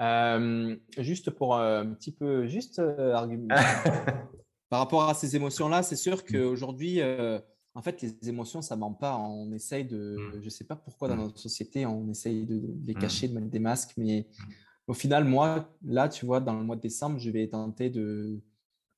Euh, 0.00 0.76
juste 0.98 1.30
pour 1.30 1.54
euh, 1.54 1.82
un 1.82 1.94
petit 1.94 2.12
peu, 2.12 2.46
juste 2.46 2.78
euh, 2.78 3.12
argument. 3.12 3.54
Par 4.68 4.80
rapport 4.80 5.08
à 5.08 5.14
ces 5.14 5.36
émotions-là, 5.36 5.82
c'est 5.82 5.96
sûr 5.96 6.16
mm. 6.16 6.32
qu'aujourd'hui, 6.32 7.00
en 7.76 7.82
fait, 7.82 8.02
les 8.02 8.28
émotions, 8.28 8.62
ça 8.62 8.76
ment 8.76 8.92
pas. 8.92 9.16
On 9.16 9.52
essaye 9.52 9.84
de, 9.84 10.16
mm. 10.18 10.40
je 10.42 10.48
sais 10.48 10.64
pas 10.64 10.76
pourquoi 10.76 11.08
dans 11.08 11.16
mm. 11.16 11.22
notre 11.22 11.38
société, 11.38 11.86
on 11.86 12.08
essaye 12.08 12.44
de, 12.44 12.60
les 12.84 12.94
cacher, 12.94 13.28
de 13.28 13.34
mettre 13.34 13.48
des 13.48 13.58
masques, 13.58 13.94
mais 13.96 14.26
au 14.86 14.94
final, 14.94 15.24
moi, 15.24 15.72
là, 15.84 16.08
tu 16.08 16.26
vois, 16.26 16.40
dans 16.40 16.54
le 16.54 16.64
mois 16.64 16.76
de 16.76 16.80
décembre, 16.80 17.18
je 17.18 17.30
vais 17.30 17.48
tenter 17.48 17.88
de, 17.88 18.40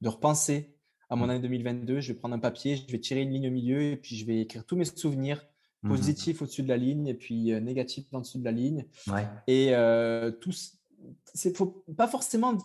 de 0.00 0.08
repenser 0.08 0.74
à 1.10 1.16
mon 1.16 1.28
année 1.28 1.40
2022. 1.40 2.00
Je 2.00 2.12
vais 2.12 2.18
prendre 2.18 2.34
un 2.34 2.40
papier, 2.40 2.76
je 2.76 2.90
vais 2.90 2.98
tirer 2.98 3.20
une 3.20 3.30
ligne 3.30 3.48
au 3.48 3.52
milieu 3.52 3.82
et 3.82 3.96
puis 3.96 4.16
je 4.16 4.26
vais 4.26 4.40
écrire 4.40 4.64
tous 4.64 4.76
mes 4.76 4.84
souvenirs 4.84 5.46
positifs 5.86 6.42
au-dessus 6.42 6.64
de 6.64 6.68
la 6.68 6.76
ligne 6.76 7.06
et 7.06 7.14
puis 7.14 7.52
négatifs 7.60 8.06
en 8.12 8.18
dessous 8.18 8.40
de 8.40 8.44
la 8.44 8.50
ligne. 8.50 8.86
Ouais. 9.06 9.24
Et 9.46 9.72
tous 10.40 10.75
c'est 11.36 11.56
faut 11.56 11.84
pas 11.96 12.08
forcément 12.08 12.56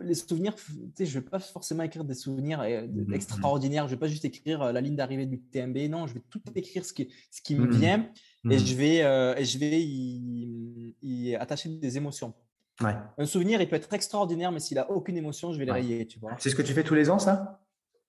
les 0.00 0.14
souvenirs 0.14 0.54
tu 0.54 0.72
sais 0.94 1.06
je 1.06 1.18
vais 1.18 1.24
pas 1.24 1.38
forcément 1.38 1.82
écrire 1.82 2.04
des 2.04 2.14
souvenirs 2.14 2.60
euh, 2.60 2.86
mmh 2.86 3.14
extraordinaires. 3.14 3.88
Je 3.88 3.94
vais 3.94 3.98
pas 3.98 4.08
juste 4.08 4.24
écrire 4.24 4.62
euh, 4.62 4.72
la 4.72 4.80
ligne 4.80 4.96
d'arrivée 4.96 5.26
du 5.26 5.40
TMB 5.40 5.76
non 5.90 6.06
je 6.06 6.14
vais 6.14 6.22
tout 6.30 6.40
écrire 6.54 6.84
ce 6.84 6.92
qui 6.92 7.08
ce 7.30 7.40
qui 7.40 7.54
me 7.54 7.66
mmh 7.66 7.70
vient 7.70 8.10
et 8.50 8.56
mmh. 8.56 8.58
je 8.58 8.74
vais 8.74 9.02
euh, 9.02 9.34
et 9.36 9.44
je 9.44 9.58
vais 9.58 9.80
y, 9.80 11.36
attacher 11.36 11.68
des 11.68 11.96
émotions. 11.96 12.34
Ouais. 12.80 12.94
un 13.16 13.26
souvenir 13.26 13.60
il 13.60 13.68
peut 13.68 13.76
être 13.76 13.92
extraordinaire 13.92 14.52
mais 14.52 14.60
s'il 14.60 14.78
a 14.78 14.90
aucune 14.90 15.16
émotion 15.16 15.52
je 15.52 15.58
vais 15.58 15.64
le 15.64 15.72
rayer 15.72 16.06
tu 16.06 16.18
vois. 16.18 16.36
C'est 16.38 16.50
ce 16.50 16.54
que 16.54 16.62
tu 16.62 16.74
fais 16.74 16.84
tous 16.84 16.94
les 16.94 17.10
ans 17.10 17.18
ça? 17.18 17.60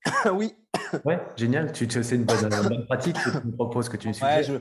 Oui. 0.34 0.54
Ouais 1.06 1.20
génial. 1.36 1.72
Tu, 1.72 1.88
c'est 1.90 2.16
une 2.16 2.26
bonne, 2.26 2.86
pratique 2.86 3.16
que 3.16 3.40
tu 3.40 3.48
me 3.48 3.54
proposes 3.54 3.90
que 3.90 3.98
tu 3.98 4.10
me 4.10 4.14
ouais, 4.14 4.44
je... 4.44 4.56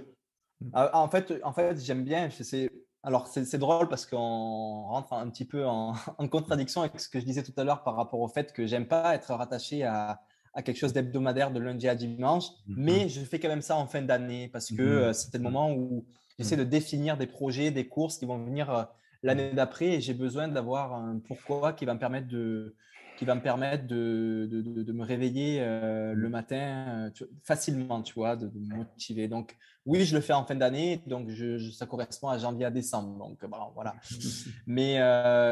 Ah, 0.73 1.01
en 1.01 1.09
fait 1.09 1.33
en 1.43 1.53
fait 1.53 1.79
j'aime 1.81 2.05
bien 2.05 2.31
c'est 2.31 2.71
alors, 3.05 3.29
c'est 3.29 3.59
drôle 3.59 3.89
parce 3.89 4.07
qu'on 4.07 4.83
rentre 4.83 5.13
un 5.13 5.29
petit 5.31 5.45
peu 5.45 5.67
en, 5.67 5.95
contradiction 6.31 6.83
avec 6.83 6.99
ce 7.01 7.09
que 7.09 7.21
je 7.21 7.25
disais 7.25 7.43
tout 7.43 7.53
à 7.57 7.65
l'heure 7.65 7.83
par 7.83 7.97
rapport 7.97 8.21
au 8.21 8.29
fait 8.29 8.53
que 8.53 8.67
j'aime 8.67 8.87
pas 8.87 9.15
être 9.15 9.33
rattaché 9.33 9.85
à, 9.85 10.21
quelque 10.65 10.77
chose 10.77 10.93
d'hebdomadaire 10.93 11.53
de 11.53 11.61
lundi 11.61 11.89
à 11.89 11.95
dimanche, 11.95 12.47
mm-hmm. 12.47 12.75
mais 12.77 13.09
je 13.09 13.21
fais 13.21 13.39
quand 13.39 13.49
même 13.49 13.63
ça 13.63 13.77
en 13.77 13.87
fin 13.87 14.03
d'année 14.03 14.49
parce 14.49 14.71
que 14.71 14.83
mm-hmm. 14.83 14.83
euh, 14.83 15.13
c'était 15.13 15.39
le 15.39 15.45
moment 15.45 15.73
où 15.73 16.05
j'essaie 16.37 16.57
de 16.57 16.65
définir 16.65 17.17
des 17.17 17.29
projets, 17.29 17.71
des 17.71 17.87
courses 17.87 18.19
qui 18.19 18.27
vont 18.27 18.45
venir 18.45 18.69
euh, 18.69 18.83
l'année 19.23 19.53
d'après 19.53 19.87
et 19.87 20.01
j'ai 20.01 20.15
besoin 20.15 20.49
d'avoir 20.49 20.95
un 20.95 21.21
pourquoi 21.21 21.75
qui 21.75 21.85
va 21.85 21.95
me 21.95 22.01
permettre 22.01 22.27
de, 22.27 22.75
qui 23.19 23.25
va 23.25 23.35
me 23.35 23.43
permettre 23.43 23.87
de, 23.87 24.49
de, 24.51 24.93
me 24.93 25.05
réveiller 25.05 25.59
euh, 25.61 26.15
le 26.15 26.29
matin 26.29 27.11
facilement, 27.43 28.01
tu 28.01 28.15
vois, 28.15 28.37
de, 28.37 28.47
me 28.55 28.77
motiver. 28.77 29.27
Donc, 29.27 29.57
oui, 29.87 30.05
je 30.05 30.15
le 30.15 30.21
fais 30.21 30.33
en 30.33 30.45
fin 30.45 30.55
d'année, 30.55 31.03
donc 31.07 31.29
je, 31.29 31.59
ça 31.73 31.87
correspond 31.87 32.29
à 32.29 32.39
janvier 32.39 32.65
à 32.65 32.71
décembre. 32.71 33.19
Donc, 33.19 33.45
voilà. 33.75 33.95
Mais, 34.67 35.01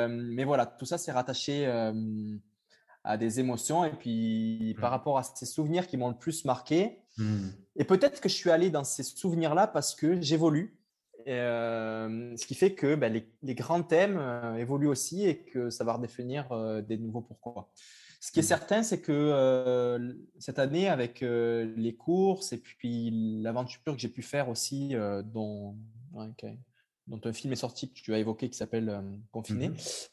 mais 0.09 0.45
voilà, 0.45 0.67
tout 0.67 0.87
ça, 0.87 0.97
c'est 0.97 1.11
rattaché 1.11 1.67
à 3.07 3.17
des 3.17 3.39
émotions 3.39 3.85
et 3.85 3.93
puis 3.93 4.77
par 4.81 4.91
mmh. 4.91 4.93
rapport 4.93 5.19
à 5.19 5.23
ces 5.23 5.47
souvenirs 5.47 5.87
qui 5.87 5.97
m'ont 5.97 6.09
le 6.09 6.17
plus 6.17 6.45
marqué. 6.45 6.99
Mmh. 7.17 7.49
Et 7.77 7.85
peut-être 7.85 8.21
que 8.21 8.29
je 8.29 8.35
suis 8.35 8.51
allé 8.51 8.69
dans 8.69 8.83
ces 8.83 9.05
souvenirs-là 9.05 9.69
parce 9.69 9.95
que 9.95 10.21
j'évolue. 10.21 10.76
Euh, 11.29 12.37
ce 12.37 12.47
qui 12.47 12.55
fait 12.55 12.74
que 12.74 12.95
ben, 12.95 13.22
les, 13.43 13.55
grands 13.55 13.83
thèmes 13.83 14.16
euh, 14.18 14.55
évoluent 14.57 14.87
aussi 14.87 15.27
et 15.27 15.39
que 15.39 15.70
ça 15.70 15.83
va 15.83 15.95
redéfinir 15.95 16.53
euh, 16.53 16.83
des 16.83 16.99
nouveaux 16.99 17.20
pourquoi. 17.20 17.68
Ce 18.20 18.31
qui 18.31 18.39
est 18.39 18.43
mmh. 18.43 18.47
certain, 18.47 18.83
c'est 18.83 19.01
que 19.01 20.16
cette 20.39 20.59
année, 20.59 20.89
avec 20.89 21.20
les 21.20 21.95
courses 21.97 22.53
et 22.53 22.59
puis 22.59 23.41
l'aventure 23.43 23.83
que 23.85 23.99
j'ai 23.99 24.09
pu 24.09 24.22
faire 24.22 24.49
aussi, 24.49 24.95
dont, 25.27 25.77
dont 27.07 27.20
un 27.24 27.33
film 27.33 27.53
est 27.53 27.57
sorti 27.57 27.91
que 27.91 27.95
tu 27.95 28.14
as 28.14 28.18
évoqué 28.18 28.49
qui 28.49 28.57
s'appelle 28.57 29.03
Confiné. 29.31 29.68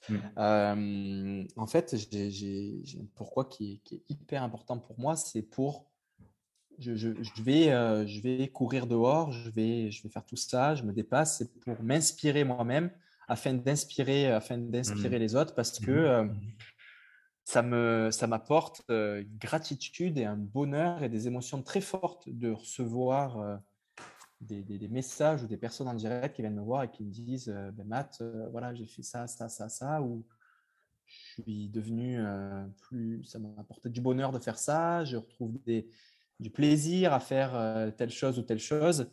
Mmh 0.10 0.16
mmh. 0.16 1.48
En 1.56 1.66
fait, 1.66 1.96
j'ai 2.12 2.84
un 3.02 3.06
pourquoi 3.16 3.46
qui 3.46 3.82
est, 3.90 4.02
hyper 4.10 4.44
important 4.44 4.78
pour 4.78 5.00
moi, 5.00 5.16
c'est 5.16 5.42
pour 5.42 5.90
je, 6.80 6.96
je, 6.96 7.44
vais, 7.44 7.72
euh, 7.72 8.06
je 8.06 8.22
vais 8.22 8.48
courir 8.50 8.88
dehors, 8.88 9.32
je 9.32 9.50
vais, 9.50 9.92
je 9.92 10.04
vais 10.04 10.10
faire 10.10 10.26
tout 10.26 10.36
ça, 10.36 10.76
je 10.76 10.84
me 10.84 10.94
dépasse, 10.94 11.38
c'est 11.38 11.60
pour 11.60 11.82
m'inspirer 11.82 12.44
moi-même 12.44 12.92
afin 13.28 13.54
d'inspirer 13.54 14.28
afin 14.28 14.58
d'inspirer 14.58 15.18
mmh. 15.18 15.22
les 15.22 15.36
autres 15.36 15.56
parce 15.56 15.80
que 15.80 16.28
ça 17.46 17.62
me 17.62 18.10
ça 18.12 18.28
m'apporte 18.28 18.84
gratitude 19.40 20.18
et 20.18 20.26
un 20.26 20.36
bonheur 20.36 21.04
et 21.04 21.10
des 21.10 21.28
émotions 21.28 21.62
très 21.62 21.80
fortes 21.80 22.28
de 22.28 22.52
recevoir 22.52 23.62
des, 24.44 24.88
messages 24.90 25.44
ou 25.44 25.48
des 25.48 25.58
personnes 25.58 25.88
en 25.88 25.94
direct 25.94 26.36
qui 26.36 26.42
viennent 26.42 26.56
me 26.56 26.62
voir 26.62 26.84
et 26.84 26.90
qui 26.90 27.04
me 27.04 27.12
disent 27.12 27.50
euh, 27.50 27.72
ben, 27.72 27.88
Matt, 27.88 28.18
euh, 28.22 28.48
voilà, 28.52 28.74
j'ai 28.74 28.86
fait 28.86 29.04
ça, 29.04 29.28
ça, 29.28 29.50
ça, 29.50 29.70
ça, 29.70 30.02
ou 30.02 30.26
je 31.06 31.42
suis 31.42 31.70
devenu 31.70 32.20
euh, 32.20 32.66
plus. 32.82 33.24
Ça 33.24 33.40
m'a 33.40 33.50
apporté 33.58 33.90
du 33.90 34.02
bonheur 34.02 34.32
de 34.32 34.40
faire 34.40 34.58
ça, 34.58 35.06
je 35.06 35.18
retrouve 35.18 35.60
des, 35.64 35.90
du 36.44 36.52
plaisir 36.52 37.14
à 37.14 37.20
faire 37.20 37.92
telle 37.98 38.12
chose 38.12 38.38
ou 38.38 38.44
telle 38.44 38.60
chose 38.60 39.10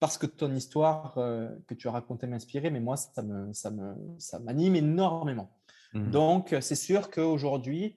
parce 0.00 0.18
que 0.18 0.26
ton 0.26 0.52
histoire 0.54 1.14
que 1.14 1.74
tu 1.74 1.88
as 1.88 1.92
racontée 1.92 2.26
m'inspirait, 2.26 2.70
mais 2.70 2.80
moi, 2.80 2.96
ça 2.96 3.22
me, 3.22 3.52
ça 3.52 3.70
me, 3.70 3.94
ça 4.18 4.38
m'anime 4.38 4.76
énormément. 4.76 5.50
Mmh. 5.94 6.10
Donc, 6.10 6.54
c'est 6.60 6.74
sûr 6.74 7.10
qu'aujourd'hui, 7.10 7.96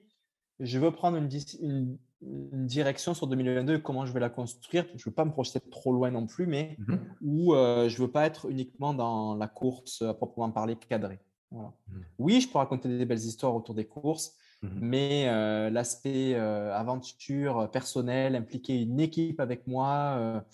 je 0.60 0.78
veux 0.78 0.90
prendre 0.90 1.16
une, 1.16 1.28
une, 1.60 1.98
une 2.22 2.66
direction 2.66 3.14
sur 3.14 3.26
2022 3.26 3.78
comment 3.78 4.06
je 4.06 4.12
vais 4.12 4.20
la 4.20 4.30
construire. 4.30 4.86
Je 4.88 4.94
ne 4.94 5.04
veux 5.06 5.14
pas 5.14 5.24
me 5.24 5.30
projeter 5.30 5.60
trop 5.60 5.92
loin 5.92 6.10
non 6.10 6.26
plus, 6.26 6.46
mais 6.46 6.76
mmh 6.78 6.94
où 7.22 7.54
euh, 7.54 7.88
je 7.88 8.00
ne 8.00 8.06
veux 8.06 8.10
pas 8.10 8.26
être 8.26 8.50
uniquement 8.50 8.94
dans 8.94 9.34
la 9.34 9.48
course 9.48 10.02
à 10.02 10.14
proprement 10.14 10.50
parler 10.50 10.76
cadrée. 10.76 11.20
Mmh. 11.50 11.66
Oui, 12.18 12.40
je 12.40 12.48
peux 12.48 12.58
raconter 12.58 12.88
des 12.88 13.04
belles 13.04 13.18
histoires 13.18 13.54
autour 13.54 13.74
des 13.74 13.86
courses, 13.86 14.36
mmh 14.62 14.68
mais 14.80 15.28
euh, 15.28 15.70
l'aspect 15.70 16.34
euh, 16.34 16.74
aventure 16.74 17.70
personnelle, 17.70 18.36
impliquer 18.36 18.80
une 18.80 19.00
équipe 19.00 19.40
avec 19.40 19.66
moi, 19.66 20.44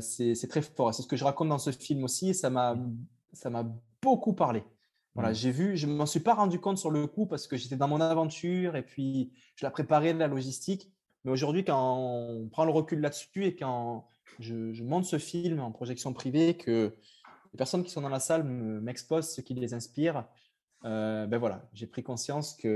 c'est 0.00 0.48
très 0.48 0.62
fort. 0.62 0.94
C'est 0.94 1.02
ce 1.02 1.08
que 1.08 1.16
je 1.16 1.24
raconte 1.24 1.48
dans 1.48 1.58
ce 1.58 1.70
film 1.70 2.04
aussi 2.04 2.30
et 2.30 2.34
ça 2.34 2.50
m'a 2.50 2.76
beaucoup 4.02 4.34
parlé. 4.34 4.62
Voilà, 5.14 5.30
mmh. 5.30 5.34
j'ai 5.34 5.50
vu, 5.50 5.76
je 5.76 5.86
ne 5.86 5.92
m'en 5.92 6.06
suis 6.06 6.20
pas 6.20 6.34
rendu 6.34 6.58
compte 6.58 6.78
sur 6.78 6.90
le 6.90 7.06
coup 7.06 7.26
parce 7.26 7.46
que 7.46 7.56
j'étais 7.56 7.76
dans 7.76 7.88
mon 7.88 8.00
aventure 8.00 8.76
et 8.76 8.82
puis 8.82 9.30
je 9.56 9.66
la 9.66 9.70
préparais 9.70 10.14
de 10.14 10.18
la 10.18 10.26
logistique. 10.26 10.90
Mais 11.24 11.30
aujourd'hui, 11.30 11.64
quand 11.64 11.96
on 11.98 12.48
prend 12.48 12.64
le 12.64 12.72
recul 12.72 13.00
là-dessus 13.00 13.44
et 13.44 13.54
quand 13.54 14.06
je, 14.38 14.82
monte 14.82 15.04
ce 15.04 15.18
film 15.18 15.60
en 15.60 15.70
projection 15.70 16.12
privée, 16.12 16.54
que 16.54 16.94
les 17.52 17.56
personnes 17.56 17.84
qui 17.84 17.90
sont 17.90 18.00
dans 18.00 18.08
la 18.08 18.20
salle 18.20 18.44
m'exposent 18.44 19.30
ce 19.30 19.40
qui 19.40 19.54
les 19.54 19.74
inspire, 19.74 20.24
euh, 20.84 21.26
ben 21.26 21.38
voilà, 21.38 21.62
j'ai 21.72 21.86
pris 21.86 22.02
conscience 22.02 22.56
mmh, 22.56 22.60
qu'il 22.60 22.70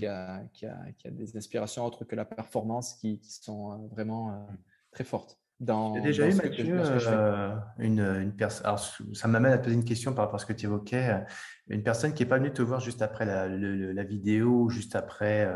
y, 0.00 0.06
mmh. 0.06 0.48
y, 0.62 0.66
a 0.66 1.10
des 1.10 1.36
inspirations 1.36 1.84
autres 1.84 2.04
que 2.04 2.16
la 2.16 2.24
performance 2.24 2.94
qui, 2.94 3.20
sont 3.22 3.72
euh, 3.72 3.76
vraiment 3.90 4.30
euh, 4.30 4.52
très 4.92 5.04
fortes. 5.04 5.38
J'ai 5.60 6.00
déjà 6.00 6.28
eu, 6.28 6.34
Mathieu, 6.34 6.80
euh, 7.08 7.56
une, 7.78 7.98
une 7.98 8.32
personne. 8.32 8.76
Ça 9.12 9.26
m'amène 9.26 9.52
à 9.52 9.58
te 9.58 9.64
poser 9.64 9.74
une 9.74 9.84
question 9.84 10.12
par 10.14 10.26
rapport 10.26 10.36
à 10.36 10.38
ce 10.38 10.46
que 10.46 10.52
tu 10.52 10.66
évoquais. 10.66 11.24
Une 11.66 11.82
personne 11.82 12.14
qui 12.14 12.22
n'est 12.22 12.28
pas 12.28 12.38
venue 12.38 12.52
te 12.52 12.62
voir 12.62 12.78
juste 12.78 13.02
après 13.02 13.26
la, 13.26 13.48
la 13.48 14.04
vidéo, 14.04 14.68
juste 14.68 14.94
après 14.94 15.52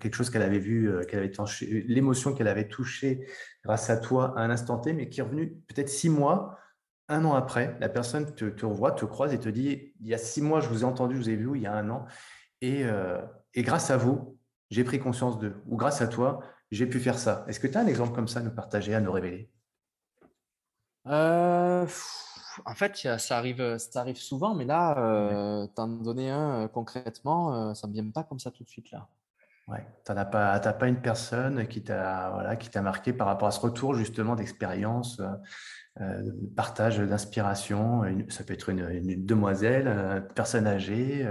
quelque 0.00 0.14
chose 0.14 0.30
qu'elle 0.30 0.40
avait 0.40 0.58
vu, 0.58 0.90
qu'elle 1.06 1.18
avait 1.18 1.32
l'émotion 1.86 2.32
qu'elle 2.32 2.48
avait 2.48 2.66
touchée 2.66 3.26
grâce 3.62 3.90
à 3.90 3.98
toi 3.98 4.32
à 4.38 4.40
un 4.40 4.48
instant 4.48 4.78
T, 4.78 4.94
mais 4.94 5.10
qui 5.10 5.20
est 5.20 5.22
revenue 5.22 5.60
peut-être 5.68 5.90
six 5.90 6.08
mois, 6.08 6.58
un 7.08 7.24
an 7.24 7.34
après. 7.34 7.76
La 7.80 7.88
personne 7.88 8.34
te, 8.34 8.46
te 8.46 8.66
revoit, 8.66 8.92
te 8.92 9.04
croise 9.04 9.32
et 9.32 9.38
te 9.38 9.48
dit 9.48 9.94
Il 10.00 10.06
y 10.06 10.14
a 10.14 10.18
six 10.18 10.42
mois, 10.42 10.60
je 10.60 10.68
vous 10.68 10.82
ai 10.82 10.84
entendu, 10.84 11.16
je 11.16 11.20
vous 11.20 11.30
ai 11.30 11.36
vu, 11.36 11.50
il 11.54 11.62
y 11.62 11.66
a 11.66 11.74
un 11.74 11.88
an. 11.90 12.06
Et, 12.60 12.84
et 13.54 13.62
grâce 13.62 13.90
à 13.90 13.96
vous, 13.96 14.38
j'ai 14.70 14.82
pris 14.82 14.98
conscience 14.98 15.38
d'eux. 15.38 15.62
Ou 15.66 15.76
grâce 15.76 16.00
à 16.00 16.08
toi, 16.08 16.40
j'ai 16.70 16.86
pu 16.86 16.98
faire 16.98 17.18
ça. 17.18 17.44
Est-ce 17.48 17.60
que 17.60 17.66
tu 17.66 17.76
as 17.76 17.80
un 17.80 17.86
exemple 17.86 18.14
comme 18.14 18.28
ça 18.28 18.40
à 18.40 18.42
nous 18.42 18.54
partager, 18.54 18.94
à 18.94 19.00
nous 19.00 19.12
révéler? 19.12 19.50
Euh, 21.06 21.86
En 22.64 22.74
fait, 22.74 22.96
ça 23.18 23.36
arrive, 23.36 23.78
ça 23.78 24.00
arrive 24.00 24.16
souvent, 24.16 24.54
mais 24.54 24.64
là, 24.64 24.98
euh, 24.98 25.66
t'en 25.74 25.88
donner 25.88 26.30
un 26.30 26.62
euh, 26.62 26.68
concrètement, 26.68 27.70
euh, 27.70 27.74
ça 27.74 27.86
ne 27.86 27.92
me 27.92 28.00
vient 28.00 28.10
pas 28.10 28.24
comme 28.24 28.38
ça 28.38 28.50
tout 28.50 28.64
de 28.64 28.68
suite 28.68 28.90
là. 28.90 29.08
Ouais, 29.68 29.86
tu 30.04 30.12
n'as 30.12 30.24
pas, 30.24 30.58
pas 30.60 30.88
une 30.88 31.02
personne 31.02 31.66
qui 31.66 31.82
t'a 31.82 32.30
voilà, 32.30 32.56
qui 32.56 32.70
t'a 32.70 32.82
marqué 32.82 33.12
par 33.12 33.26
rapport 33.26 33.48
à 33.48 33.50
ce 33.50 33.60
retour 33.60 33.94
justement 33.94 34.36
d'expérience, 34.36 35.20
partage 36.54 36.98
d'inspiration. 36.98 38.02
Ça 38.28 38.44
peut 38.44 38.54
être 38.54 38.68
une, 38.68 38.88
une 38.90 39.24
demoiselle, 39.24 39.88
une 39.88 40.28
personne 40.34 40.66
âgée. 40.66 41.26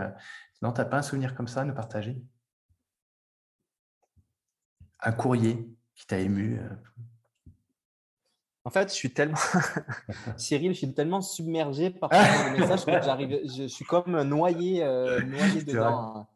Non, 0.61 0.71
tu 0.71 0.81
n'as 0.81 0.85
pas 0.85 0.97
un 0.97 1.01
souvenir 1.01 1.35
comme 1.35 1.47
ça 1.47 1.61
à 1.61 1.65
nous 1.65 1.73
partager? 1.73 2.17
Un 5.01 5.11
courrier 5.11 5.69
qui 5.95 6.07
t'a 6.07 6.19
ému 6.19 6.59
euh? 6.59 6.69
En 8.63 8.71
fait, 8.71 8.89
je 8.89 8.95
suis 8.95 9.13
tellement, 9.13 9.37
Cyril, 10.37 10.73
je 10.73 10.79
suis 10.79 10.93
tellement 10.93 11.21
submergé 11.21 11.91
par 11.91 12.09
les 12.53 12.59
messages 12.59 12.83
que 12.83 12.91
j'arrive, 12.91 13.39
je 13.45 13.67
suis 13.67 13.85
comme 13.85 14.19
noyé, 14.23 14.83
euh, 14.83 15.21
noyé 15.21 15.61
dedans. 15.61 16.17
Hein. 16.17 16.27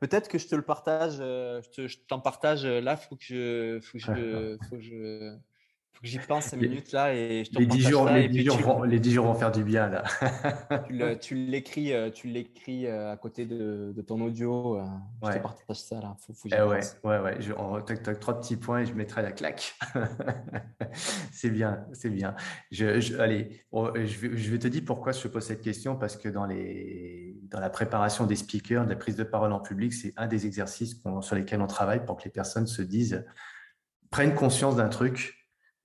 Peut-être 0.00 0.28
que 0.28 0.36
je 0.36 0.46
te 0.46 0.54
le 0.54 0.60
partage, 0.60 1.16
euh, 1.20 1.62
je 1.78 1.96
t'en 2.06 2.20
partage 2.20 2.66
là, 2.66 2.98
faut 2.98 3.16
que 3.16 3.24
je, 3.24 3.80
faut 3.80 3.96
que 3.96 4.04
je, 4.04 4.58
faut 4.68 4.76
que 4.76 4.82
je, 4.82 5.34
j'y 6.02 6.18
pense 6.18 6.46
5 6.46 6.56
minutes 6.56 6.92
là 6.92 7.14
et 7.14 7.44
je 7.44 7.50
te 7.50 7.58
les 7.58 7.66
10 7.66 7.80
jours, 7.82 8.08
les, 8.08 8.28
10 8.28 8.44
jours 8.44 8.56
vont, 8.58 8.82
les 8.84 8.98
10 8.98 9.12
jours 9.12 9.26
vont 9.26 9.34
faire 9.34 9.52
du 9.52 9.64
bien 9.64 9.88
là. 9.88 10.04
tu 11.20 11.34
l'écris, 11.34 11.92
euh, 11.92 12.10
tu 12.10 12.28
l'écris 12.28 12.86
euh, 12.86 13.12
à 13.12 13.16
côté 13.16 13.44
de, 13.44 13.92
de 13.94 14.02
ton 14.02 14.20
audio. 14.20 14.78
Euh, 14.78 14.84
je 15.22 15.32
te 15.32 15.38
partage 15.38 15.76
ça 15.76 16.00
là. 16.00 16.16
Faut, 16.20 16.32
faut 16.32 16.48
eh 16.50 16.62
ouais, 16.62 16.80
ouais, 17.04 17.18
ouais. 17.18 17.36
Je, 17.40 17.52
on, 17.52 17.80
trois 18.14 18.40
petits 18.40 18.56
points 18.56 18.80
et 18.80 18.86
je 18.86 18.94
mettrai 18.94 19.22
la 19.22 19.32
claque. 19.32 19.74
c'est 21.32 21.50
bien, 21.50 21.84
c'est 21.92 22.10
bien. 22.10 22.34
Je, 22.70 23.00
je 23.00 23.18
allez, 23.18 23.64
je, 23.72 24.18
vais, 24.18 24.36
je 24.36 24.50
vais 24.50 24.58
te 24.58 24.68
dire 24.68 24.82
pourquoi 24.86 25.12
je 25.12 25.20
te 25.20 25.28
pose 25.28 25.44
cette 25.44 25.62
question 25.62 25.96
parce 25.96 26.16
que 26.16 26.28
dans 26.28 26.46
les, 26.46 27.36
dans 27.42 27.60
la 27.60 27.70
préparation 27.70 28.26
des 28.26 28.36
speakers, 28.36 28.84
de 28.84 28.90
la 28.90 28.96
prise 28.96 29.16
de 29.16 29.24
parole 29.24 29.52
en 29.52 29.60
public, 29.60 29.92
c'est 29.92 30.14
un 30.16 30.26
des 30.26 30.46
exercices 30.46 31.02
sur 31.20 31.36
lesquels 31.36 31.60
on 31.60 31.66
travaille 31.66 32.04
pour 32.04 32.16
que 32.16 32.24
les 32.24 32.30
personnes 32.30 32.66
se 32.66 32.80
disent, 32.80 33.24
prennent 34.10 34.34
conscience 34.34 34.76
d'un 34.76 34.88
truc 34.88 35.39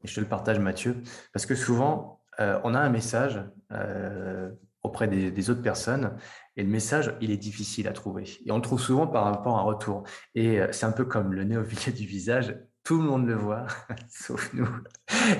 je 0.07 0.15
te 0.15 0.19
le 0.19 0.27
partage, 0.27 0.59
Mathieu, 0.59 1.01
parce 1.33 1.45
que 1.45 1.55
souvent, 1.55 2.21
euh, 2.39 2.59
on 2.63 2.73
a 2.73 2.79
un 2.79 2.89
message 2.89 3.41
euh, 3.71 4.51
auprès 4.83 5.07
des, 5.07 5.49
autres 5.49 5.61
personnes 5.61 6.15
et 6.57 6.63
le 6.63 6.69
message, 6.69 7.13
il 7.21 7.31
est 7.31 7.37
difficile 7.37 7.87
à 7.87 7.93
trouver. 7.93 8.23
Et 8.45 8.51
on 8.51 8.57
le 8.57 8.61
trouve 8.61 8.79
souvent 8.79 9.07
par 9.07 9.25
rapport 9.25 9.57
à 9.57 9.61
un 9.61 9.63
retour. 9.63 10.03
Et 10.35 10.61
euh, 10.61 10.67
c'est 10.71 10.85
un 10.85 10.91
peu 10.91 11.05
comme 11.05 11.33
le 11.33 11.43
nez 11.43 11.57
du 11.91 12.05
visage 12.05 12.55
tout 12.85 13.01
le 13.01 13.03
monde 13.03 13.25
le 13.25 13.33
voit, 13.33 13.65
sauf 14.09 14.53
nous. 14.53 14.67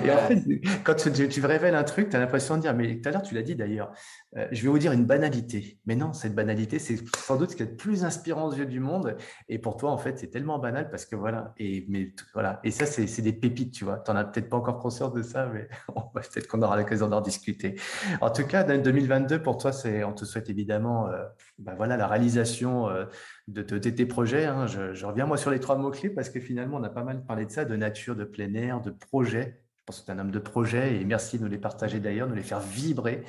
Et 0.04 0.10
en 0.10 0.16
fait, 0.16 0.42
quand 0.82 0.94
tu, 0.94 1.28
tu 1.28 1.46
révèles 1.46 1.76
un 1.76 1.84
truc, 1.84 2.08
tu 2.08 2.16
as 2.16 2.18
l'impression 2.18 2.56
de 2.56 2.62
dire, 2.62 2.74
mais 2.74 3.00
tout 3.00 3.08
à 3.08 3.12
l'heure, 3.12 3.22
tu 3.22 3.36
l'as 3.36 3.42
dit 3.42 3.54
d'ailleurs, 3.54 3.92
euh, 4.36 4.48
je 4.50 4.62
vais 4.62 4.68
vous 4.68 4.80
dire 4.80 4.90
une 4.90 5.06
banalité. 5.06 5.78
Mais 5.86 5.94
non, 5.94 6.12
cette 6.12 6.34
banalité, 6.34 6.80
c'est 6.80 6.98
sans 7.16 7.36
doute 7.36 7.52
ce 7.52 7.56
qui 7.56 7.62
est 7.62 7.70
le 7.70 7.76
plus 7.76 8.04
inspirant 8.04 8.48
aux 8.48 8.52
yeux 8.52 8.66
du 8.66 8.80
monde. 8.80 9.16
Et 9.48 9.60
pour 9.60 9.76
toi, 9.76 9.92
en 9.92 9.96
fait, 9.96 10.18
c'est 10.18 10.26
tellement 10.26 10.58
banal 10.58 10.90
parce 10.90 11.06
que 11.06 11.14
voilà. 11.14 11.54
Et, 11.56 11.86
mais, 11.88 12.12
voilà. 12.34 12.58
et 12.64 12.72
ça, 12.72 12.84
c'est 12.84 13.22
des 13.22 13.32
pépites, 13.32 13.72
tu 13.72 13.84
vois. 13.84 13.98
Tu 13.98 14.10
n'en 14.10 14.16
as 14.16 14.24
peut-être 14.24 14.48
pas 14.48 14.56
encore 14.56 14.80
conscience 14.80 15.12
de 15.12 15.22
ça, 15.22 15.46
mais 15.46 15.68
peut-être 16.14 16.48
qu'on 16.48 16.62
aura 16.62 16.76
l'occasion 16.76 17.06
d'en 17.06 17.20
discuter. 17.20 17.78
En 18.20 18.30
tout 18.30 18.44
cas, 18.44 18.64
dans 18.64 18.82
2022, 18.82 19.40
pour 19.40 19.56
toi, 19.56 19.70
on 20.04 20.12
te 20.12 20.24
souhaite 20.24 20.50
évidemment 20.50 21.08
euh, 21.08 21.22
ben 21.58 21.74
voilà, 21.74 21.96
la 21.96 22.08
réalisation 22.08 22.88
euh, 22.88 23.04
de, 23.48 23.62
tes 23.78 24.06
projets. 24.06 24.44
Hein. 24.44 24.66
Je, 24.66 25.04
reviens 25.06 25.26
moi 25.26 25.36
sur 25.36 25.50
les 25.50 25.60
trois 25.60 25.76
mots-clés 25.76 26.10
parce 26.10 26.30
que 26.30 26.40
finalement, 26.40 26.78
on 26.78 26.82
a 26.82 26.88
pas 26.88 27.04
mal 27.04 27.24
parlé 27.24 27.46
de 27.46 27.50
ça, 27.50 27.64
de 27.64 27.76
nature, 27.76 28.16
de 28.16 28.24
plein 28.24 28.52
air, 28.54 28.80
de 28.80 28.90
projet. 28.90 29.62
Je 29.76 29.82
pense 29.84 30.00
que 30.00 30.06
tu 30.06 30.10
es 30.10 30.14
un 30.14 30.18
homme 30.18 30.32
de 30.32 30.40
projet 30.40 30.96
et 30.96 31.04
merci 31.04 31.38
de 31.38 31.44
nous 31.44 31.50
les 31.50 31.58
partager 31.58 32.00
d'ailleurs, 32.00 32.28
de 32.28 32.34
les 32.34 32.42
faire 32.42 32.60
vibrer. 32.60 33.22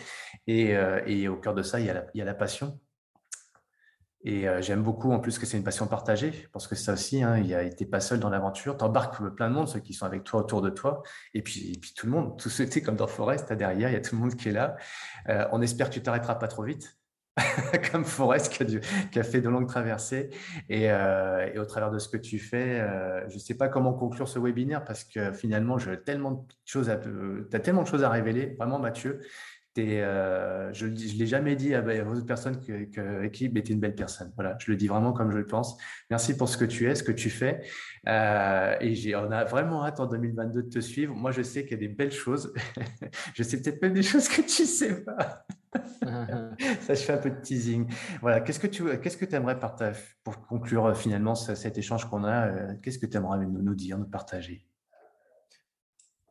Et, 0.48 0.76
euh, 0.76 1.32
au 1.32 1.36
cœur 1.36 1.54
de 1.54 1.62
ça, 1.62 1.80
il 1.80 1.86
y, 1.86 2.22
a 2.22 2.26
la, 2.26 2.34
passion. 2.34 2.80
Et 4.24 4.50
euh, 4.50 4.60
j'aime 4.62 4.82
beaucoup 4.82 5.12
en 5.12 5.20
plus 5.20 5.38
que 5.38 5.46
c'est 5.46 5.56
une 5.56 5.64
passion 5.64 5.86
partagée, 5.86 6.50
parce 6.52 6.68
que 6.68 6.74
ça 6.74 6.94
aussi, 6.94 7.22
hein, 7.22 7.38
il 7.38 7.54
a 7.54 7.64
pas 7.90 8.00
seul 8.00 8.20
dans 8.20 8.32
l'aventure. 8.32 8.76
Tu 8.76 8.84
embarques 8.84 9.24
plein 9.36 9.50
de 9.50 9.54
monde, 9.54 9.68
ceux 9.68 9.80
qui 9.80 9.94
sont 9.94 10.08
avec 10.08 10.24
toi 10.24 10.40
autour 10.40 10.64
de 10.64 10.72
toi, 10.72 11.04
et 11.36 11.44
puis, 11.44 11.80
tout 11.96 12.08
le 12.08 12.12
monde, 12.12 12.40
tout 12.40 12.50
ce 12.50 12.64
qui 12.64 12.82
comme 12.82 12.96
dans 12.96 13.08
Forest, 13.08 13.54
derrière, 13.54 13.90
il 13.90 13.94
y 13.94 13.96
a 13.96 14.02
tout 14.02 14.16
le 14.16 14.22
monde 14.22 14.36
qui 14.36 14.50
est 14.50 14.52
là. 14.52 14.76
Euh, 15.30 15.48
on 15.52 15.62
espère 15.62 15.90
que 15.90 15.94
tu 15.94 16.02
t'arrêteras 16.02 16.36
pas 16.36 16.48
trop 16.48 16.64
vite, 16.64 16.97
comme 17.92 18.04
Forest 18.06 18.52
qui 19.12 19.20
a, 19.20 19.24
fait 19.24 19.42
de 19.42 19.50
longues 19.50 19.68
traversées. 19.68 20.30
Euh, 20.72 21.50
et, 21.54 21.60
au 21.60 21.66
travers 21.66 21.92
de 21.92 22.00
ce 22.00 22.10
que 22.10 22.18
tu 22.18 22.40
fais, 22.40 22.84
je 23.30 23.36
ne 23.36 23.40
sais 23.40 23.56
pas 23.56 23.68
comment 23.68 23.94
conclure 23.94 24.28
ce 24.28 24.40
webinaire, 24.40 24.84
parce 24.84 25.04
que 25.04 25.32
finalement, 25.32 25.78
tu 25.78 25.90
as 25.90 25.98
tellement 25.98 26.46
de 26.64 26.68
choses 26.68 26.90
à 28.04 28.10
révéler, 28.10 28.56
vraiment 28.58 28.80
Mathieu. 28.80 29.22
Euh, 29.80 30.70
je 30.74 30.88
ne 30.88 30.96
l'ai 30.96 31.28
jamais 31.28 31.56
dit 31.56 31.74
à, 31.76 31.80
à 31.80 32.04
autres 32.06 32.26
personnes 32.26 32.60
que, 32.60 32.86
que 32.86 33.24
était 33.24 33.74
une 33.74 33.80
belle 33.80 33.96
personne. 33.96 34.32
Voilà, 34.36 34.58
je 34.60 34.72
le 34.72 34.78
dis 34.78 34.88
vraiment 34.88 35.14
comme 35.14 35.32
je 35.32 35.38
le 35.38 35.46
pense. 35.46 35.78
Merci 36.10 36.36
pour 36.36 36.50
ce 36.50 36.58
que 36.58 36.66
tu 36.66 36.90
es, 36.90 36.96
ce 36.96 37.04
que 37.04 37.12
tu 37.12 37.30
fais. 37.30 37.62
Euh, 38.08 38.76
et 38.82 39.16
on 39.16 39.32
a 39.32 39.44
vraiment 39.44 39.86
hâte 39.86 40.00
en 40.00 40.08
2022 40.08 40.64
de 40.64 40.70
te 40.70 40.80
suivre. 40.80 41.16
Moi, 41.16 41.32
je 41.32 41.42
sais 41.42 41.64
qu'il 41.64 41.72
y 41.72 41.86
a 41.86 41.88
des 41.88 41.94
belles 41.94 42.12
choses. 42.12 42.54
je 43.34 43.44
sais 43.44 43.62
peut-être 43.62 43.82
même 43.82 43.94
des 43.94 44.04
choses 44.04 44.28
que 44.28 44.42
tu 44.42 44.64
ne 44.64 44.68
sais 44.68 45.04
pas. 45.04 45.46
Ça, 46.82 46.94
je 46.94 47.02
fais 47.02 47.14
un 47.14 47.18
peu 47.18 47.30
de 47.30 47.42
teasing. 47.42 47.88
Voilà, 48.22 48.42
qu'est-ce 48.42 48.60
que 48.60 48.68
tu 48.68 48.84
qu'est-ce 49.00 49.18
que 49.18 49.36
aimerais 49.36 49.60
partager 49.60 50.00
pour 50.24 50.42
conclure 50.46 50.86
euh, 50.86 50.94
finalement 50.94 51.36
cet 51.36 51.78
échange 51.78 52.06
qu'on 52.06 52.24
a 52.24 52.76
Qu'est-ce 52.76 53.00
que 53.00 53.06
tu 53.06 53.18
aimerais 53.18 53.46
nous, 53.46 53.62
nous 53.62 53.76
dire, 53.76 53.98
nous 53.98 54.08
partager? 54.08 54.68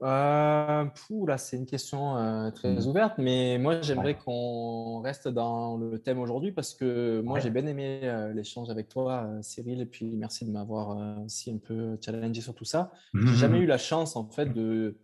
Euh, 0.02 0.84
là, 1.26 1.38
c'est 1.38 1.56
une 1.56 1.64
question 1.64 2.18
euh, 2.18 2.50
très 2.50 2.74
mmh. 2.74 2.86
ouverte, 2.86 3.14
mais 3.18 3.58
moi, 3.58 3.80
j'aimerais 3.80 4.14
qu'on 4.14 5.00
reste 5.00 5.26
dans 5.28 5.78
le 5.78 5.98
thème 5.98 6.18
aujourd'hui 6.18 6.52
parce 6.52 6.74
que 6.74 7.22
moi, 7.22 7.40
j'ai 7.40 7.50
bien 7.50 7.66
aimé 7.66 8.00
euh, 8.02 8.32
l'échange 8.32 8.68
avec 8.68 8.88
toi, 8.88 9.24
euh, 9.26 9.38
Cyril, 9.40 9.80
et 9.80 9.86
puis 9.86 10.16
merci 10.16 10.44
de 10.44 10.50
m'avoir 10.50 11.22
aussi 11.24 11.50
un 11.50 11.58
peu 11.58 11.96
challengé 12.04 12.42
sur 12.42 12.54
tout 12.54 12.66
ça. 12.66 12.92
Mmh, 13.14 13.26
j'ai 13.26 13.32
mmh, 13.32 13.36
jamais 13.36 13.58
eu 13.60 13.66
la 13.66 13.78
chance, 13.78 14.16
en 14.16 14.28
fait, 14.28 14.52
de, 14.52 14.98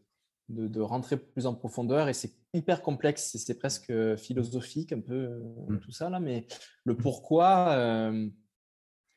de, 0.52 0.68
de, 0.68 0.80
rentrer 0.80 1.16
plus 1.16 1.46
en 1.46 1.54
profondeur 1.54 2.08
et 2.08 2.12
c'est 2.14 2.32
hyper 2.54 2.82
complexe, 2.82 3.36
c'est 3.36 3.58
presque 3.58 3.92
philosophique, 4.16 4.92
un 4.92 5.00
peu 5.00 5.42
tout 5.82 5.92
ça, 5.92 6.10
là, 6.10 6.20
mais 6.20 6.46
le 6.84 6.96
pourquoi, 6.96 8.12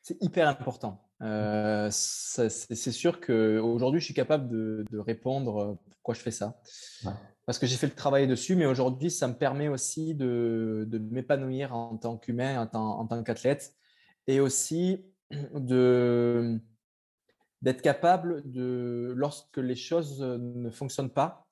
c'est 0.02 0.22
hyper 0.22 0.48
important. 0.48 1.06
Euh, 1.22 1.88
c'est 1.90 2.92
sûr 2.92 3.20
qu'aujourd'hui, 3.20 4.00
je 4.00 4.04
suis 4.04 4.14
capable 4.14 4.48
de, 4.48 4.98
répondre 4.98 5.58
euh, 5.58 5.74
pourquoi 5.90 6.14
je 6.14 6.20
fais 6.20 6.30
ça. 6.30 6.60
Parce 7.46 7.58
que 7.58 7.66
j'ai 7.66 7.76
fait 7.76 7.86
le 7.86 7.94
travail 7.94 8.26
dessus, 8.26 8.56
mais 8.56 8.66
aujourd'hui, 8.66 9.10
ça 9.10 9.28
me 9.28 9.34
permet 9.34 9.68
aussi 9.68 10.14
de, 10.14 10.88
m'épanouir 11.10 11.74
en 11.74 11.96
tant 11.96 12.16
qu'humain, 12.16 12.68
en 12.72 13.06
tant, 13.06 13.22
qu'athlète, 13.22 13.74
et 14.26 14.40
aussi 14.40 15.04
d'être 17.62 17.82
capable 17.82 18.42
de, 18.50 19.12
lorsque 19.16 19.58
les 19.58 19.76
choses 19.76 20.20
ne 20.20 20.70
fonctionnent 20.70 21.10
pas, 21.10 21.46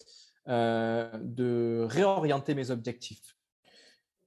euh, 0.48 1.10
de 1.22 1.86
réorienter 1.88 2.54
mes 2.54 2.70
objectifs. 2.70 3.36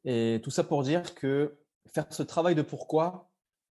Et 0.04 0.42
tout 0.44 0.50
ça 0.50 0.64
pour 0.64 0.84
dire 0.84 1.14
que 1.14 1.60
faire 1.94 2.06
ce 2.10 2.24
travail 2.24 2.56
de 2.56 2.64
pourquoi, 2.64 3.30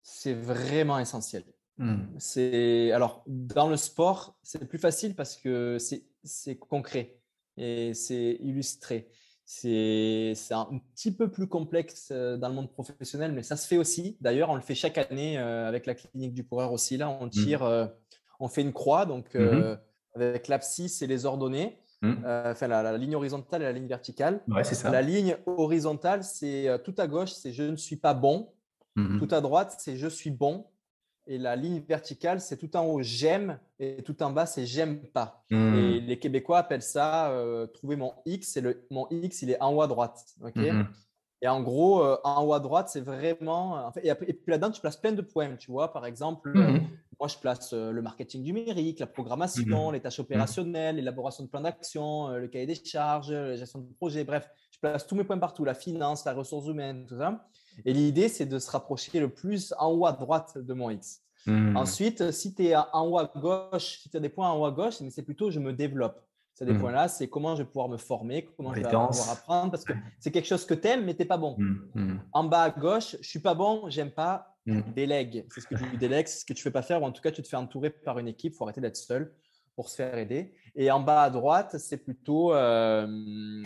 c'est 0.03 0.33
vraiment 0.33 0.99
essentiel. 0.99 1.45
Hmm. 1.77 2.05
C'est 2.19 2.93
alors 2.93 3.23
dans 3.27 3.69
le 3.69 3.77
sport, 3.77 4.39
c'est 4.43 4.67
plus 4.67 4.79
facile 4.79 5.15
parce 5.15 5.37
que 5.37 5.77
c'est 5.79 6.59
concret 6.59 7.19
et 7.57 7.95
c'est 7.95 8.39
illustré. 8.41 9.11
C'est 9.53 10.53
un 10.53 10.81
petit 10.95 11.11
peu 11.11 11.29
plus 11.29 11.49
complexe 11.49 12.11
euh, 12.13 12.37
dans 12.37 12.49
le 12.49 12.55
monde 12.55 12.71
professionnel, 12.71 13.33
mais 13.33 13.43
ça 13.43 13.57
se 13.57 13.67
fait 13.67 13.79
aussi. 13.79 14.17
D'ailleurs, 14.21 14.49
on 14.49 14.55
le 14.55 14.61
fait 14.61 14.77
chaque 14.77 14.97
année 14.97 15.39
euh, 15.39 15.67
avec 15.67 15.87
la 15.87 15.97
clinique 15.97 16.35
du 16.35 16.47
coureur 16.47 16.73
aussi. 16.73 16.97
Là, 16.97 17.11
on 17.11 17.27
hmm. 17.27 17.31
tire, 17.31 17.65
euh, 17.65 17.87
on 18.39 18.47
fait 18.47 18.63
une 18.63 18.73
croix, 18.73 19.07
donc 19.07 19.35
hmm. 19.35 19.77
avec 20.15 20.47
l'abscisse 20.47 21.03
et 21.03 21.09
les 21.09 21.27
ordonnées. 21.27 21.81
enfin, 22.01 22.69
la, 22.69 22.97
ligne 22.97 23.17
horizontale 23.17 23.63
et 23.63 23.65
la 23.65 23.73
ligne 23.73 23.89
verticale. 23.89 24.41
Ouais, 24.47 24.63
c'est 24.63 24.77
ça. 24.77 24.89
La 24.89 25.03
ligne 25.03 25.37
horizontale, 25.47 26.23
c'est 26.23 26.69
tout 26.85 26.95
à 26.97 27.09
gauche, 27.09 27.33
c'est 27.33 27.53
je 27.53 27.65
ne 27.65 27.77
suis 27.77 27.97
pas 27.97 28.15
bon. 28.15 28.53
Mmh 28.95 29.19
tout 29.19 29.35
à 29.35 29.41
droite, 29.41 29.75
c'est 29.79 29.97
je 29.97 30.07
suis 30.07 30.31
bon. 30.31 30.65
Et 31.31 31.39
la 31.39 31.55
ligne 31.55 31.81
verticale, 31.89 32.41
c'est 32.41 32.57
tout 32.57 32.77
en 32.77 32.85
haut 32.87 33.03
j'aime 33.03 33.61
et 33.79 34.03
tout 34.03 34.21
en 34.21 34.33
bas, 34.33 34.47
c'est 34.47 34.67
j'aime 34.67 34.99
pas. 34.99 35.45
Mmh. 35.51 35.75
Et 35.77 36.01
les 36.01 36.19
Québécois 36.19 36.59
appellent 36.59 36.83
ça 36.83 37.31
euh, 37.31 37.69
trouver 37.69 37.95
mon 37.95 38.15
X. 38.27 38.57
Et 38.57 38.61
le, 38.61 38.85
mon 38.91 39.07
X, 39.11 39.43
il 39.43 39.51
est 39.51 39.63
en 39.63 39.73
haut 39.73 39.81
à 39.81 39.87
droite. 39.87 40.25
Mmh 40.57 40.83
et 41.43 41.49
en 41.49 41.63
gros, 41.63 42.05
euh, 42.05 42.19
en 42.23 42.45
haut 42.45 42.53
à 42.53 42.61
droite, 42.61 42.91
c'est 42.91 43.01
vraiment. 43.01 43.91
et, 44.03 44.13
puis 44.15 44.37
là-dedans, 44.49 44.73
tu 44.73 44.81
places 44.81 44.99
plein 44.99 45.13
de 45.13 45.23
points. 45.23 45.57
Tu 45.57 45.71
vois, 45.71 45.91
par 45.91 46.05
exemple, 46.05 46.53
moi, 47.19 47.29
je 47.29 47.39
place 47.39 47.73
euh, 47.73 47.93
le 47.93 48.03
marketing 48.03 48.43
numérique, 48.43 48.99
la 48.99 49.07
programmation, 49.07 49.93
les 49.93 50.01
tâches 50.01 50.19
opérationnelles, 50.19 50.97
l'élaboration 50.97 51.45
de 51.45 51.49
plans 51.49 51.63
d'action, 51.63 52.29
le 52.29 52.49
cahier 52.49 52.67
des 52.67 52.75
charges, 52.75 53.31
la 53.31 53.57
gestion 53.57 53.79
de 53.79 53.95
projet. 53.95 54.25
Bref, 54.25 54.51
je 54.73 54.81
place 54.81 55.07
tous 55.07 55.15
mes 55.15 55.25
points 55.25 55.39
partout 55.39 55.65
la 55.65 55.75
finance, 55.75 56.25
la 56.27 56.35
ressource 56.35 56.67
humaine, 56.67 57.07
tout 57.07 57.17
ça. 57.17 57.47
Et 57.85 57.93
l'idée, 57.93 58.29
c'est 58.29 58.47
de 58.47 58.59
se 58.59 58.71
rapprocher 58.71 59.21
le 59.21 59.29
plus 59.29 59.75
en 59.79 59.93
haut 59.93 60.07
à 60.07 60.13
droite 60.13 60.59
de 60.59 60.75
mon 60.75 60.91
X. 60.91 61.23
Hmm. 61.47 61.77
Ensuite, 61.77 62.31
si 62.33 62.55
tu 62.55 62.67
es 62.67 62.77
en 62.77 63.09
haut 63.09 63.19
à 63.19 63.33
gauche, 63.35 64.01
si 64.03 64.11
tu 64.11 64.17
as 64.17 64.21
des 64.21 64.29
points 64.29 64.51
en 64.51 64.59
haut 64.59 64.67
à 64.67 64.71
gauche, 64.71 65.01
mais 65.01 65.11
c'est 65.11 65.23
plutôt 65.23 65.51
je 65.51 65.59
me 65.59 65.73
développe. 65.73 66.21
Ces 66.55 66.67
des 66.67 66.73
hmm. 66.73 66.81
points-là, 66.81 67.09
c'est 67.09 67.29
comment 67.29 67.57
je 67.57 67.63
vais 67.63 67.69
pouvoir 67.69 67.89
me 67.89 67.97
former, 67.97 68.47
comment 68.57 68.75
je 68.75 68.81
vais 68.81 68.83
pouvoir 68.83 69.31
apprendre, 69.31 69.71
parce 69.71 69.85
que 69.85 69.95
c'est 70.19 70.31
quelque 70.31 70.49
chose 70.49 70.67
que 70.67 70.75
tu 70.75 70.89
aimes, 70.89 71.05
mais 71.05 71.15
tu 71.15 71.23
n'es 71.23 71.27
pas 71.27 71.39
bon. 71.39 71.57
Hmm. 71.59 72.19
En 72.33 72.45
bas 72.45 72.65
à 72.65 72.71
gauche, 72.71 73.17
je 73.21 73.29
suis 73.29 73.39
pas 73.39 73.55
bon, 73.55 73.89
j'aime 73.89 74.11
pas, 74.11 74.57
délègue. 74.67 75.47
C'est 75.55 75.63
ce 75.63 75.67
que 75.67 75.75
tu 75.75 75.97
délègues, 75.97 76.27
c'est 76.27 76.41
ce 76.41 76.45
que 76.45 76.53
tu 76.53 76.63
fais 76.63 76.71
pas 76.71 76.83
faire, 76.83 77.03
ou 77.03 77.07
en 77.07 77.13
tout 77.13 77.23
cas, 77.23 77.31
tu 77.31 77.43
te 77.43 77.49
fais 77.49 77.57
entourer 77.57 77.91
par 77.91 78.19
une 78.19 78.29
équipe, 78.29 78.53
il 78.53 78.57
faut 78.57 78.65
arrêter 78.65 78.83
d'être 78.83 78.97
seul 78.97 79.33
pour 79.75 79.89
se 79.89 79.97
faire 79.97 80.19
aider. 80.19 80.53
Et 80.75 80.91
en 80.91 81.01
bas 81.01 81.23
à 81.23 81.31
droite, 81.31 81.79
c'est 81.79 81.97
plutôt 81.97 82.53
euh, 82.53 83.07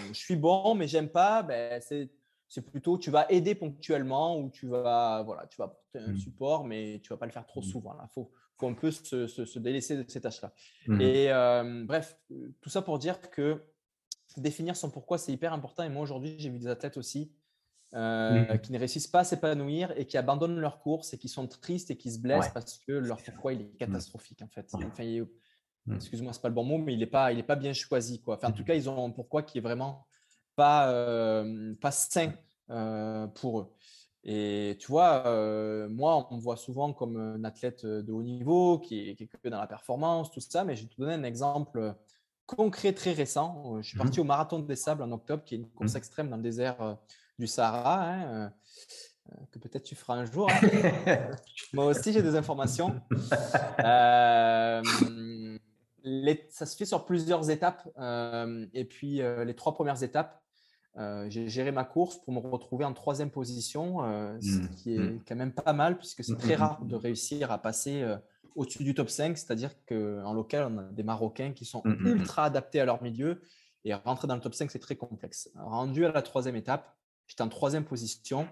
je 0.09 0.19
suis 0.19 0.37
bon, 0.37 0.77
mais 0.77 0.87
j'aime 0.87 1.09
pas, 1.09 1.43
ben, 1.43 1.81
c'est 1.81 2.09
c'est 2.49 2.65
plutôt 2.65 2.99
tu 2.99 3.11
vas 3.11 3.27
aider 3.31 3.55
ponctuellement 3.55 4.39
ou 4.39 4.51
tu 4.51 4.69
vas 4.69 5.23
voilà 5.25 5.47
tu 5.47 5.57
vas 5.57 5.65
apporter 5.65 5.99
un 5.99 6.13
mmh. 6.13 6.19
support 6.19 6.65
mais 6.65 7.01
tu 7.03 7.11
vas 7.11 7.17
pas 7.17 7.27
le 7.27 7.33
faire 7.33 7.47
trop 7.47 7.61
mmh. 7.61 7.65
souvent 7.65 7.97
il 8.03 8.09
faut, 8.13 8.31
faut 8.59 8.69
un 8.69 8.75
peu 8.75 8.91
se, 8.91 9.27
se, 9.27 9.59
délaisser 9.59 9.97
de 9.97 10.09
ces 10.09 10.21
tâches 10.21 10.43
là 10.43 10.53
mmh. 10.87 11.01
et 11.01 11.33
euh, 11.33 11.85
bref 11.85 12.19
tout 12.61 12.71
ça 12.71 12.83
pour 12.83 12.99
dire 12.99 13.31
que 13.31 13.61
définir 14.41 14.77
son 14.77 14.91
pourquoi 14.91 15.19
c'est 15.19 15.33
hyper 15.33 15.53
important. 15.53 15.83
Et 15.83 15.89
moi 15.89 16.03
aujourd'hui 16.03 16.37
j'ai 16.39 16.51
vu 16.51 16.59
des 16.59 16.67
athlètes 16.67 16.97
aussi 16.97 17.33
euh, 17.95 18.57
qui 18.59 18.73
ne 18.73 18.79
réussissent 18.79 19.09
pas 19.09 19.21
à 19.21 19.25
s'épanouir 19.25 19.93
et 19.97 20.07
qui 20.07 20.17
abandonnent 20.17 20.59
leur 20.59 20.81
course 20.81 21.15
et 21.15 21.19
qui 21.19 21.29
sont 21.29 21.47
tristes 21.47 21.91
et 21.91 21.97
qui 21.97 22.11
se 22.11 22.19
blessent 22.19 22.51
parce 22.53 22.79
que 22.79 22.93
leur 22.93 23.23
pourquoi 23.23 23.53
il 23.53 23.63
est 23.63 23.77
catastrophique 23.77 24.43
en 24.43 24.49
fait. 24.49 24.69
Enfin, 24.73 25.05
excuse-moi 25.95 26.33
c'est 26.33 26.43
pas 26.43 26.49
le 26.49 26.55
bon 26.55 26.65
mot 26.65 26.79
mais 26.79 26.95
il 26.95 27.03
est 27.03 27.07
pas 27.07 27.33
il 27.33 27.39
est 27.39 27.45
pas 27.45 27.57
bien 27.57 27.73
choisi 27.73 28.21
quoi. 28.21 28.37
Enfin, 28.37 28.49
en 28.49 28.53
tout 28.53 28.65
cas 28.65 28.75
ils 28.75 28.89
ont 28.89 29.07
un 29.07 29.11
pourquoi 29.11 29.43
qui 29.43 29.59
est 29.59 29.63
vraiment 29.63 30.07
pas, 30.57 30.91
euh, 30.91 31.75
pas 31.81 31.91
sain 31.91 32.33
euh, 32.71 33.27
pour 33.29 33.61
eux. 33.61 33.73
Et 34.27 34.79
tu 34.81 34.87
vois, 34.87 35.27
euh, 35.27 35.89
moi, 35.89 36.27
on 36.31 36.37
me 36.37 36.41
voit 36.41 36.57
souvent 36.57 36.95
comme 36.95 37.19
un 37.19 37.45
athlète 37.45 37.85
de 37.85 38.11
haut 38.11 38.23
niveau 38.23 38.79
qui 38.79 39.11
est, 39.11 39.17
que 39.17 39.49
dans 39.49 39.61
la 39.61 39.67
performance, 39.67 40.31
tout 40.31 40.41
ça, 40.41 40.65
mais 40.65 40.77
je 40.77 40.85
vais 40.85 40.89
te 40.89 40.99
donner 40.99 41.13
un 41.13 41.25
exemple 41.25 41.95
concret 42.47 42.95
très 42.95 43.13
récent. 43.13 43.83
Je 43.83 43.89
suis 43.89 43.99
parti 43.99 44.21
mmh 44.21 44.23
au 44.23 44.25
Marathon 44.25 44.59
des 44.61 44.77
Sables 44.77 45.03
en 45.03 45.13
octobre, 45.13 45.45
qui 45.45 45.57
est 45.57 45.59
une 45.59 45.69
course 45.69 45.95
mmh 45.95 45.99
extrême 45.99 46.31
dans 46.31 46.37
le 46.37 46.43
désert 46.43 46.97
du 47.39 47.47
Sahara, 47.47 48.13
hein, 48.13 48.53
que 49.51 49.59
peut-être 49.59 49.85
tu 49.85 49.95
feras 49.95 50.15
un 50.15 50.25
jour. 50.25 50.51
Hein. 50.51 50.61
moi 51.75 51.85
aussi, 51.87 52.11
j'ai 52.15 52.23
des 52.23 52.35
informations. 52.35 52.99
ça 53.77 54.81
se 56.67 56.77
fait 56.77 56.87
sur 56.87 57.05
plusieurs 57.05 57.51
étapes. 57.51 57.87
et 58.73 58.87
puis, 58.87 59.21
les 59.45 59.55
trois 59.55 59.75
premières 59.75 60.03
étapes, 60.03 60.44
euh, 60.97 61.27
j'ai 61.29 61.49
géré 61.49 61.73
ma 61.73 61.85
course 61.85 62.19
pour 62.19 62.33
me 62.33 62.39
retrouver 62.39 62.85
en 62.85 62.93
troisième 62.93 63.31
position, 63.31 64.05
euh, 64.05 64.39
ce 64.41 64.59
mmh. 64.59 64.69
qui 64.77 64.95
est 64.95 64.99
mmh. 64.99 65.21
quand 65.27 65.35
même 65.35 65.53
pas 65.53 65.73
mal 65.73 65.99
puisque 65.99 66.23
c'est 66.23 66.35
mmh, 66.35 66.39
très 66.39 66.55
rare 66.55 66.85
de 66.85 66.95
réussir 66.95 67.51
à 67.51 67.59
passer 67.59 68.03
euh, 68.03 68.17
au-dessus 68.55 68.85
du 68.85 68.95
top 68.95 69.11
5, 69.11 69.37
c'est-à-dire 69.37 69.73
qu'en 69.87 70.33
local, 70.33 70.73
on 70.73 70.79
a 70.79 70.83
des 70.85 71.03
Marocains 71.03 71.53
qui 71.53 71.65
sont 71.65 71.83
ultra 71.85 72.45
adaptés 72.45 72.79
à 72.79 72.85
leur 72.85 73.03
milieu 73.03 73.43
et 73.85 73.93
rentrer 73.93 74.29
dans 74.29 74.37
le 74.37 74.41
top 74.41 74.55
5, 74.55 74.71
c'est 74.71 74.79
très 74.79 74.95
complexe. 74.95 75.51
Rendu 75.57 76.07
à 76.07 76.13
la 76.13 76.23
troisième 76.23 76.55
étape, 76.55 76.97
J'étais 77.27 77.43
en 77.43 77.49
troisième 77.49 77.85
position. 77.85 78.47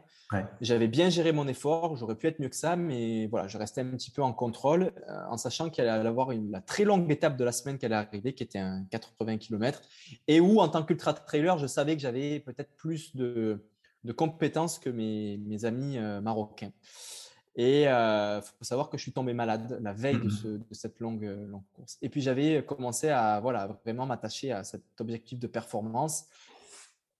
J'avais 0.60 0.88
bien 0.88 1.10
géré 1.10 1.32
mon 1.32 1.46
effort. 1.46 1.96
J'aurais 1.96 2.14
pu 2.14 2.26
être 2.26 2.40
mieux 2.40 2.48
que 2.48 2.56
ça, 2.56 2.76
mais 2.76 3.26
voilà, 3.26 3.48
je 3.48 3.58
restais 3.58 3.82
un 3.82 3.90
petit 3.90 4.10
peu 4.10 4.22
en 4.22 4.32
contrôle 4.32 4.92
euh, 5.08 5.24
en 5.28 5.36
sachant 5.36 5.68
qu'il 5.68 5.84
allait 5.84 6.08
avoir 6.08 6.30
une, 6.30 6.50
la 6.50 6.60
très 6.60 6.84
longue 6.84 7.10
étape 7.10 7.36
de 7.36 7.44
la 7.44 7.52
semaine 7.52 7.78
qui 7.78 7.86
allait 7.86 7.96
arriver, 7.96 8.32
qui 8.32 8.42
était 8.42 8.58
un 8.58 8.84
80 8.90 9.38
km, 9.38 9.82
et 10.28 10.40
où, 10.40 10.60
en 10.60 10.68
tant 10.68 10.82
qu'ultra 10.84 11.12
trailer, 11.12 11.58
je 11.58 11.66
savais 11.66 11.96
que 11.96 12.02
j'avais 12.02 12.40
peut-être 12.40 12.74
plus 12.76 13.14
de, 13.14 13.62
compétences 14.16 14.78
que 14.78 14.90
mes, 14.90 15.64
amis 15.64 15.98
euh, 15.98 16.20
marocains. 16.20 16.72
Et 17.54 17.82
il 17.82 17.88
euh, 17.88 18.40
faut 18.40 18.64
savoir 18.64 18.88
que 18.88 18.96
je 18.96 19.02
suis 19.02 19.12
tombé 19.12 19.34
malade 19.34 19.78
la 19.82 19.92
veille 19.92 20.18
de, 20.18 20.28
mmh 20.28 20.64
de 20.70 20.74
cette 20.74 21.00
longue, 21.00 21.24
longue, 21.24 21.62
course. 21.74 21.98
Et 22.00 22.08
puis 22.08 22.22
j'avais 22.22 22.64
commencé 22.64 23.10
à 23.10 23.40
voilà, 23.40 23.78
vraiment 23.84 24.06
m'attacher 24.06 24.52
à 24.52 24.64
cet 24.64 24.82
objectif 24.98 25.38
de 25.38 25.46
performance 25.46 26.28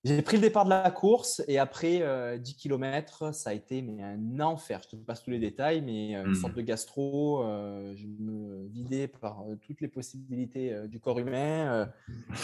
j'ai 0.04 0.20
pris 0.20 0.36
le 0.36 0.42
départ 0.42 0.64
de 0.64 0.70
la 0.70 0.90
course 0.90 1.44
et 1.46 1.58
après 1.58 1.98
10 1.98 2.02
euh, 2.02 2.38
km, 2.58 3.32
ça 3.32 3.50
a 3.50 3.52
été 3.52 3.82
mais 3.82 4.02
un 4.02 4.40
enfer. 4.40 4.80
Je 4.82 4.88
te 4.88 4.96
passe 4.96 5.22
tous 5.22 5.30
les 5.30 5.38
détails, 5.38 5.80
mais 5.80 6.16
euh, 6.16 6.26
une 6.26 6.34
sorte 6.34 6.54
mmh. 6.54 6.56
de 6.56 6.62
gastro. 6.62 7.44
Euh, 7.44 7.94
je 7.94 8.06
me 8.06 8.66
vidais 8.66 9.06
par 9.06 9.44
toutes 9.64 9.80
les 9.80 9.86
possibilités 9.86 10.74
du 10.88 10.98
corps 10.98 11.20
humain. 11.20 11.88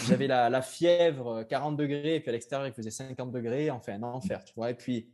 J'avais 0.07 0.27
la, 0.27 0.61
fièvre, 0.61 1.43
40 1.43 1.75
degrés, 1.75 2.15
et 2.15 2.19
puis 2.21 2.29
à 2.29 2.31
l'extérieur, 2.31 2.65
il 2.65 2.73
faisait 2.73 2.91
50 2.91 3.31
degrés. 3.31 3.69
Enfin, 3.71 3.93
un 3.93 4.03
enfer, 4.03 4.45
tu 4.45 4.53
vois. 4.55 4.71
Et 4.71 4.75
puis, 4.75 5.09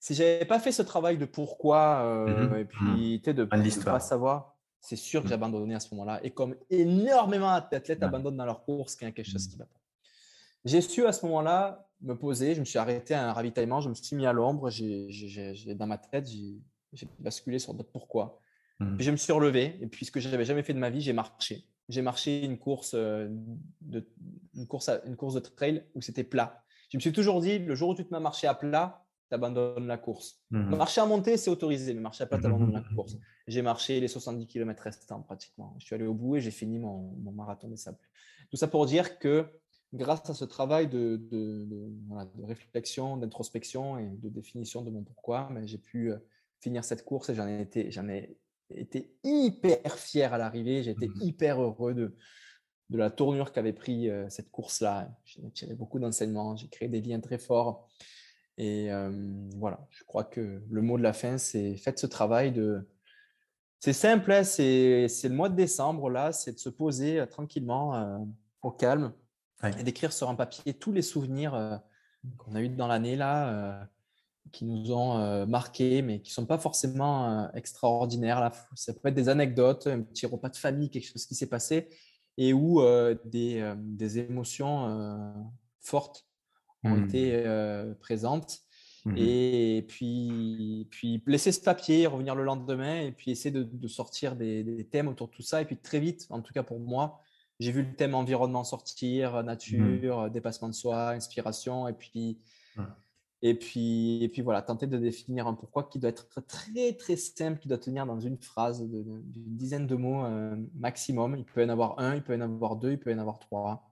si 0.00 0.14
j'avais 0.14 0.46
pas 0.46 0.58
fait 0.58 0.72
ce 0.72 0.82
travail 0.82 1.18
de 1.18 1.26
pourquoi, 1.26 2.26
mmh 2.26 2.56
et 2.56 2.64
puis 2.64 3.22
mmh. 3.26 3.32
de 3.32 3.42
ne 3.42 3.84
pas 3.84 4.00
savoir, 4.00 4.56
c'est 4.80 4.96
sûr 4.96 5.22
que 5.22 5.28
j'abandonnais 5.28 5.74
à 5.74 5.80
ce 5.80 5.94
moment-là. 5.94 6.20
Et 6.22 6.30
comme 6.30 6.54
énormément 6.70 7.60
d'athlètes 7.70 8.02
abandonnent 8.02 8.36
dans 8.38 8.46
leur 8.46 8.64
course, 8.64 8.96
qu'il 8.96 9.06
y 9.06 9.10
a 9.10 9.12
quelque 9.12 9.30
chose 9.30 9.46
qui 9.46 9.56
va 9.58 9.66
pas. 9.66 9.80
J'ai 10.66 10.80
su 10.80 11.06
à 11.06 11.12
ce 11.12 11.24
moment-là 11.26 11.88
me 12.02 12.14
poser, 12.14 12.54
je 12.54 12.60
me 12.60 12.64
suis 12.64 12.78
arrêté 12.78 13.14
à 13.14 13.28
un 13.28 13.32
ravitaillement, 13.32 13.80
je 13.80 13.88
me 13.88 13.94
suis 13.94 14.16
mis 14.16 14.26
à 14.26 14.32
l'ombre, 14.32 14.68
dans 14.70 15.86
ma 15.86 15.96
tête, 15.96 16.28
j'ai 16.92 17.08
basculé 17.20 17.58
sur 17.58 17.74
pourquoi. 17.92 18.40
Mmh. 18.80 18.96
Puis 18.96 19.06
je 19.06 19.10
me 19.12 19.16
suis 19.16 19.32
relevé, 19.32 19.78
et 19.80 19.86
puis 19.86 20.04
ce 20.04 20.10
que 20.10 20.20
je 20.20 20.28
n'avais 20.28 20.44
jamais 20.44 20.64
fait 20.64 20.74
de 20.74 20.78
ma 20.78 20.90
vie, 20.90 21.00
j'ai 21.00 21.12
marché. 21.12 21.66
J'ai 21.88 22.02
marché 22.02 22.44
une 22.44 22.58
course, 22.58 22.94
euh, 22.94 23.28
de, 23.80 24.06
une, 24.54 24.66
course 24.66 24.90
une 25.06 25.16
course 25.16 25.34
de 25.34 25.40
trail 25.40 25.84
où 25.94 26.02
c'était 26.02 26.24
plat. 26.24 26.64
Je 26.90 26.96
me 26.96 27.00
suis 27.00 27.12
toujours 27.12 27.40
dit, 27.40 27.60
le 27.60 27.74
jour 27.76 27.90
où 27.90 27.94
tu 27.94 28.04
te 28.04 28.10
mets 28.10 28.16
à 28.16 28.20
marcher 28.20 28.48
à 28.48 28.54
plat, 28.54 29.06
tu 29.28 29.34
abandonnes 29.34 29.86
la 29.86 29.98
course. 29.98 30.42
Mmh. 30.50 30.76
Marcher 30.76 31.00
à 31.00 31.06
monter, 31.06 31.36
c'est 31.36 31.50
autorisé, 31.50 31.94
mais 31.94 32.00
marcher 32.00 32.24
à 32.24 32.26
plat, 32.26 32.38
tu 32.38 32.46
abandonnes 32.46 32.72
la 32.72 32.82
course. 32.94 33.16
J'ai 33.46 33.62
marché 33.62 34.00
les 34.00 34.08
70 34.08 34.48
km 34.48 34.82
restants 34.82 35.22
pratiquement. 35.22 35.76
Je 35.78 35.86
suis 35.86 35.94
allé 35.94 36.06
au 36.06 36.14
bout 36.14 36.36
et 36.36 36.40
j'ai 36.40 36.50
fini 36.50 36.80
mon, 36.80 37.14
mon 37.22 37.30
marathon 37.30 37.68
des 37.68 37.76
sables. 37.76 37.98
Tout 38.50 38.56
ça 38.56 38.66
pour 38.66 38.86
dire 38.86 39.20
que 39.20 39.48
grâce 39.96 40.28
à 40.28 40.34
ce 40.34 40.44
travail 40.44 40.88
de, 40.88 41.20
réflexion, 42.44 43.16
d'introspection 43.16 43.98
et 43.98 44.06
de 44.06 44.28
définition 44.28 44.82
de 44.82 44.90
mon 44.90 45.02
pourquoi, 45.02 45.48
mais 45.50 45.66
j'ai 45.66 45.78
pu 45.78 46.12
euh, 46.12 46.18
finir 46.60 46.84
cette 46.84 47.04
course 47.04 47.30
et 47.30 47.34
j'en 47.34 47.48
ai 47.48 47.60
été, 47.60 47.90
j'en 47.90 48.08
ai 48.08 48.36
été 48.70 49.14
hyper 49.24 49.98
fier 49.98 50.32
à 50.32 50.38
l'arrivée. 50.38 50.82
J'ai 50.82 50.92
été 50.92 51.08
mmh 51.08 51.22
hyper 51.22 51.62
heureux 51.62 51.94
de, 51.94 52.16
de 52.90 52.98
la 52.98 53.10
tournure 53.10 53.52
qu'avait 53.52 53.72
pris 53.72 54.08
euh, 54.10 54.28
cette 54.28 54.50
course-là. 54.50 55.10
J'ai 55.24 55.50
tiré 55.50 55.74
beaucoup 55.74 55.98
d'enseignements, 55.98 56.56
j'ai 56.56 56.68
créé 56.68 56.88
des 56.88 57.00
liens 57.00 57.20
très 57.20 57.38
forts. 57.38 57.88
Et 58.58 58.92
euh, 58.92 59.10
voilà, 59.56 59.86
je 59.90 60.04
crois 60.04 60.24
que 60.24 60.62
le 60.68 60.82
mot 60.82 60.96
de 60.96 61.02
la 61.02 61.12
fin, 61.12 61.38
c'est 61.38 61.76
faites 61.76 61.98
ce 61.98 62.06
travail 62.06 62.52
de. 62.52 62.88
C'est 63.78 63.92
simple, 63.92 64.32
hein, 64.32 64.42
c'est 64.42 65.06
le 65.24 65.34
mois 65.34 65.50
de 65.50 65.54
décembre, 65.54 66.08
là, 66.08 66.32
c'est 66.32 66.52
de 66.52 66.58
se 66.58 66.70
poser 66.70 67.22
tranquillement 67.28 68.26
au 68.62 68.70
calme 68.70 69.12
et 69.64 69.82
d'écrire 69.82 70.12
sur 70.12 70.28
un 70.28 70.34
papier 70.34 70.74
tous 70.74 70.92
les 70.92 71.02
souvenirs 71.02 71.54
euh, 71.54 71.76
qu'on 72.38 72.54
a 72.54 72.60
eu 72.60 72.68
dans 72.68 72.86
l'année 72.86 73.16
là, 73.16 73.48
euh, 73.48 73.84
qui 74.52 74.64
nous 74.64 74.92
ont 74.92 75.18
euh, 75.18 75.46
marqués, 75.46 76.02
mais 76.02 76.20
qui 76.20 76.30
ne 76.30 76.34
sont 76.34 76.46
pas 76.46 76.58
forcément 76.58 77.50
extraordinaires. 77.54 78.40
Là. 78.40 78.52
Ça 78.74 78.92
peut 78.92 79.08
être 79.08 79.14
des 79.14 79.28
anecdotes, 79.28 79.86
un 79.86 80.02
petit 80.02 80.26
repas 80.26 80.48
de 80.48 80.56
famille, 80.56 80.90
quelque 80.90 81.10
chose 81.10 81.26
qui 81.26 81.34
s'est 81.34 81.48
passé, 81.48 81.88
et 82.36 82.52
où 82.52 82.82
des, 83.24 83.74
des, 83.78 84.18
émotions 84.18 85.34
fortes 85.80 86.26
ont 86.84 86.90
mmh. 86.90 87.04
été 87.04 87.94
présentes. 88.00 88.60
Mmh 89.06 89.14
et 89.16 89.84
puis, 89.86 90.88
puis 90.90 91.22
laisser 91.26 91.52
ce 91.52 91.60
papier, 91.60 92.08
revenir 92.08 92.34
le 92.34 92.42
lendemain, 92.42 93.02
et 93.02 93.12
puis 93.12 93.30
essayer 93.30 93.52
de, 93.52 93.88
sortir 93.88 94.34
des, 94.36 94.64
des, 94.64 94.84
thèmes 94.84 95.08
autour 95.08 95.28
de 95.28 95.32
tout 95.32 95.42
ça. 95.42 95.62
Et 95.62 95.64
puis 95.64 95.76
très 95.76 96.00
vite, 96.00 96.26
en 96.30 96.40
tout 96.40 96.52
cas 96.52 96.64
pour 96.64 96.80
moi, 96.80 97.22
j'ai 97.58 97.72
vu 97.72 97.82
le 97.82 97.94
thème 97.94 98.14
environnement 98.14 98.64
sortir, 98.64 99.42
mmh. 99.42 99.46
nature, 99.46 100.30
dépassement 100.30 100.68
de 100.68 100.74
soi, 100.74 101.10
inspiration, 101.10 101.88
et 101.88 101.92
puis, 101.92 102.38
et 103.42 103.54
puis, 103.54 104.22
et 104.24 104.28
puis 104.28 104.42
voilà, 104.42 104.62
tenter 104.62 104.86
de 104.86 104.96
définir 104.96 105.46
un 105.46 105.54
pourquoi 105.54 105.84
qui 105.84 105.98
doit 105.98 106.10
être 106.10 106.40
très 106.46 106.94
très 106.94 107.16
simple, 107.16 107.60
qui 107.60 107.68
doit 107.68 107.78
tenir 107.78 108.06
dans 108.06 108.18
une 108.18 108.38
phrase 108.38 108.82
d'une 108.82 109.22
dizaine 109.56 109.86
de 109.86 109.94
mots 109.94 110.24
euh, 110.24 110.56
maximum. 110.74 111.36
Il 111.36 111.44
peut 111.44 111.62
y 111.62 111.64
en 111.64 111.68
avoir 111.68 111.98
un, 111.98 112.14
il 112.14 112.22
peut 112.22 112.34
y 112.34 112.36
en 112.36 112.40
avoir 112.40 112.76
deux, 112.76 112.92
il 112.92 112.98
peut 112.98 113.10
y 113.10 113.14
en 113.14 113.18
avoir 113.18 113.38
trois. 113.38 113.90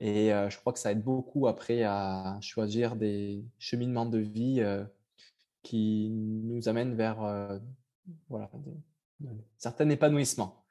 Et 0.00 0.32
euh, 0.32 0.48
je 0.48 0.58
crois 0.58 0.72
que 0.72 0.78
ça 0.78 0.92
aide 0.92 1.02
beaucoup 1.02 1.46
après 1.46 1.82
à 1.82 2.38
choisir 2.40 2.96
des 2.96 3.44
cheminements 3.58 4.06
de 4.06 4.18
vie 4.18 4.60
euh, 4.60 4.84
qui 5.62 6.10
nous 6.10 6.68
amènent 6.68 6.94
vers 6.94 7.18
voilà, 8.30 8.50
un 9.22 9.34
certain 9.58 9.90
épanouissement. 9.90 10.64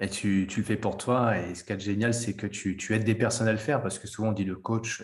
Et 0.00 0.08
tu, 0.08 0.46
le 0.56 0.62
fais 0.62 0.76
pour 0.76 0.96
toi. 0.96 1.36
Et 1.38 1.54
ce 1.54 1.64
qui 1.64 1.72
est 1.72 1.80
génial, 1.80 2.14
c'est 2.14 2.34
que 2.34 2.46
tu, 2.46 2.76
tu, 2.76 2.94
aides 2.94 3.04
des 3.04 3.14
personnes 3.14 3.48
à 3.48 3.52
le 3.52 3.58
faire 3.58 3.82
parce 3.82 3.98
que 3.98 4.06
souvent 4.06 4.28
on 4.28 4.32
dit 4.32 4.44
le 4.44 4.56
coach, 4.56 5.02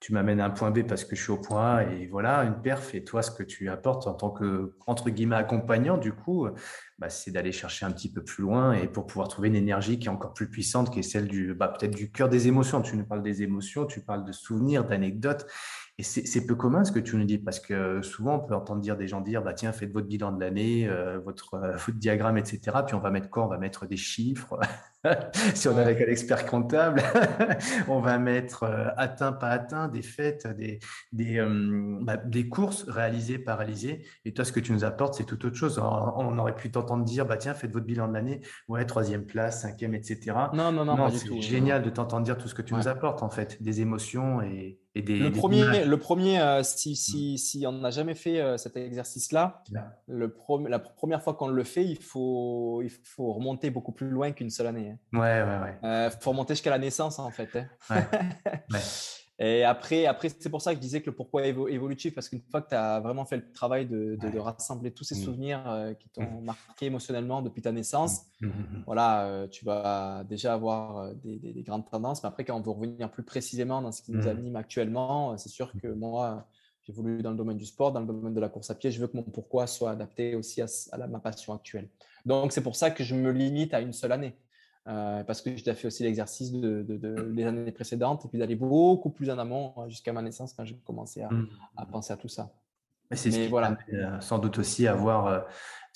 tu 0.00 0.12
m'amènes 0.12 0.40
à 0.40 0.46
un 0.46 0.50
point 0.50 0.70
B 0.70 0.82
parce 0.86 1.04
que 1.04 1.16
je 1.16 1.22
suis 1.22 1.32
au 1.32 1.38
point 1.38 1.76
A 1.76 1.82
et 1.84 2.06
voilà, 2.06 2.44
une 2.44 2.60
perf. 2.60 2.94
Et 2.94 3.02
toi, 3.02 3.22
ce 3.22 3.30
que 3.30 3.42
tu 3.42 3.68
apportes 3.68 4.06
en 4.06 4.14
tant 4.14 4.30
que, 4.30 4.74
entre 4.86 5.10
guillemets, 5.10 5.36
accompagnant, 5.36 5.96
du 5.96 6.12
coup, 6.12 6.48
bah, 6.98 7.08
c'est 7.08 7.30
d'aller 7.30 7.50
chercher 7.50 7.86
un 7.86 7.92
petit 7.92 8.12
peu 8.12 8.22
plus 8.22 8.42
loin 8.42 8.74
et 8.74 8.88
pour 8.88 9.06
pouvoir 9.06 9.28
trouver 9.28 9.48
une 9.48 9.56
énergie 9.56 9.98
qui 9.98 10.06
est 10.06 10.10
encore 10.10 10.34
plus 10.34 10.50
puissante, 10.50 10.92
qui 10.92 11.00
est 11.00 11.02
celle 11.02 11.28
du, 11.28 11.54
bah, 11.54 11.68
peut-être 11.68 11.94
du 11.94 12.10
cœur 12.10 12.28
des 12.28 12.46
émotions. 12.46 12.82
Tu 12.82 12.96
nous 12.96 13.06
parles 13.06 13.22
des 13.22 13.42
émotions, 13.42 13.86
tu 13.86 14.00
parles 14.00 14.24
de 14.24 14.32
souvenirs, 14.32 14.84
d'anecdotes. 14.84 15.46
Et 15.98 16.02
c'est 16.02 16.44
peu 16.44 16.54
commun 16.54 16.84
ce 16.84 16.92
que 16.92 16.98
tu 16.98 17.16
nous 17.16 17.24
dis, 17.24 17.38
parce 17.38 17.58
que 17.58 18.02
souvent, 18.02 18.34
on 18.34 18.40
peut 18.40 18.54
entendre 18.54 18.82
dire 18.82 18.98
des 18.98 19.08
gens 19.08 19.22
dire, 19.22 19.42
bah, 19.42 19.54
tiens, 19.54 19.72
faites 19.72 19.90
votre 19.90 20.06
bilan 20.06 20.30
de 20.30 20.38
l'année, 20.38 20.86
euh, 20.86 21.18
votre, 21.20 21.54
euh, 21.54 21.72
votre, 21.86 21.92
diagramme, 21.92 22.36
etc. 22.36 22.60
Puis 22.86 22.94
on 22.94 23.00
va 23.00 23.10
mettre 23.10 23.30
quoi? 23.30 23.46
On 23.46 23.48
va 23.48 23.56
mettre 23.56 23.86
des 23.86 23.96
chiffres. 23.96 24.60
si 25.54 25.68
on 25.68 25.78
est 25.78 25.80
avec 25.80 26.02
un 26.02 26.10
expert 26.10 26.44
comptable, 26.44 27.02
on 27.88 28.00
va 28.00 28.18
mettre 28.18 28.64
euh, 28.64 28.88
atteint, 28.98 29.32
pas 29.32 29.48
atteint, 29.48 29.88
des 29.88 30.02
fêtes, 30.02 30.46
des, 30.46 30.80
des, 31.12 31.42
bah, 32.02 32.18
des, 32.18 32.46
courses 32.46 32.82
réalisées, 32.86 33.38
pas 33.38 33.56
réalisées. 33.56 34.04
Et 34.26 34.34
toi, 34.34 34.44
ce 34.44 34.52
que 34.52 34.60
tu 34.60 34.72
nous 34.72 34.84
apportes, 34.84 35.14
c'est 35.14 35.24
tout 35.24 35.46
autre 35.46 35.56
chose. 35.56 35.78
On, 35.78 36.36
aurait 36.36 36.56
pu 36.56 36.70
t'entendre 36.70 37.04
dire, 37.04 37.24
bah, 37.24 37.38
tiens, 37.38 37.54
faites 37.54 37.72
votre 37.72 37.86
bilan 37.86 38.08
de 38.08 38.12
l'année, 38.12 38.42
ouais, 38.68 38.84
troisième 38.84 39.24
place, 39.24 39.62
cinquième, 39.62 39.94
etc. 39.94 40.36
Non, 40.52 40.72
non, 40.72 40.84
non, 40.84 40.94
non 40.94 41.08
c'est 41.08 41.40
génial 41.40 41.82
de 41.82 41.88
t'entendre 41.88 42.24
dire 42.24 42.36
tout 42.36 42.48
ce 42.48 42.54
que 42.54 42.60
tu 42.60 42.74
nous 42.74 42.86
apportes, 42.86 43.22
en 43.22 43.30
fait, 43.30 43.62
des 43.62 43.80
émotions 43.80 44.42
et, 44.42 44.78
le, 45.02 45.30
premier, 45.30 45.84
le 45.84 45.96
premier, 45.98 46.40
euh, 46.40 46.62
si, 46.62 46.92
mm. 46.92 46.94
si, 46.94 47.38
si, 47.38 47.66
on 47.66 47.72
n'a 47.72 47.90
jamais 47.90 48.14
fait 48.14 48.40
euh, 48.40 48.56
cet 48.56 48.76
exercice-là, 48.76 49.62
la 50.08 50.78
première 50.78 51.22
fois 51.22 51.34
qu'on 51.34 51.48
le 51.48 51.64
fait, 51.64 51.84
il 51.84 51.98
faut, 51.98 52.80
il 52.82 52.90
faut 52.90 53.32
remonter 53.32 53.70
beaucoup 53.70 53.92
plus 53.92 54.08
loin 54.08 54.32
qu'une 54.32 54.50
seule 54.50 54.68
année. 54.68 54.90
Hein. 54.90 55.18
Ouais, 55.18 55.42
ouais, 55.42 55.64
ouais. 55.64 55.78
Il 55.82 55.86
euh, 55.86 56.10
faut 56.10 56.30
remonter 56.30 56.54
jusqu'à 56.54 56.70
la 56.70 56.78
naissance, 56.78 57.18
en 57.18 57.30
fait. 57.30 57.48
Hein. 57.56 57.66
Ouais. 57.90 58.78
Et 59.38 59.64
après, 59.64 60.06
après 60.06 60.30
c'est 60.30 60.48
pour 60.48 60.62
ça 60.62 60.70
que 60.70 60.76
je 60.76 60.80
disais 60.80 61.02
que 61.02 61.10
le 61.10 61.16
pourquoi 61.16 61.46
évolutif, 61.46 62.14
parce 62.14 62.28
qu'une 62.28 62.40
fois 62.50 62.62
que 62.62 62.70
tu 62.70 62.74
as 62.74 63.00
vraiment 63.00 63.26
fait 63.26 63.36
le 63.36 63.52
travail 63.52 63.84
de, 63.86 64.16
de, 64.16 64.38
rassembler 64.38 64.92
tous 64.92 65.04
ces 65.04 65.14
mmh. 65.14 65.24
souvenirs 65.24 65.62
euh, 65.66 65.92
qui 65.92 66.08
t'ont 66.08 66.22
mmh. 66.22 66.44
marqué 66.44 66.86
émotionnellement 66.86 67.42
depuis 67.42 67.60
ta 67.60 67.70
naissance, 67.70 68.22
mmh. 68.40 68.48
voilà, 68.86 69.26
euh, 69.26 69.46
tu 69.46 69.66
vas 69.66 70.24
déjà 70.24 70.54
avoir 70.54 70.98
euh, 70.98 71.12
des, 71.22 71.38
des, 71.38 71.62
grandes 71.62 71.88
tendances. 71.88 72.22
Mais 72.22 72.28
après, 72.28 72.44
quand 72.44 72.56
on 72.56 72.62
veut 72.62 72.70
revenir 72.70 73.10
plus 73.10 73.24
précisément 73.24 73.82
dans 73.82 73.92
ce 73.92 74.00
qui 74.00 74.12
nous 74.12 74.26
anime 74.26 74.56
actuellement, 74.56 75.36
c'est 75.36 75.50
sûr 75.50 75.70
que 75.82 75.88
moi, 75.88 76.48
j'ai 76.84 76.94
voulu 76.94 77.20
dans 77.22 77.30
le 77.30 77.36
domaine 77.36 77.58
du 77.58 77.66
sport, 77.66 77.92
dans 77.92 78.00
le 78.00 78.06
domaine 78.06 78.32
de 78.32 78.40
la 78.40 78.48
course 78.48 78.70
à 78.70 78.74
pied, 78.74 78.90
je 78.90 79.00
veux 79.00 79.06
que 79.06 79.16
mon 79.18 79.22
pourquoi 79.22 79.66
soit 79.66 79.90
adapté 79.90 80.34
aussi 80.34 80.62
à, 80.62 80.66
à 80.92 81.06
ma 81.08 81.18
passion 81.18 81.52
actuelle. 81.52 81.90
Donc, 82.24 82.52
c'est 82.52 82.62
pour 82.62 82.74
ça 82.74 82.90
que 82.90 83.04
je 83.04 83.14
me 83.14 83.30
limite 83.30 83.74
à 83.74 83.80
une 83.82 83.92
seule 83.92 84.12
année. 84.12 84.34
Euh, 84.88 85.24
parce 85.24 85.42
que 85.42 85.56
j'ai 85.56 85.74
fait 85.74 85.88
aussi 85.88 86.04
l'exercice 86.04 86.52
de, 86.52 86.82
des 86.82 87.44
années 87.44 87.72
précédentes 87.72 88.24
et 88.24 88.28
puis 88.28 88.38
d'aller 88.38 88.54
beaucoup 88.54 89.10
plus 89.10 89.28
en 89.30 89.38
amont 89.38 89.72
euh, 89.78 89.88
jusqu'à 89.88 90.12
ma 90.12 90.22
naissance 90.22 90.52
quand 90.52 90.64
j'ai 90.64 90.76
commencé 90.84 91.22
à, 91.22 91.28
mmh. 91.28 91.48
penser 91.90 92.12
à 92.12 92.16
tout 92.16 92.28
ça. 92.28 92.52
Mais 93.10 93.16
c'est 93.16 93.32
ce 93.32 93.38
qui 93.38 93.48
voilà. 93.48 93.76
Euh, 93.92 94.20
sans 94.20 94.38
doute 94.38 94.58
aussi 94.58 94.86
avoir 94.86 95.44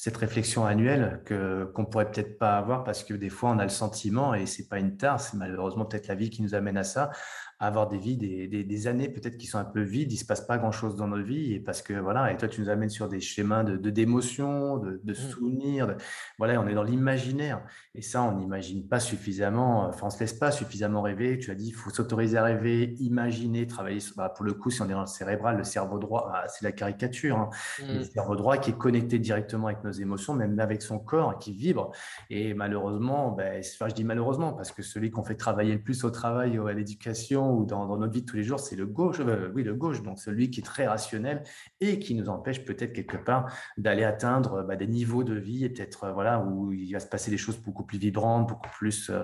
cette 0.00 0.16
réflexion 0.16 0.64
annuelle 0.64 1.20
que 1.26 1.64
qu'on 1.74 1.84
pourrait 1.84 2.10
peut-être 2.10 2.38
pas 2.38 2.56
avoir 2.56 2.84
parce 2.84 3.04
que 3.04 3.12
des 3.12 3.28
fois 3.28 3.50
on 3.50 3.58
a 3.58 3.64
le 3.64 3.68
sentiment 3.68 4.32
et 4.32 4.46
c'est 4.46 4.66
pas 4.66 4.78
une 4.78 4.96
tare, 4.96 5.20
c'est 5.20 5.36
malheureusement 5.36 5.84
peut-être 5.84 6.08
la 6.08 6.14
vie 6.14 6.30
qui 6.30 6.40
nous 6.40 6.54
amène 6.54 6.78
à 6.78 6.84
ça, 6.84 7.10
avoir 7.58 7.86
des 7.86 7.98
vies, 7.98 8.16
des, 8.16 8.48
des, 8.48 8.86
années 8.86 9.10
peut-être 9.10 9.36
qui 9.36 9.46
sont 9.46 9.58
un 9.58 9.64
peu 9.64 9.82
vides, 9.82 10.10
il 10.10 10.16
se 10.16 10.24
passe 10.24 10.40
pas 10.40 10.56
grand-chose 10.56 10.96
dans 10.96 11.06
notre 11.06 11.24
vie, 11.24 11.52
et 11.52 11.60
parce 11.60 11.82
que 11.82 11.92
voilà, 11.92 12.32
et 12.32 12.38
toi 12.38 12.48
tu 12.48 12.62
nous 12.62 12.70
amènes 12.70 12.88
sur 12.88 13.10
des 13.10 13.20
schémas 13.20 13.62
de 13.62 13.90
d'émotions, 13.90 14.78
de, 14.78 15.02
de, 15.04 15.12
mmh. 15.12 15.14
souvenirs, 15.14 15.96
voilà, 16.38 16.58
on 16.58 16.66
est 16.66 16.72
dans 16.72 16.82
l'imaginaire, 16.82 17.62
et 17.94 18.00
ça 18.00 18.22
on 18.22 18.38
n'imagine 18.38 18.88
pas 18.88 19.00
suffisamment, 19.00 19.86
enfin 19.86 20.06
on 20.06 20.10
se 20.10 20.18
laisse 20.18 20.32
pas 20.32 20.50
suffisamment 20.50 21.02
rêver. 21.02 21.38
Tu 21.38 21.50
as 21.50 21.54
dit, 21.54 21.66
il 21.68 21.74
faut 21.74 21.90
s'autoriser 21.90 22.38
à 22.38 22.44
rêver, 22.44 22.94
imaginer, 23.00 23.66
travailler. 23.66 24.00
Bah, 24.16 24.30
pour 24.34 24.46
le 24.46 24.54
coup, 24.54 24.70
si 24.70 24.80
on 24.80 24.88
est 24.88 24.92
dans 24.92 25.00
le 25.00 25.06
cérébral, 25.06 25.58
le 25.58 25.64
cerveau 25.64 25.98
droit, 25.98 26.30
bah, 26.32 26.44
c'est 26.48 26.64
la 26.64 26.72
caricature, 26.72 27.36
hein. 27.36 27.50
le 27.80 28.00
mmh. 28.00 28.04
cerveau 28.04 28.36
droit 28.36 28.56
qui 28.56 28.70
est 28.70 28.78
connecté 28.78 29.18
directement 29.18 29.66
avec 29.66 29.84
émotions, 29.92 30.34
même 30.34 30.58
avec 30.60 30.82
son 30.82 30.98
corps, 30.98 31.38
qui 31.38 31.52
vibre, 31.52 31.92
et 32.28 32.54
malheureusement, 32.54 33.30
ben, 33.32 33.62
je 33.62 33.94
dis 33.94 34.04
malheureusement 34.04 34.52
parce 34.52 34.72
que 34.72 34.82
celui 34.82 35.10
qu'on 35.10 35.24
fait 35.24 35.36
travailler 35.36 35.74
le 35.74 35.82
plus 35.82 36.04
au 36.04 36.10
travail 36.10 36.58
à 36.58 36.72
l'éducation 36.72 37.52
ou 37.54 37.64
dans, 37.64 37.86
notre 37.96 38.12
vie 38.12 38.22
de 38.22 38.26
tous 38.26 38.36
les 38.36 38.42
jours, 38.42 38.60
c'est 38.60 38.76
le 38.76 38.86
gauche, 38.86 39.20
euh, 39.20 39.50
oui, 39.54 39.62
le 39.62 39.74
gauche, 39.74 40.02
donc 40.02 40.18
celui 40.18 40.50
qui 40.50 40.60
est 40.60 40.64
très 40.64 40.86
rationnel 40.86 41.42
et 41.80 41.98
qui 41.98 42.14
nous 42.14 42.28
empêche 42.28 42.64
peut-être 42.64 42.92
quelque 42.92 43.16
part 43.16 43.52
d'aller 43.78 44.04
atteindre 44.04 44.62
bah, 44.62 44.76
des 44.76 44.86
niveaux 44.86 45.24
de 45.24 45.34
vie 45.34 45.64
et 45.64 45.68
peut-être 45.70 46.04
euh, 46.04 46.12
voilà, 46.12 46.40
où 46.40 46.72
il 46.72 46.92
va 46.92 47.00
se 47.00 47.06
passer 47.06 47.30
des 47.30 47.38
choses 47.38 47.58
beaucoup 47.58 47.84
plus 47.84 47.98
vibrantes, 47.98 48.48
beaucoup 48.48 48.70
plus. 48.70 49.10
Euh, 49.10 49.22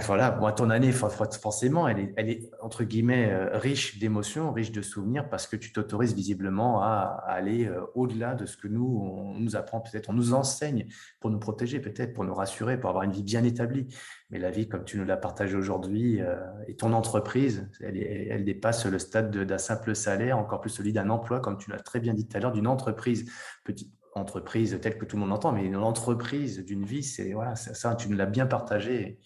voilà, 0.00 0.32
moi, 0.32 0.52
ton 0.52 0.70
année, 0.70 0.92
forcément, 0.92 1.88
elle 1.88 2.14
est, 2.16 2.50
entre 2.60 2.84
guillemets 2.84 3.30
euh, 3.30 3.56
riche 3.58 3.98
d'émotions, 3.98 4.52
riche 4.52 4.72
de 4.72 4.82
souvenirs, 4.82 5.28
parce 5.28 5.46
que 5.46 5.56
tu 5.56 5.72
t'autorises 5.72 6.14
visiblement 6.14 6.82
à, 6.82 7.22
aller 7.26 7.66
euh, 7.66 7.80
au-delà 7.94 8.34
de 8.34 8.46
ce 8.46 8.56
que 8.56 8.68
nous, 8.68 9.00
on 9.02 9.38
nous 9.38 9.56
apprend 9.56 9.80
peut-être, 9.80 10.10
on 10.10 10.12
nous 10.12 10.34
enseigne 10.34 10.86
pour 11.20 11.30
nous 11.30 11.38
protéger, 11.38 11.80
peut-être, 11.80 12.12
pour 12.12 12.24
nous 12.24 12.34
rassurer, 12.34 12.78
pour 12.78 12.90
avoir 12.90 13.04
une 13.04 13.12
vie 13.12 13.22
bien 13.22 13.44
établie. 13.44 13.86
Mais 14.30 14.38
la 14.38 14.50
vie, 14.50 14.68
comme 14.68 14.84
tu 14.84 14.98
nous 14.98 15.04
l'as 15.04 15.16
partagé 15.16 15.56
aujourd'hui, 15.56 16.20
euh, 16.20 16.36
et 16.66 16.76
ton 16.76 16.92
entreprise, 16.92 17.68
elle, 17.80 18.44
dépasse 18.44 18.86
le 18.86 18.98
stade 18.98 19.30
d'un 19.30 19.58
simple 19.58 19.94
salaire, 19.94 20.38
encore 20.38 20.60
plus 20.60 20.70
celui 20.70 20.92
d'un 20.92 21.08
emploi, 21.10 21.40
comme 21.40 21.58
tu 21.58 21.70
l'as 21.70 21.80
très 21.80 22.00
bien 22.00 22.14
dit 22.14 22.26
tout 22.26 22.36
à 22.36 22.40
l'heure, 22.40 22.52
d'une 22.52 22.66
entreprise. 22.66 23.30
Petite, 23.64 23.92
entreprise 24.14 24.78
telle 24.80 24.98
que 24.98 25.04
tout 25.04 25.16
le 25.16 25.20
monde 25.20 25.32
entend, 25.32 25.52
mais 25.52 25.64
une 25.64 25.76
entreprise 25.76 26.64
d'une 26.64 26.84
vie, 26.84 27.02
c'est 27.02 27.32
voilà, 27.32 27.56
ça, 27.56 27.94
tu 27.94 28.08
nous 28.08 28.16
l'as 28.16 28.26
bien 28.26 28.46
partagé. 28.46 29.18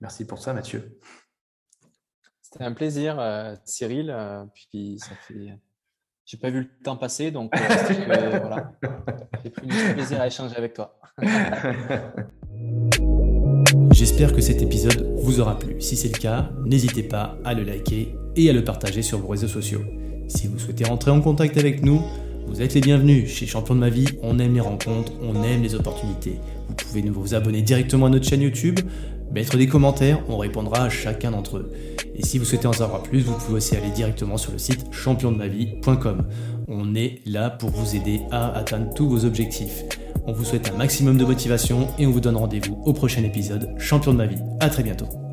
Merci 0.00 0.26
pour 0.26 0.38
ça, 0.38 0.52
Mathieu. 0.52 0.98
C'était 2.40 2.64
un 2.64 2.72
plaisir, 2.72 3.18
euh, 3.18 3.54
Cyril. 3.64 4.10
Euh, 4.10 4.44
puis 4.54 4.98
ça 4.98 5.10
fait, 5.26 5.58
j'ai 6.24 6.36
pas 6.36 6.50
vu 6.50 6.60
le 6.60 6.68
temps 6.82 6.96
passer, 6.96 7.30
donc 7.30 7.54
euh, 7.54 8.38
voilà, 8.40 8.72
j'ai 9.42 9.50
pris 9.50 9.66
du 9.66 9.74
plaisir 9.94 10.20
à 10.20 10.26
échanger 10.26 10.56
avec 10.56 10.74
toi. 10.74 10.98
J'espère 13.92 14.32
que 14.32 14.40
cet 14.40 14.62
épisode 14.62 15.14
vous 15.18 15.40
aura 15.40 15.58
plu. 15.58 15.80
Si 15.80 15.96
c'est 15.96 16.08
le 16.14 16.18
cas, 16.18 16.50
n'hésitez 16.64 17.02
pas 17.02 17.36
à 17.44 17.54
le 17.54 17.64
liker 17.64 18.14
et 18.36 18.48
à 18.48 18.52
le 18.52 18.62
partager 18.62 19.02
sur 19.02 19.18
vos 19.18 19.28
réseaux 19.28 19.48
sociaux. 19.48 19.82
Si 20.28 20.46
vous 20.46 20.58
souhaitez 20.58 20.84
rentrer 20.84 21.10
en 21.10 21.20
contact 21.20 21.56
avec 21.58 21.82
nous, 21.82 22.00
vous 22.46 22.62
êtes 22.62 22.74
les 22.74 22.80
bienvenus. 22.80 23.28
Chez 23.30 23.46
Champion 23.46 23.74
de 23.74 23.80
ma 23.80 23.90
vie, 23.90 24.06
on 24.22 24.38
aime 24.38 24.54
les 24.54 24.60
rencontres, 24.60 25.12
on 25.20 25.42
aime 25.42 25.62
les 25.62 25.74
opportunités. 25.74 26.38
Vous 26.68 26.74
pouvez 26.74 27.02
nous 27.02 27.12
vous 27.12 27.34
abonner 27.34 27.62
directement 27.62 28.06
à 28.06 28.10
notre 28.10 28.28
chaîne 28.28 28.42
YouTube, 28.42 28.80
mettre 29.32 29.56
des 29.56 29.66
commentaires, 29.66 30.22
on 30.28 30.38
répondra 30.38 30.84
à 30.84 30.88
chacun 30.88 31.30
d'entre 31.30 31.58
eux. 31.58 31.72
Et 32.14 32.24
si 32.24 32.38
vous 32.38 32.44
souhaitez 32.44 32.66
en 32.66 32.72
savoir 32.72 33.02
plus, 33.02 33.20
vous 33.20 33.34
pouvez 33.34 33.58
aussi 33.58 33.76
aller 33.76 33.90
directement 33.90 34.36
sur 34.36 34.52
le 34.52 34.58
site 34.58 34.86
championdemavie.com. 34.92 36.26
On 36.66 36.94
est 36.94 37.20
là 37.26 37.50
pour 37.50 37.70
vous 37.70 37.94
aider 37.94 38.20
à 38.30 38.52
atteindre 38.56 38.92
tous 38.94 39.08
vos 39.08 39.24
objectifs. 39.24 39.84
On 40.26 40.32
vous 40.32 40.44
souhaite 40.44 40.70
un 40.70 40.76
maximum 40.76 41.16
de 41.16 41.24
motivation 41.24 41.88
et 41.98 42.06
on 42.06 42.10
vous 42.10 42.20
donne 42.20 42.36
rendez-vous 42.36 42.82
au 42.84 42.92
prochain 42.92 43.22
épisode 43.22 43.74
Champion 43.78 44.12
de 44.12 44.18
ma 44.18 44.26
vie. 44.26 44.42
À 44.60 44.68
très 44.68 44.82
bientôt. 44.82 45.27